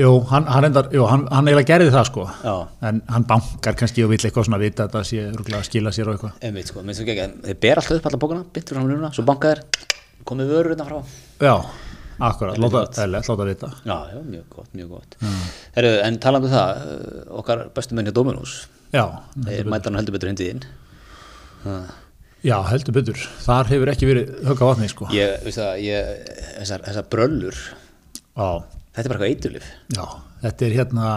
Jú, 0.00 0.08
hann, 0.30 0.46
hann, 0.48 0.64
endar, 0.64 0.86
jú, 0.94 1.02
hann, 1.04 1.26
hann 1.28 1.48
eiginlega 1.50 1.68
gerði 1.68 1.90
það 1.92 2.06
sko. 2.08 2.22
Já. 2.40 2.52
en 2.88 3.00
hann 3.12 3.24
bankar 3.28 3.76
kannski 3.76 4.04
og 4.06 4.12
vill 4.14 4.22
eitthvað 4.24 4.46
svona 4.48 4.60
vita 4.62 4.86
að 4.86 4.94
það 4.96 5.08
sé 5.10 5.24
örugglega 5.28 5.60
að 5.60 5.66
skila 5.68 5.92
sér 5.92 6.08
og 6.08 6.16
eitthvað. 6.16 6.38
Einmitt, 6.48 6.70
sko, 6.72 6.84
minnst 6.86 7.02
þú 7.02 7.04
ekki 7.04 7.14
ekki, 7.26 7.42
þeir 7.48 7.58
ber 7.64 7.80
alltaf 7.82 7.98
upp 7.98 8.08
alla 8.10 8.20
bókana, 8.22 8.46
byttur 8.56 8.78
fram 8.78 8.88
línuna, 8.88 9.10
svo 9.12 9.24
banka 9.28 9.52
þér, 9.52 9.60
komið 10.30 10.54
vörur 10.54 10.72
hérna 10.74 10.88
frá. 10.88 11.12
Já, 11.44 11.54
akkurat, 12.30 12.56
Þetta 12.56 13.06
láta, 13.12 13.48
vita. 13.50 13.72
Já, 13.84 13.96
já, 14.14 14.18
mjög 14.32 14.48
gott, 14.56 14.72
mjög 14.80 14.96
gott. 14.96 15.16
Heru, 15.76 15.94
en 16.08 16.20
talandi 16.24 16.48
um 16.48 16.56
það, 16.56 16.82
eh, 16.88 17.22
okkar 17.42 17.64
bestu 17.76 17.98
menn 17.98 18.08
hjá 18.08 18.16
Dominus, 18.16 18.58
Já, 18.96 19.04
þeir 19.44 19.68
mæta 19.68 19.92
hann 19.92 20.00
heldur 20.00 20.16
betur 20.16 20.32
hindi 20.32 20.48
inn. 20.56 20.64
já, 22.42 22.58
heldur 22.72 22.96
betur. 22.96 23.20
Þar 23.44 23.68
hefur 23.76 23.92
ekki 23.92 24.08
verið 24.08 24.36
högg 24.48 24.60
á 24.64 24.66
vatni 24.72 24.88
sko. 24.88 25.12
Ég, 25.12 25.36
veist 25.44 25.60
það, 25.60 25.80
ég, 25.84 26.30
þessar, 26.60 26.88
þessar 26.88 27.10
bröllur, 27.12 27.66
Já, 28.32 28.64
þetta 28.92 29.04
er 29.06 29.12
bara 29.14 29.18
eitthvað 29.24 29.32
eiturlif. 29.32 29.70
já, 29.96 30.04
þetta 30.44 30.66
er 30.68 30.76
hérna 30.78 31.08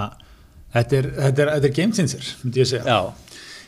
þetta 0.75 0.97
er, 1.01 1.09
þetta 1.19 1.45
er, 1.45 1.53
þetta 1.57 1.69
er 1.69 1.75
game 1.79 1.95
changer 1.99 2.31
myndi 2.43 2.63
ég 2.63 2.71
segja 2.73 2.85
Já, 2.89 2.99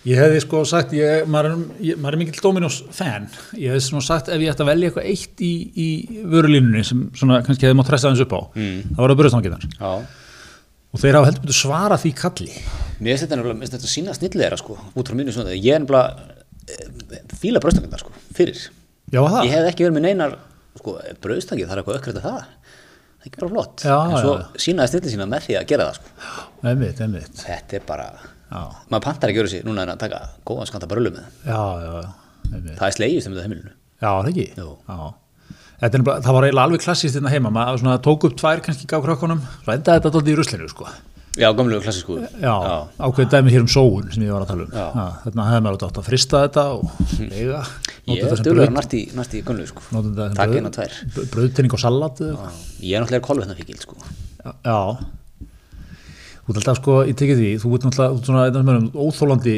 Ég 0.08 0.16
hefði 0.22 0.40
sko 0.40 0.60
sagt, 0.70 0.94
ég, 0.96 1.26
maður, 1.28 1.56
ég, 1.84 1.98
maður 2.00 2.16
er 2.16 2.20
mikill 2.22 2.40
Dominos 2.46 2.78
fan, 2.96 3.26
ég 3.60 3.74
hefði 3.74 3.82
svona 3.90 4.06
sagt 4.06 4.30
ef 4.32 4.40
ég 4.40 4.54
ætti 4.54 4.64
að 4.64 4.70
velja 4.70 4.88
eitthvað 4.92 5.08
eitt 5.10 5.42
í, 5.44 5.50
í 5.84 5.88
vörulínunni 6.32 6.84
sem 6.88 7.02
svona 7.18 7.42
kannski 7.44 7.68
hefði 7.68 7.80
mátt 7.82 7.90
tresta 7.90 8.08
aðeins 8.08 8.24
upp 8.24 8.36
á, 8.38 8.42
Mm. 8.56 8.78
það 8.94 9.02
var 9.02 9.12
það 9.14 9.20
bröðstanginar 9.24 9.66
já, 9.74 9.90
og 10.94 11.02
þeir 11.02 11.18
hafa 11.18 11.28
heldur 11.28 11.44
betur 11.44 11.58
svara 11.60 11.98
því 12.00 12.14
kalli 12.22 12.54
Mér 13.02 13.18
finnst 13.18 13.28
þetta 13.28 13.58
þetta 13.74 13.92
sína 13.92 14.16
snillera 14.16 14.58
sko, 14.62 14.78
út 14.96 15.12
frá 15.12 15.18
mínu 15.20 15.34
svona, 15.36 15.58
ég 15.58 15.76
er 15.76 15.84
nefnilega 15.84 16.38
eh, 16.72 17.20
fíla 17.42 17.60
bröðstakundar 17.62 18.02
sko, 18.06 18.14
fyrir. 18.38 18.64
Já, 19.12 19.20
það? 19.22 19.44
Ég 19.44 19.54
hef 19.58 19.68
ekki 19.74 19.86
verið 19.86 19.98
með 20.00 20.06
neinar, 20.08 20.38
sko, 20.80 20.96
bröðstakið, 21.26 21.68
það 21.68 21.76
er 21.76 21.84
eitthvað 21.84 22.00
ökkrætt 22.00 22.22
að 22.22 22.26
það. 22.30 22.40
Það 23.18 23.26
er 23.26 23.30
ekki 23.32 23.42
bara 23.42 23.52
flott. 23.54 23.84
Já, 23.84 23.96
en 23.98 24.18
svo 24.22 24.34
já. 24.38 24.44
sínaði 24.64 24.92
snilli 24.94 25.14
sína 25.14 25.28
með 25.30 25.46
því 25.48 25.56
að 25.60 25.68
gera 25.72 25.88
það 25.88 26.00
sko. 26.00 26.44
Einmitt, 26.72 27.00
einmitt 27.04 27.40
Þetta 27.42 27.78
er 27.80 27.86
bara, 27.88 28.08
Já, 28.48 28.60
maður 28.88 29.04
pantar 29.08 29.34
ekki 29.34 29.42
öru 29.44 29.52
sér 29.52 29.66
núna 29.68 29.84
en 29.84 29.94
að 29.96 30.04
taka 30.06 30.20
góðan 30.48 30.70
skanta 30.70 30.90
brölu 30.90 31.12
með. 31.16 31.26
Það 32.78 32.86
er 32.88 32.96
slegist 32.96 33.28
um 33.28 33.36
þetta 33.36 33.48
heimilinu. 33.48 33.74
Já, 33.98 34.10
það 34.12 34.30
ekki? 34.32 34.48
Þetta 35.78 35.92
er 35.92 36.02
nefnilega, 36.02 36.22
það 36.26 36.38
var 36.38 36.48
eiginlega 36.48 36.68
alveg 36.70 36.86
klassist 36.86 37.18
hérna 37.18 37.34
heima, 37.34 37.52
maður 37.54 38.00
tók 38.06 38.30
upp 38.30 38.38
tvær 38.40 38.64
kannski 38.66 38.88
gaf 38.90 39.04
krökkunum, 39.06 39.44
svo 39.66 39.74
endaði 39.76 40.00
þetta 40.00 40.10
alltaf 40.14 40.32
í 40.32 40.38
ruslinu 40.40 40.70
sko. 40.72 40.88
Já, 41.38 41.52
gamlu 41.54 41.78
klassísku. 41.84 42.16
Já, 42.42 42.54
ákveðið 42.98 43.30
dæmi 43.34 43.52
hér 43.54 43.62
um 43.62 43.70
sóun 43.70 44.08
sem 44.14 44.24
ég 44.26 44.32
var 44.34 44.42
að 44.46 44.50
tala 44.52 44.64
um. 44.66 44.72
Já. 44.74 44.86
Þarna 45.26 45.44
hefði 45.52 45.62
maður 45.68 45.86
átt 45.88 46.00
að 46.02 46.08
frista 46.08 46.40
þetta 46.48 46.64
og 46.74 46.82
eiga. 47.28 47.60
Ég 48.08 48.24
er 48.26 48.42
dölur 48.48 48.64
að 48.66 48.74
næst 48.78 49.36
í, 49.38 49.42
gamlu 49.46 49.68
sko. 49.70 49.82
Nótum 49.94 50.16
þetta 50.16 50.28
sem 50.28 50.38
Takk 50.40 50.50
brauð- 50.50 50.58
eina 50.64 50.72
tvær. 50.78 50.92
br- 51.14 51.30
Brauðtenning 51.36 51.74
og 51.78 51.82
salat. 51.84 52.18
Ég 52.82 52.96
er 52.98 53.04
náttúrulega 53.06 53.28
kolvetnafíkil 53.28 53.80
sko. 53.84 53.96
Já. 54.66 54.80
Þú 56.48 56.50
ert 56.56 56.58
alltaf 56.62 56.78
sko, 56.82 56.98
ég 57.06 57.16
tekið 57.20 57.38
því, 57.44 57.52
þú 57.62 57.74
ert 57.76 57.84
náttúrulega 57.92 58.92
óþólandi 58.96 59.56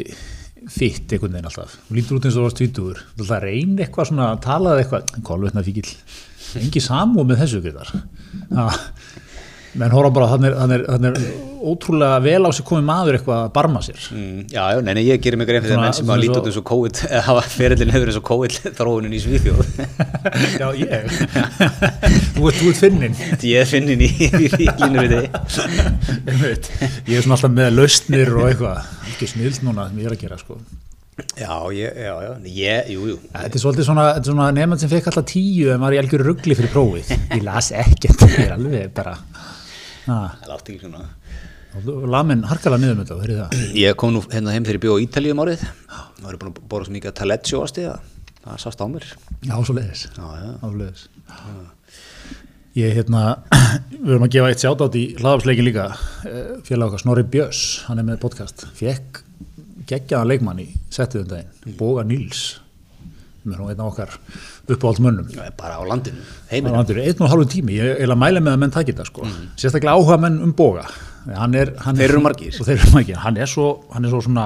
fitt 0.69 1.07
einhvern 1.15 1.31
veginn 1.37 1.47
alltaf. 1.47 1.77
Þú 1.87 1.95
lítur 1.95 2.17
út 2.19 2.25
eins 2.27 2.35
og 2.35 2.41
þú 2.41 2.47
varst 2.49 2.59
tvítugur. 2.59 2.97
Þú 3.15 3.21
ert 3.21 3.23
alltaf 3.23 3.37
að 3.39 3.45
reyna 3.47 3.85
eitthvað 3.85 4.09
svona, 4.09 4.27
talaði 4.43 4.83
eitthvað, 4.83 5.03
kolvetna 5.23 5.63
Já. 9.69 9.77
Menn 9.83 9.91
horfa 9.93 10.09
bara, 10.15 10.27
hann 10.33 10.73
er, 10.73 10.83
ótrúlega 11.59 12.17
vel 12.23 12.47
á 12.47 12.51
sig 12.55 12.63
komið 12.65 12.85
maður 12.87 13.17
eitthvað 13.17 13.41
að 13.43 13.49
barma 13.53 13.81
sér. 13.83 13.99
Mm, 14.15 14.45
já, 14.49 14.63
já, 14.73 14.79
nei, 14.87 15.03
ég 15.05 15.19
gerir 15.21 15.37
mig 15.37 15.49
grein 15.49 15.61
fyrir 15.61 15.75
það 15.75 15.83
menn 15.83 15.97
sem 15.97 16.11
líta 16.23 16.31
svo- 16.33 16.41
út 16.41 16.47
eins 16.49 16.57
og 16.61 16.65
COVID, 16.69 17.01
eða 17.11 17.21
hafa 17.27 17.43
ferillin 17.51 17.91
hefur 17.93 18.09
eins 18.13 18.19
og 18.21 18.25
COVID 18.29 18.57
þróunin 18.79 19.13
í 19.13 19.19
Svíþjóð. 19.21 19.61
Já, 20.57 20.67
ég. 20.79 21.13
þú, 22.39 22.49
ert, 22.49 22.79
finnin. 22.79 23.17
ég 23.43 23.61
er 23.61 23.69
finnin 23.69 24.01
í, 24.07 24.09
fílinu 24.55 25.03
við 25.03 25.15
þig. 25.17 25.29
Ég 27.09 27.17
er 27.19 27.25
svona 27.25 27.37
alltaf 27.37 27.53
með 27.59 27.73
lausnir 27.77 28.31
og 28.39 28.47
eitthvað. 28.49 28.93
Ekki 29.13 29.29
snilt 29.35 29.61
núna 29.67 29.89
sem 29.89 29.99
ég 30.01 30.09
er 30.09 30.15
að 30.15 30.23
gera, 30.23 30.39
sko. 30.39 30.59
Já, 31.35 31.51
ég, 31.75 31.97
já, 31.99 32.13
já, 32.23 32.29
ég, 32.47 32.89
jú, 32.95 33.01
jú. 33.11 33.15
Þetta 33.33 33.57
er 33.59 33.63
svolítið 33.65 33.87
svona, 33.89 34.05
svona 34.23 34.45
nefnand 34.55 34.79
sem 34.79 34.91
fekk 34.91 35.09
alltaf 35.11 35.25
tíu 35.27 35.73
en 35.73 35.81
var 35.83 35.91
í 35.91 35.99
algjöru 35.99 36.29
ruggli 36.29 36.55
fyrir 36.55 36.71
prófið. 36.71 37.11
Ég 37.35 37.43
las 37.43 37.73
ekkert, 37.75 38.23
ég 38.29 38.45
er 38.45 38.53
alveg 38.55 38.93
bara, 38.95 39.17
Það 40.09 40.51
látti 40.53 40.75
ekki 40.75 40.85
svona. 40.85 41.03
lamin 42.15 42.45
harkalega 42.49 42.81
niður 42.81 42.97
með 42.97 43.03
þetta, 43.03 43.19
verið 43.23 43.41
það. 43.41 43.65
Ég 43.79 43.97
kom 44.01 44.13
nú 44.15 44.23
hérna 44.25 44.55
heim 44.55 44.65
þegar 44.65 44.79
ég 44.79 44.85
bjóð 44.85 44.97
á 44.97 45.03
Ítalíu 45.05 45.35
um 45.35 45.43
árið. 45.45 45.65
Það 45.89 46.25
var 46.25 46.39
búin 46.41 46.51
að 46.53 46.61
bóra 46.71 46.87
svo 46.87 46.95
mikið 46.95 47.11
að 47.11 47.17
Taleggio 47.19 47.61
ásti 47.65 47.85
að 47.85 47.99
það? 48.39 48.55
Sást 48.63 48.81
á 48.81 48.85
mér. 48.89 49.05
Já, 49.45 49.55
svo 49.67 49.75
leiðis, 49.77 50.07
á 50.17 50.67
leiðis. 50.73 51.03
Ég, 52.77 52.93
hérna, 52.95 53.23
við 54.05 54.13
erum 54.13 54.25
að 54.27 54.33
gefa 54.35 54.51
eitt 54.53 54.61
sjátt 54.63 54.81
átt 54.85 54.97
í 54.97 55.03
hlaðafsleikin 55.19 55.67
líka, 55.67 55.87
eh, 56.29 56.51
félag 56.65 56.91
okkar 56.91 57.01
Snorri 57.03 57.25
Björns, 57.27 57.63
hann 57.89 58.01
er 58.01 58.05
með 58.07 58.21
podcast, 58.23 58.65
fekk 58.77 59.23
geggjaðan 59.89 60.29
leikmann 60.29 60.61
í 60.61 60.67
settið 60.93 61.23
um 61.23 61.29
daginn, 61.31 61.75
Boga 61.79 62.05
Níls, 62.07 62.43
sem 63.49 63.55
er 63.55 63.61
nú 63.63 63.69
einn 63.73 63.81
af 63.83 63.89
okkar 63.91 64.15
uppáhalds 64.69 65.01
mönnum. 65.03 65.27
Já, 65.33 65.49
bara 65.57 65.79
á 65.79 65.83
landinu, 65.89 66.21
heiminu. 66.51 66.79
einn 66.79 67.23
og 67.25 67.31
hálfum 67.33 67.49
tími, 67.53 67.77
ég 67.79 68.01
er 68.03 68.13
að 68.13 68.19
mæla 68.21 68.43
með 68.45 68.53
að 68.55 68.61
menn 68.63 68.75
takit 68.75 68.99
það 69.01 69.09
sko, 69.11 69.27
sérstaklega 69.59 69.95
áhuga 69.97 70.19
menn 70.21 70.39
um 70.45 70.53
boga. 70.53 70.85
Hann 71.29 71.55
er, 71.55 71.73
hann 71.83 71.97
Þeir 71.99 72.07
er, 72.09 72.13
eru 72.15 72.21
margir. 72.23 72.55
og 72.59 72.65
þeir 72.69 72.77
eru 72.79 72.93
margir, 72.95 73.17
hann 73.25 73.37
er 73.37 73.49
svo, 73.51 73.67
hann 73.93 74.05
er 74.05 74.13
svo 74.13 74.21
svona, 74.25 74.45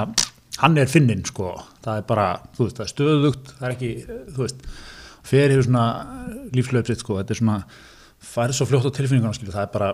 hann 0.60 0.78
er 0.82 0.90
finnin 0.92 1.22
sko, 1.28 1.54
það 1.86 2.02
er 2.02 2.08
bara, 2.10 2.28
þú 2.58 2.66
veist, 2.68 2.80
það 2.80 2.86
er 2.88 2.94
stöðugt. 2.94 3.54
Það 3.60 3.68
er 3.70 3.76
ekki, 3.78 3.92
þú 4.34 4.42
veist 4.48 4.66
fer 5.24 5.54
hefur 5.54 5.64
svona 5.70 5.86
lífslöfsitt 6.52 7.00
sko, 7.04 7.20
þetta 7.22 7.32
er 7.36 7.40
svona, 7.40 7.60
færið 8.34 8.58
svo 8.58 8.68
fljótt 8.68 8.90
á 8.90 8.96
tilfinninguna 8.98 9.36
skilur, 9.38 9.54
það 9.56 9.68
er 9.68 9.72
bara 9.72 9.92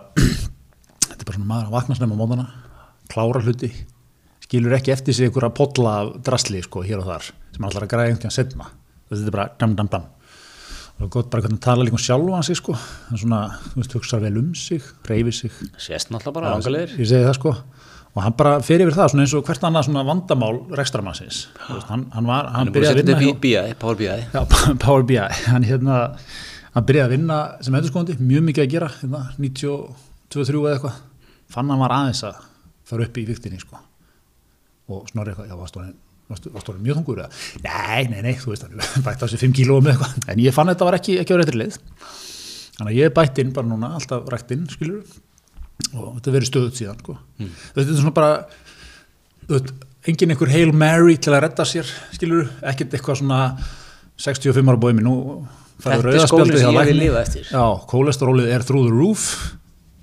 þetta 1.09 1.19
er 1.19 1.27
bara 1.27 1.37
svona 1.37 1.49
maður 1.51 1.69
að 1.69 1.75
vakna 1.77 1.97
snemma 1.99 2.17
móðana 2.17 2.47
klára 3.09 3.41
hluti, 3.45 3.69
skilur 4.45 4.73
ekki 4.79 4.93
eftir 4.95 5.13
sig 5.17 5.29
einhverja 5.29 5.51
podla 5.53 5.93
af 6.03 6.11
drasli 6.25 6.63
sko, 6.65 6.81
hér 6.85 7.03
og 7.03 7.09
þar, 7.11 7.29
sem 7.53 7.61
hann 7.61 7.69
ætlar 7.73 7.85
að 7.85 7.93
græða 7.93 8.07
einhvern 8.09 8.23
veginn 8.25 8.37
setna 8.39 8.69
þetta 9.09 9.27
er 9.27 9.35
bara 9.35 9.49
dam 9.59 9.75
dam 9.75 9.89
dam 9.91 10.07
og 10.99 11.07
gott 11.13 11.29
bara 11.31 11.45
hvernig 11.45 11.61
tala 11.63 11.85
líka 11.87 11.95
um 11.95 12.01
sjálfan 12.03 12.43
sig 12.43 12.57
sko, 12.59 12.73
hann 12.75 13.19
svona, 13.21 13.37
þú 13.71 13.79
veist, 13.79 13.93
hugsa 13.95 14.19
vel 14.19 14.37
um 14.41 14.49
sig 14.55 14.83
reyfi 15.07 15.31
sig, 15.31 15.51
Sést 15.79 16.09
náttúrulega 16.11 16.33
bara 16.33 16.55
ángalegur. 16.57 16.97
ég 16.99 17.07
segi 17.07 17.23
það 17.23 17.37
sko. 17.37 17.53
Og 18.15 18.23
hann 18.25 18.33
bara 18.35 18.57
fer 18.65 18.81
yfir 18.83 18.95
það, 18.97 19.11
svona 19.13 19.23
eins 19.23 19.35
og 19.37 19.45
hvert 19.47 19.63
annað 19.63 19.85
svona 19.87 20.03
vandamál 20.03 20.57
rekstramannsins, 20.75 21.47
hann, 21.87 22.07
hann 22.11 22.25
var 22.27 22.49
Hann 22.49 22.55
hann 22.55 22.67
er 22.67 22.73
byrjaði 22.73 23.03
að 23.05 23.21
vinna 23.21 23.33
BI, 23.45 23.75
Power 23.79 23.95
BI. 23.95 24.07
Já, 24.33 24.41
Power 24.83 25.03
BI, 25.07 25.19
hann 25.45 25.63
hérna 25.69 25.99
hann 26.73 26.85
byrjaði 26.89 27.05
að 27.07 27.15
vinna 27.15 27.39
sem 27.61 27.79
endurskóðandi 27.79 28.17
mjög 28.19 28.43
mikið 28.49 28.65
að 28.65 28.73
gera, 28.73 28.91
hérna 28.99 29.23
92-3 29.37 30.59
eða 30.65 30.73
eitthvað, 30.75 30.99
fann 31.53 31.69
hann 31.71 31.79
var 31.85 31.95
aðeins 31.95 32.25
að 32.27 32.43
fara 32.89 33.07
upp 33.07 33.17
í 33.21 33.27
viktinni 33.29 33.61
sko. 33.61 33.79
Og 34.89 35.07
snorri 35.13 35.31
eitthvað, 35.31 35.53
já, 35.53 35.93
varstu 36.29 36.53
hann 36.73 36.83
mjög 36.85 36.99
þungur 36.99 37.21
eða, 37.23 37.29
nei, 37.65 38.03
nei, 38.11 38.19
nei 38.27 38.35
þú 38.39 38.53
veist 38.53 38.65
hann, 38.67 38.77
bætti 39.05 39.25
á 39.25 39.27
sig 39.31 39.41
5 39.41 39.55
kílóum 39.57 39.89
eða 39.89 39.95
eitthvað 40.09 40.31
en 40.35 40.43
ég 40.43 40.55
fann 40.55 40.69
að 40.69 40.77
þetta 40.77 40.89
var 40.89 40.97
ekki, 40.99 41.17
ekki 41.23 41.35
á 41.35 41.39
réttri 41.41 41.61
leið 41.63 41.77
þannig 42.77 42.89
að 42.91 42.97
ég 42.99 43.13
bætti 43.17 43.45
inn 43.45 43.53
bara 43.55 43.69
núna 43.69 43.91
alltaf 43.97 44.29
rækt 44.31 44.55
inn, 44.55 44.65
skilur 44.71 45.03
og 45.95 46.17
þetta 46.19 46.33
verið 46.35 46.49
stöðut 46.51 46.79
síðan 46.79 46.99
sko. 47.01 47.15
Mm. 47.39 47.53
þetta 47.75 47.85
er 47.85 48.01
svona 48.01 48.15
bara 48.15 48.31
þú 49.47 49.55
veist, 49.55 49.71
engin 50.09 50.33
einhver 50.35 50.51
Hail 50.53 50.73
Mary 50.75 51.15
til 51.17 51.33
að 51.33 51.43
redda 51.47 51.65
sér, 51.67 51.89
skilur 52.15 52.49
ekkert 52.71 52.93
eitthvað 52.97 53.21
svona 53.23 53.39
65 54.19 54.69
ára 54.69 54.79
bóimi 54.79 55.03
nú 55.05 55.15
færðu 55.79 56.11
Þetta 56.11 56.23
er 56.23 56.27
skólinn 56.27 56.57
sem 56.59 56.65
hjá 56.65 56.69
ég 56.69 56.75
vil 56.75 56.97
lækni. 56.97 57.03
lifa 57.05 57.21
eftir. 57.23 57.45
Já, 57.47 57.63
kólesterólið 57.87 58.49
er 58.51 58.65
through 58.67 58.89
the 58.89 58.95
roof 58.95 59.27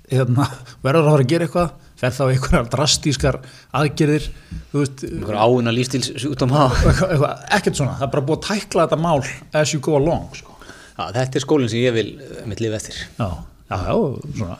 hérna, 0.09 0.47
verður 0.85 1.03
að 1.03 1.11
fara 1.13 1.25
að 1.25 1.31
gera 1.33 1.47
eitthvað 1.47 1.86
fer 1.97 2.13
þá 2.13 2.23
einhverjar 2.29 2.67
drastískar 2.73 3.39
aðgerðir 3.77 4.27
þú 4.71 4.81
veist, 4.83 5.03
Einhver 5.07 5.37
áuna 5.41 5.73
lífstíls 5.73 6.11
sjúkdóm 6.21 6.51
hafa. 6.53 6.77
eitthvað, 6.91 7.13
eitthvað, 7.15 7.45
ekkert 7.57 7.79
svona 7.79 7.95
það 7.97 8.07
er 8.07 8.11
bara 8.15 8.25
búið 8.27 8.37
að 8.37 8.47
tækla 8.51 8.85
þetta 8.87 8.99
mál 9.01 9.21
as 9.61 9.73
you 9.73 9.81
go 9.83 9.95
along 9.97 10.27
sko. 10.37 10.53
Já, 10.97 11.03
þetta 11.17 11.39
er 11.39 11.43
skólinn 11.45 11.71
sem 11.71 11.81
ég 11.83 11.95
vil 11.97 12.09
eh, 12.21 12.43
mitt 12.49 12.61
lifa 12.63 12.77
eftir. 12.79 12.99
já, 13.17 13.27
já, 13.69 13.77
já, 13.87 13.95
svona 14.37 14.57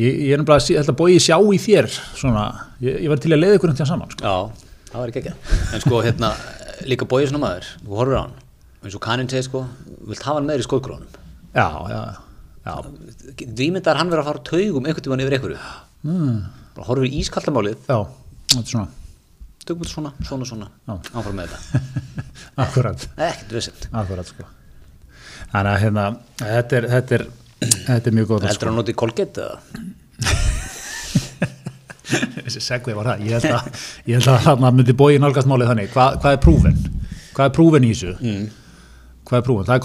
ég, 0.00 0.20
ég 0.26 0.32
er 0.36 0.40
nefnilega 0.40 0.60
að 0.60 0.80
þetta 0.82 0.96
bóið 1.00 1.18
sjá 1.26 1.36
í 1.36 1.58
þér 1.60 1.88
svona, 2.16 2.44
ég, 2.84 3.00
ég 3.04 3.10
var 3.12 3.20
til 3.24 3.32
að 3.34 3.40
leiða 3.42 3.56
einhvern 3.58 3.80
saman 3.80 4.12
sko. 4.12 4.24
Já, 4.24 4.36
það 4.92 5.00
var 5.02 5.12
ekki 5.12 5.22
ekki. 5.24 5.34
En 5.76 5.84
sko, 5.84 6.02
hérna, 6.06 6.30
líka 6.88 7.08
bóið 7.08 7.30
svona 7.32 7.42
maður, 7.44 7.68
þú 7.84 7.98
horfir 8.00 8.16
á 8.16 8.22
hann, 8.26 8.36
eins 8.84 8.96
og 8.96 9.04
kaninn 9.04 9.28
segir 9.32 9.48
sko, 9.48 9.64
vilt 10.08 10.24
hafa 10.24 10.38
hann 10.40 10.48
með 10.48 10.56
þér 10.58 10.64
í 10.64 10.68
skóðgrónum. 10.68 11.18
já, 11.56 11.68
já, 11.92 12.00
já 12.66 12.74
Dýmyndar 13.56 14.00
hann 14.00 14.08
verið 14.12 14.22
að 14.24 14.28
fara 14.30 14.44
taugum 14.48 14.86
einhvern 14.88 15.04
tímann 15.06 15.22
yfir 15.24 15.36
einhverju. 15.36 15.58
mm, 16.06 16.38
Bara 16.76 16.86
horfir 16.90 17.08
í 17.08 17.10
ískaltamálið, 17.22 17.78
já, 17.88 17.98
þetta 18.52 18.60
er 18.60 18.70
svona. 18.70 18.88
Tökum 19.66 19.82
þetta 19.82 19.94
svona, 19.94 20.10
svona, 20.28 20.44
svona, 20.50 20.66
áfram 21.16 21.36
með 21.40 21.46
þetta. 21.54 21.68
akkurat, 22.66 23.00
Ekkert 23.16 23.52
vissend. 23.56 23.80
akkurat 23.90 24.26
sko. 24.28 24.42
þannig 25.52 25.72
að 25.72 25.82
hérna 25.82 26.04
þetta 26.42 26.72
er, 26.78 26.84
þetta 26.92 27.12
er, 27.16 27.22
þetta 27.86 28.06
er 28.10 28.14
mjög 28.18 28.26
góð 28.30 28.40
Heldur 28.50 28.68
hann 28.70 28.78
notið 28.82 28.96
Colgate 29.00 29.38
eða? 29.46 29.56
þessi 32.46 32.60
segvei 32.62 32.94
var 32.94 33.06
það, 33.10 33.18
ég 33.26 33.32
held 33.40 33.52
að 33.56 33.64
ég 34.06 34.12
held 34.20 34.28
að 34.30 34.44
þarna 34.46 34.68
myndi 34.76 34.94
bóið 35.00 35.22
nálgast 35.24 35.48
málið 35.50 35.70
þannig. 35.72 35.88
Hvað, 35.94 36.10
hvað 36.22 36.32
er 36.36 36.40
prúfen, 36.44 36.76
hvað 37.34 37.46
er 37.48 37.54
prúfen 37.56 37.86
í 37.86 37.90
þessu? 37.94 38.12
Mm. 38.20 38.46
hvað 39.26 39.36
er 39.40 39.44
prúfen, 39.48 39.66
það 39.66 39.76
er 39.80 39.82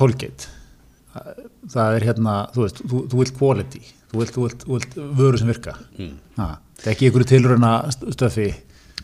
það, 1.12 1.42
það 1.74 1.96
er 1.96 2.06
hérna 2.08 2.36
þú 2.56 2.66
veist, 2.66 2.82
þú, 2.88 3.04
þú 3.12 3.22
vilt 3.22 3.38
quality. 3.40 3.82
Þú 4.12 4.20
vilt, 4.20 4.34
þú 4.36 4.46
vilt, 4.46 4.66
þú 4.68 4.78
vilt 4.78 4.98
vöru 5.22 5.40
sem 5.40 5.52
virka. 5.52 5.78
Mm. 5.98 6.14
það 6.38 6.54
er 6.86 6.94
ekki 6.96 7.10
ykkur 7.12 7.26
tilröna 7.30 7.72
stöfi 7.92 8.50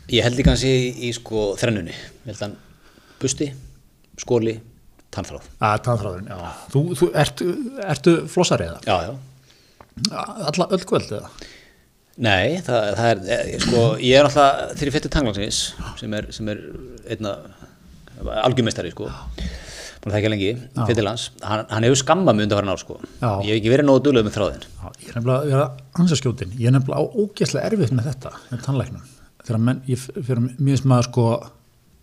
Ég 0.08 0.24
held 0.24 0.38
líka 0.40 0.54
hans 0.54 0.64
í, 0.64 1.10
sko 1.16 1.50
þrennunni. 1.60 1.92
Ég 1.92 2.30
held 2.32 2.44
hann 2.46 2.54
busti, 3.20 3.50
skóli, 4.22 4.54
tannfráð. 5.12 5.50
að 5.60 5.82
tannþráðurinn, 5.84 6.30
já 6.32 6.54
þú, 6.72 6.84
þú 6.96 7.10
ertu, 7.24 7.48
ertu 7.84 8.14
flossari 8.32 8.70
eða? 8.70 8.80
Já, 8.88 9.10
já. 9.10 10.14
Alla, 10.48 10.70
öll 10.78 10.86
kvöld 10.88 11.12
eða? 11.18 11.32
Nei, 12.24 12.56
það, 12.66 12.88
það 12.98 13.10
er, 13.12 13.24
eh, 13.36 13.60
sko, 13.66 13.84
ég 14.02 14.18
er 14.18 14.30
alltaf 14.30 14.78
þeirri 14.80 14.94
fyrti 14.96 15.12
tanglansins 15.14 15.60
sem 16.00 16.16
er, 16.18 16.32
sem 16.34 16.54
er 16.54 16.64
einna 17.14 17.36
algjörmeistari, 18.46 18.94
sko. 18.96 19.12
Búin 19.12 19.67
að 20.06 20.14
það 20.14 20.18
ekki 20.20 20.32
lengi, 20.34 20.50
fyrirlands. 20.78 21.28
Hann, 21.44 21.66
hann 21.72 21.88
hefur 21.88 22.00
skammað 22.02 22.38
mig 22.38 22.48
undan 22.48 22.60
farin 22.60 22.74
ár, 22.74 22.82
sko. 22.82 22.98
Já. 23.22 23.30
Ég 23.44 23.52
hef 23.52 23.60
ekki 23.60 23.74
verið 23.74 23.88
nógu 23.90 24.04
duglega 24.06 24.28
með 24.28 24.38
þráðin. 24.38 24.66
Já, 24.68 24.88
ég 25.04 25.12
er 25.12 25.20
nefnilega, 25.20 25.48
ég 25.48 25.58
er 25.58 25.64
að 25.64 26.02
ansa 26.04 26.20
skjótin, 26.20 26.58
ég 26.58 26.70
er 26.70 26.76
nefnilega 26.76 27.02
á 27.02 27.04
ógeðslega 27.24 27.72
erfitt 27.72 27.96
með 27.98 28.10
þetta, 28.12 28.34
með 28.52 28.66
tannlæknum. 28.68 29.14
Þegar 29.48 29.64
menn, 29.68 29.82
ég 29.88 30.04
fyrir 30.18 30.44
mér 30.58 30.82
sem 30.82 30.92
maður 30.92 31.10
sko, 31.10 31.30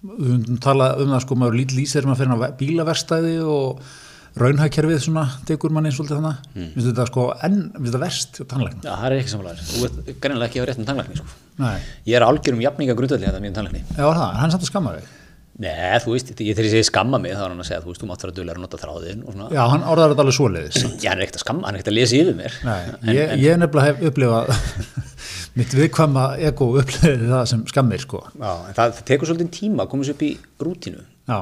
við 0.05 0.33
höfum 0.33 0.63
talað 0.65 1.05
um 1.05 1.15
það 1.15 1.25
sko, 1.27 1.39
maður 1.43 1.61
lítið 1.61 1.81
lýsir 1.81 2.09
maður 2.09 2.23
fyrir 2.25 2.35
að 2.49 2.59
bílaverstæði 2.61 3.37
og 3.55 3.87
raunhækkerfið 4.35 5.03
svona 5.05 5.25
tekur 5.47 5.71
manni 5.75 5.93
svolítið 5.95 6.19
þannig 6.19 6.47
mm. 6.57 6.71
finnst 6.75 6.89
þetta 6.89 7.05
sko 7.07 7.27
enn, 7.47 7.59
finnst 7.77 7.87
þetta 7.93 8.01
verst 8.03 8.39
hjá 8.41 8.47
tannlæknum 8.51 8.81
Já, 8.83 8.91
það 8.91 9.05
er 9.07 9.15
ekki 9.21 9.33
samfélagur. 9.33 9.69
Þú 9.69 9.83
ert 9.87 10.09
greinilega 10.25 10.49
ekki 10.49 10.65
á 10.65 10.67
réttum 10.71 10.89
tannlækni, 10.89 11.19
sko. 11.21 11.37
Nei, 11.63 11.77
Ég 12.11 12.19
er 12.19 12.27
algjörum 12.27 12.65
jafninga 12.65 12.97
grundvöldi 12.99 13.29
þetta 13.29 13.43
mjög 13.45 13.55
tannlækni. 13.61 13.85
já 13.95 14.03
var 14.09 14.19
það, 14.19 14.33
hann 14.41 14.55
samt 14.55 14.67
að 14.67 14.73
skamma 14.73 14.97
þig 14.97 15.13
Nei, 15.55 15.71
þú 16.03 16.15
veist, 16.17 16.31
ég 16.35 16.57
þegar 16.57 16.67
ég 16.67 16.73
segi 16.73 16.87
skamma 16.89 17.19
mig, 17.23 17.31
þá 17.37 17.45
er 17.45 17.53
hann 17.53 17.61
að 17.63 17.69
segja, 17.69 17.83
þú 17.85 17.93
veist, 17.93 18.01
þú 18.03 18.07
mátt 18.11 18.25
vera 18.25 18.33
duglega 18.35 18.57
að 18.59 18.63
nota 18.65 18.79
þráðin 18.81 19.21
og 19.23 19.37
svona. 19.37 19.45
Já, 19.55 19.61
hann 19.71 19.85
orðar 19.87 20.11
þetta 20.11 20.25
alveg 20.25 20.35
svoleiðis 20.35 20.81
Já, 21.05 21.09
hann 21.13 21.21
er 21.21 21.23
ekkert 21.29 21.39
að 21.39 21.45
skamma, 21.45 21.67
hann 21.69 21.77
er 21.77 21.79
ekkert 21.79 21.93
að 21.93 21.99
lesa 22.01 22.19
yfir 22.19 22.39
mér. 22.41 22.57
Nei, 22.67 22.81
ég, 23.15 23.35
ég 23.45 23.61
nefnilega 23.63 23.93
hef 23.93 24.03
upplifað 24.11 24.51
mitt 25.61 25.77
viðkvæma 25.79 26.25
ego 26.51 26.69
upplifið 26.83 27.25
það 27.31 27.45
sem 27.53 27.63
skammir 27.71 28.03
sko 28.03 28.25
Já, 28.35 28.51
en 28.51 28.75
það, 28.81 28.97
það 28.99 29.07
tekur 29.13 29.31
svolítið 29.31 29.53
tíma 29.61 29.87
að 29.87 29.93
koma 29.95 30.09
sér 30.11 30.19
upp 30.19 30.27
í 30.27 30.33
rútínu. 30.67 31.07
Já, 31.31 31.39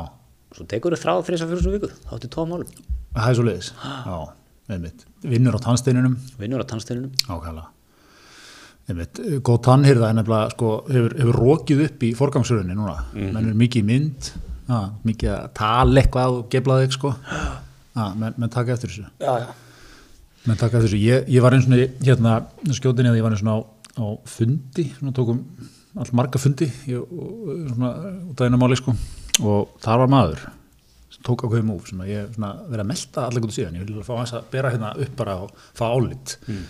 Svo 0.53 0.69
tekur 0.69 0.93
þau 0.93 1.03
þráð 1.07 1.25
þrjus 1.31 1.47
að 1.47 1.55
fyrir 1.55 1.65
svo 1.65 1.73
viku, 1.79 1.89
þá 2.05 2.13
áttu 2.19 2.29
tóa 2.37 2.45
málum. 2.53 2.81
það 3.17 3.31
er 3.33 3.39
svoleiðis 3.41 3.73
Já, 4.13 4.19
einmitt, 4.77 5.07
vinnur 5.25 5.57
á 5.57 5.61
tannsteininum 5.65 6.19
Vinnur 6.37 6.61
á 6.61 6.67
tannsteinunum. 6.69 7.15
ákvæmlega 7.33 7.72
einmitt, 8.91 9.21
góð 9.47 9.61
tannhyrða 9.69 10.11
er 10.11 10.17
nefnilega 10.19 10.55
sko, 10.55 10.71
hefur, 10.91 11.19
hefur 11.21 11.39
rókið 11.43 11.85
upp 11.87 12.07
í 12.07 12.13
forgangsröðinni 12.19 12.79
núna, 12.79 12.97
menn 13.15 13.53
er 13.53 13.59
mikið 13.59 13.87
mynd 13.89 14.33
já, 14.69 14.79
mikið 15.07 15.35
að 15.35 15.51
tala 15.59 16.03
eitthvað 16.03 16.39
og 16.39 16.49
geflaði 16.53 16.89
eitthvað 16.89 16.99
sko. 16.99 17.13
Já, 17.93 18.07
menn, 18.17 18.39
menn 18.41 18.53
taka 18.53 18.75
eftir 18.77 18.93
þessu. 18.93 19.05
Já, 19.21 19.35
já. 19.43 19.51
menn 20.47 20.59
taka 20.61 20.79
eftir 20.79 20.89
þessu, 20.89 21.03
ég, 21.03 21.29
ég 21.35 21.45
var 21.45 21.57
eins 21.57 21.69
og 21.69 22.03
hérna, 22.07 22.39
skjótinni 22.73 23.13
að 23.13 23.21
ég 23.21 23.27
var 23.27 23.37
eins 23.37 23.45
og 23.45 23.53
á, 23.53 23.59
á 24.01 24.07
fundi, 24.33 24.89
svona 24.97 25.15
tókum 25.17 25.45
all 25.93 26.15
marga 26.17 26.41
fundi 26.41 26.71
ég, 26.89 27.03
og, 27.03 27.53
svona 27.75 27.93
út 28.33 28.41
af 28.41 28.49
einu 28.49 28.61
máli 28.61 28.79
sko. 28.81 28.95
Og 29.43 29.77
þar 29.85 30.05
var 30.05 30.13
maður 30.13 30.47
sem 31.13 31.25
tók 31.27 31.45
ákveðið 31.45 31.69
múf 31.69 31.91
sem 31.91 32.01
að 32.01 32.13
ég 32.15 32.33
svona 32.37 32.55
verið 32.71 32.85
að 32.85 32.89
melta 32.89 33.27
allir 33.27 33.45
góðu 33.45 33.57
síðan, 33.59 33.77
ég 33.77 33.89
vil 33.91 34.07
fá 34.07 34.15
hans 34.17 34.33
að 34.37 34.49
bera 34.55 34.73
hérna 34.73 34.95
upp 34.97 35.15
bara 35.19 35.37
og 35.45 35.53
fá 35.77 35.85
álit. 35.91 36.39
Mm. 36.49 36.63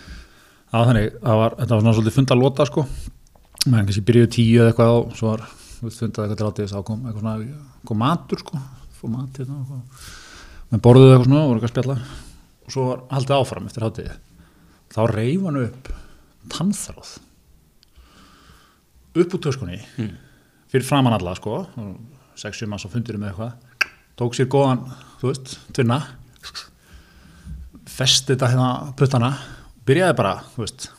Var 0.79 0.89
þannig, 0.89 1.09
það 1.21 1.41
var, 1.41 1.55
þetta 1.59 1.73
var 1.73 1.83
svona 1.83 1.95
svolítið 1.97 2.17
funda 2.17 2.37
lota 2.39 2.65
sko, 2.69 2.85
menn 3.67 3.87
kannski 3.87 4.05
byrjuðu 4.07 4.31
tíu 4.33 4.59
eða 4.61 4.71
eitthvað 4.71 4.93
og 4.97 5.15
svo 5.19 5.31
var 5.31 5.45
fundað 5.83 6.25
eitthvað 6.25 6.37
til 6.39 6.47
áttið 6.49 6.65
þess 6.65 6.77
að 6.79 6.85
kom 6.89 7.07
eitthvað 7.07 7.25
svona, 7.25 7.63
kom 7.89 7.99
matur 8.01 8.43
sko, 8.43 8.61
fór 8.99 9.13
mat 9.13 9.41
hérna 9.41 9.57
og 9.59 9.63
eitthvað. 9.63 10.11
menn 10.71 10.83
borðuðu 10.87 11.13
eitthvað 11.13 11.29
svona 11.29 11.47
voru 11.47 11.59
eitthvað 11.59 11.69
að 11.69 11.75
spjalla. 11.75 11.97
Og 12.63 12.73
svo 12.73 12.85
var 12.87 13.03
haldið 13.11 13.35
áfram 13.37 13.67
eftir 13.67 13.83
hátíð 13.83 14.13
þá 14.93 15.01
reif 15.09 15.45
hann 15.47 15.61
upp 15.63 15.89
tannþráð. 16.53 17.13
Upp 19.13 19.35
úr 19.35 19.41
töskunni. 19.45 19.79
Fyrir 20.71 20.85
framann 20.85 21.15
alla 21.17 21.35
sko. 21.37 21.63
6-7 22.39 22.69
manns 22.69 22.85
á 22.85 22.93
fundurum 22.93 23.23
með 23.23 23.33
eitthvað. 23.33 23.89
Tók 24.17 24.37
sér 24.37 24.49
góðan, 24.49 24.85
þú 25.21 25.31
veist, 25.31 25.55
tvinna. 25.73 25.99
Festi 27.89 28.33
þetta 28.33 28.49
hérna 28.53 28.69
á 28.69 28.73
puttana 28.97 29.31
byrjaði 29.87 30.17
bara, 30.19 30.33
þú 30.55 30.63
veist 30.65 30.89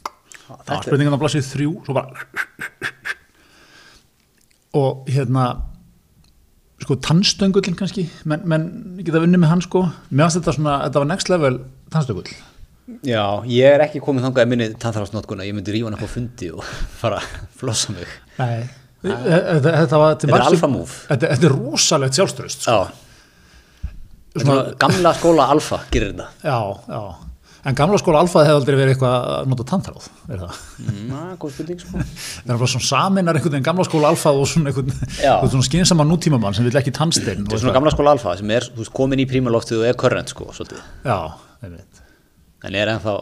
það 0.49 0.72
var 0.74 0.82
spurningan 0.87 1.16
á 1.16 1.22
blassið 1.22 1.47
þrjú 1.53 1.70
svo 1.87 1.97
bara 1.97 2.26
og 4.74 5.07
hérna 5.11 5.45
sko 6.85 6.97
tannstöngulinn 7.01 7.76
kannski 7.78 8.09
menn, 8.28 8.43
menn 8.51 8.64
geta 9.07 9.22
unni 9.24 9.39
með 9.41 9.53
hann 9.55 9.62
sko 9.64 9.85
mér 10.11 10.26
finnst 10.26 10.41
þetta 10.41 10.57
svona, 10.59 10.74
þetta 10.87 11.03
var 11.05 11.11
next 11.14 11.30
level 11.32 11.61
tannstöngul 11.95 12.26
Já, 13.01 13.41
ég 13.49 13.64
er 13.64 13.80
ekki 13.87 14.01
komið 14.05 14.26
þangað 14.26 14.43
að 14.43 14.51
minni 14.51 14.64
tannþráðsnotkuna, 14.76 15.45
ég 15.49 15.55
myndi 15.57 15.72
rífa 15.72 15.89
hann 15.89 15.95
upp 15.97 16.05
á 16.05 16.11
fundi 16.12 16.51
og 16.53 16.66
fara 17.01 17.16
að 17.22 17.39
flossa 17.57 17.95
mig. 17.97 18.11
Nei 18.37 18.66
Þetta, 19.05 19.99
var, 20.01 20.14
Þetta 20.16 20.28
er 20.32 20.43
alpha 20.47 20.68
move. 20.72 20.93
þetta, 21.11 21.30
er 21.37 21.53
rosalegt 21.53 22.16
sjálfströst 22.16 22.62
sko. 22.64 22.76
Já. 22.76 23.91
Svona, 24.37 24.62
gamla 24.80 25.12
skóla 25.16 25.49
alfa 25.53 25.78
gerir 25.93 26.12
þetta. 26.14 26.28
já, 26.45 26.59
já 26.89 27.34
en 27.65 27.75
gamla 27.79 27.97
skóla 28.01 28.21
alfað 28.21 28.45
hefði 28.49 28.59
aldrei 28.61 28.77
verið 28.77 28.93
eitthvað 28.95 29.15
að 29.35 29.47
nota 29.53 29.65
tannþráð 29.71 30.09
er 30.35 30.43
það 30.43 30.59
Mm, 30.85 31.12
góð 31.41 31.53
spurning, 31.55 31.81
sko. 31.81 32.03
það 32.45 32.53
er 32.55 32.59
bara 32.61 32.71
svona 32.75 32.87
saminar 32.89 33.39
einhvern 33.39 33.55
veginn 33.55 33.67
gamla 33.69 33.87
skóla 33.89 34.11
alfað 34.12 34.41
og 34.43 34.49
svona 34.51 34.71
einhvern, 34.73 34.93
Já. 35.23 35.33
svona 35.49 35.67
skynsama 35.69 36.05
nútímamann 36.09 36.55
sem 36.59 36.67
vil 36.69 36.77
ekki 36.81 36.93
tannstein 36.97 37.45
Þetta 37.45 37.57
er 37.57 37.62
svona 37.65 37.77
gamla 37.79 37.93
skóla 37.95 38.12
alfa 38.17 38.37
sem 38.41 38.51
er 38.57 38.69
veist, 38.77 38.93
komin 38.97 39.23
í 39.23 39.27
prímaloftið 39.31 39.81
og 39.81 39.89
er 39.89 39.99
körrent, 40.01 40.29
sko, 40.35 40.51
svolítið. 40.57 40.83
já, 41.09 41.19
einmitt 41.65 42.03
En 42.65 42.75
er 42.81 42.89
ennþá, 42.95 43.15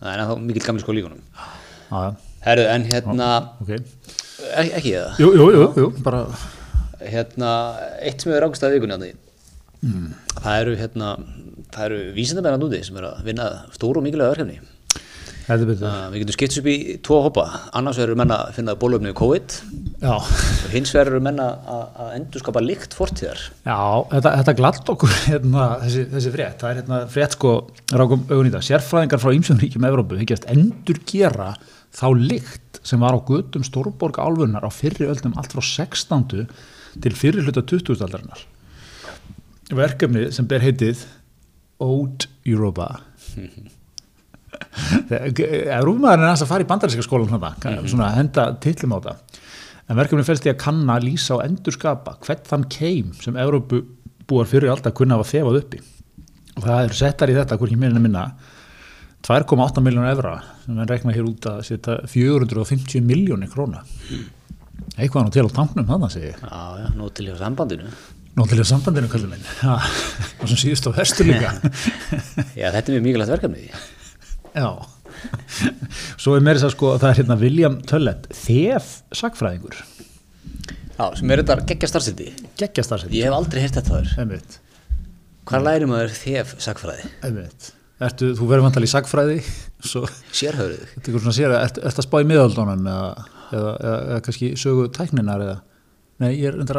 það 0.00 0.12
er 0.14 0.22
ennþá 0.24 0.38
mikill 0.46 0.66
gamli 0.68 0.82
skóla 0.84 0.98
líkunum. 1.00 1.20
já, 1.90 1.98
já, 1.98 2.10
Herru, 2.46 2.64
en 2.70 2.84
hérna, 2.86 3.28
ok 3.62 3.70
ekki, 3.74 4.70
ekki 4.78 4.92
það, 4.94 5.18
jú, 5.24 5.28
jú, 5.34 5.46
jú, 5.56 5.64
jú, 5.82 5.88
bara 6.06 6.22
hérna, 7.02 7.50
eitt 8.02 8.22
sem 8.22 8.32
er 8.34 8.42
rákast 8.46 8.62
að 8.66 8.76
vikunni 8.78 8.94
að 8.98 9.02
því, 9.08 9.14
Mm. 9.78 10.06
það 10.42 10.56
eru, 10.60 10.72
hérna, 10.80 11.08
það 11.74 11.86
eru 11.90 12.00
vísindamennan 12.16 12.66
úti 12.68 12.82
sem 12.86 12.98
eru 13.00 13.12
að 13.12 13.30
vinna 13.30 13.52
stóru 13.76 14.02
og 14.02 14.08
mikilvæga 14.08 14.36
betur 14.36 14.74
Uh, 15.48 16.10
við 16.12 16.20
getum 16.20 16.34
skipt 16.34 16.58
upp 16.60 16.66
í 16.68 16.76
tvo 17.00 17.18
hópa, 17.24 17.42
annars 17.78 17.96
vegar 17.96 18.10
eru 18.10 18.16
menn 18.20 18.32
að 18.34 18.50
finna 18.58 18.74
bólöfni 18.76 19.14
COVID 19.16 19.54
já, 20.02 20.10
og 20.12 20.74
hins 20.74 20.90
vegar 20.92 21.08
eru 21.08 21.20
menn 21.24 21.40
að, 21.40 21.70
endur 22.18 22.42
skapa 22.42 22.60
líkt 22.60 22.92
fortíðar. 22.92 23.40
já, 23.64 23.78
þetta, 24.10 24.32
þetta 24.42 24.54
glatt 24.58 24.92
okkur 24.92 25.14
hérna, 25.22 25.64
þessi, 25.86 26.04
þessi 26.12 26.34
frétt, 26.34 26.58
það 26.60 26.68
er 26.68 26.80
hérna 26.82 27.00
frétt 27.14 27.38
sko, 27.38 27.54
rákum 27.96 28.26
augun 28.28 28.50
í 28.50 28.52
það, 28.58 28.66
sérfræðingar 28.68 29.24
frá 29.24 29.32
ýmsum 29.38 29.62
ríkjum 29.62 29.88
Evrópu 29.88 30.20
hyggjast 30.20 30.44
endur 30.52 31.00
gera 31.08 31.54
þá 31.96 32.06
lykt 32.12 32.82
sem 32.84 33.00
var 33.00 33.16
á 33.16 33.20
gödum 33.32 33.64
Stórborga 33.64 34.28
álfunar 34.28 34.68
á 34.68 34.70
fyrri 34.72 35.08
öldum 35.08 35.32
allt 35.40 35.56
frá 35.56 35.64
16. 35.64 36.44
til 37.00 37.16
fyrri 37.16 37.46
hluta 37.46 37.64
20. 37.64 37.96
aldarinnar 38.04 38.44
verkefni 39.72 40.28
sem 40.32 40.46
ber 40.48 40.60
heitið 40.64 41.06
Ode 41.84 42.28
Europa 42.48 42.88
Evrópumæðurinn 45.08 46.24
er 46.24 46.28
aðeins 46.28 46.44
að 46.44 46.50
fara 46.50 46.64
í 46.64 46.68
bandaríska 46.68 47.04
skólan 47.06 47.30
hana, 47.34 47.52
svona 47.86 48.08
að 48.08 48.18
henda 48.18 48.46
tillum 48.64 48.96
á 48.96 48.98
það 49.06 49.40
en 49.88 50.00
verkefni 50.00 50.26
fælst 50.26 50.48
í 50.48 50.52
að 50.52 50.60
kanna, 50.64 50.98
lýsa 51.00 51.38
og 51.38 51.44
endurskapa 51.46 52.18
hvert 52.24 52.48
þann 52.48 52.66
keim 52.72 53.14
sem 53.22 53.38
Evrópubúar 53.40 54.48
fyrir 54.50 54.72
alltaf 54.72 54.96
kunna 54.98 55.18
hafa 55.18 55.30
þefað 55.30 55.60
uppi 55.62 55.82
og 56.58 56.64
það 56.64 56.84
eru 56.84 56.98
settar 56.98 57.30
í 57.30 57.36
þetta, 57.38 57.58
en 57.58 57.98
að 58.00 58.02
minna 58.02 58.24
2,8 59.26 59.82
miljónu 59.82 60.08
evra. 60.10 60.38
Sem 60.64 60.78
við 60.78 60.90
rekna 60.92 61.14
hér 61.14 61.26
út 61.28 61.46
að 61.50 61.62
setja 61.66 61.98
450 62.08 63.02
miljóni 63.04 63.48
króna. 63.50 63.82
Eitthvað 64.98 65.26
nú 65.26 65.32
til 65.34 65.44
á 65.46 65.50
tanknum 65.58 65.88
þannig 65.88 66.14
segi 66.14 66.30
ég. 66.30 66.38
Já, 66.42 66.62
já, 66.78 66.86
nú 66.96 67.08
til 67.14 67.26
hjá 67.28 67.34
sambandinu. 67.40 67.90
Að 68.36 68.64
sambandinu 68.68 69.08
kallum 69.10 69.30
minn. 69.32 69.46
Og 70.42 70.46
sem 70.50 70.58
síðust 70.60 70.86
á 70.86 70.90
vestu 70.94 71.24
líka. 71.26 71.54
Já, 72.60 72.68
þetta 72.74 72.84
er 72.84 72.94
mjög 72.98 73.06
mikilvægt 73.06 73.32
verkefni. 73.34 73.70
Já. 74.54 74.68
Svo 76.18 76.36
er 76.36 76.44
meira 76.46 76.58
þess 76.60 76.68
að 76.68 76.74
sko 76.76 76.90
það 77.00 77.08
er 77.10 77.18
hérna 77.22 77.36
William 77.40 77.78
Töllet 77.88 78.28
þef 78.38 78.90
sagfræðingur 79.18 79.80
Já, 80.98 81.04
sem 81.18 81.30
er 81.34 81.40
þetta 81.42 81.56
geggja 81.66 81.88
starfsiti. 81.90 82.28
geggjast 82.58 82.92
það 82.92 83.16
Ég 83.16 83.26
hef 83.26 83.34
aldrei 83.34 83.62
heyrt 83.64 83.74
þetta 83.78 83.96
þar. 83.96 84.12
einmitt, 84.22 84.58
Hvað 85.48 85.64
læri 85.66 85.88
maður 85.90 86.14
þef 86.14 86.54
sagfræði? 86.62 87.10
einmitt. 87.26 87.68
Ertu, 87.98 88.30
þú 88.38 88.46
verður 88.46 88.66
vantal 88.68 88.84
í 88.86 88.90
sagfræði 88.92 89.38
þetta 89.42 90.62
er 90.68 90.74
eitthvað 90.76 91.22
svona 91.24 91.34
sér 91.34 91.54
ertu, 91.58 91.82
ertu 91.82 92.02
að 92.02 92.06
spá 92.06 92.16
í 92.22 92.26
miðaldónum 92.30 92.86
eða, 92.86 93.26
eða, 93.50 93.72
eða, 93.74 93.96
eða 94.12 94.20
kannski 94.28 94.50
sögu 94.60 94.84
tækninar 94.94 95.42
eða, 95.48 95.56
nei 96.22 96.28
ég 96.36 96.52
er 96.52 96.60
undir 96.62 96.78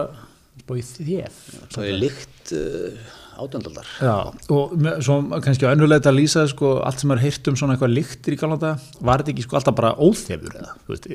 að 0.70 0.84
spá 0.86 1.02
í 1.10 1.18
þef 1.24 1.42
Svo 1.74 1.84
er 1.86 1.98
líkt 2.00 2.54
uh, 2.56 3.18
átjöndaldar. 3.40 3.90
Já, 4.04 4.16
og 4.54 4.74
með, 4.76 5.02
svo 5.06 5.20
kannski 5.44 5.68
á 5.68 5.72
ennulegt 5.74 6.08
að 6.10 6.18
lýsa 6.20 6.46
sko, 6.52 6.78
allt 6.86 7.04
sem 7.04 7.14
er 7.16 7.22
heyrt 7.24 7.50
um 7.52 7.58
svona 7.60 7.76
eitthvað 7.76 7.96
lyktir 7.96 8.36
í 8.36 8.40
galanda, 8.40 8.74
var 9.00 9.24
þetta 9.24 9.34
ekki 9.36 9.46
sko 9.48 9.60
alltaf 9.60 9.78
bara 9.80 9.94
óþefur 10.00 10.58
eða, 10.60 10.74
þú 10.86 10.96
veist, 10.96 11.08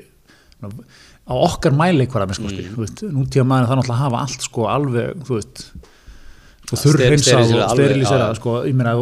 á 1.25 1.35
okkar 1.37 1.75
mæli 1.77 2.07
hvað 2.11 2.31
með 2.31 2.39
sko, 2.41 2.53
mm. 2.53 3.11
nútíða 3.13 3.49
maður 3.49 3.69
það 3.71 3.81
náttúrulega 3.81 4.05
hafa 4.05 4.23
allt 4.25 4.47
sko 4.49 4.69
alveg, 4.73 5.27
þú 5.29 5.39
veist 5.41 5.67
Ster- 6.65 6.81
þurrhreinsað 6.81 7.43
sterilisera 7.45 7.67
og 7.69 7.75
sterilisera, 7.77 8.29
sko, 8.39 8.55
ég 8.65 8.77
meina 8.79 8.95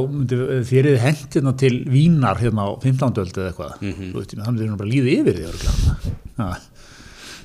þér 0.67 0.89
eða 0.91 1.03
hent 1.05 1.37
hérna 1.39 1.53
til 1.63 1.77
vínar 1.87 2.41
hérna 2.43 2.67
á 2.67 2.71
15. 2.83 3.21
öld 3.23 3.39
eða 3.39 3.53
eitthvað, 3.53 3.77
Mhm. 3.79 4.09
þú 4.11 4.19
veist, 4.19 4.35
ég 4.35 4.41
meina, 4.41 4.49
þannig 4.49 4.63
er 4.67 4.81
bara 4.83 4.91
líði 4.91 5.15
yfir 5.21 5.35
því 5.39 6.57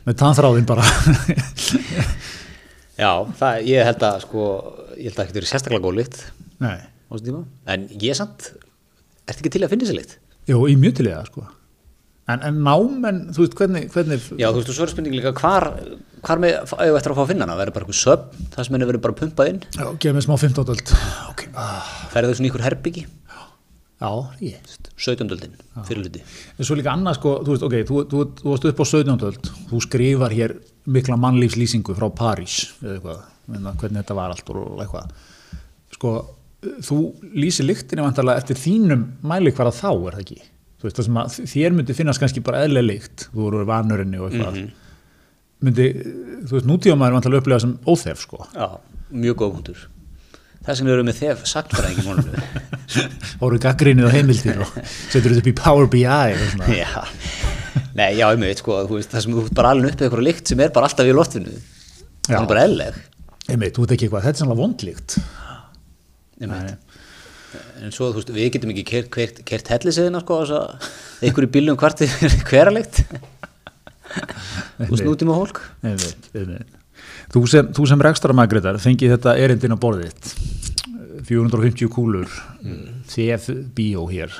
með 0.07 0.15
tannþráðin 0.21 0.65
bara 0.65 0.83
Já, 2.97 3.11
það, 3.39 3.59
ég 3.69 3.89
held 3.91 4.07
að 4.07 4.21
sko, 4.23 4.45
ég 4.97 5.11
held 5.11 5.19
að 5.19 5.25
ekki 5.27 5.37
verið 5.37 5.51
sérstaklega 5.51 5.85
góð 5.85 5.99
tíma. 7.29 7.43
En 7.69 7.85
ég 7.93 8.09
er 8.11 8.17
samt, 8.17 8.49
ertu 9.27 9.43
ekki 9.43 9.53
til 9.53 9.63
að 9.63 9.75
finna 9.75 9.89
sér 9.89 9.99
lykt? 9.99 10.17
jú, 10.47 10.63
í 10.71 10.75
mjög 10.79 10.97
til 10.97 11.07
það 11.09 11.29
sko. 11.31 11.45
En, 12.27 12.41
en 12.43 12.57
námenn, 12.59 13.19
þú 13.35 13.43
veist, 13.45 13.53
hvernig, 13.55 13.85
hvernig 13.93 14.23
Já, 14.35 14.49
þú 14.51 14.59
veist, 14.59 14.71
er 14.83 14.91
spurning 14.91 15.15
líka 15.15 15.31
hvar, 15.37 15.67
hvar 16.25 16.41
með, 16.43 16.57
við 16.75 16.97
eftir 16.99 17.13
að 17.13 17.19
fá 17.19 17.21
að 17.23 17.29
finna 17.31 17.45
hana, 17.47 17.55
verður 17.59 17.75
bara 17.77 17.87
eitthvað 17.87 17.99
söp, 18.01 18.25
það 18.55 18.67
sem 18.67 18.75
henni 18.75 18.89
verður 18.89 19.03
bara 19.05 19.17
pumpað 19.21 19.51
inn, 19.53 19.61
Já, 19.77 19.85
gefið 19.87 20.17
mér 20.17 20.25
smá 20.25 20.33
15. 20.41 20.73
öld. 20.73 20.91
Ok, 21.31 21.45
ah, 21.55 21.93
ferðu 22.11 22.33
þau 22.33 22.39
svona 22.39 22.49
í 22.49 22.51
ykkur 22.51 22.65
herbyggi, 22.65 23.05
já, 24.01 24.11
ég 24.43 24.71
17. 24.95 25.31
öldin, 25.35 25.55
fyrir 25.87 26.03
hluti. 26.03 26.23
En 26.57 26.67
svo 26.67 26.77
líka 26.77 26.93
annað 26.93 27.17
sko, 27.19 27.35
þú 27.45 27.55
veist, 27.55 27.67
ok, 27.67 27.77
þú, 27.89 28.01
þú, 28.11 28.25
þú 28.41 28.51
varst 28.51 28.67
upp 28.71 28.81
á 28.83 28.85
17. 28.85 29.27
öld 29.29 29.51
Þú 29.71 29.81
skrifar 29.87 30.35
hér 30.37 30.55
mikla 30.87 31.17
mannlífslýsingu 31.19 31.95
frá 31.97 32.07
París 32.15 32.59
eða 32.81 32.97
eitthvað, 32.97 33.23
meina, 33.53 33.73
hvernig 33.81 34.03
þetta 34.03 34.19
var 34.19 34.35
allt 34.35 34.53
og 34.53 34.83
eitthvað 34.83 35.15
Sko, 35.97 36.13
þú 36.85 36.99
lýsir 37.37 37.67
lyktinni 37.67 38.05
vantarlega 38.05 38.43
eftir 38.43 38.59
þínum 38.59 39.07
mæli 39.25 39.53
hvar 39.55 39.71
að 39.71 39.79
þá 39.81 39.89
er 39.93 40.17
það 40.17 40.23
ekki 40.25 40.39
þú 40.77 40.87
veist 40.87 40.99
það 40.99 41.07
sem 41.07 41.19
að 41.21 41.37
þér 41.53 41.77
myndi 41.77 41.97
finnast 41.97 42.21
kannski 42.21 42.43
bara 42.45 42.63
eðlega 42.65 42.85
lykt, 42.85 43.27
þú 43.33 43.43
voru 43.47 43.65
vanurinni 43.67 44.21
og 44.21 44.29
eitthvað 44.29 44.59
myndi, 45.65 45.87
þú 46.45 46.57
veist 46.57 46.69
nútíðumæður 46.69 47.17
vantarlega 47.17 47.43
upplega 47.43 47.63
sem 47.65 47.77
óþef 47.87 48.25
sko 48.27 48.43
Já, 48.53 48.67
mjög 49.09 49.39
góð 49.41 49.85
punktur 50.67 50.75
Þess 50.75 50.81
vegna 50.83 50.93
erum 50.97 51.07
við 51.07 51.19
þef 51.21 51.43
sagtfræðingi 51.47 52.03
múlum 52.03 52.27
voru 53.39 53.59
gaggrinnið 53.65 54.07
á 54.07 54.11
heimildir 54.11 54.57
og 54.65 54.71
setur 54.83 55.31
þetta 55.31 55.41
upp 55.43 55.47
í 55.47 55.55
Power 55.55 55.87
BI 55.91 56.05
og 56.07 56.41
svona. 56.51 56.67
Já, 56.77 57.03
nei, 57.97 58.11
já, 58.19 58.27
um 58.33 58.43
veit, 58.43 58.59
sko, 58.61 58.75
þú 58.89 58.97
veist, 58.99 59.09
það 59.13 59.23
sem 59.23 59.35
þú 59.37 59.43
bara 59.57 59.71
alveg 59.73 59.93
uppið 59.95 60.05
eitthvað 60.07 60.25
lykt 60.27 60.51
sem 60.51 60.59
er 60.61 60.73
bara 60.73 60.89
alltaf 60.89 61.07
í 61.07 61.13
loftinu. 61.17 61.53
Það 62.27 62.35
Já. 62.35 62.39
er 62.41 62.49
bara 62.51 62.65
eðleg 62.67 62.97
Einmitt, 63.47 63.77
þú 63.77 63.85
veit 63.85 63.93
ekki 63.95 64.09
hvað, 64.11 64.25
þetta 64.27 64.35
er 64.35 64.41
sannlega 64.41 64.61
vondlíkt 64.61 65.15
Einmitt. 66.41 66.97
en 67.81 67.95
svo, 67.95 68.09
þú 68.11 68.19
veist, 68.19 68.33
við 68.35 68.49
getum 68.57 68.73
ekki 68.73 68.85
kert, 68.91 69.39
kert, 69.47 69.71
hellisegina, 69.71 70.21
sko, 70.25 70.41
þess 70.43 70.57
að 70.57 71.27
einhverju 71.29 71.51
bílum 71.55 71.79
kvarti 71.79 72.09
hveralikt 72.49 73.01
og 74.83 74.97
snúti 74.99 75.27
með 75.29 75.39
hólk 75.39 75.63
Einmitt, 75.81 76.29
einmitt. 76.35 76.75
Þú 77.33 77.43
sem, 77.51 77.71
þú 77.75 77.87
sem 77.89 78.03
rekstaramagriðar 78.07 78.81
fengið 78.83 79.15
þetta 79.15 79.37
erindin 79.41 79.75
á 79.75 79.77
borðið 79.79 80.11
þitt 80.11 80.56
450 81.27 81.91
kúlur 81.91 82.31
CF 83.11 83.49
Bio 83.75 84.05
hér. 84.09 84.31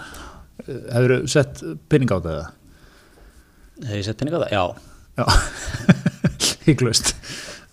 Hefur 0.68 1.18
sett 1.30 1.64
pinning 1.92 2.12
á 2.12 2.18
þetta? 2.18 2.46
Hefur 3.84 4.00
ég 4.00 4.08
sett 4.08 4.20
penning 4.20 4.38
á 4.38 4.42
það? 4.46 4.54
Já, 4.56 4.64
Já, 5.18 5.26
hygglust 6.68 7.16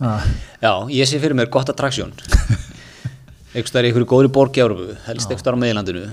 ah, 0.01 0.25
já, 0.63 0.71
ég 0.89 1.09
sé 1.09 1.19
fyrir 1.21 1.37
mér 1.37 1.51
gott 1.53 1.69
attraksjón 1.69 2.15
staðar 3.55 3.85
í 3.85 3.91
einhverju 3.91 4.09
góðri 4.09 4.31
borg 4.33 4.57
í 4.57 4.63
Árufu 4.65 4.95
helst 5.05 5.29
staðar 5.29 5.59
á 5.61 5.61
meðlandinu 5.61 6.07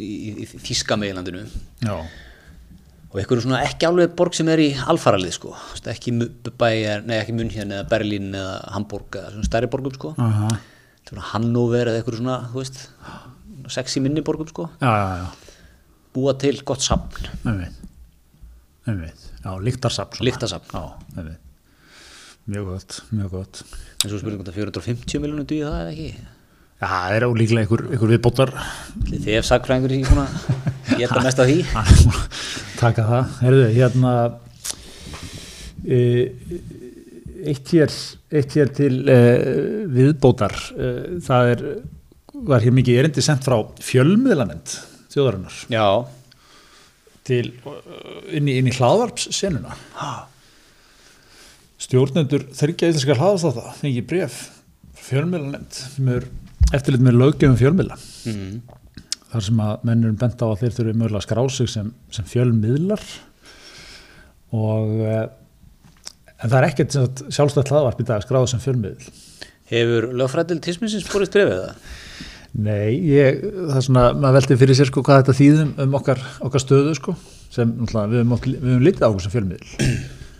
í, 0.00 0.08
í, 0.08 0.46
þíska 0.48 0.96
meðlandinu 1.00 1.44
Já, 1.84 1.98
og 2.00 3.20
einhverju 3.20 3.44
svona 3.44 3.60
ekki 3.66 3.90
alveg 3.90 4.16
borg 4.16 4.34
sem 4.38 4.48
er 4.50 4.62
í 4.64 4.70
alfaralið 4.72 5.36
sko, 5.36 5.52
ekki 5.92 6.16
ekki 7.20 7.36
München 7.36 7.76
eða 7.76 7.84
Berlín 7.92 8.32
eða 8.32 8.56
Hamburg 8.74 9.20
eða 9.20 9.34
svona 9.36 9.50
stærri 9.50 9.68
borgum 9.70 9.94
sko. 9.94 10.14
Aha, 10.18 10.48
svona 11.08 11.28
Hannover 11.32 11.90
eða 11.90 12.00
einhverju 12.00 12.20
svona, 12.22 12.40
þú 12.52 12.60
veist 12.62 12.84
sexy 13.72 14.02
minni 14.04 14.24
borgum 14.24 14.48
sko. 14.50 14.68
Já, 14.80 14.90
já, 14.90 15.22
já, 15.22 15.56
búa 16.16 16.36
til 16.40 16.60
gott 16.66 16.84
safn, 16.84 17.30
einmitt. 17.44 17.80
Einmitt, 18.84 19.26
já, 19.40 19.50
líktarsafn 19.68 20.18
svona. 20.18 20.28
Lyktarsafn. 20.30 20.70
Já, 20.74 21.18
einmitt. 21.18 21.40
Mjög 22.44 22.64
gott, 22.68 23.02
mjög 23.10 23.30
gott. 23.32 23.64
En 24.04 24.10
svo 24.10 24.18
spurning 24.20 24.42
hvort 24.42 24.50
að 24.52 24.58
450 24.60 25.20
miljonum 25.22 25.46
duði 25.48 25.64
það 25.64 25.78
eða 25.80 25.92
ekki? 25.94 26.08
Já, 26.74 26.88
það 26.90 27.14
er 27.16 27.24
líklega 27.38 27.64
einhver, 27.64 27.82
einhver 27.88 28.10
viðbótar. 28.12 28.50
Þið 29.08 29.28
ef 29.38 29.46
sagfræðingur 29.48 29.94
í 29.96 30.00
svona 30.04 30.26
ég 30.98 31.06
ætla 31.06 31.22
mest 31.24 31.40
af 31.40 31.48
því? 31.48 31.62
Búinn 32.76 33.00
að 33.00 33.08
það. 33.08 33.30
Herðu, 33.40 33.62
hérna 33.78 34.12
e, 35.88 36.00
eitt 37.50 37.72
hér 37.74 37.92
eitt 38.34 38.56
hér 38.56 38.72
til 38.74 38.96
e, 39.10 39.18
viðbótar. 39.94 40.54
E, 40.74 40.90
það 41.24 41.52
er 41.54 41.64
var 42.34 42.64
hér 42.64 42.74
mikið 42.74 43.00
erindi 43.02 43.24
sendt 43.24 43.46
frá 43.46 43.56
fjölmiðlanend 43.84 44.76
þjóðarinnar. 45.14 45.58
Já, 45.72 45.88
til 47.26 47.46
e, 47.54 47.74
inn 48.38 48.50
í, 48.50 48.58
inn 48.60 48.70
í 48.70 48.74
hlaðvarpssenuna. 48.74 49.76
Stjórnendur 51.84 52.46
þryggja 52.56 52.92
íslenska 52.92 53.18
hlaðvarstáta 53.18 53.74
fengi 53.80 54.02
bref 54.08 54.40
fjölmiðlanend 55.04 55.76
sem 55.76 56.08
er 56.14 56.26
eftirlit 56.74 57.04
með 57.04 57.20
löggjöfum 57.20 57.60
fjölmiðla. 57.60 58.00
Mm. 58.30 58.56
þar 59.34 59.44
sem 59.48 59.62
að 59.64 59.86
menn 59.88 60.04
erum 60.04 60.18
bent 60.18 60.42
á 60.42 60.46
að 60.46 60.60
þeir 60.62 60.74
þurfi 60.76 60.92
mögulega 60.94 61.20
að 61.20 61.24
skrá 61.26 61.40
sig 61.50 61.70
sem, 61.72 61.88
sem 62.14 62.26
fjölmiðlar. 62.30 63.06
Og 64.54 65.00
eh, 65.02 65.24
en 66.44 66.50
það 66.52 66.58
er 66.58 66.66
ekkert 66.68 66.96
sjálfstætt 67.32 67.72
hlaðvarp 67.72 68.02
í 68.02 68.06
dag 68.08 68.20
að 68.20 68.26
skráða 68.26 68.50
sem 68.52 68.62
fjölmiðl 68.62 69.12
hefur 69.72 70.10
lögfræðil 70.20 70.60
tísminsins 70.64 71.08
borist 71.08 71.34
brefið 71.34 71.62
það 71.62 72.02
Nei, 72.54 72.94
ég, 73.10 73.40
það 73.42 73.78
er 73.80 73.82
svona, 73.82 74.02
maður 74.14 74.36
veldi 74.36 74.56
fyrir 74.60 74.76
sér 74.78 74.86
sko 74.86 75.02
hvað 75.02 75.24
þetta 75.24 75.34
þýðum 75.40 75.70
um 75.82 75.96
okkar, 75.98 76.20
okkar 76.46 76.62
stöðu 76.62 76.92
sko, 76.94 77.14
sem 77.50 77.72
náttúrulega 77.80 78.12
við 78.12 78.20
höfum, 78.20 78.34
við 78.44 78.68
höfum 78.68 78.84
litið 78.86 79.02
á 79.02 79.08
okkur 79.08 79.24
sem 79.24 79.32
fjölmiðl, 79.32 79.72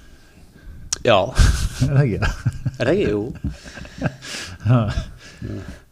já, 1.08 1.16
er 1.88 1.90
það 1.90 2.04
ekki? 2.04 2.20
er 2.20 2.84
það 2.84 2.92
ekki, 2.92 3.08
jú. 3.10 3.22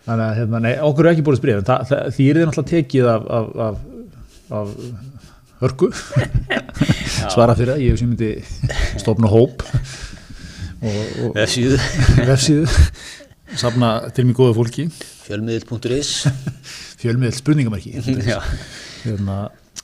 Þannig 0.07 0.25
að 0.29 0.39
hérna, 0.39 0.61
nei, 0.63 0.73
okkur 0.87 1.09
er 1.09 1.17
ekki 1.17 1.27
búið 1.27 1.43
það, 1.67 1.89
það, 1.91 2.07
því 2.15 2.29
er 2.29 2.39
þið 2.39 2.47
náttúrulega 2.47 2.73
tekið 2.77 3.11
af, 3.17 3.27
af, 3.41 3.51
af, 3.67 3.83
af 4.61 4.77
hörku, 5.63 5.89
svara 7.33 7.55
fyrir 7.59 7.75
það, 7.75 7.83
ég 7.85 7.95
hef 7.95 8.03
sem 8.03 8.11
myndi 8.11 9.01
stofna 9.01 9.31
hóp 9.33 9.65
og, 10.83 11.33
vefsíðu. 11.37 11.79
Vefsíðu, 12.27 12.67
safna 13.63 13.95
til 14.15 14.27
mjög 14.29 14.41
góða 14.43 14.57
fólki, 14.59 14.87
fjölmiðil.is 15.29 16.13
fjölmiðl 17.03 17.35
spurningamarki, 17.39 17.97
já. 18.33 18.39
Hérna, 19.03 19.41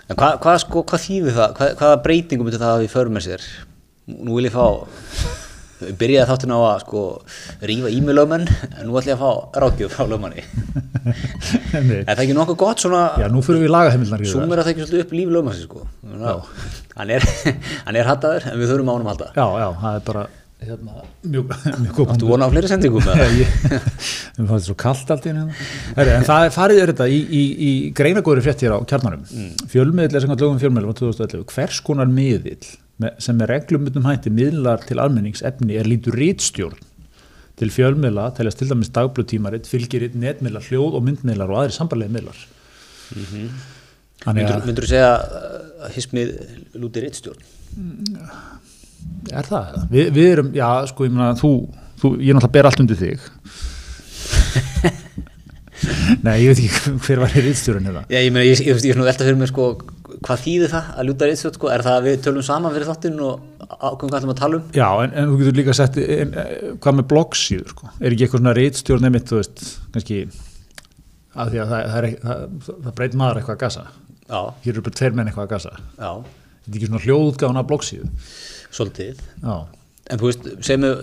En 0.08 0.16
hvað, 0.16 0.38
hvað, 0.40 0.58
sko, 0.62 0.82
hvað 0.88 1.02
þýðir 1.04 1.34
það? 1.36 1.50
Hvað, 1.58 1.70
hvaða 1.80 1.96
breytingum 2.04 2.46
myndi 2.48 2.60
það 2.62 2.70
hafa 2.72 2.84
í 2.86 2.92
för 2.92 3.10
með 3.12 3.24
sér? 3.26 3.42
Nú 4.08 4.38
vil 4.38 4.46
ég 4.48 4.54
fá, 4.54 4.64
við 4.88 5.47
byrjaði 5.78 6.28
þáttin 6.30 6.54
á 6.54 6.58
að 6.58 6.80
sko 6.82 7.02
rífa 7.70 7.92
í 7.92 8.00
mig 8.04 8.16
lögmenn, 8.16 8.48
en 8.48 8.88
nú 8.88 8.98
ætlum 8.98 9.12
ég 9.12 9.18
að 9.18 9.22
fá 9.22 9.62
rákjöf 9.62 9.94
frá 9.94 10.08
lögmanni. 10.10 10.42
Er 12.02 12.10
það 12.10 12.24
ekki 12.24 12.36
nokkuð 12.36 12.58
gott 12.64 12.82
svona, 12.82 13.04
já, 13.22 13.28
nú 13.32 13.44
fyrir 13.46 13.62
við 13.64 13.72
lagaheimilnar 13.74 14.24
í 14.24 14.26
það. 14.26 14.34
sumir 14.34 14.58
að 14.58 14.66
það 14.66 14.74
ekki 14.74 14.88
svolítið 14.88 15.04
upp 15.06 15.14
líf 15.18 15.30
lögmannsins 15.36 15.68
sko? 15.68 15.86
Hann 16.98 17.14
er, 17.14 17.28
er 18.02 18.10
hattaður, 18.10 18.50
en 18.50 18.60
við 18.60 18.72
þurfum 18.72 18.90
á 18.90 18.94
honum 18.96 19.08
að 19.08 19.14
halda. 19.14 19.30
Já, 19.38 19.46
já, 19.62 19.68
það 19.84 20.00
er 20.00 20.04
bara, 20.08 20.24
hérna, 20.66 21.04
mjög, 21.22 21.54
mjög 21.84 21.94
góð 22.00 22.16
Þú 22.18 22.32
vona 22.32 22.48
á 22.48 22.52
fleiri 22.52 22.70
sendingum 22.70 23.06
með 23.06 23.22
það? 23.22 23.86
það 24.34 24.50
fannst 24.50 24.70
svo 24.70 24.76
kallt 24.82 25.14
allt 25.14 25.28
í 25.30 25.34
Heri, 25.36 26.16
en 26.16 26.26
það 26.26 26.48
er 26.48 26.52
farið 26.54 26.82
er 26.82 26.92
þetta 26.92 27.08
í, 27.14 27.20
í, 27.22 27.44
í 27.68 27.70
greinagóri 27.94 28.42
frétt 28.42 28.64
hér 28.66 28.74
á 28.74 28.78
kjarnanum 28.82 29.22
mm. 29.22 29.68
fjölmiðl 29.70 30.18
er 30.18 30.26
sem 30.26 30.34
lögum 30.34 30.58
fjölmiðl 30.58 30.90
á 30.90 30.98
2011 30.98 31.46
hvers 31.54 31.80
konar 31.86 32.10
miðill 32.10 32.58
sem 33.22 33.40
er 33.44 33.52
reglumundum 33.52 34.06
hætti 34.08 34.32
miðlar 34.34 34.82
til 34.86 34.98
almenningsefni 35.02 35.76
er 35.78 35.88
lítur 35.88 36.16
rítstjórn 36.18 36.78
til 37.58 37.72
fjölmiðla, 37.74 38.28
teljast 38.36 38.60
til 38.60 38.68
dæmis 38.70 38.90
dagblutímarit 38.94 39.66
fylgiritt, 39.66 40.14
netmiðlar, 40.18 40.66
hljóð 40.68 40.98
og 40.98 41.04
myndmiðlar 41.06 41.50
og 41.50 41.62
aðri 41.62 41.74
sambarlega 41.74 42.14
miðlar 42.14 42.44
þannig 43.10 44.42
Myndur, 44.42 44.54
að 44.54 44.68
myndur 44.68 44.86
þú 44.86 44.90
segja 44.92 45.10
að 45.86 45.96
hismið 45.96 46.32
lúti 46.78 47.02
rittstjórn? 47.02 47.42
er 49.30 49.46
það 49.46 49.72
eða? 49.72 49.82
Vi, 49.90 50.06
við 50.14 50.30
erum, 50.32 50.54
já 50.56 50.68
sko 50.90 51.06
ég 51.06 51.14
meina 51.14 51.34
þú, 51.38 51.52
þú 52.00 52.12
ég 52.18 52.34
náttúrulega 52.34 52.54
ber 52.56 52.70
allt 52.70 52.82
undir 52.82 52.98
þig 52.98 53.18
Nei, 56.24 56.34
ég 56.42 56.50
veit 56.50 56.60
ekki 56.62 56.92
hver 57.06 57.22
var 57.22 57.36
í 57.36 57.44
rítstjórun 57.44 57.88
hérna. 57.88 58.02
Já, 58.10 58.18
ég 58.24 58.70
er 58.72 58.80
svona 58.82 59.06
velta 59.06 59.26
fyrir 59.26 59.38
mig 59.38 59.50
sko, 59.52 59.68
hvað 60.24 60.42
þýðir 60.44 60.72
það 60.72 60.90
að 60.94 61.08
lúta 61.08 61.28
rittstjórn 61.28 61.56
sko? 61.58 61.70
Er 61.74 61.84
það 61.86 61.98
að 61.98 62.08
við 62.08 62.18
tölum 62.26 62.46
saman 62.48 62.74
fyrir 62.74 62.90
þáttinn 62.90 63.22
og 63.22 63.46
ákveðum 63.68 64.10
hvað 64.10 64.18
ætlum 64.18 64.34
að 64.34 64.40
tala 64.42 64.58
um? 64.58 64.66
Já, 64.74 64.88
en, 65.04 65.14
en 65.14 65.30
þú 65.30 65.38
getur 65.42 65.58
líka 65.60 65.76
sett 65.76 66.00
en, 66.02 66.34
eh, 66.42 66.52
hvað 66.82 66.98
með 66.98 67.08
bloggsíður, 67.12 67.72
sko 67.74 67.90
er 68.00 68.16
ekki 68.16 68.26
eitthvað 68.26 68.42
svona 68.42 68.56
rítstjórn 68.58 69.08
einmitt, 69.08 69.30
þú 69.30 69.40
veist 69.40 69.64
kannski 69.94 70.20
að 71.38 71.54
því 71.54 71.62
að 71.62 71.72
það, 71.72 71.88
það, 71.94 72.08
það, 72.24 72.44
það 72.88 72.94
breyt 72.98 73.18
maður 73.20 73.40
eitthvað 73.42 73.58
að 73.58 73.64
gasa 73.66 73.86
Já, 74.28 74.40
hér 74.64 74.74
eru 74.74 74.84
bara 74.84 74.98
tveir 74.98 75.14
menn 75.16 75.30
eitthvað 75.30 75.46
að 75.46 75.52
gasa 75.54 75.74
þetta 75.76 76.08
já, 76.08 76.10
er 76.68 76.78
ekki 76.78 76.88
svona 76.90 77.04
hljóðgáðan 77.04 77.60
af 77.62 77.68
bloggsíðu 77.70 78.08
svolítið. 78.76 79.20
Já, 79.40 79.54
En 80.08 80.20
þú 80.20 80.30
veist, 80.30 80.46
segjum 80.64 80.84
við, 80.86 81.00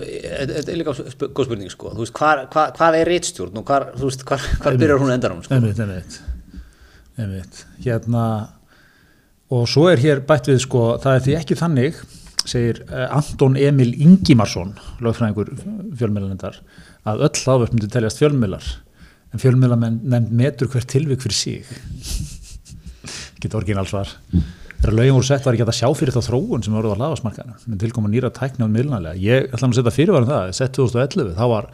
þetta 0.55 0.71
er 0.73 0.79
líka 0.79 0.93
góð 0.95 1.45
spurning 1.45 1.69
sko, 1.69 1.91
þú 1.93 2.01
veist, 2.01 2.15
hvað, 2.17 2.39
hvað, 2.55 2.71
hvað 2.79 2.99
er 2.99 3.11
rittstjórn 3.11 3.59
og 3.61 3.65
hvað, 3.67 3.87
þú 3.99 4.09
veist, 4.09 4.23
hvað, 4.25 4.47
hvað 4.63 4.79
byrjar 4.81 5.01
hún 5.03 5.13
endar 5.13 5.35
hún 5.35 5.43
sko? 5.45 5.57
einmitt, 5.59 5.81
einmitt. 5.83 6.19
Einmitt, 7.21 7.59
hérna 7.85 8.23
og 9.53 9.67
svo 9.69 9.85
er 9.91 10.01
hér 10.01 10.23
bætt 10.25 10.49
við 10.49 10.63
sko 10.65 10.85
það 11.03 11.17
er 11.17 11.25
því 11.27 11.35
ekki 11.39 11.59
þannig 11.59 11.99
segir 12.49 12.81
eh, 12.89 13.05
Anton 13.13 13.57
Emil 13.61 13.93
Ingimarsson 14.01 14.73
lögfræðingur 15.05 15.53
fjölmiðlanendar 15.99 16.59
að 17.05 17.23
öll 17.27 17.43
hlaðvörp 17.43 17.75
myndi 17.75 17.89
teljast 17.93 18.21
fjölmiðlar 18.21 18.71
en 19.33 19.41
fjölmiðlamenn 19.41 20.01
nefnd 20.05 20.35
metur 20.39 20.69
hver 20.71 20.85
tilvik 20.87 21.23
fyrir 21.25 21.35
sig. 21.37 21.71
Ekki 23.35 23.51
orginal 23.57 23.87
svar 23.89 24.13
þegar 24.85 24.99
lögum 24.99 25.17
voru 25.17 25.25
sett 25.25 25.45
var 25.45 25.55
ekki 25.55 25.65
að 25.65 25.77
sjá 25.79 25.87
fyrir 25.97 26.13
þá 26.13 26.21
þróun 26.27 26.63
sem 26.65 26.75
voruð 26.75 26.93
á 26.93 26.97
hlaðvarsmarkaðinu 26.99 27.71
með 27.71 27.81
tilkoma 27.81 28.09
nýra 28.11 28.29
tækni 28.33 28.65
á 28.65 28.69
miðlunarlega. 28.69 29.17
Ég 29.17 29.47
ætla 29.49 29.69
að 29.69 29.77
setja 29.79 29.93
fyrirvarum 29.95 30.29
það, 30.29 30.51
sett 30.57 30.75
2011 30.77 31.31
þá 31.39 31.45
var 31.49 31.69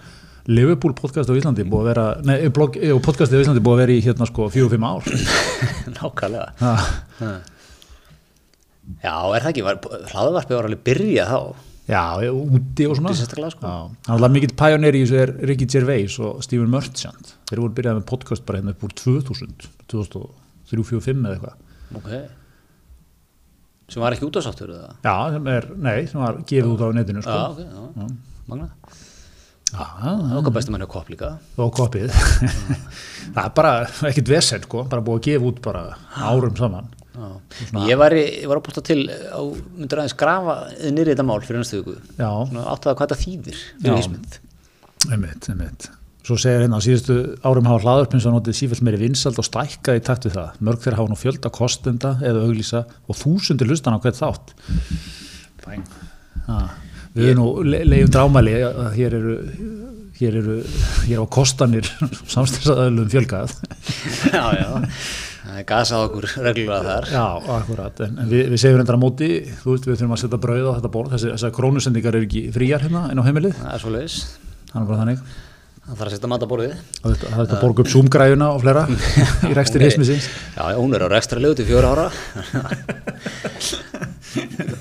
Liverpool 0.49 0.95
podcast 0.97 1.30
á 1.30 1.36
Íslandi 1.36 1.66
búið 1.68 1.84
að 1.84 1.89
vera, 1.91 2.05
nei, 2.26 2.36
blog, 2.55 2.78
eh, 2.80 2.93
podcastið 3.03 3.38
á 3.38 3.43
Íslandi 3.43 3.64
búið 3.66 3.76
að 3.76 3.84
vera 3.84 3.97
í 3.97 4.05
hérna 4.05 4.30
sko 4.30 4.47
4-5 4.53 4.88
ár. 4.88 5.12
Nákvæmlega. 5.97 6.72
Já, 9.03 9.16
er 9.20 9.43
það 9.43 9.51
ekki, 9.51 9.68
var, 9.68 9.84
hlaðvarpið 10.16 10.57
var 10.57 10.72
alveg 10.72 10.84
byrjað 10.88 11.36
þá. 11.36 11.70
Já, 11.91 12.03
úti 12.32 12.88
og 12.88 12.97
svona. 12.97 13.12
Úti 13.12 13.22
sérstaklega, 13.22 13.53
sko. 13.57 13.78
Hann 14.07 14.24
var 14.24 14.34
mikill 14.34 14.55
pæjonir 14.57 14.95
í 14.97 15.03
þessu 15.03 15.20
er 15.20 15.34
Ricky 15.51 15.68
Gervais 15.70 16.16
og 16.24 16.43
Stephen 16.45 16.72
Merchant. 16.72 17.36
Þeir 17.51 17.66
voru 17.66 17.76
byrjað 17.78 17.99
með 17.99 18.12
podcast 18.14 18.47
bara 18.47 18.62
hérna 18.62 18.74
upp 18.74 18.86
úr 18.88 18.95
2000 18.95 19.74
2003-2005 19.91 21.26
eða 21.28 21.36
eitthvað. 21.36 21.57
Ok 21.99 22.14
sem 23.92 24.04
var 24.04 24.16
ekki 24.16 24.28
útásáttur 24.28 24.74
eða? 24.76 24.92
Já, 25.06 25.16
sem 25.36 25.50
er, 25.54 25.68
nei, 25.88 25.98
sem 26.10 26.22
var 26.22 26.39
gefið 26.48 26.70
út 26.74 26.84
á 26.84 26.88
netinu 26.98 27.24
sko. 27.26 27.38
já, 27.38 27.46
ok, 27.52 27.60
já, 28.00 28.08
magna. 28.52 28.70
Já, 29.72 29.84
það 30.02 30.24
var 30.28 30.39
okkar 30.42 30.56
bestum 30.58 30.76
henni 30.76 30.88
að 30.88 30.94
kopp 30.96 31.12
líka. 31.14 31.30
Og 31.64 31.72
kopið 31.78 32.16
það 33.36 33.44
er 33.46 33.54
bara 33.62 33.74
ekkit 34.10 34.32
vesen 34.34 34.66
sko, 34.66 34.86
bara 34.92 35.06
búið 35.06 35.22
að 35.22 35.28
gefa 35.30 35.50
út 35.52 35.62
bara 35.68 35.84
árum 36.32 36.56
saman. 36.60 36.89
Já. 37.12 37.28
ég 37.89 38.00
var, 38.00 38.16
ég 38.16 38.48
var 38.48 38.62
að 38.62 38.64
bústa 38.70 38.82
til 38.88 39.02
á, 39.12 39.39
myndur 39.76 40.00
aðeins 40.00 40.16
grafa 40.18 40.56
nýri 40.96 41.12
þetta 41.12 41.26
mál 41.28 41.42
fyrir 41.44 41.60
næstu 41.60 41.82
viku. 41.82 41.98
Já, 42.16 42.30
svona 42.48 42.64
áttaða 42.72 42.96
hvað 42.96 43.12
þetta 43.12 43.20
þýðir 43.26 43.60
Já. 43.60 43.76
fyrir 43.84 43.98
vísmynd 44.00 44.39
einmitt, 45.10 45.50
einmitt 45.50 45.89
Svo 46.22 46.38
segir 46.38 46.61
hérna 46.61 46.78
á 46.78 46.86
síðustu 46.86 47.15
árum 47.41 47.65
hafa 47.65 47.82
hlaðarpins 47.86 48.28
að 48.30 48.36
notið 48.36 48.57
sífælt 48.59 48.84
meiri 48.86 48.99
vinsald 49.01 49.39
og 49.41 49.47
stækkað 49.47 49.97
í 49.97 50.03
takt 50.05 50.28
við 50.28 50.36
það. 50.38 50.59
Mörg 50.67 50.84
þeirra 50.84 50.99
hafa 50.99 51.13
nú 51.13 51.17
fjölda 51.17 51.49
kostenda 51.55 52.11
eða 52.22 52.43
auglýsa 52.45 52.84
og 53.09 53.17
þúsundir 53.17 53.72
hlustan 53.72 53.97
á 53.97 54.01
hvert 54.03 54.19
þátt. 54.19 54.53
Fæn. 55.65 55.88
Ha. 56.45 56.59
Við 57.15 57.32
erum 57.32 57.41
nú 57.41 57.65
le 57.67 57.82
leiðum 57.89 58.13
drámæli 58.13 58.53
að 58.69 58.93
hér 58.99 59.17
eru 59.17 59.34
hér 60.22 60.38
eru, 60.38 60.55
hér 61.07 61.24
á 61.24 61.28
kostanir 61.34 61.88
samstæðsaðalum 62.34 63.09
fjölgað. 63.09 63.55
já, 64.30 64.43
já, 64.53 64.67
það 65.41 65.57
er 65.57 65.65
gasað 65.72 66.03
okkur 66.05 66.28
reglulega 66.45 66.82
þar 66.86 67.07
Já, 67.09 67.24
akkurat. 67.57 68.01
En, 68.05 68.19
en 68.22 68.30
við, 68.30 68.43
við 68.53 68.61
segjum 68.61 68.78
reyndar 68.82 68.99
á 69.01 69.03
móti, 69.03 69.30
þú 69.63 69.74
veist, 69.74 69.88
við 69.89 69.97
þurfum 69.97 70.13
að 70.17 70.22
setja 70.22 70.41
brauð 70.45 70.69
á 70.69 70.74
þetta 70.78 70.91
borð. 70.93 71.15
Þessar 71.26 71.55
krónusendingar 71.57 72.19
eru 72.19 72.30
ekki 72.30 72.43
fríjar 72.53 72.86
hérna 72.86 73.07
inn 73.09 73.22
á 73.22 73.26
heimilið. 73.26 73.57
það 73.57 73.74
er 73.74 73.84
svo 73.86 73.95
leiðis 73.95 74.19
Þannig 74.72 74.91
bara 74.91 74.99
þannig. 75.01 75.24
Það 75.82 75.96
þarf 75.98 76.08
að 76.08 76.14
setja 76.16 76.30
mataborðið 76.32 76.74
Það 77.02 77.16
þetta 77.24 77.56
að 77.58 77.62
borga 77.64 77.84
upp 77.84 77.90
zoom-græjuna 77.92 78.48
og 78.56 78.62
fleira 78.64 78.84
í 79.50 79.54
rekstir 79.58 79.84
hismisins. 79.86 80.28
já, 80.56 80.64
hún 80.78 80.94
er 80.98 81.06
á 81.06 81.08
rekstra 81.12 81.42
lögu 81.42 81.58
til 81.62 81.68
fjóra 81.72 81.92
ára 81.96 82.08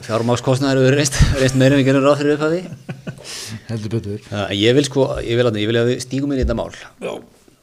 fjármákskostnaður 0.06 0.84
eru 0.90 0.98
reist, 1.00 1.16
reist 1.40 1.56
meira 1.58 1.74
en 1.76 1.80
við 1.82 1.88
gerum 1.90 2.04
ráð 2.06 2.20
fyrir 2.22 2.36
upp 2.36 2.46
að 2.46 2.54
því 2.56 2.62
Heldur 3.70 3.92
betur. 3.92 4.22
Uh, 4.30 4.46
ég 4.56 4.74
vil 4.76 4.86
sko, 4.86 5.04
ég 5.24 5.36
vil 5.38 5.46
að, 5.50 5.58
ég 5.60 5.68
vil 5.70 5.78
að 5.80 5.90
við 5.92 6.02
stígum 6.04 6.32
inn 6.34 6.40
í 6.40 6.44
þetta 6.44 6.56
mál 6.58 6.70
Já. 7.02 7.12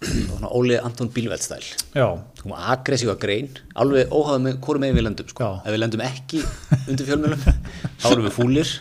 Svona 0.07 0.51
Óli 0.53 0.75
Anton 0.77 1.09
Bílveldstæl 1.13 1.63
Já, 1.97 2.07
Hún 2.43 2.53
var 2.53 2.67
aggressíva 2.75 3.15
grein, 3.21 3.47
alveg 3.79 4.11
óháða 4.13 4.41
með 4.43 4.59
hvort 4.65 4.81
megin 4.83 4.99
við 4.99 5.07
lendum 5.07 5.31
sko. 5.31 5.41
Já. 5.47 5.63
Ef 5.65 5.73
við 5.73 5.81
lendum 5.81 6.03
ekki 6.05 6.43
undir 6.91 7.09
fjölmjölum 7.09 7.41
þá 8.03 8.05
erum 8.11 8.27
við 8.27 8.35
fúlir 8.37 8.75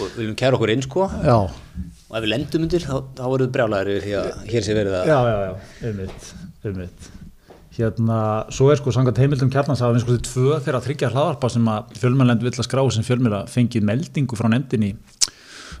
og 0.00 0.14
viljum 0.16 0.36
kæra 0.38 0.56
okkur 0.56 0.72
inn 0.72 0.84
sko 0.86 1.08
já, 1.26 1.36
og 2.10 2.18
ef 2.18 2.24
við 2.24 2.32
lendum 2.32 2.66
undir 2.66 2.84
þá, 2.84 2.94
þá 3.14 3.24
erum 3.28 3.40
við 3.44 3.54
brjálæðir 3.54 3.90
yfir 3.94 4.04
því 4.04 4.14
að 4.18 4.44
hér 4.50 4.66
sé 4.66 4.76
verið 4.76 4.98
að 4.98 5.10
já, 5.10 5.18
já, 5.30 5.34
já, 5.46 5.88
einmitt, 5.88 6.30
einmitt. 6.66 7.10
Hérna, 7.76 8.16
svo 8.52 8.66
er 8.72 8.80
sko 8.80 8.92
samkvæmt 8.92 9.20
heimildum 9.22 9.50
kjarnans 9.54 9.80
að 9.86 9.94
við 9.94 10.02
sko 10.02 10.16
til 10.16 10.24
tvö 10.26 10.56
þeirra 10.66 10.80
þryggja 10.84 11.10
hlaðarpa 11.14 11.50
sem 11.54 11.68
að 11.70 11.92
fjölmjölend 12.00 12.42
vill 12.44 12.52
að 12.56 12.66
skrá 12.66 12.82
sem 12.90 13.06
fjölmjöla 13.06 13.44
fengið 13.48 13.86
meldingu 13.86 14.38
frá 14.38 14.50
nefndinni 14.50 14.90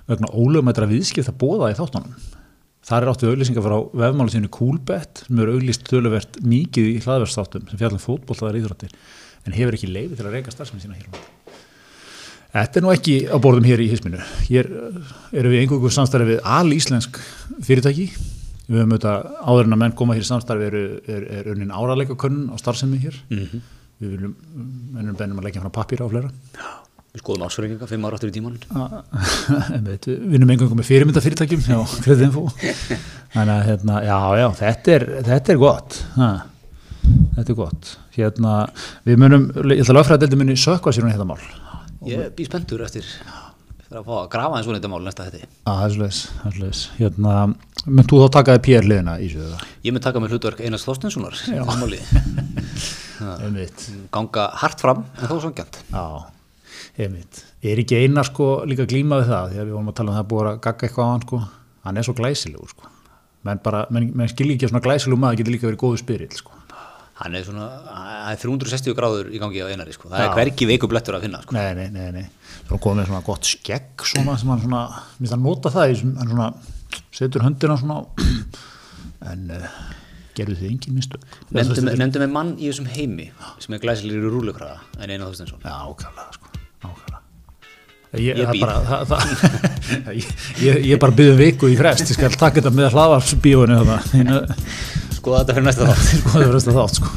vegna 0.06 0.30
ólögumættra 0.30 0.86
viðskipta 0.90 1.34
bóða 1.34 1.72
í 1.72 1.76
þáttunum. 1.78 2.14
Þar 2.86 3.04
er 3.04 3.10
áttu 3.12 3.28
auglýsingar 3.28 3.66
frá 3.66 3.76
vefmáli 4.04 4.32
sínu 4.32 4.52
Coolbet 4.54 5.24
sem 5.26 5.42
eru 5.42 5.58
auglýst 5.58 5.84
töluvert 5.90 6.38
mikið 6.46 6.94
í 6.94 7.02
hlaðverðstáttum 7.04 7.66
sem 7.68 7.82
fjallum 7.82 8.02
fótbollaðar 8.02 8.62
íþróttir 8.62 8.94
en 9.44 9.58
hefur 9.58 9.76
ekki 9.76 9.90
leiði 9.90 10.16
til 10.16 10.30
að 10.30 10.38
reyka 10.38 10.54
starfsmenn 10.54 10.86
sína 10.86 10.96
hér. 10.96 11.20
Þetta 12.50 12.80
er 12.80 12.84
nú 12.84 12.90
ekki 12.90 13.14
á 13.30 13.36
borðum 13.38 13.66
hér 13.68 13.82
í 13.84 13.88
hisminu. 13.92 14.20
Hér 14.48 14.66
eh, 14.66 15.10
erum 15.38 15.52
við 15.54 15.62
einhverjum 15.62 15.94
samstarfi 15.94 16.32
við 16.32 16.40
alíslensk 16.58 17.20
fyrirtæki. 17.66 18.08
Við 18.70 18.80
höfum 18.80 18.94
auðvitað 18.96 19.28
áður 19.46 19.68
en 19.68 19.76
að 19.76 19.82
menn 19.84 19.96
koma 19.98 20.16
hér 20.16 20.24
í 20.24 20.30
samstarfi 20.30 20.66
er, 20.66 20.76
er, 21.10 21.22
er 21.38 21.50
unnin 21.54 21.70
áraleika 21.74 22.16
könnun 22.18 22.50
á 22.50 22.56
starfsemi 22.58 22.98
hér. 23.02 23.16
Mhm. 23.30 23.62
Við 24.00 24.14
viljum, 24.16 24.34
mennum 24.96 25.16
bennum 25.18 25.38
að 25.42 25.50
leggja 25.50 25.62
frá 25.62 25.72
pappíra 25.76 26.06
og 26.06 26.14
fleira. 26.14 26.30
Við 27.10 27.20
skoðum 27.24 27.44
ásverðinga, 27.46 27.86
fimm 27.90 28.04
ára 28.06 28.16
áttur 28.16 28.30
í 28.30 28.34
tíman 28.36 28.54
Einmitt, 29.74 30.06
við 30.06 30.20
vinnum 30.30 30.52
einhverjum 30.54 30.78
með 30.78 30.88
fyrirmynda 30.88 31.22
fyrirtækjum 31.24 31.64
já, 31.66 31.78
info. 32.26 32.44
Þannig 33.34 33.54
að 33.56 33.66
hérna, 33.66 33.98
já, 34.06 34.18
já, 34.40 34.46
þetta 34.62 34.94
er, 34.94 35.06
þetta 35.26 35.52
er 35.52 35.60
gott. 35.60 35.98
Ha. 36.16 36.30
Þetta 37.36 37.50
er 37.52 37.58
gott. 37.58 37.90
Hérna, 38.14 38.54
við 39.04 39.20
munum, 39.20 39.50
ég 39.74 39.82
ætla 39.82 39.92
að 39.92 40.00
lögfræða 40.00 41.69
Ég 42.08 42.30
býð 42.36 42.46
spenntur 42.48 42.80
eftir, 42.86 43.06
að 43.90 44.06
fá 44.06 44.14
að 44.16 44.28
grafa 44.32 44.56
eins 44.56 44.68
og 44.68 44.76
þetta 44.76 44.88
mál 44.88 45.02
næsta 45.04 45.26
þetta 45.26 45.48
það 45.66 45.82
er 45.84 45.92
svolítið, 45.94 46.20
það 46.40 46.50
er 46.50 46.54
svolítið. 46.56 46.82
Hérna, 47.00 47.32
mynd 47.90 48.08
þú 48.12 48.20
þá 48.22 48.28
takaði 48.36 48.62
PR 48.66 48.88
liðina 48.88 49.16
í 49.20 49.28
eða? 49.34 49.58
Ég 49.84 49.96
mun 49.96 50.04
taka 50.06 50.22
með 50.22 50.34
hlutverk 50.34 50.62
Einars. 50.64 50.86
Einmitt. 53.44 53.82
ganga 54.14 54.46
hart 54.62 54.80
fram 54.80 55.02
en 55.20 55.28
þó 55.28 55.36
sangjant. 55.44 55.80
Er 57.60 57.82
ekki 57.82 57.98
eina 58.00 58.24
sko 58.24 58.46
líka 58.68 58.86
glíma 58.88 59.18
við 59.20 59.34
það, 59.34 59.50
þegar 59.52 59.66
við 59.68 59.74
vorum 59.76 59.90
að 59.92 59.98
tala 59.98 60.12
um 60.12 60.16
það 60.16 60.24
að 60.24 60.30
búið 60.30 60.50
að 60.50 60.62
gagga 60.64 60.88
eitthvað 60.88 61.04
á 61.04 61.12
hann 61.12 61.26
sko, 61.26 61.40
hann 61.84 62.00
er 62.00 62.08
svo 62.08 62.14
glæsilegur 62.16 62.72
sko. 62.72 62.88
Menn 63.44 63.60
menn, 63.92 64.08
menn 64.16 64.32
skilji 64.32 64.56
ekki 64.56 64.68
að 64.68 64.72
svona 64.72 64.86
glæsilegur 64.86 65.20
maður 65.20 65.42
getur 65.42 65.56
líka 65.56 65.68
verið 65.68 65.82
góðu 65.84 66.00
spyrill 66.00 66.40
sko. 66.40 66.59
Hann 67.20 67.36
er 67.36 67.44
svona, 67.44 67.66
það 67.84 68.32
er 68.32 68.40
360 68.42 68.96
gráður 68.96 69.30
í 69.34 69.40
gangi 69.42 69.60
á 69.60 69.68
einari 69.68 69.92
sko, 69.94 70.08
það 70.08 70.22
Já. 70.22 70.26
er 70.30 70.36
hvergi 70.38 70.68
veiku 70.70 70.88
blettur 70.88 71.18
að 71.18 71.26
finna 71.26 71.42
sko. 71.44 71.56
Nei, 71.56 71.70
nei, 71.76 71.88
nei, 71.92 72.10
nei. 72.16 72.26
Svo 72.64 72.78
komið 72.80 73.10
svona 73.10 73.22
gott 73.26 73.48
skegg 73.50 74.04
svona 74.08 74.36
sem 74.40 74.52
hann 74.52 74.62
svona, 74.64 74.82
minnst 75.18 75.34
hann 75.36 75.44
nota 75.44 75.72
það 75.74 75.92
í 75.92 75.98
sem 76.00 76.14
hann 76.16 76.32
svona 76.32 76.50
setur 77.20 77.44
höndina 77.44 77.76
svona 77.80 77.98
en 79.30 79.50
uh, 79.58 79.80
gerðu 80.38 80.56
þið 80.62 80.70
engin 80.70 80.96
mistök. 80.96 81.24
nefndum 81.52 81.90
nefndu 82.00 82.22
með 82.22 82.32
mann 82.38 82.54
í 82.56 82.70
þessum 82.70 82.88
heimi 82.94 83.28
sem 83.60 83.76
er 83.76 83.82
glæsilegur 83.84 84.30
í 84.30 84.34
rúlukraða 84.38 84.78
en 85.00 85.10
Einar 85.12 85.28
Þorstensson 85.28 85.60
Já, 85.66 85.74
ákvæmlega, 85.76 86.38
sko, 86.38 86.54
ákvæmlega. 86.86 87.18
Ég, 88.18 88.40
Ég 88.40 88.56
bara, 88.58 88.80
það, 88.82 89.12
það, 89.12 90.08
ég, 90.58 90.78
ég, 90.88 90.96
bara 90.98 91.14
byggðum 91.14 91.36
viku 91.38 91.68
í 91.70 91.76
frest, 91.78 92.08
ég 92.10 92.16
skal 92.18 92.32
taka 92.34 92.56
þetta 92.58 92.72
með 92.74 92.88
hlaðvarsbíóinu 92.96 93.76
þarna, 93.84 94.40
skoða 95.20 95.40
þetta 95.42 95.56
fyrir 95.56 95.66
næsta 95.68 95.88
þátt 95.90 96.04
sko 96.10 96.32
það 96.34 96.46
verðast 96.48 96.70
að 96.70 96.76
þátt, 96.80 96.94
sko. 96.98 97.08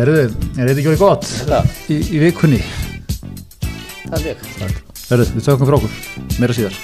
Er 0.00 0.06
þetta 0.14 0.74
ekki 0.76 0.90
orðið 0.90 1.00
gott 1.02 1.24
Þetta, 1.30 1.60
í, 1.90 1.96
í 2.14 2.20
vikunni? 2.22 2.60
það 4.10 4.26
er 4.26 5.22
þið, 5.24 5.32
við 5.34 5.46
tökum 5.46 5.66
frá 5.70 5.76
okkur, 5.80 5.92
meira 6.42 6.54
síðar. 6.56 6.76